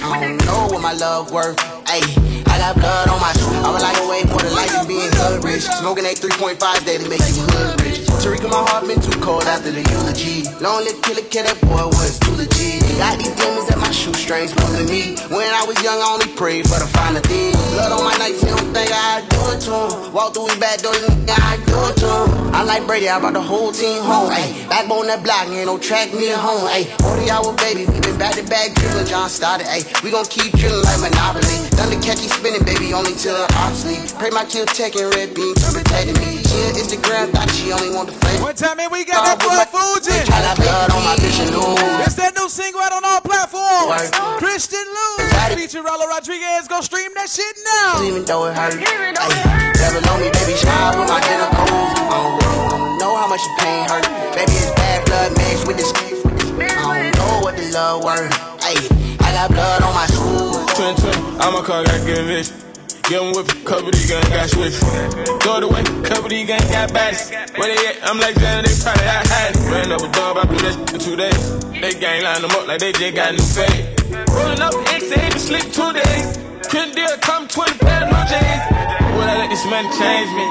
I 0.00 0.24
don't 0.24 0.40
know 0.46 0.72
what 0.72 0.80
my 0.80 0.94
love 0.94 1.30
worth. 1.32 1.58
Ayy, 1.84 2.48
I 2.48 2.56
got 2.56 2.76
blood 2.76 3.08
on 3.10 3.20
my 3.20 3.34
shoe. 3.36 3.60
I 3.60 3.68
would 3.76 3.82
like 3.82 4.00
way 4.08 4.24
more 4.24 4.40
than 4.40 4.54
life 4.56 4.72
than 4.72 4.88
being 4.88 5.12
hood 5.20 5.44
rich. 5.44 5.68
Smoking 5.68 6.06
a 6.06 6.16
3.5 6.16 6.86
daily 6.86 7.10
make 7.10 7.20
you 7.36 7.44
hood 7.52 7.71
My 8.42 8.58
heart 8.68 8.86
been 8.86 9.00
too 9.00 9.14
cold 9.20 9.44
after 9.44 9.70
the 9.70 9.80
eulogy. 9.86 10.42
Lonely 10.60 10.92
killer, 11.00 11.22
kid, 11.30 11.46
that 11.46 11.56
boy 11.62 11.86
was 11.94 12.18
too 12.18 12.34
legit. 12.34 12.82
Got 12.98 13.18
these 13.18 13.32
demons 13.38 13.70
at 13.70 13.78
my 13.78 13.90
shoestrings 13.90 14.52
pulling 14.52 14.90
me. 14.90 15.16
When 15.30 15.46
I 15.46 15.64
was 15.64 15.78
young, 15.80 15.96
I 16.02 16.08
only 16.18 16.28
prayed 16.34 16.68
for 16.68 16.76
the 16.82 16.90
finer 16.90 17.20
thing. 17.22 17.54
Blood 17.72 17.92
on 17.94 18.02
my 18.02 18.12
nights, 18.18 18.42
you 18.42 18.50
don't 18.50 18.74
think 18.74 18.90
I'd 18.92 19.24
do 19.30 19.40
it 19.54 19.60
to 19.64 19.72
him. 19.72 20.12
Walk 20.12 20.34
through 20.34 20.50
his 20.50 20.58
back 20.58 20.82
door, 20.82 20.92
I'd 20.92 21.62
do 21.64 21.78
it 21.86 21.96
to 22.02 22.10
him. 22.10 22.54
I 22.54 22.66
like 22.66 22.84
Brady, 22.86 23.08
I 23.08 23.20
brought 23.20 23.32
the 23.32 23.40
whole 23.40 23.72
team 23.72 24.02
home. 24.02 24.28
Ayy, 24.34 24.68
backbone 24.68 25.06
that 25.06 25.22
block, 25.22 25.48
ain't 25.48 25.66
no 25.70 25.78
track 25.78 26.12
me 26.12 26.28
home. 26.34 26.66
Ayy, 26.68 26.90
40 27.00 27.30
hour 27.30 27.54
baby, 27.62 27.86
back 28.22 28.38
to 28.38 28.46
back 28.46 28.70
drilling. 28.78 29.06
John 29.06 29.26
started, 29.26 29.66
ayy, 29.66 29.82
we 30.06 30.14
gon' 30.14 30.24
keep 30.30 30.54
drilling 30.54 30.86
like 30.86 31.02
Monopoly. 31.02 31.58
Thunder 31.74 31.98
catch 31.98 32.22
you 32.22 32.30
spinning, 32.30 32.62
baby, 32.62 32.94
only 32.94 33.18
till 33.18 33.34
obsolete. 33.58 34.14
Pray 34.14 34.30
my 34.30 34.46
kill 34.46 34.64
tech 34.70 34.94
and 34.94 35.10
red 35.18 35.34
beam 35.34 35.58
to 35.58 35.66
protecting 35.74 36.14
me. 36.22 36.38
Yeah, 36.46 36.78
Instagram 36.78 37.34
thought 37.34 37.50
she 37.50 37.74
only 37.74 37.90
want 37.90 38.06
the 38.06 38.14
flavor. 38.22 38.46
One 38.46 38.54
time, 38.54 38.78
man, 38.78 38.94
we 38.94 39.02
got 39.02 39.26
that 39.26 39.42
blood 39.42 39.66
Fujin. 39.74 40.22
I 40.30 40.38
got 40.46 40.54
blood 40.54 40.94
on 40.94 41.02
my 41.02 41.18
bitch 41.18 41.42
and 41.42 41.50
lose. 41.50 42.06
It's 42.06 42.14
that 42.22 42.38
new 42.38 42.46
single 42.46 42.80
out 42.80 42.94
on 42.94 43.02
all 43.02 43.20
platforms. 43.20 44.14
Christian 44.38 44.86
Lou. 44.86 45.26
Feature 45.58 45.82
Rollo 45.82 46.06
Rodriguez. 46.06 46.66
Go 46.68 46.80
stream 46.80 47.10
that 47.14 47.28
shit 47.28 47.56
now. 47.66 48.02
Even 48.06 48.24
though 48.24 48.46
it 48.46 48.54
hurt. 48.54 48.78
Ay, 48.78 49.72
never 49.82 50.00
know 50.06 50.16
me, 50.18 50.30
baby. 50.30 50.54
Shower 50.58 50.98
with 50.98 51.10
my 51.10 51.20
dinner 51.20 51.50
cold. 51.54 51.70
I 51.70 52.18
oh, 52.18 52.38
don't 52.38 52.80
really 52.82 52.98
know 52.98 53.12
how 53.18 53.26
much 53.26 53.42
the 53.42 53.52
pain 53.58 53.82
hurt. 53.90 54.06
Baby, 54.34 54.54
it's 54.58 54.70
bad 54.78 55.04
blood 55.06 55.30
mixed 55.36 55.66
with 55.66 55.76
this. 55.76 55.92
I 55.92 57.10
don't 57.10 57.16
know 57.16 57.21
what 57.52 57.60
the 57.60 57.72
love 57.72 58.04
worth. 58.04 58.32
Ay, 58.64 58.76
I 59.20 59.32
got 59.32 59.50
blood 59.50 59.82
on 59.82 59.94
my 59.94 60.06
shoes. 60.06 60.56
Twin, 60.76 60.94
twin, 60.96 61.40
I'm 61.40 61.54
a 61.54 61.62
car, 61.62 61.84
got 61.84 62.00
good 62.06 62.24
bitch. 62.24 62.50
Get 63.08 63.20
him 63.20 63.32
whip, 63.34 63.48
couple 63.64 63.90
these 63.90 64.08
guns 64.08 64.28
got 64.28 64.48
switch. 64.48 64.74
Throw 65.42 65.56
it 65.58 65.64
away, 65.64 65.82
couple 66.04 66.28
these 66.28 66.48
guns 66.48 66.64
got 66.70 66.92
bats. 66.92 67.30
Where 67.56 67.68
they 67.68 67.86
at? 67.88 68.08
I'm 68.08 68.18
like 68.18 68.38
Janet, 68.38 68.70
they 68.70 68.82
probably 68.82 69.06
out 69.06 69.26
hiding. 69.26 69.62
Ran 69.68 69.92
up 69.92 70.02
a 70.02 70.08
dub, 70.12 70.36
I 70.38 70.44
blew 70.46 70.58
that 70.58 70.94
in 70.94 71.00
two 71.00 71.16
days. 71.16 71.60
They 71.80 71.92
gang 71.98 72.22
line 72.22 72.42
them 72.42 72.52
up 72.52 72.66
like 72.66 72.80
they 72.80 72.92
just 72.92 73.14
got 73.14 73.34
new 73.34 73.42
fade. 73.42 74.00
Rolling 74.30 74.62
up 74.62 74.74
X8 74.88 75.32
to 75.32 75.38
sleep 75.38 75.66
two 75.72 75.92
days. 75.92 76.38
Couldn't 76.70 76.94
deal, 76.94 77.16
come 77.20 77.48
20 77.48 77.78
pair 77.78 78.06
new 78.06 78.22
J's. 78.30 78.62
Would 79.18 79.28
I 79.28 79.34
let 79.44 79.50
this 79.50 79.66
money 79.66 79.90
change 79.98 80.30
me? 80.32 80.46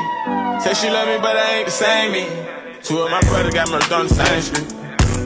Say 0.61 0.73
she 0.76 0.90
love 0.91 1.07
me, 1.07 1.18
but 1.18 1.36
I 1.36 1.64
ain't 1.64 1.65
the 1.65 1.72
same 1.72 2.11
me. 2.11 2.28
Two 2.84 2.99
of 2.99 3.10
my 3.10 3.22
brothers 3.22 3.53
got 3.53 3.72
murdered 3.72 3.91
on 3.91 4.07
the 4.07 4.14
same 4.14 4.41
street. 4.41 4.81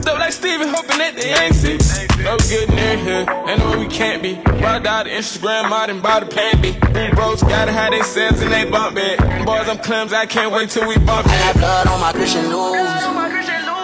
Look 0.05 0.19
like 0.19 0.33
Stevie, 0.33 0.67
hoping 0.67 0.99
that 0.99 1.15
they 1.17 1.33
ain't 1.33 1.55
see. 1.55 1.77
No 2.23 2.37
good 2.37 2.69
near 2.69 2.97
here, 2.97 3.25
ain't 3.49 3.59
no 3.59 3.71
way 3.71 3.77
we 3.85 3.87
can't 3.87 4.21
be. 4.21 4.35
Bought 4.35 4.85
out 4.85 5.05
the 5.05 5.11
Instagram 5.11 5.69
modern, 5.69 5.99
bought 5.99 6.21
the 6.21 6.35
panty. 6.35 6.77
Them 6.93 7.15
bros 7.15 7.41
gotta 7.41 7.71
have 7.71 7.91
they 7.91 8.01
sales 8.01 8.41
and 8.41 8.51
they 8.53 8.69
bump 8.69 8.97
it. 8.97 9.19
Boys, 9.45 9.67
I'm 9.67 9.79
clumsy, 9.79 10.15
I 10.15 10.25
can't 10.27 10.53
wait 10.53 10.69
till 10.69 10.87
we 10.87 10.97
bump 10.97 11.25
it. 11.25 11.31
I 11.33 11.53
got 11.53 11.55
blood 11.57 11.87
on 11.87 11.99
my 11.99 12.11
Christian 12.13 12.43
news. 12.43 12.85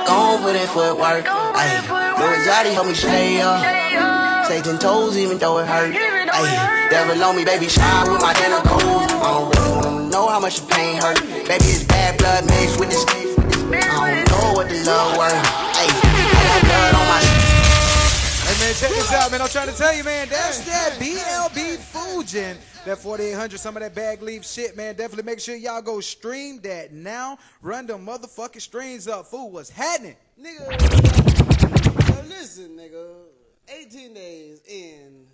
Gon' 0.06 0.42
put 0.42 0.56
in 0.56 0.68
footwork. 0.68 1.26
Ayy, 1.26 1.90
Lil 1.90 2.46
Johnny 2.46 2.70
help 2.74 2.88
me 2.88 2.94
stay 2.94 3.42
up. 3.42 4.46
Stay 4.46 4.62
ten 4.62 4.78
toes 4.78 5.18
even 5.18 5.38
though 5.40 5.58
it 5.58 5.68
hurt. 5.68 5.94
Ayy, 5.94 6.90
devil 6.90 7.24
on 7.24 7.36
me, 7.36 7.46
baby, 7.46 7.68
shine 7.68 8.12
with 8.12 8.22
my 8.22 8.34
dinner 8.34 8.62
cold. 8.66 9.10
I 9.10 9.26
don't 9.26 9.58
really 9.58 9.72
wanna 9.74 10.10
know 10.10 10.28
how 10.28 10.40
much 10.40 10.62
the 10.62 10.68
pain 10.68 11.02
hurt. 11.02 11.20
Baby, 11.50 11.66
it's 11.66 11.84
bad 11.84 12.18
blood 12.20 12.46
mixed 12.46 12.80
with 12.80 12.90
this. 12.90 13.06
I 13.74 13.80
don't 13.90 14.30
know 14.30 14.54
what 14.54 14.70
the 14.70 14.84
love 14.86 15.18
worth. 15.18 15.34
Ayy, 15.82 16.01
Man, 18.72 18.80
check 18.80 18.92
this 18.92 19.12
out, 19.12 19.32
man. 19.32 19.42
I'm 19.42 19.50
trying 19.50 19.68
to 19.68 19.76
tell 19.76 19.94
you, 19.94 20.04
man. 20.04 20.30
That's 20.30 20.60
that 20.66 20.94
BLB 20.94 21.78
Fujin. 21.78 22.56
That 22.86 23.00
4800, 23.00 23.60
some 23.60 23.76
of 23.76 23.84
that 23.84 23.94
bag 23.94 24.22
leaf 24.22 24.46
shit, 24.46 24.78
man. 24.78 24.96
Definitely 24.96 25.30
make 25.30 25.42
sure 25.42 25.56
y'all 25.56 25.82
go 25.82 26.00
stream 26.00 26.62
that 26.62 26.94
now. 26.94 27.38
Run 27.62 27.86
the 27.86 27.98
motherfucking 27.98 28.62
streams 28.62 29.10
up. 29.10 29.26
Fool, 29.26 29.52
what's 29.52 29.70
happening? 29.70 30.16
Nigga, 30.40 30.80
so 32.08 32.24
listen, 32.30 32.78
nigga. 32.78 33.08
18 33.68 34.14
days 34.14 34.62
in 34.66 35.26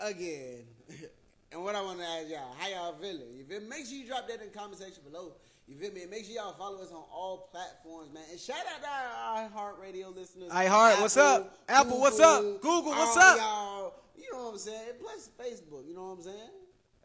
again. 0.00 0.64
and 1.52 1.62
what 1.62 1.76
I 1.76 1.82
want 1.82 1.98
to 2.00 2.04
ask 2.04 2.28
y'all, 2.28 2.54
how 2.58 2.68
y'all 2.68 2.94
feeling? 2.94 3.44
Feel 3.48 3.60
me? 3.60 3.68
Make 3.68 3.86
sure 3.86 3.98
you 3.98 4.06
drop 4.06 4.26
that 4.26 4.40
in 4.40 4.48
the 4.50 4.58
comment 4.58 4.80
section 4.80 5.02
below. 5.08 5.32
You 5.70 5.76
feel 5.76 5.92
me? 5.92 6.02
And 6.02 6.10
make 6.10 6.24
sure 6.24 6.34
y'all 6.34 6.52
follow 6.54 6.82
us 6.82 6.90
on 6.90 7.04
all 7.12 7.48
platforms, 7.52 8.12
man. 8.12 8.24
And 8.28 8.40
shout 8.40 8.56
out 8.74 8.82
to 8.82 8.88
our 8.88 9.72
iHeartRadio 9.72 10.14
listeners. 10.16 10.50
iHeart, 10.50 11.00
what's 11.00 11.16
up? 11.16 11.60
Apple, 11.68 12.00
what's 12.00 12.18
up? 12.18 12.42
Google, 12.60 12.90
what's 12.90 13.16
all 13.16 13.22
up? 13.22 13.36
Y'all, 13.38 13.94
you 14.18 14.32
know 14.32 14.46
what 14.46 14.52
I'm 14.54 14.58
saying? 14.58 14.88
Plus 15.00 15.30
Facebook, 15.40 15.86
you 15.86 15.94
know 15.94 16.06
what 16.06 16.18
I'm 16.18 16.22
saying? 16.22 16.50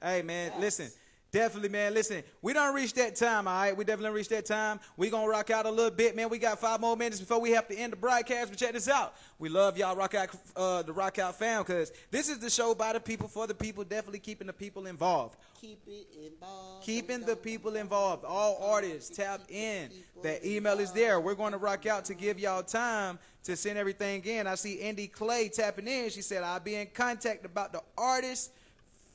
Hey 0.02 0.22
man, 0.24 0.52
listen. 0.60 0.90
Definitely, 1.36 1.68
man. 1.68 1.94
Listen, 1.94 2.24
we 2.42 2.54
don't 2.54 2.74
reach 2.74 2.94
that 2.94 3.18
time, 3.18 3.46
all 3.46 3.54
right? 3.54 3.76
We 3.76 3.84
definitely 3.84 4.16
reach 4.16 4.30
that 4.30 4.46
time. 4.46 4.80
We 4.96 5.10
gonna 5.10 5.28
rock 5.28 5.50
out 5.50 5.66
a 5.66 5.70
little 5.70 5.92
bit, 5.92 6.16
man. 6.16 6.30
We 6.30 6.38
got 6.38 6.62
five 6.62 6.80
more 6.80 6.96
minutes 6.96 7.20
before 7.20 7.42
we 7.42 7.52
have 7.52 7.68
to 7.68 7.76
end 7.76 7.92
the 7.92 7.98
broadcast. 7.98 8.52
But 8.52 8.58
check 8.58 8.72
this 8.72 8.88
out. 8.88 9.16
We 9.38 9.50
love 9.50 9.78
y'all, 9.78 9.98
rock 9.98 10.16
out, 10.16 10.30
uh, 10.56 10.84
the 10.84 10.94
rock 10.94 11.20
out 11.20 11.38
fam, 11.38 11.64
because 11.64 11.92
this 12.10 12.30
is 12.30 12.40
the 12.40 12.50
show 12.50 12.74
by 12.74 12.94
the 12.94 13.02
people 13.02 13.28
for 13.28 13.48
the 13.48 13.54
people. 13.54 13.84
Definitely 13.84 14.20
keeping 14.20 14.48
the 14.48 14.54
people 14.54 14.88
involved. 14.88 15.36
Keep 15.60 15.82
it 15.88 16.08
involved. 16.26 16.86
Keeping 16.86 17.20
the 17.20 17.36
people 17.36 17.76
involved. 17.76 18.24
All 18.24 18.58
artists 18.72 19.14
tap 19.14 19.42
in. 19.50 19.90
That 20.24 20.46
email 20.46 20.80
is 20.80 20.94
there. 20.94 21.20
We're 21.20 21.36
going 21.36 21.52
to 21.52 21.58
rock 21.58 21.86
out 21.86 22.06
to 22.06 22.14
give 22.14 22.40
y'all 22.40 22.64
time 22.64 23.20
to 23.44 23.58
send 23.58 23.78
everything 23.78 24.24
in. 24.24 24.48
I 24.48 24.56
see 24.56 24.76
Indy 24.76 25.08
Clay 25.08 25.50
tapping 25.50 25.90
in. 25.90 26.10
She 26.12 26.22
said, 26.22 26.44
I'll 26.44 26.62
be 26.62 26.76
in 26.76 26.88
contact 26.94 27.44
about 27.44 27.74
the 27.74 27.82
artist 27.98 28.52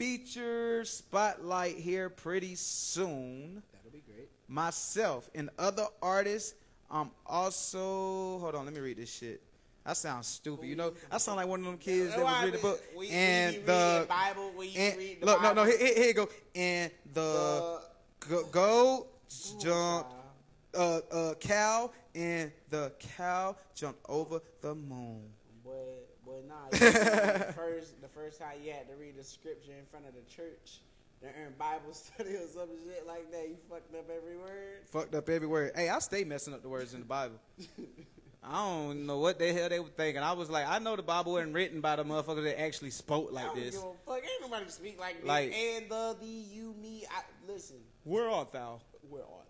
feature 0.01 0.83
spotlight 0.87 1.77
here 1.77 2.09
pretty 2.09 2.55
soon. 2.55 3.63
That'll 3.71 3.91
be 3.91 4.03
great. 4.11 4.31
Myself 4.49 5.29
and 5.35 5.51
other 5.59 5.85
artists. 6.01 6.55
I'm 6.91 7.11
also, 7.27 8.39
hold 8.39 8.55
on, 8.55 8.65
let 8.65 8.73
me 8.73 8.81
read 8.81 8.97
this 8.97 9.13
shit. 9.13 9.43
I 9.85 9.93
sound 9.93 10.25
stupid. 10.25 10.67
You 10.67 10.75
know, 10.77 10.95
I 11.13 11.19
sound 11.19 11.37
like 11.37 11.49
one 11.49 11.61
of 11.61 11.67
them 11.67 11.77
kids 11.77 12.15
that 12.15 12.25
was 12.25 12.45
reading 12.45 12.53
the 12.61 12.67
book. 12.67 12.81
We- 12.97 13.11
and 13.11 13.57
we 13.57 13.63
the 13.63 14.07
Bible, 14.09 14.53
we 14.57 14.75
and- 14.75 14.97
read 14.97 15.21
the 15.21 15.27
look, 15.27 15.43
no, 15.43 15.53
no, 15.53 15.65
here, 15.65 15.77
here 15.79 16.07
you 16.07 16.15
go. 16.15 16.29
And 16.55 16.91
the 17.13 17.83
go, 18.27 18.45
go 18.47 19.07
jump, 19.61 20.07
uh, 20.75 21.01
uh, 21.13 21.35
cow 21.35 21.91
and 22.15 22.51
the 22.71 22.93
cow 23.17 23.55
jumped 23.75 24.01
over 24.09 24.41
the 24.63 24.75
moon. 24.75 25.31
Boy, 26.43 26.49
nah. 26.49 26.71
the 26.71 27.53
first, 27.57 28.01
the 28.03 28.09
first 28.09 28.39
time 28.41 28.53
you 28.65 28.73
had 28.73 28.89
to 28.89 28.95
read 28.97 29.17
the 29.17 29.25
scripture 29.25 29.73
in 29.79 29.85
front 29.91 30.07
of 30.07 30.15
the 30.15 30.23
church 30.35 30.81
during 31.21 31.35
Bible 31.59 31.93
study 31.93 32.31
or 32.35 32.47
some 32.49 32.69
shit 32.87 33.07
like 33.07 33.31
that, 33.33 33.49
you 33.49 33.57
fucked 33.69 33.95
up 33.95 34.09
every 34.15 34.37
word. 34.37 34.87
Fucked 34.91 35.15
up 35.15 35.29
every 35.29 35.47
word. 35.49 35.73
Hey, 35.75 35.89
I 35.89 35.99
stay 35.99 36.25
messing 36.25 36.55
up 36.55 36.63
the 36.63 36.69
words 36.69 36.95
in 36.95 37.01
the 37.01 37.07
Bible. 37.07 37.37
I 38.43 38.65
don't 38.65 39.05
know 39.05 39.19
what 39.19 39.39
the 39.39 39.53
hell 39.53 39.69
they 39.69 39.81
were 39.81 39.89
thinking. 39.89 40.23
I 40.23 40.33
was 40.33 40.49
like, 40.49 40.67
I 40.67 40.79
know 40.79 40.97
the 40.97 41.03
Bible 41.03 41.33
wasn't 41.33 41.53
written 41.53 41.83
by 41.83 41.97
the 41.97 42.05
motherfucker 42.05 42.43
that 42.45 42.59
actually 42.59 42.89
spoke 42.91 43.29
I 43.33 43.35
like 43.35 43.45
don't 43.47 43.57
this. 43.57 43.75
give 43.75 43.85
a 43.85 43.93
fuck. 44.07 44.17
Ain't 44.17 44.41
nobody 44.41 44.71
speak 44.71 44.99
like 44.99 45.19
this. 45.21 45.29
Like- 45.29 45.53
and 45.53 45.91
the, 45.91 46.17
the, 46.21 46.27
you, 46.27 46.75
me. 46.81 47.05
I, 47.11 47.21
listen, 47.47 47.77
Where 48.05 48.31
art 48.31 48.53
thou? 48.53 48.81
we're 49.11 49.21
on. 49.21 49.45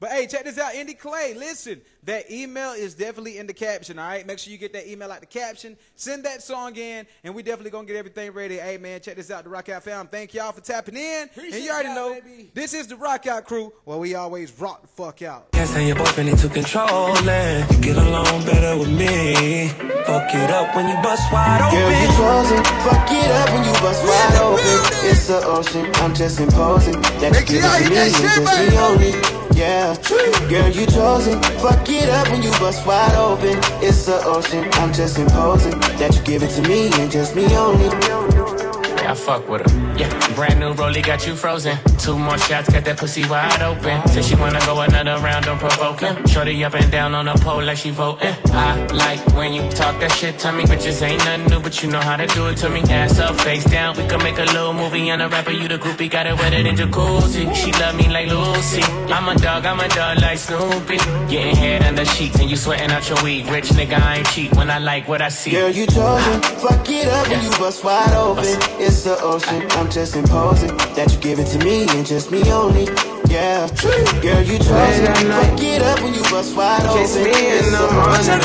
But 0.00 0.10
hey, 0.10 0.26
check 0.26 0.44
this 0.44 0.58
out, 0.58 0.74
Indy 0.74 0.94
Clay. 0.94 1.34
Listen, 1.34 1.80
that 2.02 2.30
email 2.30 2.72
is 2.72 2.94
definitely 2.94 3.38
in 3.38 3.46
the 3.46 3.54
caption. 3.54 3.98
All 3.98 4.06
right, 4.06 4.26
make 4.26 4.38
sure 4.38 4.52
you 4.52 4.58
get 4.58 4.72
that 4.72 4.90
email 4.90 5.10
out 5.10 5.20
the 5.20 5.26
caption. 5.26 5.76
Send 5.96 6.24
that 6.24 6.42
song 6.42 6.76
in, 6.76 7.06
and 7.22 7.34
we 7.34 7.42
definitely 7.42 7.70
gonna 7.70 7.86
get 7.86 7.96
everything 7.96 8.32
ready. 8.32 8.56
Hey 8.56 8.76
man, 8.76 9.00
check 9.00 9.16
this 9.16 9.30
out, 9.30 9.44
the 9.44 9.50
Rock 9.50 9.68
Out 9.68 9.84
fam. 9.84 10.08
Thank 10.08 10.34
y'all 10.34 10.52
for 10.52 10.60
tapping 10.60 10.96
in. 10.96 11.28
Appreciate 11.28 11.54
and 11.54 11.64
you 11.64 11.70
already 11.70 11.88
y'all, 11.88 12.14
know 12.14 12.20
this 12.54 12.74
is 12.74 12.86
the 12.88 12.96
Rock 12.96 13.26
Out 13.26 13.44
crew, 13.44 13.72
where 13.84 13.98
we 13.98 14.14
always 14.14 14.52
rock 14.58 14.82
the 14.82 14.88
fuck 14.88 15.22
out. 15.22 15.52
Can't 15.52 15.68
say 15.68 15.86
your 15.86 15.96
boyfriend 15.96 16.28
into 16.28 16.48
control 16.48 17.16
and 17.16 17.70
you 17.74 17.80
get 17.80 17.96
along 17.96 18.44
better 18.44 18.78
with 18.78 18.90
me. 18.90 19.68
Fuck 20.04 20.34
it 20.34 20.50
up 20.50 20.74
when 20.76 20.88
you 20.88 20.94
bust 21.02 21.32
wide 21.32 21.62
open. 21.62 21.78
Girl, 21.78 21.90
you 21.90 22.12
frozen. 22.12 22.64
Fuck 22.82 23.10
it 23.10 23.30
up 23.30 23.48
when 23.50 23.64
you 23.64 23.72
bust 23.80 24.04
wide 24.04 24.36
open. 24.42 25.08
It's 25.08 25.28
the 25.28 25.42
ocean. 25.46 25.90
I'm 25.96 26.14
just 26.14 26.40
imposing. 26.40 27.00
That 27.20 27.32
you 27.40 27.46
give 27.46 27.64
it 27.64 27.84
to 27.84 27.90
me 27.90 27.96
and 27.96 28.14
just 28.14 28.58
me 28.58 28.78
only. 28.78 29.33
Yeah. 29.52 29.94
True, 29.94 30.32
girl, 30.48 30.68
you 30.68 30.86
chosen. 30.86 31.40
Fuck 31.60 31.88
it 31.88 32.08
up 32.08 32.28
when 32.30 32.42
you 32.42 32.50
bust 32.52 32.86
wide 32.86 33.14
open. 33.14 33.58
It's 33.82 34.06
the 34.06 34.22
ocean. 34.24 34.64
I'm 34.74 34.92
just 34.92 35.18
imposing. 35.18 35.78
That 35.98 36.14
you 36.16 36.22
give 36.22 36.42
it 36.42 36.50
to 36.50 36.62
me 36.68 36.90
and 37.00 37.10
just 37.10 37.34
me 37.36 37.44
only. 37.56 37.86
Yeah, 37.86 39.12
I 39.12 39.14
fuck 39.14 39.48
with 39.48 39.62
her. 39.70 39.96
Yeah, 39.98 40.08
brand 40.34 40.60
new 40.60 40.74
rollie 40.74 41.02
got 41.02 41.26
you 41.26 41.34
frozen. 41.36 41.78
Two 41.98 42.18
more 42.18 42.38
shots, 42.38 42.68
got 42.70 42.84
that 42.84 42.98
pussy 42.98 43.24
wide 43.28 43.62
open. 43.62 44.06
Said 44.08 44.24
she 44.24 44.34
wanna 44.34 44.60
go 44.66 44.80
another 44.80 45.16
round, 45.22 45.44
don't 45.44 45.58
provoke 45.58 46.00
him. 46.00 46.26
Shorty 46.26 46.64
up 46.64 46.74
and 46.74 46.90
down 46.90 47.14
on 47.14 47.26
the 47.26 47.34
pole 47.34 47.62
like 47.62 47.78
she 47.78 47.90
voting. 47.90 48.34
I 48.52 48.76
like 48.92 49.20
when 49.34 49.52
you 49.52 49.62
talk 49.70 49.98
that 50.00 50.12
shit 50.12 50.38
to 50.40 50.52
me. 50.52 50.64
Bitches 50.64 51.00
ain't 51.02 51.24
nothing 51.24 51.46
new, 51.46 51.60
but 51.60 51.82
you 51.82 51.90
know 51.90 52.00
how 52.00 52.16
to 52.16 52.26
do 52.26 52.48
it 52.48 52.56
to 52.58 52.68
me. 52.68 52.80
Ass 52.82 53.18
up, 53.18 53.36
face 53.40 53.64
down, 53.64 53.96
we 53.96 54.06
can 54.06 54.22
make 54.22 54.38
a 54.38 54.44
little 54.44 54.72
movie. 54.72 55.10
On 55.10 55.20
a 55.20 55.28
rapper, 55.28 55.52
you 55.52 55.68
the 55.68 55.78
groupie, 55.78 56.10
got 56.10 56.26
it 56.26 56.36
wetter 56.38 56.62
than 56.62 56.76
jacuzzi. 56.76 57.54
She 57.54 57.72
love 57.72 57.96
me 57.96 58.08
like 58.08 58.28
Lucy. 58.28 58.82
I'm 59.12 59.28
a 59.28 59.34
dog, 59.36 59.64
I'm 59.64 59.80
a 59.80 59.88
dog 59.88 60.20
like 60.20 60.38
Snoopy. 60.38 60.98
Getting 61.30 61.56
head 61.56 61.82
under 61.84 62.04
sheets 62.04 62.40
and 62.40 62.50
you 62.50 62.56
sweating 62.56 62.90
out 62.90 63.08
your 63.08 63.22
weed. 63.22 63.46
Rich 63.48 63.70
nigga, 63.70 64.00
I 64.00 64.16
ain't 64.18 64.26
cheat 64.28 64.54
when 64.56 64.70
I 64.70 64.78
like 64.78 65.08
what 65.08 65.22
I 65.22 65.28
see. 65.28 65.52
Girl, 65.52 65.70
you 65.70 65.86
chosen. 65.86 66.40
Fuck 66.58 66.88
it 66.90 67.08
up 67.08 67.28
when 67.28 67.42
you 67.44 67.50
bust 67.50 67.84
wide 67.84 68.14
open. 68.14 68.44
It's 68.80 69.04
the 69.04 69.16
ocean. 69.20 69.62
I'm 69.72 69.90
just 69.90 70.16
imposing 70.24 70.76
that 70.96 71.12
you 71.12 71.18
give 71.20 71.38
it 71.38 71.46
to 71.46 71.58
me 71.64 71.86
and 71.90 72.06
just 72.06 72.30
me 72.30 72.40
only. 72.50 72.84
Yeah, 73.28 73.66
true. 73.68 73.90
girl, 74.22 74.42
you 74.42 74.58
chose 74.58 74.98
it. 75.00 75.06
Fuck 75.08 75.60
it 75.60 75.82
up 75.82 76.00
when 76.02 76.14
you 76.14 76.22
bust 76.22 76.56
wide 76.56 76.82
open. 76.84 77.02
Kiss 77.02 77.16
me 77.16 77.24
in 77.58 77.72
the 77.72 77.86
What's 77.90 78.28
morning. 78.28 78.44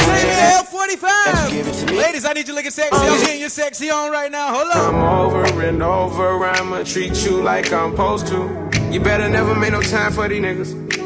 F45. 0.66 1.52
Give 1.52 1.68
it 1.68 1.74
to 1.74 1.86
me. 1.92 1.98
Ladies, 2.00 2.26
I 2.26 2.34
need 2.34 2.48
you 2.48 2.56
looking 2.56 2.72
sexy. 2.72 2.96
Uh, 2.96 3.00
I'm 3.00 3.20
getting 3.22 3.42
you 3.42 3.50
sexy 3.50 3.90
on 3.92 4.12
right 4.12 4.32
now. 4.32 4.54
Hold 4.54 4.72
Come 4.72 4.96
up. 4.96 5.34
over 5.34 5.62
and 5.62 5.84
over, 5.84 6.46
I'ma 6.46 6.84
treat 6.84 7.24
you 7.26 7.42
like 7.42 7.72
I'm 7.72 7.92
supposed 7.92 8.28
to. 8.28 8.70
You 8.92 9.00
better 9.00 9.30
never 9.30 9.54
make 9.56 9.72
no 9.72 9.82
time 9.82 10.12
for 10.12 10.28
these 10.28 10.42
niggas. 10.42 10.99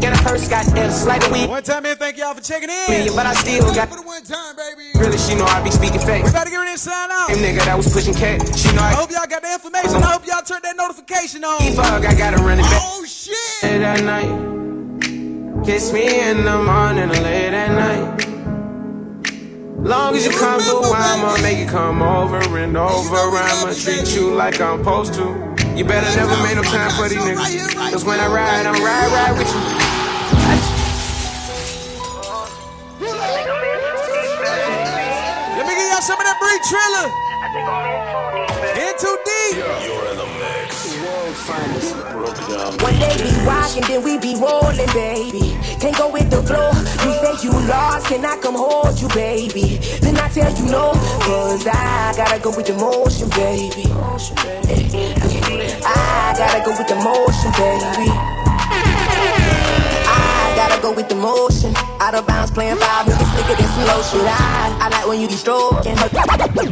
Get 0.00 0.18
a 0.18 0.22
purse, 0.22 0.48
got 0.48 0.66
F's, 0.76 1.06
like 1.06 1.26
a 1.26 1.32
weed. 1.32 1.48
One 1.48 1.62
time, 1.62 1.82
man. 1.84 1.96
Thank 1.96 2.18
y'all 2.18 2.34
for 2.34 2.42
checking 2.42 2.68
in. 2.70 3.14
But 3.14 3.26
I 3.26 3.34
still 3.34 3.74
got. 3.74 3.88
one 4.04 4.22
time, 4.22 4.56
baby. 4.56 4.90
Really, 4.98 5.18
she 5.18 5.34
know 5.34 5.44
I 5.46 5.62
be 5.62 5.70
speaking 5.70 6.00
We 6.00 6.06
facts. 6.06 6.30
about 6.30 6.44
to 6.44 6.50
get 6.50 6.66
to 6.76 6.82
sign 6.82 7.10
out. 7.10 7.30
Same 7.30 7.38
nigga 7.38 7.64
that 7.64 7.76
was 7.76 7.92
pushing 7.92 8.14
cat. 8.14 8.42
She 8.56 8.70
know 8.76 8.82
I 8.82 8.92
I 8.92 8.94
hope 8.94 9.10
y'all 9.10 9.26
got 9.26 9.42
the 9.42 9.52
information. 9.52 9.96
I 9.96 10.12
hope 10.12 10.26
y'all 10.26 10.42
turned 10.42 10.62
that 10.64 10.76
notification 10.76 11.42
on. 11.44 11.58
fuck, 11.74 12.04
I 12.04 12.14
gotta 12.14 12.36
run 12.42 12.58
it 12.58 12.62
back. 12.62 12.82
Oh 12.84 13.04
shit! 13.06 13.34
Late 13.62 13.82
at 13.82 14.04
night. 14.04 15.64
Kiss 15.64 15.92
me 15.92 16.20
in 16.20 16.44
the 16.44 16.62
morning 16.62 17.10
or 17.10 17.22
late 17.24 17.54
at 17.54 17.72
night. 17.72 18.26
Long 19.78 20.14
as 20.16 20.26
you 20.26 20.32
come 20.32 20.60
through, 20.60 20.92
I'ma 20.92 21.40
make 21.42 21.58
you 21.58 21.66
come 21.66 22.02
over 22.02 22.38
and 22.58 22.76
over. 22.76 23.16
I'ma 23.16 23.72
treat 23.72 24.14
you 24.14 24.34
like 24.34 24.60
I'm 24.60 24.78
supposed 24.78 25.14
to. 25.14 25.24
You 25.76 25.84
better 25.84 26.08
never 26.16 26.36
make 26.42 26.56
no 26.56 26.62
time 26.62 26.90
for 26.90 27.08
these 27.08 27.18
niggas. 27.18 27.92
Cause 27.92 28.04
when 28.04 28.20
I 28.20 28.26
ride, 28.26 28.66
I'm 28.66 28.74
ride, 28.82 29.12
ride 29.12 29.38
with 29.38 29.48
you. 29.54 29.75
Let 35.96 36.02
me 36.02 36.08
give 36.08 36.12
y'all 36.12 36.12
some 36.12 36.20
of 36.20 36.26
that 36.26 36.36
Bree 36.36 36.60
Triller. 36.68 37.08
In 38.76 38.92
too 39.00 39.16
deep. 39.24 39.56
You're 39.56 40.04
in 40.12 40.16
the 40.20 40.28
mix. 40.36 40.92
Broke 42.12 42.36
down 42.48 42.76
One 42.84 42.98
day 43.00 43.16
be 43.16 43.32
rockin', 43.46 43.82
then 43.88 44.02
we 44.02 44.18
be 44.18 44.34
rollin', 44.36 44.92
baby. 44.92 45.56
Can't 45.80 45.96
go 45.96 46.10
with 46.12 46.28
the 46.28 46.42
flow. 46.42 46.70
You 47.00 47.12
say 47.24 47.46
you 47.46 47.52
lost, 47.66 48.08
can 48.08 48.24
I 48.26 48.36
come 48.36 48.56
hold 48.56 49.00
you, 49.00 49.08
baby? 49.08 49.78
Then 50.00 50.18
I 50.18 50.28
tell 50.28 50.52
you 50.52 50.66
no, 50.70 50.92
cause 51.24 51.66
I 51.66 52.12
gotta 52.16 52.40
go 52.40 52.54
with 52.54 52.66
the 52.66 52.74
motion, 52.74 53.30
baby. 53.30 53.88
I 55.86 56.34
gotta 56.36 56.62
go 56.64 56.76
with 56.76 56.88
the 56.88 56.96
motion, 56.96 57.52
baby. 57.56 58.35
Go 60.86 60.94
with 60.94 61.08
the 61.08 61.16
motion. 61.18 61.74
Out 61.98 62.14
of 62.14 62.28
bounds, 62.28 62.52
playing 62.52 62.78
five 62.78 63.10
minutes, 63.10 63.26
slicker 63.34 63.58
than 63.58 63.66
some 63.74 63.90
lotion. 63.90 64.22
I, 64.22 64.78
I 64.78 64.88
like 64.94 65.06
when 65.10 65.18
you 65.18 65.26
be 65.26 65.34
stroking. 65.34 65.98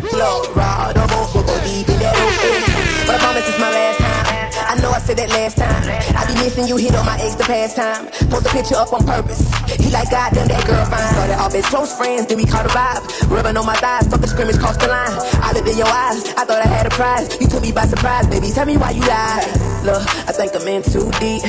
Slow, 0.07 0.55
raw, 0.55 0.95
don't 0.95 1.11
go, 1.11 1.27
go, 1.35 1.43
go 1.43 1.55
deep 1.66 1.91
in 1.91 1.99
that 1.99 2.15
ocean. 2.15 3.11
But 3.11 3.19
I 3.19 3.19
promise 3.19 3.43
it's 3.51 3.59
my 3.59 3.74
last 3.74 3.99
time. 3.99 4.70
I 4.70 4.78
know 4.78 4.95
I 4.95 5.03
said 5.03 5.19
that 5.19 5.31
last 5.35 5.59
time. 5.59 5.82
I 6.15 6.23
be 6.31 6.35
missing 6.39 6.70
you, 6.70 6.77
hit 6.77 6.95
on 6.95 7.05
my 7.05 7.19
ex 7.19 7.35
the 7.35 7.43
past 7.43 7.74
time. 7.74 8.07
Post 8.31 8.47
a 8.47 8.51
picture 8.55 8.78
up 8.78 8.93
on 8.95 9.03
purpose. 9.03 9.51
He 9.82 9.91
like, 9.91 10.15
goddamn, 10.15 10.47
that 10.47 10.62
girl 10.62 10.86
fine. 10.86 11.11
Started 11.11 11.39
off 11.43 11.53
as 11.53 11.66
close 11.66 11.91
friends, 11.99 12.31
then 12.31 12.39
we 12.39 12.47
caught 12.47 12.66
a 12.66 12.70
vibe. 12.70 13.03
Rubbing 13.35 13.57
on 13.57 13.66
my 13.66 13.74
thighs, 13.82 14.07
fucking 14.07 14.31
scrimmage, 14.31 14.62
crossed 14.62 14.78
the 14.78 14.86
line. 14.86 15.11
I 15.43 15.51
looked 15.59 15.66
in 15.66 15.74
your 15.77 15.91
eyes, 15.91 16.23
I 16.39 16.47
thought 16.47 16.62
I 16.62 16.70
had 16.70 16.86
a 16.86 16.95
prize. 16.95 17.35
You 17.43 17.49
took 17.51 17.62
me 17.66 17.73
by 17.73 17.91
surprise, 17.91 18.31
baby. 18.31 18.55
Tell 18.55 18.65
me 18.65 18.78
why 18.78 18.95
you 18.95 19.03
lied. 19.03 19.51
Look, 19.82 20.07
I 20.31 20.31
think 20.31 20.55
I'm 20.55 20.70
in 20.70 20.86
too 20.86 21.11
deep. 21.19 21.43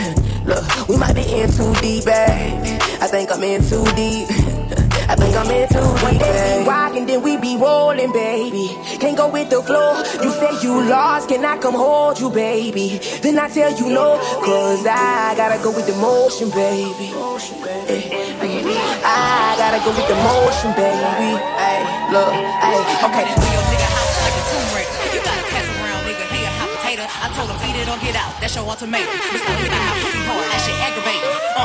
Look, 0.46 0.88
we 0.88 0.96
might 0.98 1.16
be 1.16 1.24
in 1.24 1.50
too 1.52 1.74
deep, 1.82 2.06
babe. 2.06 2.80
I 3.02 3.08
think 3.08 3.32
I'm 3.32 3.44
in 3.44 3.64
too 3.64 3.84
deep. 3.96 4.30
I 5.10 5.16
think 5.16 5.36
I'm 5.36 5.50
in 5.50 5.68
too 5.70 6.10
deep, 6.10 6.20
babe. 6.20 6.60
We 6.62 6.68
rockin', 6.68 7.06
then 7.08 7.24
we 7.24 7.38
be 7.38 7.58
rollin', 7.58 8.12
baby. 8.12 8.70
Can't 9.00 9.18
go 9.18 9.28
with 9.30 9.50
the 9.50 9.64
flow. 9.64 9.98
You 10.22 10.30
say 10.32 10.62
you 10.62 10.88
lost, 10.88 11.30
can 11.30 11.44
I 11.44 11.58
come 11.58 11.74
hold 11.74 12.20
you, 12.20 12.30
baby? 12.30 13.00
Then 13.22 13.40
I 13.40 13.50
tell 13.50 13.76
you 13.76 13.90
no, 13.90 14.20
cause 14.46 14.86
I 14.86 15.34
gotta 15.36 15.62
go 15.64 15.72
with 15.72 15.88
the 15.88 15.96
motion, 15.96 16.52
baby. 16.52 17.10
Eh, 17.90 19.02
I 19.04 19.56
gotta 19.58 19.80
go 19.84 19.92
with 19.98 20.08
the 20.08 20.16
motion, 20.16 20.72
baby. 20.78 21.42
Hey, 21.58 21.82
look, 22.14 22.32
hey, 22.62 22.80
okay. 23.08 23.75
Told 27.36 27.52
him, 27.52 27.60
eat 27.68 27.76
it 27.76 27.90
or 27.90 28.00
get 28.00 28.16
out. 28.16 28.32
That's 28.40 28.56
your 28.56 28.64
ultimatum. 28.64 29.12
This 29.32 29.44
nigga 29.44 29.76
hot 29.76 29.98
pussy 30.02 30.20
hard. 30.24 30.48
That 30.48 30.62
shit 30.64 30.80
aggravating. 30.80 31.46